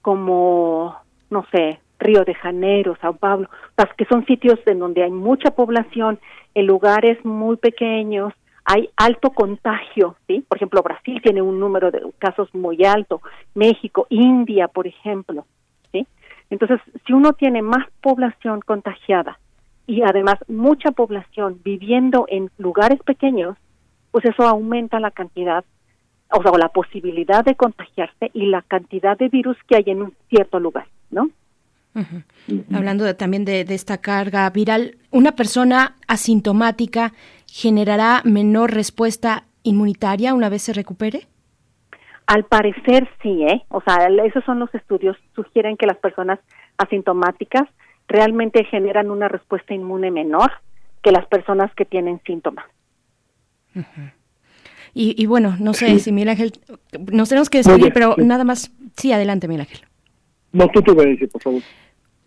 como, 0.00 0.96
no 1.28 1.44
sé, 1.52 1.80
Río 2.00 2.24
de 2.24 2.34
Janeiro, 2.34 2.96
Sao 3.00 3.14
Paulo, 3.14 3.48
que 3.96 4.04
son 4.06 4.26
sitios 4.26 4.58
en 4.66 4.78
donde 4.78 5.04
hay 5.04 5.10
mucha 5.10 5.50
población, 5.52 6.18
en 6.54 6.66
lugares 6.66 7.24
muy 7.24 7.56
pequeños, 7.56 8.32
hay 8.64 8.88
alto 8.96 9.30
contagio, 9.30 10.16
¿sí? 10.26 10.44
Por 10.46 10.58
ejemplo, 10.58 10.82
Brasil 10.82 11.20
tiene 11.22 11.42
un 11.42 11.58
número 11.58 11.90
de 11.90 12.02
casos 12.18 12.52
muy 12.54 12.84
alto, 12.84 13.20
México, 13.54 14.06
India, 14.10 14.68
por 14.68 14.86
ejemplo, 14.86 15.46
¿sí? 15.92 16.06
Entonces, 16.50 16.80
si 17.06 17.12
uno 17.12 17.32
tiene 17.32 17.62
más 17.62 17.86
población 18.00 18.60
contagiada 18.60 19.38
y 19.86 20.02
además 20.02 20.36
mucha 20.48 20.90
población 20.92 21.60
viviendo 21.64 22.26
en 22.28 22.50
lugares 22.58 23.00
pequeños, 23.02 23.56
pues 24.10 24.24
eso 24.24 24.42
aumenta 24.46 25.00
la 25.00 25.10
cantidad, 25.10 25.64
o 26.30 26.42
sea, 26.42 26.52
la 26.58 26.68
posibilidad 26.68 27.44
de 27.44 27.54
contagiarse 27.54 28.30
y 28.34 28.46
la 28.46 28.62
cantidad 28.62 29.16
de 29.18 29.28
virus 29.28 29.56
que 29.66 29.76
hay 29.76 29.84
en 29.86 30.02
un 30.02 30.14
cierto 30.28 30.60
lugar, 30.60 30.86
¿no? 31.10 31.30
Hablando 32.72 33.04
de- 33.04 33.14
también 33.14 33.44
de, 33.44 33.64
de 33.64 33.74
esta 33.74 33.98
carga 33.98 34.48
viral, 34.50 34.96
¿una 35.10 35.32
persona 35.32 35.96
asintomática 36.06 37.12
generará 37.46 38.22
menor 38.24 38.72
respuesta 38.72 39.44
inmunitaria 39.64 40.34
una 40.34 40.48
vez 40.48 40.62
se 40.62 40.72
recupere? 40.72 41.26
Al 42.26 42.44
parecer 42.44 43.08
sí, 43.22 43.42
¿eh? 43.42 43.64
O 43.68 43.80
sea, 43.80 44.08
esos 44.24 44.44
son 44.44 44.60
los 44.60 44.72
estudios, 44.74 45.16
sugieren 45.34 45.76
que 45.76 45.86
las 45.86 45.96
personas 45.98 46.38
asintomáticas 46.78 47.68
realmente 48.06 48.64
generan 48.64 49.10
una 49.10 49.26
respuesta 49.28 49.74
inmune 49.74 50.10
menor 50.12 50.50
que 51.02 51.10
las 51.10 51.26
personas 51.26 51.74
que 51.74 51.84
tienen 51.84 52.20
síntomas. 52.24 52.66
Y, 54.94 55.20
y 55.20 55.26
bueno, 55.26 55.56
no 55.58 55.74
sé 55.74 55.98
si 55.98 56.12
Miguel 56.12 56.30
Ángel, 56.30 56.52
nos 57.12 57.28
tenemos 57.28 57.48
que 57.50 57.58
despedir, 57.58 57.92
pero 57.92 58.14
sí. 58.16 58.24
nada 58.24 58.44
más. 58.44 58.72
Sí, 58.96 59.12
adelante, 59.12 59.46
Miguel 59.48 59.62
Ángel. 59.62 59.80
No, 60.52 60.66
tú 60.68 60.82
te 60.82 60.92
decir, 60.94 61.28
por 61.30 61.42
favor. 61.42 61.62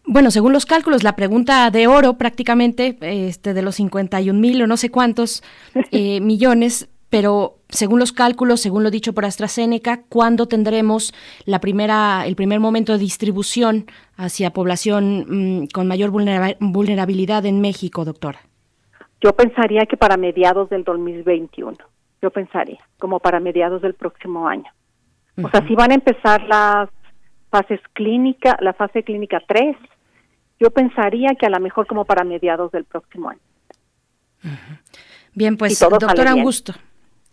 Bueno, 0.06 0.32
según 0.32 0.52
los 0.52 0.66
cálculos, 0.66 1.04
la 1.04 1.16
pregunta 1.16 1.70
de 1.72 1.88
oro 1.88 2.18
prácticamente, 2.18 2.98
este, 3.02 3.54
de 3.54 3.62
los 3.62 3.76
51 3.76 4.38
mil 4.38 4.62
o 4.62 4.68
no 4.68 4.78
sé 4.78 4.90
cuántos 4.90 5.44
eh, 5.92 6.20
millones, 6.20 6.90
pero 7.10 7.58
según 7.70 8.00
los 8.00 8.12
cálculos, 8.12 8.60
según 8.60 8.84
lo 8.84 8.92
dicho 8.92 9.14
por 9.14 9.26
AstraZeneca, 9.26 10.02
¿cuándo 10.10 10.48
tendremos 10.48 11.14
la 11.46 11.60
primera, 11.60 12.26
el 12.26 12.36
primer 12.36 12.60
momento 12.60 12.92
de 12.92 13.00
distribución 13.00 13.86
hacia 14.18 14.52
población 14.52 15.62
mm, 15.62 15.68
con 15.74 15.88
mayor 15.88 16.12
vulnera- 16.12 16.58
vulnerabilidad 16.60 17.46
en 17.46 17.62
México, 17.62 18.04
doctora? 18.04 18.40
Yo 19.22 19.34
pensaría 19.34 19.86
que 19.86 19.96
para 19.96 20.18
mediados 20.18 20.70
del 20.70 20.84
2021, 20.84 21.78
yo 22.22 22.30
pensaría, 22.32 22.80
como 22.98 23.20
para 23.20 23.40
mediados 23.40 23.82
del 23.82 23.94
próximo 23.94 24.48
año. 24.48 24.70
O 25.42 25.50
sea, 25.50 25.66
si 25.68 25.76
van 25.76 25.92
a 25.92 25.96
empezar 25.96 26.44
las 26.44 26.90
fases 27.50 27.80
clínicas, 27.94 28.56
la 28.60 28.74
fase 28.74 29.04
clínica 29.04 29.42
3, 29.48 29.78
yo 30.64 30.72
pensaría 30.72 31.36
que 31.38 31.46
a 31.46 31.50
lo 31.50 31.60
mejor 31.60 31.86
como 31.88 32.06
para 32.06 32.24
mediados 32.24 32.72
del 32.72 32.86
próximo 32.86 33.30
año. 33.30 33.42
Bien, 35.34 35.58
pues, 35.58 35.78
Si 35.78 35.80
todo 35.84 36.00
sale 36.00 36.06
doctora, 36.06 36.30
un 36.32 36.36
bien. 36.36 36.46
gusto. 36.46 36.74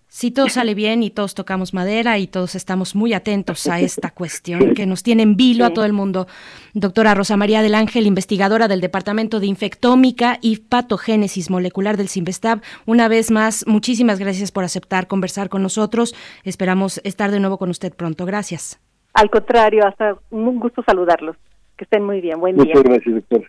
Si 0.09 0.33
todo 0.33 0.49
sale 0.49 0.75
bien 0.75 1.05
y 1.05 1.11
todos 1.11 1.37
tocamos 1.37 1.73
madera 1.73 2.19
y 2.19 2.27
todos 2.27 2.57
estamos 2.57 2.97
muy 2.97 3.13
atentos 3.15 3.69
a 3.69 3.79
esta 3.79 4.11
cuestión 4.21 4.75
que 4.75 4.85
nos 4.85 5.05
tiene 5.05 5.23
en 5.23 5.37
vilo 5.37 5.65
a 5.65 5.71
todo 5.73 5.85
el 5.85 5.93
mundo. 5.93 6.27
Doctora 6.75 7.15
Rosa 7.15 7.37
María 7.37 7.63
del 7.63 7.77
Ángel, 7.77 8.07
investigadora 8.07 8.67
del 8.67 8.81
Departamento 8.81 9.39
de 9.39 9.47
Infectómica 9.47 10.39
y 10.41 10.57
Patogénesis 10.57 11.51
Molecular 11.51 11.97
del 11.97 12.09
CIMBESTAB. 12.09 12.63
Una 12.85 13.07
vez 13.07 13.31
más, 13.31 13.65
muchísimas 13.69 14.19
gracias 14.19 14.51
por 14.51 14.65
aceptar 14.65 15.07
conversar 15.07 15.49
con 15.49 15.63
nosotros. 15.63 16.17
Esperamos 16.43 17.01
estar 17.05 17.31
de 17.31 17.39
nuevo 17.39 17.59
con 17.59 17.71
usted 17.71 17.95
pronto. 17.95 18.27
Gracias. 18.27 18.81
Al 19.15 19.31
contrario, 19.31 19.87
hasta 19.87 20.17
un 20.31 20.59
gusto 20.59 20.83
saludarlos. 20.83 21.37
Que 21.81 21.85
estén 21.85 22.05
muy 22.05 22.21
bien. 22.21 22.39
Buen 22.39 22.57
día. 22.57 22.75
Muchas 22.75 22.83
gracias, 22.83 23.15
doctor. 23.15 23.45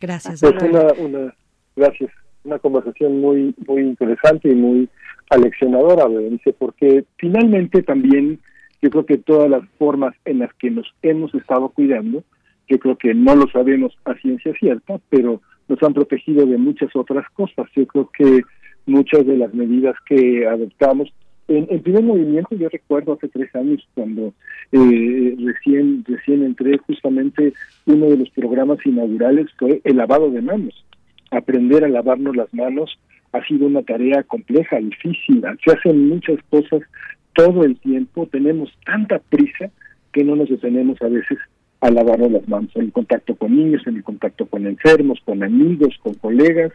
Gracias. 0.00 0.40
Pues 0.40 0.54
una, 0.62 0.92
una, 0.98 1.34
gracias. 1.74 2.12
Una 2.44 2.60
conversación 2.60 3.20
muy, 3.20 3.56
muy 3.66 3.80
interesante 3.80 4.50
y 4.50 4.54
muy 4.54 4.88
aleccionadora, 5.30 6.06
Berenice, 6.06 6.52
porque 6.52 7.04
finalmente 7.16 7.82
también 7.82 8.38
yo 8.80 8.88
creo 8.88 9.04
que 9.04 9.18
todas 9.18 9.50
las 9.50 9.68
formas 9.80 10.14
en 10.24 10.38
las 10.38 10.54
que 10.60 10.70
nos 10.70 10.94
hemos 11.02 11.34
estado 11.34 11.70
cuidando, 11.70 12.22
yo 12.68 12.78
creo 12.78 12.96
que 12.96 13.14
no 13.14 13.34
lo 13.34 13.48
sabemos 13.48 13.98
a 14.04 14.14
ciencia 14.14 14.52
cierta, 14.60 15.00
pero 15.10 15.40
nos 15.66 15.82
han 15.82 15.92
protegido 15.92 16.46
de 16.46 16.58
muchas 16.58 16.94
otras 16.94 17.28
cosas. 17.30 17.66
Yo 17.74 17.84
creo 17.88 18.08
que 18.16 18.42
muchas 18.86 19.26
de 19.26 19.38
las 19.38 19.52
medidas 19.54 19.96
que 20.06 20.46
adoptamos 20.46 21.12
En, 21.52 21.66
en 21.68 21.82
primer 21.82 22.02
movimiento 22.02 22.56
yo 22.56 22.68
recuerdo 22.70 23.12
hace 23.12 23.28
tres 23.28 23.54
años 23.54 23.86
cuando 23.94 24.32
eh, 24.72 25.36
recién 25.38 26.02
recién 26.08 26.42
entré 26.44 26.78
justamente 26.78 27.52
uno 27.84 28.06
de 28.06 28.16
los 28.16 28.30
programas 28.30 28.78
inaugurales 28.86 29.48
fue 29.58 29.82
el 29.84 29.98
lavado 29.98 30.30
de 30.30 30.40
manos. 30.40 30.84
Aprender 31.30 31.84
a 31.84 31.88
lavarnos 31.88 32.34
las 32.36 32.52
manos 32.54 32.98
ha 33.32 33.44
sido 33.44 33.66
una 33.66 33.82
tarea 33.82 34.22
compleja, 34.22 34.78
difícil. 34.78 35.42
Se 35.62 35.72
hacen 35.72 36.08
muchas 36.08 36.38
cosas 36.48 36.80
todo 37.34 37.64
el 37.64 37.78
tiempo, 37.80 38.26
tenemos 38.26 38.70
tanta 38.86 39.18
prisa 39.18 39.70
que 40.12 40.24
no 40.24 40.36
nos 40.36 40.48
detenemos 40.48 41.00
a 41.02 41.08
veces 41.08 41.38
a 41.82 41.90
lavarnos 41.90 42.32
las 42.32 42.48
manos 42.48 42.70
en 42.76 42.86
el 42.86 42.92
contacto 42.92 43.34
con 43.34 43.54
niños, 43.54 43.86
en 43.86 43.96
el 43.96 44.04
contacto 44.04 44.46
con 44.46 44.66
enfermos, 44.66 45.20
con 45.24 45.42
amigos, 45.42 45.98
con 46.02 46.14
colegas. 46.14 46.72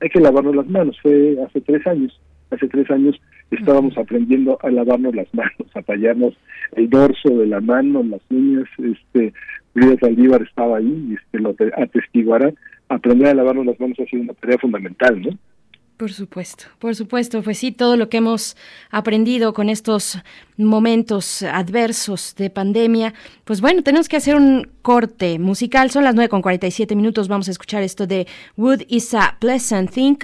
Hay 0.00 0.10
que 0.10 0.20
lavarnos 0.20 0.54
las 0.54 0.68
manos. 0.68 0.96
Fue 1.00 1.36
hace 1.44 1.60
tres 1.60 1.84
años. 1.88 2.20
Hace 2.50 2.68
tres 2.68 2.90
años 2.90 3.18
estábamos 3.56 3.96
aprendiendo 3.98 4.58
a 4.62 4.70
lavarnos 4.70 5.14
las 5.14 5.32
manos, 5.34 5.68
a 5.74 5.82
tallarnos 5.82 6.34
el 6.72 6.88
dorso 6.88 7.28
de 7.30 7.46
la 7.46 7.60
mano, 7.60 8.02
las 8.02 8.20
uñas. 8.30 8.68
Este, 8.78 9.32
Frida 9.72 9.96
Saldívar 10.00 10.42
estaba 10.42 10.78
ahí 10.78 11.08
y 11.10 11.14
este, 11.14 11.38
lo 11.38 11.54
atestiguará. 11.76 12.52
Aprender 12.88 13.28
a 13.28 13.34
lavarnos 13.34 13.66
las 13.66 13.80
manos 13.80 13.98
ha 14.00 14.06
sido 14.06 14.22
una 14.22 14.34
tarea 14.34 14.58
fundamental, 14.58 15.20
¿no? 15.20 15.38
Por 15.96 16.10
supuesto, 16.10 16.64
por 16.80 16.96
supuesto, 16.96 17.42
pues 17.42 17.58
sí, 17.58 17.70
todo 17.70 17.96
lo 17.96 18.08
que 18.08 18.16
hemos 18.16 18.56
aprendido 18.90 19.52
con 19.52 19.68
estos 19.68 20.18
momentos 20.56 21.44
adversos 21.44 22.34
de 22.36 22.50
pandemia, 22.50 23.14
pues 23.44 23.60
bueno, 23.60 23.84
tenemos 23.84 24.08
que 24.08 24.16
hacer 24.16 24.34
un 24.34 24.68
corte 24.82 25.38
musical, 25.38 25.90
son 25.90 26.02
las 26.02 26.16
9 26.16 26.28
con 26.28 26.42
47 26.42 26.96
minutos, 26.96 27.28
vamos 27.28 27.46
a 27.46 27.52
escuchar 27.52 27.84
esto 27.84 28.08
de 28.08 28.26
Wood 28.56 28.82
is 28.88 29.14
a 29.14 29.36
pleasant 29.38 29.92
thing 29.92 30.16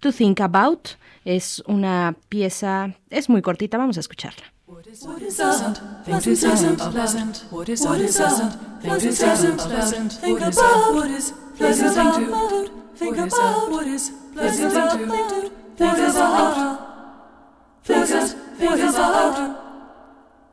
to 0.00 0.10
think 0.10 0.40
about, 0.40 0.88
es 1.24 1.62
una 1.66 2.16
pieza, 2.28 2.94
es 3.10 3.28
muy 3.28 3.42
cortita, 3.42 3.78
vamos 3.78 3.96
a 3.96 4.00
escucharla. 4.00 4.52
What 4.66 4.86
is 4.86 5.04
pleasant? 5.04 5.78
What 6.06 6.26
is 6.26 6.40
pleasant? 6.40 6.78
Pleasant. 6.92 7.44
What 7.50 7.68
is 7.68 7.80
pleasant? 7.82 8.54
What 8.82 9.02
is 9.04 9.18
pleasant? 9.18 9.60
Pleasant. 9.60 10.12
Think 10.12 10.40
about 10.40 10.94
what 10.94 11.10
is 11.10 11.32
pleasant 11.56 11.94
to 12.14 12.72
think 12.96 13.16
about 13.18 13.70
what 13.70 13.86
is 13.86 14.12
pleasant 14.32 14.72
to 14.72 14.98
think 15.76 15.98
about 15.98 16.92
pleasant. 17.84 18.36
Think 18.58 18.80
about 18.80 19.58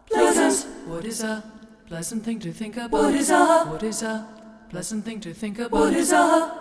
pleasant. 0.10 0.68
What 0.88 1.06
is 1.06 1.24
a 1.24 1.44
pleasant 1.88 2.24
thing 2.24 2.40
to 2.40 2.52
think 2.52 2.78
about? 2.78 2.92
What 2.92 3.14
is 3.16 3.30
a 3.32 3.66
what 3.66 3.84
is 3.84 4.04
a 4.04 4.28
pleasant 4.70 5.06
thing 5.06 5.20
to 5.22 5.34
think 5.34 5.60
about? 5.60 5.72
What 5.72 5.94
is 5.94 6.12
a 6.12 6.52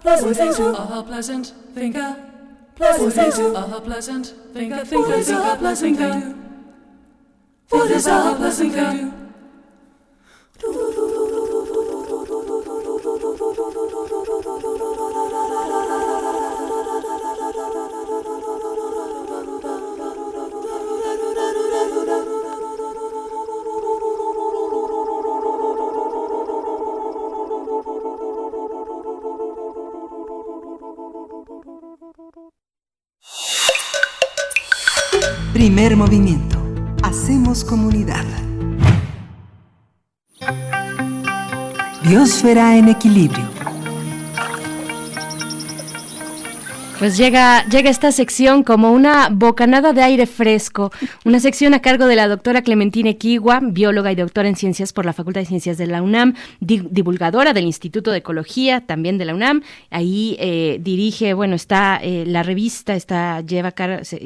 pleasant 0.00 0.36
thing 0.36 0.54
to 0.54 0.68
a 0.68 1.02
pleasant 1.02 1.54
think 1.74 1.96
a 1.96 2.27
pleasant 2.78 3.12
thing 3.12 3.32
to 3.32 3.76
a 3.76 3.80
pleasant 3.80 4.26
think 4.54 4.72
a 4.72 4.84
think 4.84 5.08
a 5.08 5.22
think 5.22 5.44
a 5.52 5.56
pleasant 5.58 5.96
thing. 5.98 6.34
What 7.70 7.90
is 7.90 8.06
a 8.06 8.34
pleasant 8.38 8.72
thing? 8.72 9.12
Primer 10.58 11.17
movimiento. 35.98 36.62
Hacemos 37.02 37.64
comunidad. 37.64 38.24
Biosfera 42.04 42.76
en 42.76 42.88
equilibrio. 42.88 43.57
Pues 46.98 47.16
llega, 47.16 47.64
llega 47.68 47.90
esta 47.90 48.10
sección 48.10 48.64
como 48.64 48.90
una 48.90 49.28
bocanada 49.30 49.92
de 49.92 50.02
aire 50.02 50.26
fresco, 50.26 50.90
una 51.24 51.38
sección 51.38 51.72
a 51.72 51.80
cargo 51.80 52.06
de 52.06 52.16
la 52.16 52.26
doctora 52.26 52.62
Clementina 52.62 53.10
Equigua, 53.10 53.60
bióloga 53.62 54.10
y 54.10 54.16
doctora 54.16 54.48
en 54.48 54.56
ciencias 54.56 54.92
por 54.92 55.06
la 55.06 55.12
Facultad 55.12 55.42
de 55.42 55.46
Ciencias 55.46 55.78
de 55.78 55.86
la 55.86 56.02
UNAM, 56.02 56.34
divulgadora 56.58 57.52
del 57.52 57.66
Instituto 57.66 58.10
de 58.10 58.18
Ecología 58.18 58.80
también 58.80 59.16
de 59.16 59.26
la 59.26 59.36
UNAM. 59.36 59.62
Ahí 59.90 60.36
eh, 60.40 60.80
dirige, 60.82 61.34
bueno, 61.34 61.54
está 61.54 62.00
eh, 62.02 62.24
la 62.26 62.42
revista, 62.42 62.96
está 62.96 63.42
lleva, 63.42 63.72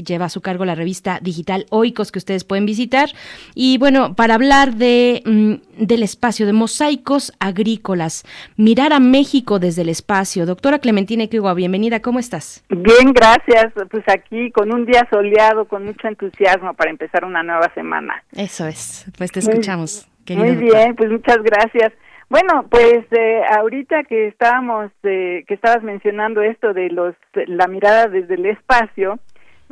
lleva 0.06 0.24
a 0.24 0.30
su 0.30 0.40
cargo 0.40 0.64
la 0.64 0.74
revista 0.74 1.18
digital 1.20 1.66
Oikos 1.68 2.10
que 2.10 2.20
ustedes 2.20 2.44
pueden 2.44 2.64
visitar. 2.64 3.10
Y 3.54 3.76
bueno, 3.76 4.14
para 4.14 4.34
hablar 4.34 4.76
de, 4.76 5.22
mm, 5.26 5.84
del 5.84 6.02
espacio, 6.02 6.46
de 6.46 6.54
mosaicos 6.54 7.34
agrícolas, 7.38 8.24
mirar 8.56 8.94
a 8.94 8.98
México 8.98 9.58
desde 9.58 9.82
el 9.82 9.90
espacio. 9.90 10.46
Doctora 10.46 10.78
Clementina 10.78 11.24
Equigua, 11.24 11.52
bienvenida, 11.52 12.00
¿cómo 12.00 12.18
estás? 12.18 12.61
Bien, 12.68 13.12
gracias. 13.12 13.72
Pues 13.90 14.04
aquí 14.08 14.50
con 14.50 14.72
un 14.72 14.86
día 14.86 15.06
soleado, 15.10 15.66
con 15.66 15.84
mucho 15.84 16.08
entusiasmo 16.08 16.74
para 16.74 16.90
empezar 16.90 17.24
una 17.24 17.42
nueva 17.42 17.72
semana. 17.74 18.22
Eso 18.32 18.66
es, 18.66 19.06
pues 19.18 19.30
te 19.32 19.40
escuchamos. 19.40 20.08
Muy, 20.28 20.36
muy 20.36 20.56
bien, 20.56 20.94
pues 20.96 21.10
muchas 21.10 21.42
gracias. 21.42 21.92
Bueno, 22.32 22.66
pues 22.70 23.04
eh, 23.10 23.42
ahorita 23.58 24.04
que 24.04 24.28
estábamos, 24.28 24.90
eh, 25.02 25.44
que 25.46 25.52
estabas 25.52 25.82
mencionando 25.82 26.40
esto 26.40 26.72
de 26.72 26.88
los, 26.88 27.14
la 27.34 27.66
mirada 27.66 28.06
desde 28.08 28.36
el 28.36 28.46
espacio, 28.46 29.18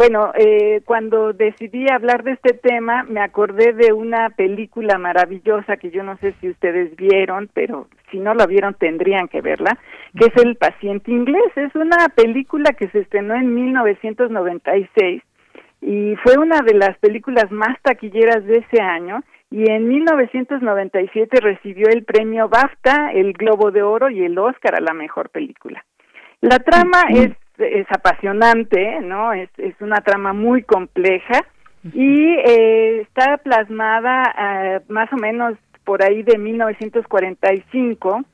bueno, 0.01 0.33
eh, 0.35 0.81
cuando 0.87 1.35
decidí 1.35 1.85
hablar 1.91 2.25
de 2.25 2.33
este 2.33 2.55
tema, 2.55 3.03
me 3.03 3.20
acordé 3.20 3.75
de 3.75 3.93
una 3.93 4.31
película 4.31 4.97
maravillosa 4.97 5.77
que 5.77 5.91
yo 5.91 6.03
no 6.03 6.17
sé 6.23 6.33
si 6.41 6.49
ustedes 6.49 6.97
vieron, 6.97 7.51
pero 7.53 7.87
si 8.11 8.19
no 8.19 8.33
la 8.33 8.47
vieron 8.47 8.73
tendrían 8.73 9.29
que 9.29 9.43
verla, 9.43 9.77
que 10.19 10.25
es 10.25 10.43
El 10.43 10.57
paciente 10.57 11.11
inglés. 11.11 11.53
Es 11.55 11.75
una 11.75 12.09
película 12.15 12.73
que 12.73 12.89
se 12.89 13.01
estrenó 13.01 13.35
en 13.35 13.55
1996 13.55 15.23
y 15.83 16.17
fue 16.25 16.39
una 16.39 16.62
de 16.62 16.79
las 16.79 16.97
películas 16.97 17.51
más 17.51 17.77
taquilleras 17.83 18.43
de 18.47 18.57
ese 18.57 18.81
año 18.81 19.20
y 19.51 19.70
en 19.70 19.87
1997 19.87 21.41
recibió 21.43 21.89
el 21.91 22.05
premio 22.05 22.49
BAFTA, 22.49 23.12
el 23.12 23.35
Globo 23.35 23.70
de 23.70 23.83
Oro 23.83 24.09
y 24.09 24.25
el 24.25 24.39
Oscar 24.39 24.77
a 24.77 24.81
la 24.81 24.95
mejor 24.95 25.29
película. 25.29 25.85
La 26.41 26.59
trama 26.59 27.03
es 27.11 27.33
es 27.61 27.87
apasionante, 27.91 29.01
¿no? 29.01 29.33
Es, 29.33 29.51
es 29.59 29.75
una 29.81 30.01
trama 30.01 30.33
muy 30.33 30.63
compleja 30.63 31.45
y 31.95 32.35
eh, 32.45 33.01
está 33.01 33.39
plasmada 33.39 34.35
eh, 34.39 34.81
más 34.89 35.13
o 35.13 35.17
menos 35.17 35.57
por 35.85 36.03
ahí 36.03 36.23
de 36.23 36.39
1945. 36.39 38.25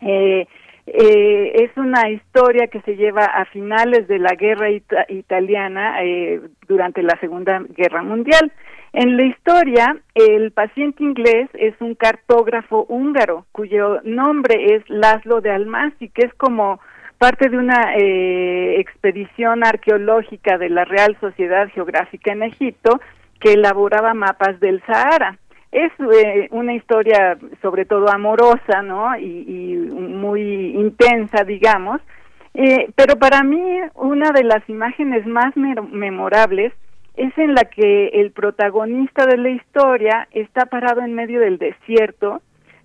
Eh, 0.00 0.46
eh, 0.86 1.52
es 1.64 1.76
una 1.76 2.08
historia 2.08 2.68
que 2.68 2.80
se 2.80 2.96
lleva 2.96 3.24
a 3.24 3.44
finales 3.46 4.08
de 4.08 4.18
la 4.18 4.34
guerra 4.34 4.70
italiana 4.70 6.02
eh, 6.02 6.40
durante 6.66 7.02
la 7.02 7.18
Segunda 7.20 7.62
Guerra 7.76 8.02
Mundial. 8.02 8.52
En 8.94 9.18
la 9.18 9.24
historia, 9.24 9.98
el 10.14 10.50
paciente 10.52 11.02
inglés 11.04 11.50
es 11.52 11.74
un 11.80 11.94
cartógrafo 11.94 12.86
húngaro 12.88 13.44
cuyo 13.52 14.00
nombre 14.02 14.76
es 14.76 14.88
Laszlo 14.88 15.42
de 15.42 15.50
Almasi, 15.50 16.08
que 16.08 16.24
es 16.26 16.34
como 16.34 16.80
parte 17.18 17.48
de 17.48 17.58
una 17.58 17.96
eh, 17.96 18.78
expedición 18.78 19.64
arqueológica 19.64 20.56
de 20.56 20.70
la 20.70 20.84
Real 20.84 21.16
Sociedad 21.20 21.68
Geográfica 21.74 22.32
en 22.32 22.44
Egipto 22.44 23.00
que 23.40 23.54
elaboraba 23.54 24.14
mapas 24.14 24.58
del 24.60 24.82
Sahara. 24.86 25.36
Es 25.70 25.92
eh, 25.98 26.48
una 26.52 26.74
historia 26.74 27.36
sobre 27.60 27.84
todo 27.84 28.08
amorosa, 28.08 28.82
¿no? 28.82 29.16
Y, 29.18 29.76
muy 29.76 30.70
intensa, 30.76 31.44
digamos. 31.44 32.00
Eh, 32.54 32.90
pero 32.96 33.16
para 33.18 33.42
mí 33.42 33.62
una 33.94 34.30
de 34.30 34.44
las 34.44 34.66
imágenes 34.68 35.26
más 35.26 35.54
memorables 35.56 36.72
es 37.16 37.36
en 37.36 37.54
la 37.54 37.64
que 37.64 38.08
el 38.14 38.30
protagonista 38.30 39.26
de 39.26 39.36
la 39.36 39.50
historia 39.50 40.28
está 40.32 40.66
parado 40.66 41.02
en 41.02 41.14
medio 41.14 41.40
del 41.40 41.58
desierto 41.58 42.40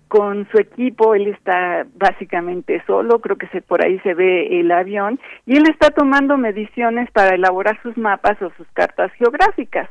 con 0.08 0.48
su 0.50 0.58
equipo, 0.58 1.14
él 1.14 1.28
está 1.28 1.86
básicamente 1.94 2.82
solo, 2.86 3.20
creo 3.20 3.36
que 3.36 3.48
se, 3.48 3.62
por 3.62 3.84
ahí 3.84 3.98
se 4.00 4.14
ve 4.14 4.60
el 4.60 4.70
avión, 4.70 5.18
y 5.46 5.56
él 5.56 5.64
está 5.68 5.90
tomando 5.90 6.36
mediciones 6.36 7.10
para 7.10 7.34
elaborar 7.34 7.80
sus 7.82 7.96
mapas 7.96 8.40
o 8.42 8.50
sus 8.56 8.66
cartas 8.72 9.12
geográficas. 9.14 9.88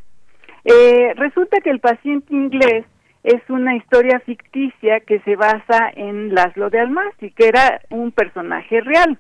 Eh, 0.66 1.14
resulta 1.16 1.60
que 1.62 1.70
el 1.70 1.80
paciente 1.80 2.34
inglés 2.34 2.86
es 3.24 3.42
una 3.50 3.76
historia 3.76 4.20
ficticia 4.22 5.00
que 5.02 5.20
se 5.22 5.36
basa 5.36 5.90
en 5.96 6.34
Laszlo 6.34 6.70
de 6.70 6.80
Almasi, 6.80 7.32
que 7.32 7.48
era 7.48 7.82
un 7.90 8.12
personaje 8.12 8.82
real. 8.82 9.18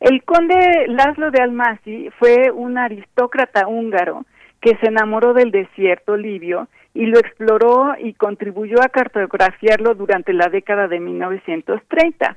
El 0.00 0.24
conde 0.24 0.86
Laszlo 0.88 1.30
de 1.30 1.42
Almasi 1.42 2.10
fue 2.18 2.50
un 2.50 2.76
aristócrata 2.76 3.66
húngaro 3.66 4.24
que 4.60 4.76
se 4.78 4.86
enamoró 4.88 5.32
del 5.34 5.50
desierto 5.50 6.16
libio 6.16 6.68
y 6.94 7.06
lo 7.06 7.18
exploró 7.18 7.94
y 7.98 8.14
contribuyó 8.14 8.82
a 8.82 8.88
cartografiarlo 8.88 9.94
durante 9.94 10.32
la 10.32 10.48
década 10.48 10.88
de 10.88 10.98
1930. 11.00 12.36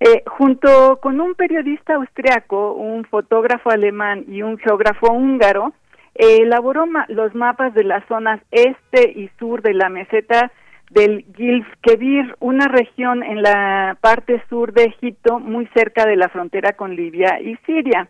Eh, 0.00 0.22
junto 0.26 0.98
con 1.02 1.20
un 1.20 1.34
periodista 1.34 1.94
austriaco, 1.96 2.72
un 2.74 3.04
fotógrafo 3.04 3.70
alemán 3.70 4.24
y 4.28 4.42
un 4.42 4.56
geógrafo 4.58 5.12
húngaro, 5.12 5.72
eh, 6.14 6.38
elaboró 6.42 6.86
ma- 6.86 7.04
los 7.08 7.34
mapas 7.34 7.74
de 7.74 7.84
las 7.84 8.04
zonas 8.06 8.40
este 8.50 9.10
y 9.10 9.28
sur 9.38 9.60
de 9.62 9.74
la 9.74 9.88
meseta 9.88 10.52
del 10.90 11.24
Gilf 11.36 11.66
Kebir, 11.82 12.34
una 12.40 12.66
región 12.68 13.22
en 13.22 13.42
la 13.42 13.98
parte 14.00 14.42
sur 14.48 14.72
de 14.72 14.84
Egipto, 14.84 15.38
muy 15.38 15.66
cerca 15.74 16.06
de 16.06 16.16
la 16.16 16.28
frontera 16.28 16.72
con 16.72 16.96
Libia 16.96 17.40
y 17.40 17.56
Siria. 17.66 18.08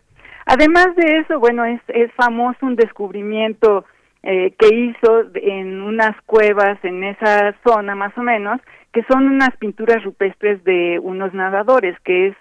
Además 0.51 0.95
de 0.95 1.19
eso, 1.19 1.39
bueno, 1.39 1.63
es, 1.63 1.79
es 1.89 2.11
famoso 2.13 2.65
un 2.65 2.75
descubrimiento 2.75 3.85
eh, 4.23 4.51
que 4.57 4.73
hizo 4.73 5.25
en 5.35 5.79
unas 5.79 6.19
cuevas 6.25 6.83
en 6.83 7.03
esa 7.03 7.55
zona 7.63 7.93
más 7.93 8.17
o 8.17 8.23
menos, 8.23 8.59
que 8.91 9.03
son 9.03 9.27
unas 9.27 9.55
pinturas 9.57 10.03
rupestres 10.03 10.63
de 10.63 10.97
unos 11.03 11.35
nadadores, 11.35 11.95
que 11.99 12.29
es, 12.29 12.35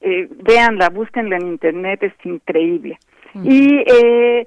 eh, 0.00 0.28
véanla, 0.42 0.88
búsquenla 0.88 1.36
en 1.36 1.46
internet, 1.46 2.02
es 2.02 2.14
increíble. 2.24 2.98
Y, 3.44 3.76
eh, 3.86 4.44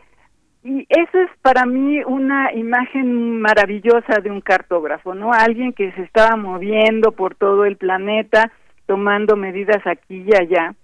y 0.66 0.86
eso 0.90 1.18
es 1.18 1.30
para 1.42 1.66
mí 1.66 2.04
una 2.06 2.52
imagen 2.52 3.40
maravillosa 3.40 4.20
de 4.22 4.30
un 4.30 4.42
cartógrafo, 4.42 5.16
¿no? 5.16 5.32
Alguien 5.32 5.72
que 5.72 5.94
se 5.94 6.02
estaba 6.02 6.36
moviendo 6.36 7.14
por 7.14 7.36
todo 7.36 7.64
el 7.64 7.78
planeta, 7.78 8.52
tomando 8.88 9.38
medidas 9.38 9.88
aquí 9.88 10.26
y 10.28 10.36
allá 10.36 10.76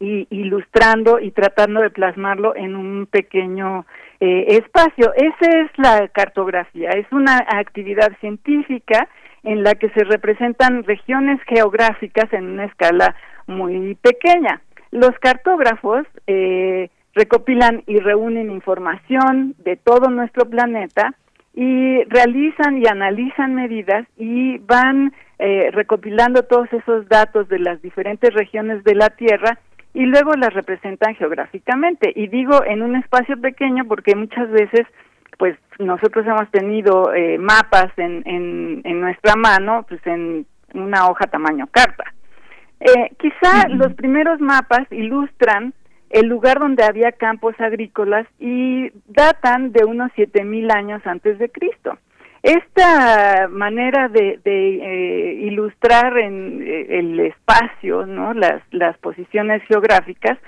y 0.00 0.26
ilustrando 0.30 1.20
y 1.20 1.30
tratando 1.30 1.82
de 1.82 1.90
plasmarlo 1.90 2.56
en 2.56 2.74
un 2.74 3.06
pequeño 3.06 3.84
eh, 4.18 4.46
espacio. 4.48 5.12
Esa 5.14 5.60
es 5.60 5.70
la 5.76 6.08
cartografía, 6.08 6.90
es 6.90 7.06
una 7.12 7.36
actividad 7.46 8.10
científica 8.20 9.08
en 9.42 9.62
la 9.62 9.74
que 9.74 9.90
se 9.90 10.04
representan 10.04 10.84
regiones 10.84 11.38
geográficas 11.46 12.32
en 12.32 12.44
una 12.46 12.64
escala 12.64 13.14
muy 13.46 13.94
pequeña. 13.96 14.62
Los 14.90 15.12
cartógrafos 15.20 16.06
eh, 16.26 16.90
recopilan 17.14 17.82
y 17.86 17.98
reúnen 17.98 18.50
información 18.50 19.54
de 19.58 19.76
todo 19.76 20.10
nuestro 20.10 20.48
planeta 20.48 21.14
y 21.54 22.04
realizan 22.04 22.78
y 22.78 22.86
analizan 22.86 23.54
medidas 23.54 24.06
y 24.16 24.58
van 24.58 25.12
eh, 25.38 25.70
recopilando 25.72 26.42
todos 26.44 26.72
esos 26.72 27.08
datos 27.08 27.48
de 27.48 27.58
las 27.58 27.82
diferentes 27.82 28.32
regiones 28.32 28.84
de 28.84 28.94
la 28.94 29.10
Tierra 29.10 29.58
y 29.94 30.06
luego 30.06 30.32
las 30.34 30.52
representan 30.54 31.14
geográficamente. 31.14 32.12
Y 32.14 32.28
digo 32.28 32.64
en 32.64 32.82
un 32.82 32.96
espacio 32.96 33.40
pequeño 33.40 33.84
porque 33.86 34.14
muchas 34.14 34.50
veces 34.50 34.86
pues 35.38 35.56
nosotros 35.78 36.26
hemos 36.26 36.50
tenido 36.50 37.14
eh, 37.14 37.38
mapas 37.38 37.90
en, 37.96 38.22
en, 38.26 38.82
en 38.84 39.00
nuestra 39.00 39.36
mano, 39.36 39.86
pues 39.88 40.00
en 40.06 40.46
una 40.74 41.08
hoja 41.08 41.26
tamaño 41.26 41.66
carta. 41.70 42.04
Eh, 42.80 43.10
quizá 43.18 43.68
los 43.68 43.94
primeros 43.94 44.40
mapas 44.40 44.90
ilustran 44.90 45.74
el 46.10 46.26
lugar 46.26 46.58
donde 46.58 46.84
había 46.84 47.12
campos 47.12 47.54
agrícolas 47.60 48.26
y 48.38 48.90
datan 49.06 49.72
de 49.72 49.84
unos 49.84 50.10
7000 50.16 50.70
años 50.70 51.06
antes 51.06 51.38
de 51.38 51.48
Cristo. 51.50 51.96
Esta 52.42 53.48
manera 53.48 54.08
de, 54.08 54.40
eh, 54.44 55.34
ilustrar 55.42 56.16
en 56.16 56.62
eh, 56.62 56.98
el 56.98 57.20
espacio, 57.20 58.06
¿no? 58.06 58.32
Las, 58.32 58.62
posiciones 58.98 59.62
geográficas, 59.64 60.38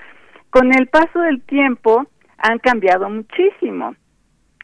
con 0.49 0.73
el 0.73 0.87
paso 0.87 1.19
del 1.19 1.41
tiempo 1.43 2.05
han 2.37 2.57
cambiado 2.59 3.09
muchísimo. 3.09 3.95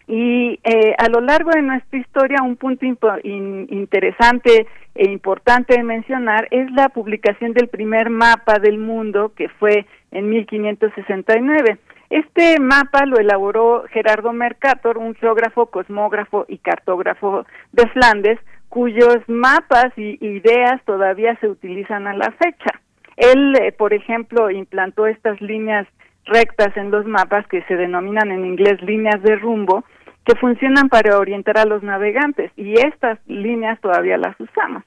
Y 0.08 0.60
eh, 0.64 0.96
a 0.98 1.08
lo 1.08 1.22
largo 1.22 1.52
de 1.52 1.62
nuestra 1.62 2.00
historia, 2.00 2.42
un 2.42 2.56
punto 2.56 2.86
interesante 3.24 4.66
e 4.96 5.12
importante 5.12 5.76
de 5.76 5.84
mencionar 5.84 6.48
es 6.50 6.72
la 6.72 6.90
publicación 6.90 7.54
del 7.54 7.68
primer 7.68 8.10
mapa 8.10 8.58
del 8.58 8.80
mundo, 8.80 9.34
que 9.36 9.50
fue 9.50 9.86
en 10.12 10.30
1569. 10.30 11.78
Este 12.10 12.60
mapa 12.60 13.06
lo 13.06 13.18
elaboró 13.18 13.84
Gerardo 13.92 14.34
Mercator, 14.34 14.98
un 14.98 15.14
geógrafo, 15.16 15.68
cosmógrafo 15.68 16.46
y 16.48 16.58
cartógrafo 16.58 17.46
de 17.72 17.88
Flandes, 17.90 18.40
cuyos 18.68 19.18
mapas 19.28 19.96
y 19.96 20.18
ideas 20.26 20.84
todavía 20.86 21.38
se 21.40 21.48
utilizan 21.48 22.08
a 22.08 22.14
la 22.14 22.32
fecha. 22.32 22.82
Él, 23.18 23.56
eh, 23.62 23.72
por 23.72 23.94
ejemplo, 23.94 24.50
implantó 24.50 25.06
estas 25.06 25.40
líneas 25.42 25.88
rectas 26.26 26.76
en 26.78 26.90
los 26.90 27.06
mapas 27.06 27.46
que 27.48 27.64
se 27.64 27.76
denominan 27.76 28.32
en 28.32 28.46
inglés 28.46 28.82
líneas 28.82 29.22
de 29.22 29.36
rumbo, 29.36 29.84
que 30.26 30.36
funcionan 30.36 30.90
para 30.90 31.18
orientar 31.18 31.58
a 31.58 31.66
los 31.66 31.84
navegantes 31.84 32.52
y 32.56 32.74
estas 32.74 33.20
líneas 33.28 33.80
todavía 33.82 34.18
las 34.18 34.40
usamos. 34.40 34.84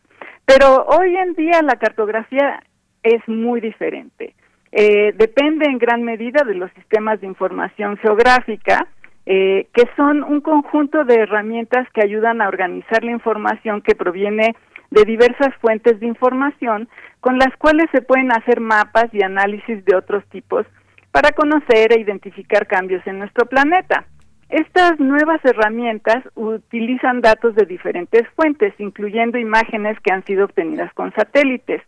Pero 0.47 0.85
hoy 0.87 1.17
en 1.17 1.35
día 1.35 1.63
la 1.63 1.77
cartografía 1.77 2.63
es 3.03 3.27
muy 3.29 3.61
diferente. 3.61 4.35
Eh, 4.73 5.13
depende 5.17 5.67
en 5.67 5.79
gran 5.79 6.03
medida 6.03 6.45
de 6.45 6.55
los 6.55 6.73
sistemas 6.73 7.21
de 7.21 7.27
información 7.27 7.99
geográfica, 7.99 8.87
eh, 9.27 9.69
que 9.75 9.85
son 9.97 10.25
un 10.25 10.41
conjunto 10.41 11.05
de 11.05 11.17
herramientas 11.17 11.87
que 11.93 12.03
ayudan 12.03 12.41
a 12.41 12.49
organizar 12.49 13.05
la 13.05 13.13
información 13.13 13.83
que 13.83 13.95
proviene 13.95 14.57
de 14.91 15.05
diversas 15.05 15.55
fuentes 15.61 16.01
de 16.01 16.07
información, 16.07 16.89
con 17.21 17.39
las 17.39 17.55
cuales 17.59 17.87
se 17.93 18.03
pueden 18.03 18.33
hacer 18.33 18.61
mapas 18.61 19.13
y 19.13 19.23
análisis 19.23 19.85
de 19.85 19.95
otros 19.95 20.25
tipos 20.31 20.67
para 21.13 21.31
conocer 21.33 21.93
e 21.93 22.01
identificar 22.01 22.67
cambios 22.67 23.07
en 23.07 23.19
nuestro 23.19 23.47
planeta. 23.47 24.07
Estas 24.49 24.99
nuevas 24.99 25.43
herramientas 25.45 26.25
utilizan 26.35 27.21
datos 27.21 27.55
de 27.55 27.65
diferentes 27.65 28.23
fuentes, 28.37 28.75
incluyendo 28.79 29.39
imágenes 29.39 29.99
que 30.01 30.13
han 30.13 30.25
sido 30.25 30.45
obtenidas 30.45 30.93
con 30.95 31.13
satélites. 31.15 31.83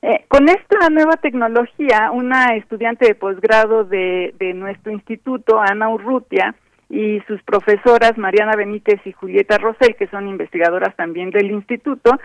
Eh, 0.00 0.24
con 0.28 0.48
esta 0.48 0.90
nueva 0.90 1.16
tecnología, 1.16 2.10
una 2.12 2.54
estudiante 2.54 3.06
de 3.06 3.14
posgrado 3.14 3.84
de, 3.84 4.32
nuestro 4.54 4.92
instituto, 4.92 5.60
Ana 5.60 5.88
Urrutia, 5.88 6.54
y 6.90 7.20
sus 7.26 7.42
profesoras 7.42 8.16
Mariana 8.16 8.56
Benítez 8.56 9.00
y 9.04 9.12
Julieta 9.12 9.58
Rosell, 9.58 9.96
que 9.96 10.06
son 10.06 10.26
investigadoras 10.28 10.96
también 10.96 11.30
del 11.30 11.50
instituto, 11.50 12.18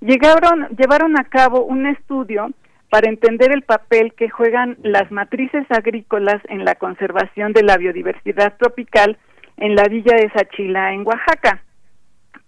llegaron, 0.00 0.68
llevaron 0.76 1.18
a 1.18 1.24
cabo 1.24 1.64
un 1.64 1.86
estudio 1.86 2.50
para 2.90 3.08
entender 3.08 3.52
el 3.52 3.62
papel 3.62 4.12
que 4.14 4.28
juegan 4.28 4.76
las 4.82 5.10
matrices 5.10 5.64
agrícolas 5.70 6.42
en 6.48 6.64
la 6.64 6.74
conservación 6.74 7.52
de 7.52 7.62
la 7.62 7.78
biodiversidad 7.78 8.56
tropical 8.58 9.16
en 9.56 9.74
la 9.74 9.84
villa 9.84 10.16
de 10.16 10.30
Sachila, 10.30 10.92
en 10.92 11.06
Oaxaca. 11.06 11.62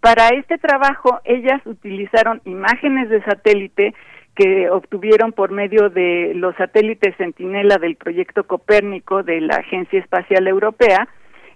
Para 0.01 0.29
este 0.31 0.59
trabajo, 0.59 1.21
ellas 1.25 1.61
utilizaron 1.65 2.43
imágenes 2.45 3.09
de 3.09 3.23
satélite 3.23 3.95
que 4.35 4.71
obtuvieron 4.71 5.33
por 5.33 5.51
medio 5.51 5.91
de 5.91 6.33
los 6.35 6.55
satélites 6.57 7.17
Centinela 7.17 7.77
del 7.77 7.97
proyecto 7.97 8.45
Copérnico 8.45 9.23
de 9.23 9.41
la 9.41 9.57
Agencia 9.57 10.01
Espacial 10.01 10.49
Europea 10.49 11.09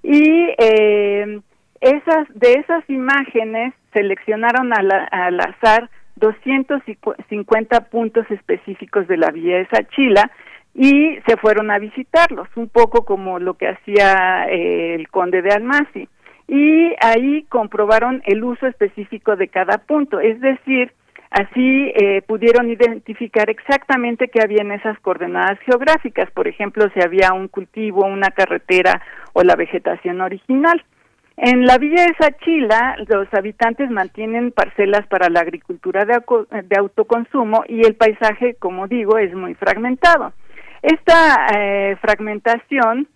y 0.03 0.51
eh, 0.59 1.41
esas 1.81 2.29
de 2.35 2.53
esas 2.55 2.89
imágenes 2.89 3.75
seleccionaron 3.93 4.73
al, 4.73 4.91
al 5.11 5.41
azar 5.41 5.91
250 6.17 7.81
puntos 7.89 8.31
específicos 8.31 9.07
de 9.09 9.17
la 9.17 9.31
villa 9.31 9.59
de 9.59 9.69
Sachila 9.69 10.31
y 10.75 11.17
se 11.27 11.37
fueron 11.39 11.71
a 11.71 11.79
visitarlos, 11.79 12.49
un 12.57 12.69
poco 12.69 13.05
como 13.05 13.39
lo 13.39 13.55
que 13.55 13.69
hacía 13.69 14.47
eh, 14.51 14.95
el 14.95 15.09
conde 15.09 15.41
de 15.41 15.51
Almasi. 15.53 16.09
Y 16.49 16.95
ahí 17.01 17.45
comprobaron 17.49 18.23
el 18.27 18.45
uso 18.45 18.67
específico 18.67 19.37
de 19.37 19.49
cada 19.49 19.79
punto, 19.79 20.21
es 20.21 20.41
decir, 20.41 20.93
así 21.31 21.93
eh, 21.95 22.23
pudieron 22.27 22.71
identificar 22.71 23.51
exactamente 23.51 24.29
qué 24.29 24.41
había 24.43 24.63
en 24.63 24.73
esas 24.73 24.99
coordenadas 25.01 25.59
geográficas, 25.61 26.31
por 26.31 26.49
ejemplo, 26.49 26.89
si 26.95 27.01
había 27.01 27.33
un 27.33 27.49
cultivo, 27.49 28.05
una 28.05 28.31
carretera 28.31 29.03
o 29.33 29.43
la 29.43 29.57
vegetación 29.57 30.21
original. 30.21 30.83
En 31.37 31.67
la 31.67 31.77
villa 31.77 32.07
de 32.07 32.15
Sachila, 32.19 32.97
los 33.09 33.29
habitantes 33.35 33.91
mantienen 33.91 34.53
parcelas 34.53 35.07
para 35.07 35.29
la 35.29 35.41
agricultura 35.41 36.07
de, 36.07 36.77
autoconsumo 36.79 37.63
y 37.69 37.85
el 37.85 37.95
paisaje, 37.95 38.55
como 38.59 38.89
digo, 38.89 39.19
es 39.19 39.35
muy 39.35 39.55
fragmentado. 39.55 40.33
Esta 40.81 41.47
eh, 41.55 41.97
fragmentación, 42.01 43.07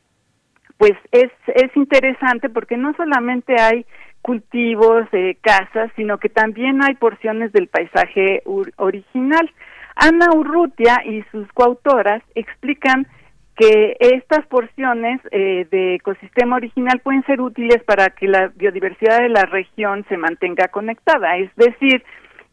pues 0.76 0.92
es, 1.12 1.30
es 1.47 1.74
interesante 1.74 2.50
porque 2.50 2.76
no 2.76 2.92
solamente 2.94 3.55
hay 3.58 3.86
cultivos, 4.23 5.07
eh, 5.12 5.36
casas, 5.40 5.90
sino 5.97 6.18
que 6.18 6.28
también 6.28 6.82
hay 6.82 6.94
porciones 6.94 7.52
del 7.52 7.68
paisaje 7.68 8.42
original. 8.76 9.50
Ana 9.97 10.28
Urrutia 10.34 11.02
y 11.05 11.23
sus 11.31 11.49
coautoras 11.52 12.23
explican 12.34 13.07
que 13.57 13.97
estas 14.00 14.47
porciones 14.47 15.20
eh, 15.31 15.66
de 15.70 15.97
ecosistema 15.97 16.57
original 16.57 17.00
pueden 17.00 17.24
ser 17.24 17.40
útiles 17.40 17.82
para 17.84 18.08
que 18.10 18.26
la 18.26 18.49
biodiversidad 18.55 19.20
de 19.20 19.28
la 19.28 19.42
región 19.42 20.05
se 20.08 20.16
mantenga 20.16 20.68
conectada, 20.68 21.36
es 21.36 21.55
decir, 21.57 22.02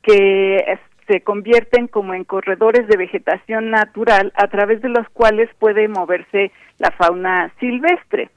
que 0.01 0.77
se 1.07 1.21
convierten 1.21 1.87
como 1.87 2.13
en 2.13 2.25
corredores 2.25 2.87
de 2.87 2.97
vegetación 2.97 3.71
natural 3.71 4.33
a 4.35 4.47
través 4.47 4.81
de 4.81 4.89
los 4.89 5.07
cuales 5.09 5.49
puede 5.59 5.87
moverse 5.87 6.51
la 6.79 6.91
fauna 6.91 7.53
silvestre. 7.59 8.29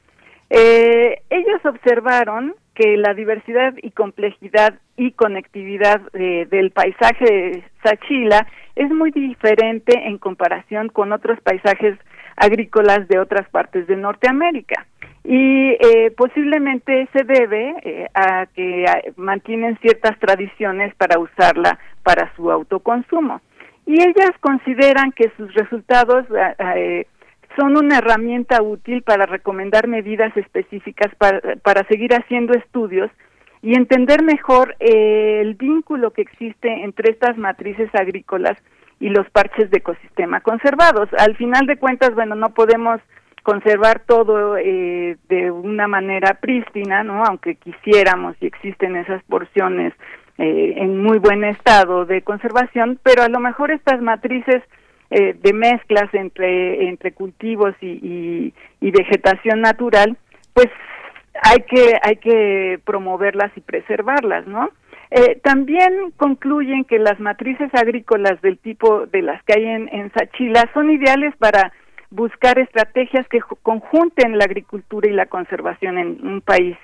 Eh, 0.51 1.23
ellos 1.31 1.65
observaron 1.65 2.55
que 2.75 2.97
la 2.97 3.15
diversidad 3.15 3.75
y 3.83 3.93
complejidad 3.93 4.75
y 4.97 5.13
conectividad 5.13 6.03
eh, 6.13 6.47
del 6.51 6.73
paisaje 6.73 7.63
Sachila 7.85 8.47
es 8.75 8.91
muy 8.91 9.11
diferente 9.11 9.93
en 10.07 10.19
comparación 10.19 10.89
con 10.89 11.13
otros 11.13 11.41
paisajes 11.41 11.99
agrícolas 12.37 13.07
de 13.09 13.19
otras 13.19 13.49
partes 13.51 13.87
de 13.87 13.97
Norteamérica. 13.97 14.87
y 15.23 15.73
eh, 15.73 16.11
posiblemente 16.17 17.07
se 17.13 17.25
debe 17.25 17.75
eh, 17.83 18.07
a 18.15 18.47
que 18.47 18.85
eh, 18.85 19.13
mantienen 19.17 19.79
ciertas 19.83 20.19
tradiciones 20.19 20.95
para 20.95 21.19
usarla 21.19 21.79
para 22.03 22.35
su 22.35 22.51
autoconsumo. 22.51 23.41
Y 23.87 24.01
ellas 24.01 24.31
consideran 24.41 25.13
que 25.13 25.31
sus 25.37 25.53
resultados 25.55 26.25
eh, 26.59 27.07
son 27.57 27.77
una 27.77 27.99
herramienta 27.99 28.63
útil 28.63 29.03
para 29.03 29.27
recomendar 29.27 29.89
medidas 29.89 30.37
específicas 30.37 31.15
para, 31.17 31.41
para 31.57 31.87
seguir 31.89 32.15
haciendo 32.15 32.55
estudios 32.55 33.11
y 33.63 33.75
entender 33.75 34.23
mejor 34.23 34.77
eh, 34.81 35.41
el 35.41 35.55
vínculo 35.55 36.13
que 36.13 36.23
existe 36.23 36.69
entre 36.85 37.13
estas 37.13 37.37
matrices 37.37 37.91
agrícolas 37.95 38.57
y 38.99 39.09
los 39.09 39.29
parches 39.31 39.71
de 39.71 39.79
ecosistema 39.79 40.41
conservados. 40.41 41.09
Al 41.19 41.37
final 41.37 41.67
de 41.67 41.77
cuentas, 41.77 42.15
bueno, 42.15 42.35
no 42.35 42.51
podemos 42.51 43.01
conservar 43.43 44.03
todo 44.07 44.57
eh, 44.59 45.17
de 45.29 45.51
una 45.51 45.89
manera 45.89 46.35
prístina, 46.35 47.03
¿no? 47.03 47.25
Aunque 47.25 47.55
quisiéramos 47.57 48.37
y 48.41 48.47
existen 48.47 48.97
esas 48.97 49.23
porciones 49.25 49.95
eh, 50.39 50.75
en 50.77 51.03
muy 51.03 51.19
buen 51.19 51.45
estado 51.45 52.05
de 52.05 52.23
conservación, 52.23 52.99
pero 53.03 53.23
a 53.23 53.29
lo 53.29 53.41
mejor 53.41 53.71
estas 53.71 54.01
matrices 54.01 54.63
eh, 55.11 55.35
de 55.41 55.53
mezclas 55.53 56.13
entre 56.15 56.89
entre 56.89 57.13
cultivos 57.13 57.75
y, 57.81 57.87
y, 57.87 58.55
y 58.81 58.91
vegetación 58.91 59.61
natural, 59.61 60.17
pues 60.55 60.69
hay 61.43 61.59
que 61.69 61.95
hay 62.03 62.17
que 62.17 62.81
promoverlas 62.85 63.51
y 63.57 63.61
preservarlas, 63.61 64.47
¿no? 64.47 64.71
Eh, 65.11 65.41
también 65.43 66.13
concluyen 66.17 66.85
que 66.85 67.01
las 67.01 67.19
matrices 67.19 67.69
agrícolas 67.75 68.41
del 68.43 68.59
tipo 68.59 69.07
de 69.07 69.23
las 69.23 69.43
que 69.43 69.55
hay 69.59 69.67
en, 69.67 69.89
en 69.89 70.13
Sachila 70.13 70.71
son 70.73 70.91
ideales 70.91 71.35
para 71.37 71.73
buscar 72.11 72.59
estrategias 72.59 73.27
que 73.29 73.41
conjunten 73.63 74.39
la 74.39 74.45
agricultura 74.45 75.09
y 75.09 75.13
la 75.13 75.27
conservación 75.27 75.99
en 75.99 76.27
un 76.27 76.41
país 76.41 76.77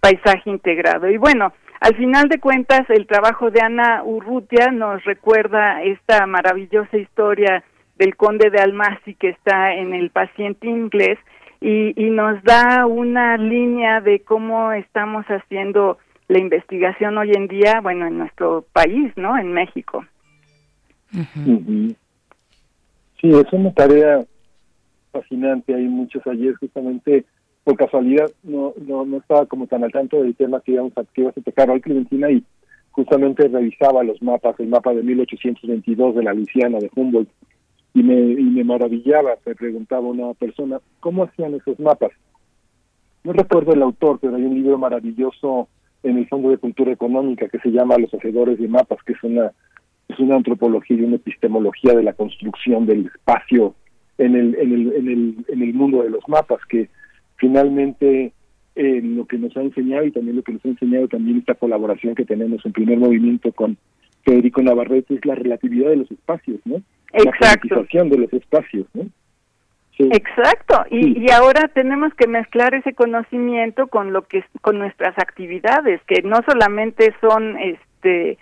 paisaje 0.00 0.50
integrado. 0.50 1.10
Y 1.10 1.16
bueno, 1.16 1.52
al 1.80 1.94
final 1.96 2.28
de 2.28 2.38
cuentas, 2.38 2.88
el 2.88 3.06
trabajo 3.06 3.50
de 3.50 3.60
Ana 3.60 4.02
Urrutia 4.04 4.70
nos 4.70 5.04
recuerda 5.04 5.82
esta 5.82 6.26
maravillosa 6.26 6.96
historia 6.96 7.62
del 7.96 8.16
conde 8.16 8.50
de 8.50 8.60
Almasi 8.60 9.14
que 9.14 9.30
está 9.30 9.74
en 9.74 9.94
el 9.94 10.10
paciente 10.10 10.66
inglés 10.66 11.18
y, 11.60 11.92
y 11.96 12.10
nos 12.10 12.42
da 12.42 12.86
una 12.86 13.36
línea 13.36 14.00
de 14.00 14.20
cómo 14.20 14.72
estamos 14.72 15.24
haciendo 15.26 15.98
la 16.28 16.38
investigación 16.38 17.16
hoy 17.18 17.32
en 17.32 17.48
día, 17.48 17.80
bueno, 17.80 18.06
en 18.06 18.18
nuestro 18.18 18.64
país, 18.72 19.12
¿no? 19.16 19.36
En 19.38 19.52
México. 19.52 20.04
Ujú. 21.12 21.94
Sí, 23.20 23.30
es 23.30 23.52
una 23.52 23.72
tarea 23.72 24.24
fascinante. 25.12 25.74
Hay 25.74 25.84
muchos 25.84 26.26
ayer 26.26 26.54
justamente 26.56 27.24
por 27.62 27.76
casualidad 27.76 28.30
no, 28.42 28.74
no 28.86 29.06
no 29.06 29.16
estaba 29.16 29.46
como 29.46 29.66
tan 29.66 29.84
al 29.84 29.92
tanto 29.92 30.22
del 30.22 30.34
tema 30.34 30.60
que 30.60 30.72
íbamos 30.72 30.92
a, 30.98 31.04
que 31.04 31.22
ibas 31.22 31.36
a 31.36 31.40
tocar 31.40 31.70
hoy, 31.70 31.80
Clementina, 31.80 32.30
y 32.30 32.44
justamente 32.90 33.48
revisaba 33.48 34.04
los 34.04 34.22
mapas, 34.22 34.58
el 34.60 34.68
mapa 34.68 34.92
de 34.92 35.02
1822 35.02 36.14
de 36.14 36.22
la 36.22 36.34
Luisiana 36.34 36.78
de 36.78 36.90
Humboldt, 36.94 37.30
y 37.94 38.02
me, 38.02 38.14
y 38.14 38.42
me 38.42 38.64
maravillaba, 38.64 39.36
me 39.46 39.54
preguntaba 39.54 40.02
una 40.02 40.34
persona, 40.34 40.80
¿cómo 41.00 41.24
hacían 41.24 41.54
esos 41.54 41.78
mapas? 41.78 42.10
No 43.22 43.32
recuerdo 43.32 43.72
el 43.72 43.82
autor, 43.82 44.18
pero 44.20 44.36
hay 44.36 44.42
un 44.42 44.54
libro 44.54 44.76
maravilloso 44.76 45.68
en 46.02 46.18
el 46.18 46.28
Fondo 46.28 46.50
de 46.50 46.58
Cultura 46.58 46.92
Económica 46.92 47.48
que 47.48 47.58
se 47.60 47.70
llama 47.70 47.96
Los 47.96 48.12
Hacedores 48.12 48.58
de 48.58 48.68
Mapas, 48.68 48.98
que 49.06 49.12
es 49.12 49.22
una 49.22 49.52
es 50.06 50.18
una 50.18 50.36
antropología 50.36 50.98
y 50.98 51.02
una 51.02 51.16
epistemología 51.16 51.94
de 51.94 52.02
la 52.02 52.12
construcción 52.12 52.84
del 52.84 53.06
espacio 53.06 53.74
en 54.18 54.34
el 54.34 54.54
en 54.56 54.72
el 54.72 54.92
en 54.92 55.08
el, 55.08 55.44
en 55.48 55.62
el 55.62 55.72
mundo 55.72 56.02
de 56.02 56.10
los 56.10 56.28
mapas 56.28 56.60
que 56.68 56.90
finalmente 57.36 58.32
eh, 58.74 59.00
lo 59.02 59.24
que 59.24 59.38
nos 59.38 59.56
ha 59.56 59.62
enseñado 59.62 60.04
y 60.04 60.10
también 60.10 60.36
lo 60.36 60.42
que 60.42 60.52
nos 60.52 60.64
ha 60.66 60.68
enseñado 60.68 61.08
también 61.08 61.38
esta 61.38 61.54
colaboración 61.54 62.14
que 62.14 62.26
tenemos 62.26 62.64
en 62.66 62.72
primer 62.72 62.98
movimiento 62.98 63.50
con 63.52 63.78
Federico 64.24 64.62
Navarrete 64.62 65.14
es 65.14 65.24
la 65.24 65.34
relatividad 65.34 65.90
de 65.90 65.96
los 65.96 66.10
espacios, 66.10 66.60
¿no? 66.64 66.82
La 67.14 67.30
Exacto. 67.30 67.68
politización 67.68 68.10
de 68.10 68.18
los 68.18 68.32
espacios, 68.32 68.86
¿no? 68.94 69.04
Exacto, 69.96 70.84
y, 70.90 71.24
y 71.24 71.30
ahora 71.30 71.68
tenemos 71.68 72.12
que 72.14 72.26
mezclar 72.26 72.74
ese 72.74 72.94
conocimiento 72.94 73.86
con 73.86 74.12
lo 74.12 74.22
que 74.22 74.44
con 74.60 74.78
nuestras 74.78 75.16
actividades, 75.18 76.00
que 76.08 76.20
no 76.22 76.40
solamente 76.48 77.14
son 77.20 77.56
este 77.58 78.36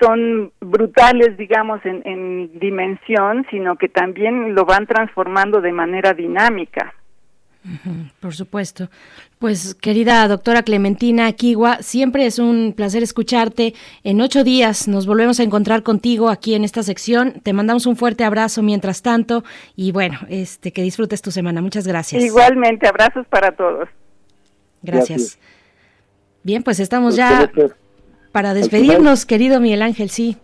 son 0.00 0.52
brutales, 0.60 1.36
digamos, 1.36 1.84
en, 1.84 2.02
en 2.04 2.58
dimensión, 2.58 3.46
sino 3.50 3.76
que 3.76 3.88
también 3.88 4.54
lo 4.54 4.64
van 4.64 4.86
transformando 4.86 5.60
de 5.60 5.72
manera 5.72 6.14
dinámica. 6.14 6.94
Por 8.20 8.34
supuesto. 8.34 8.88
Pues 9.38 9.74
querida 9.74 10.26
doctora 10.26 10.62
Clementina 10.62 11.32
Kigua, 11.32 11.78
siempre 11.80 12.26
es 12.26 12.38
un 12.38 12.74
placer 12.76 13.02
escucharte. 13.02 13.74
En 14.02 14.20
ocho 14.20 14.44
días 14.44 14.88
nos 14.88 15.06
volvemos 15.06 15.38
a 15.40 15.44
encontrar 15.44 15.82
contigo 15.82 16.28
aquí 16.28 16.54
en 16.54 16.64
esta 16.64 16.82
sección. 16.82 17.40
Te 17.42 17.52
mandamos 17.52 17.86
un 17.86 17.96
fuerte 17.96 18.24
abrazo 18.24 18.62
mientras 18.62 19.02
tanto 19.02 19.44
y 19.76 19.92
bueno, 19.92 20.18
este 20.28 20.72
que 20.72 20.82
disfrutes 20.82 21.22
tu 21.22 21.30
semana. 21.30 21.62
Muchas 21.62 21.86
gracias. 21.86 22.22
Igualmente, 22.22 22.86
abrazos 22.88 23.26
para 23.28 23.52
todos. 23.52 23.88
Gracias. 24.82 25.38
Bien, 26.42 26.62
pues 26.62 26.80
estamos 26.80 27.14
ya 27.14 27.50
para 28.32 28.54
despedirnos, 28.54 29.26
querido 29.26 29.60
Miguel 29.60 29.82
Ángel, 29.82 30.10
sí. 30.10 30.36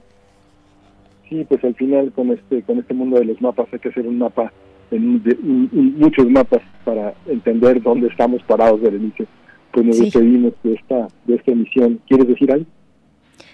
Sí, 1.28 1.44
pues 1.48 1.62
al 1.64 1.74
final 1.74 2.12
con 2.12 2.30
este 2.30 2.62
con 2.62 2.78
este 2.78 2.94
mundo 2.94 3.18
de 3.18 3.24
los 3.24 3.40
mapas 3.42 3.66
hay 3.72 3.80
que 3.80 3.88
hacer 3.88 4.06
un 4.06 4.18
mapa, 4.18 4.52
en 4.90 5.22
de- 5.22 5.38
un- 5.42 5.68
un- 5.72 5.94
muchos 5.98 6.28
mapas 6.30 6.62
para 6.84 7.14
entender 7.26 7.82
dónde 7.82 8.08
estamos 8.08 8.42
parados 8.44 8.80
inicio. 8.94 9.26
Pues 9.72 9.84
nos 9.86 9.96
Sí. 9.96 10.04
despedimos 10.04 10.52
de 10.62 10.74
esta 10.74 11.08
de 11.26 11.34
esta 11.34 11.52
emisión. 11.52 12.00
¿Quieres 12.08 12.26
decir 12.28 12.50
algo? 12.52 12.66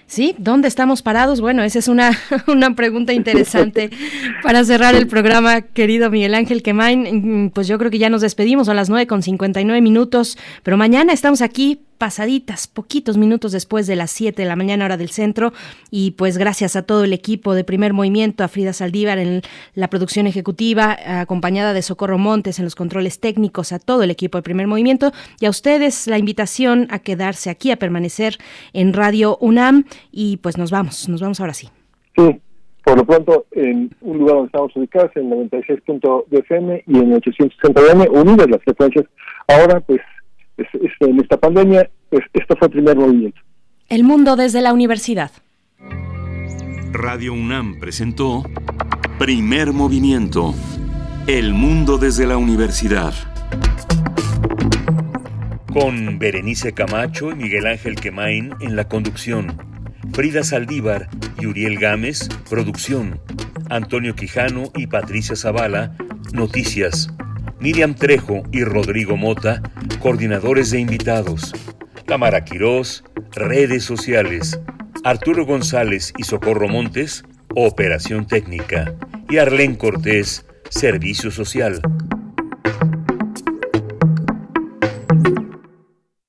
Sí, 0.07 0.35
¿dónde 0.37 0.67
estamos 0.67 1.01
parados? 1.01 1.41
Bueno, 1.41 1.63
esa 1.63 1.79
es 1.79 1.87
una, 1.87 2.11
una 2.47 2.75
pregunta 2.75 3.11
interesante 3.13 3.89
para 4.43 4.63
cerrar 4.63 4.93
el 4.95 5.07
programa, 5.07 5.61
querido 5.61 6.11
Miguel 6.11 6.35
Ángel 6.35 6.61
Quemain. 6.61 7.45
Mm, 7.45 7.49
Pues 7.49 7.67
yo 7.67 7.77
creo 7.79 7.89
que 7.89 7.97
ya 7.97 8.09
nos 8.09 8.21
despedimos 8.21 8.69
a 8.69 8.73
las 8.75 8.89
9 8.89 9.07
con 9.07 9.23
59 9.23 9.81
minutos, 9.81 10.37
pero 10.63 10.77
mañana 10.77 11.11
estamos 11.11 11.41
aquí 11.41 11.79
pasaditas, 11.97 12.67
poquitos 12.67 13.17
minutos 13.17 13.51
después 13.51 13.87
de 13.87 13.95
las 13.95 14.11
7 14.11 14.41
de 14.41 14.47
la 14.47 14.55
mañana 14.55 14.85
hora 14.85 14.97
del 14.97 15.09
centro 15.09 15.53
y 15.91 16.11
pues 16.11 16.37
gracias 16.37 16.75
a 16.75 16.83
todo 16.83 17.03
el 17.03 17.13
equipo 17.13 17.53
de 17.53 17.63
Primer 17.63 17.93
Movimiento, 17.93 18.43
a 18.43 18.47
Frida 18.47 18.73
Saldívar 18.73 19.17
en 19.17 19.41
la 19.73 19.89
producción 19.89 20.27
ejecutiva, 20.27 20.97
acompañada 21.21 21.73
de 21.73 21.81
Socorro 21.81 22.17
Montes 22.17 22.59
en 22.59 22.65
los 22.65 22.75
controles 22.75 23.19
técnicos, 23.19 23.71
a 23.71 23.79
todo 23.79 24.03
el 24.03 24.11
equipo 24.11 24.37
de 24.37 24.43
Primer 24.43 24.67
Movimiento 24.67 25.11
y 25.39 25.45
a 25.45 25.49
ustedes 25.49 26.07
la 26.07 26.17
invitación 26.17 26.87
a 26.89 26.99
quedarse 26.99 27.49
aquí, 27.49 27.71
a 27.71 27.77
permanecer 27.77 28.37
en 28.73 28.93
Radio 28.93 29.37
UNAM 29.39 29.85
y 30.11 30.37
pues 30.37 30.57
nos 30.57 30.71
vamos, 30.71 31.07
nos 31.09 31.21
vamos 31.21 31.39
ahora 31.39 31.53
sí. 31.53 31.69
Sí, 32.15 32.39
por 32.83 32.97
lo 32.97 33.05
pronto 33.05 33.45
en 33.51 33.89
un 34.01 34.19
lugar 34.19 34.35
donde 34.35 34.47
estamos 34.47 34.75
ubicados, 34.75 35.11
en 35.15 35.29
96.2 35.29 36.25
FM 36.29 36.83
y 36.85 36.97
en 36.99 37.13
860 37.13 37.81
AM, 37.91 38.01
unidas 38.11 38.49
las 38.49 38.61
frecuencias. 38.61 39.05
Ahora, 39.47 39.79
pues, 39.79 40.01
es- 40.57 40.67
es- 40.81 40.91
en 41.07 41.19
esta 41.19 41.37
pandemia, 41.37 41.89
pues, 42.09 42.23
esto 42.33 42.55
fue 42.57 42.67
el 42.67 42.71
primer 42.73 42.95
movimiento. 42.97 43.39
El 43.89 44.03
mundo 44.03 44.35
desde 44.35 44.61
la 44.61 44.73
universidad. 44.73 45.31
Radio 46.91 47.33
UNAM 47.33 47.79
presentó 47.79 48.43
Primer 49.19 49.73
Movimiento. 49.73 50.53
El 51.27 51.53
mundo 51.53 51.97
desde 51.97 52.25
la 52.25 52.37
universidad. 52.37 53.13
Con 55.73 56.19
Berenice 56.19 56.73
Camacho 56.73 57.31
y 57.31 57.35
Miguel 57.35 57.67
Ángel 57.67 57.95
Quemain 57.95 58.51
en 58.61 58.75
la 58.75 58.87
conducción. 58.87 59.57
Frida 60.13 60.43
Saldívar 60.43 61.09
y 61.39 61.47
Uriel 61.47 61.77
Gámez, 61.77 62.29
producción. 62.49 63.19
Antonio 63.69 64.15
Quijano 64.15 64.71
y 64.75 64.87
Patricia 64.87 65.35
Zavala, 65.35 65.95
noticias. 66.33 67.09
Miriam 67.59 67.95
Trejo 67.95 68.43
y 68.51 68.63
Rodrigo 68.63 69.17
Mota, 69.17 69.61
coordinadores 69.99 70.71
de 70.71 70.79
invitados. 70.79 71.53
Tamara 72.05 72.43
Quirós, 72.43 73.03
redes 73.31 73.83
sociales. 73.83 74.59
Arturo 75.03 75.45
González 75.45 76.13
y 76.17 76.23
Socorro 76.23 76.67
Montes, 76.67 77.23
operación 77.55 78.27
técnica. 78.27 78.93
Y 79.29 79.37
Arlén 79.37 79.75
Cortés, 79.75 80.45
servicio 80.69 81.31
social. 81.31 81.81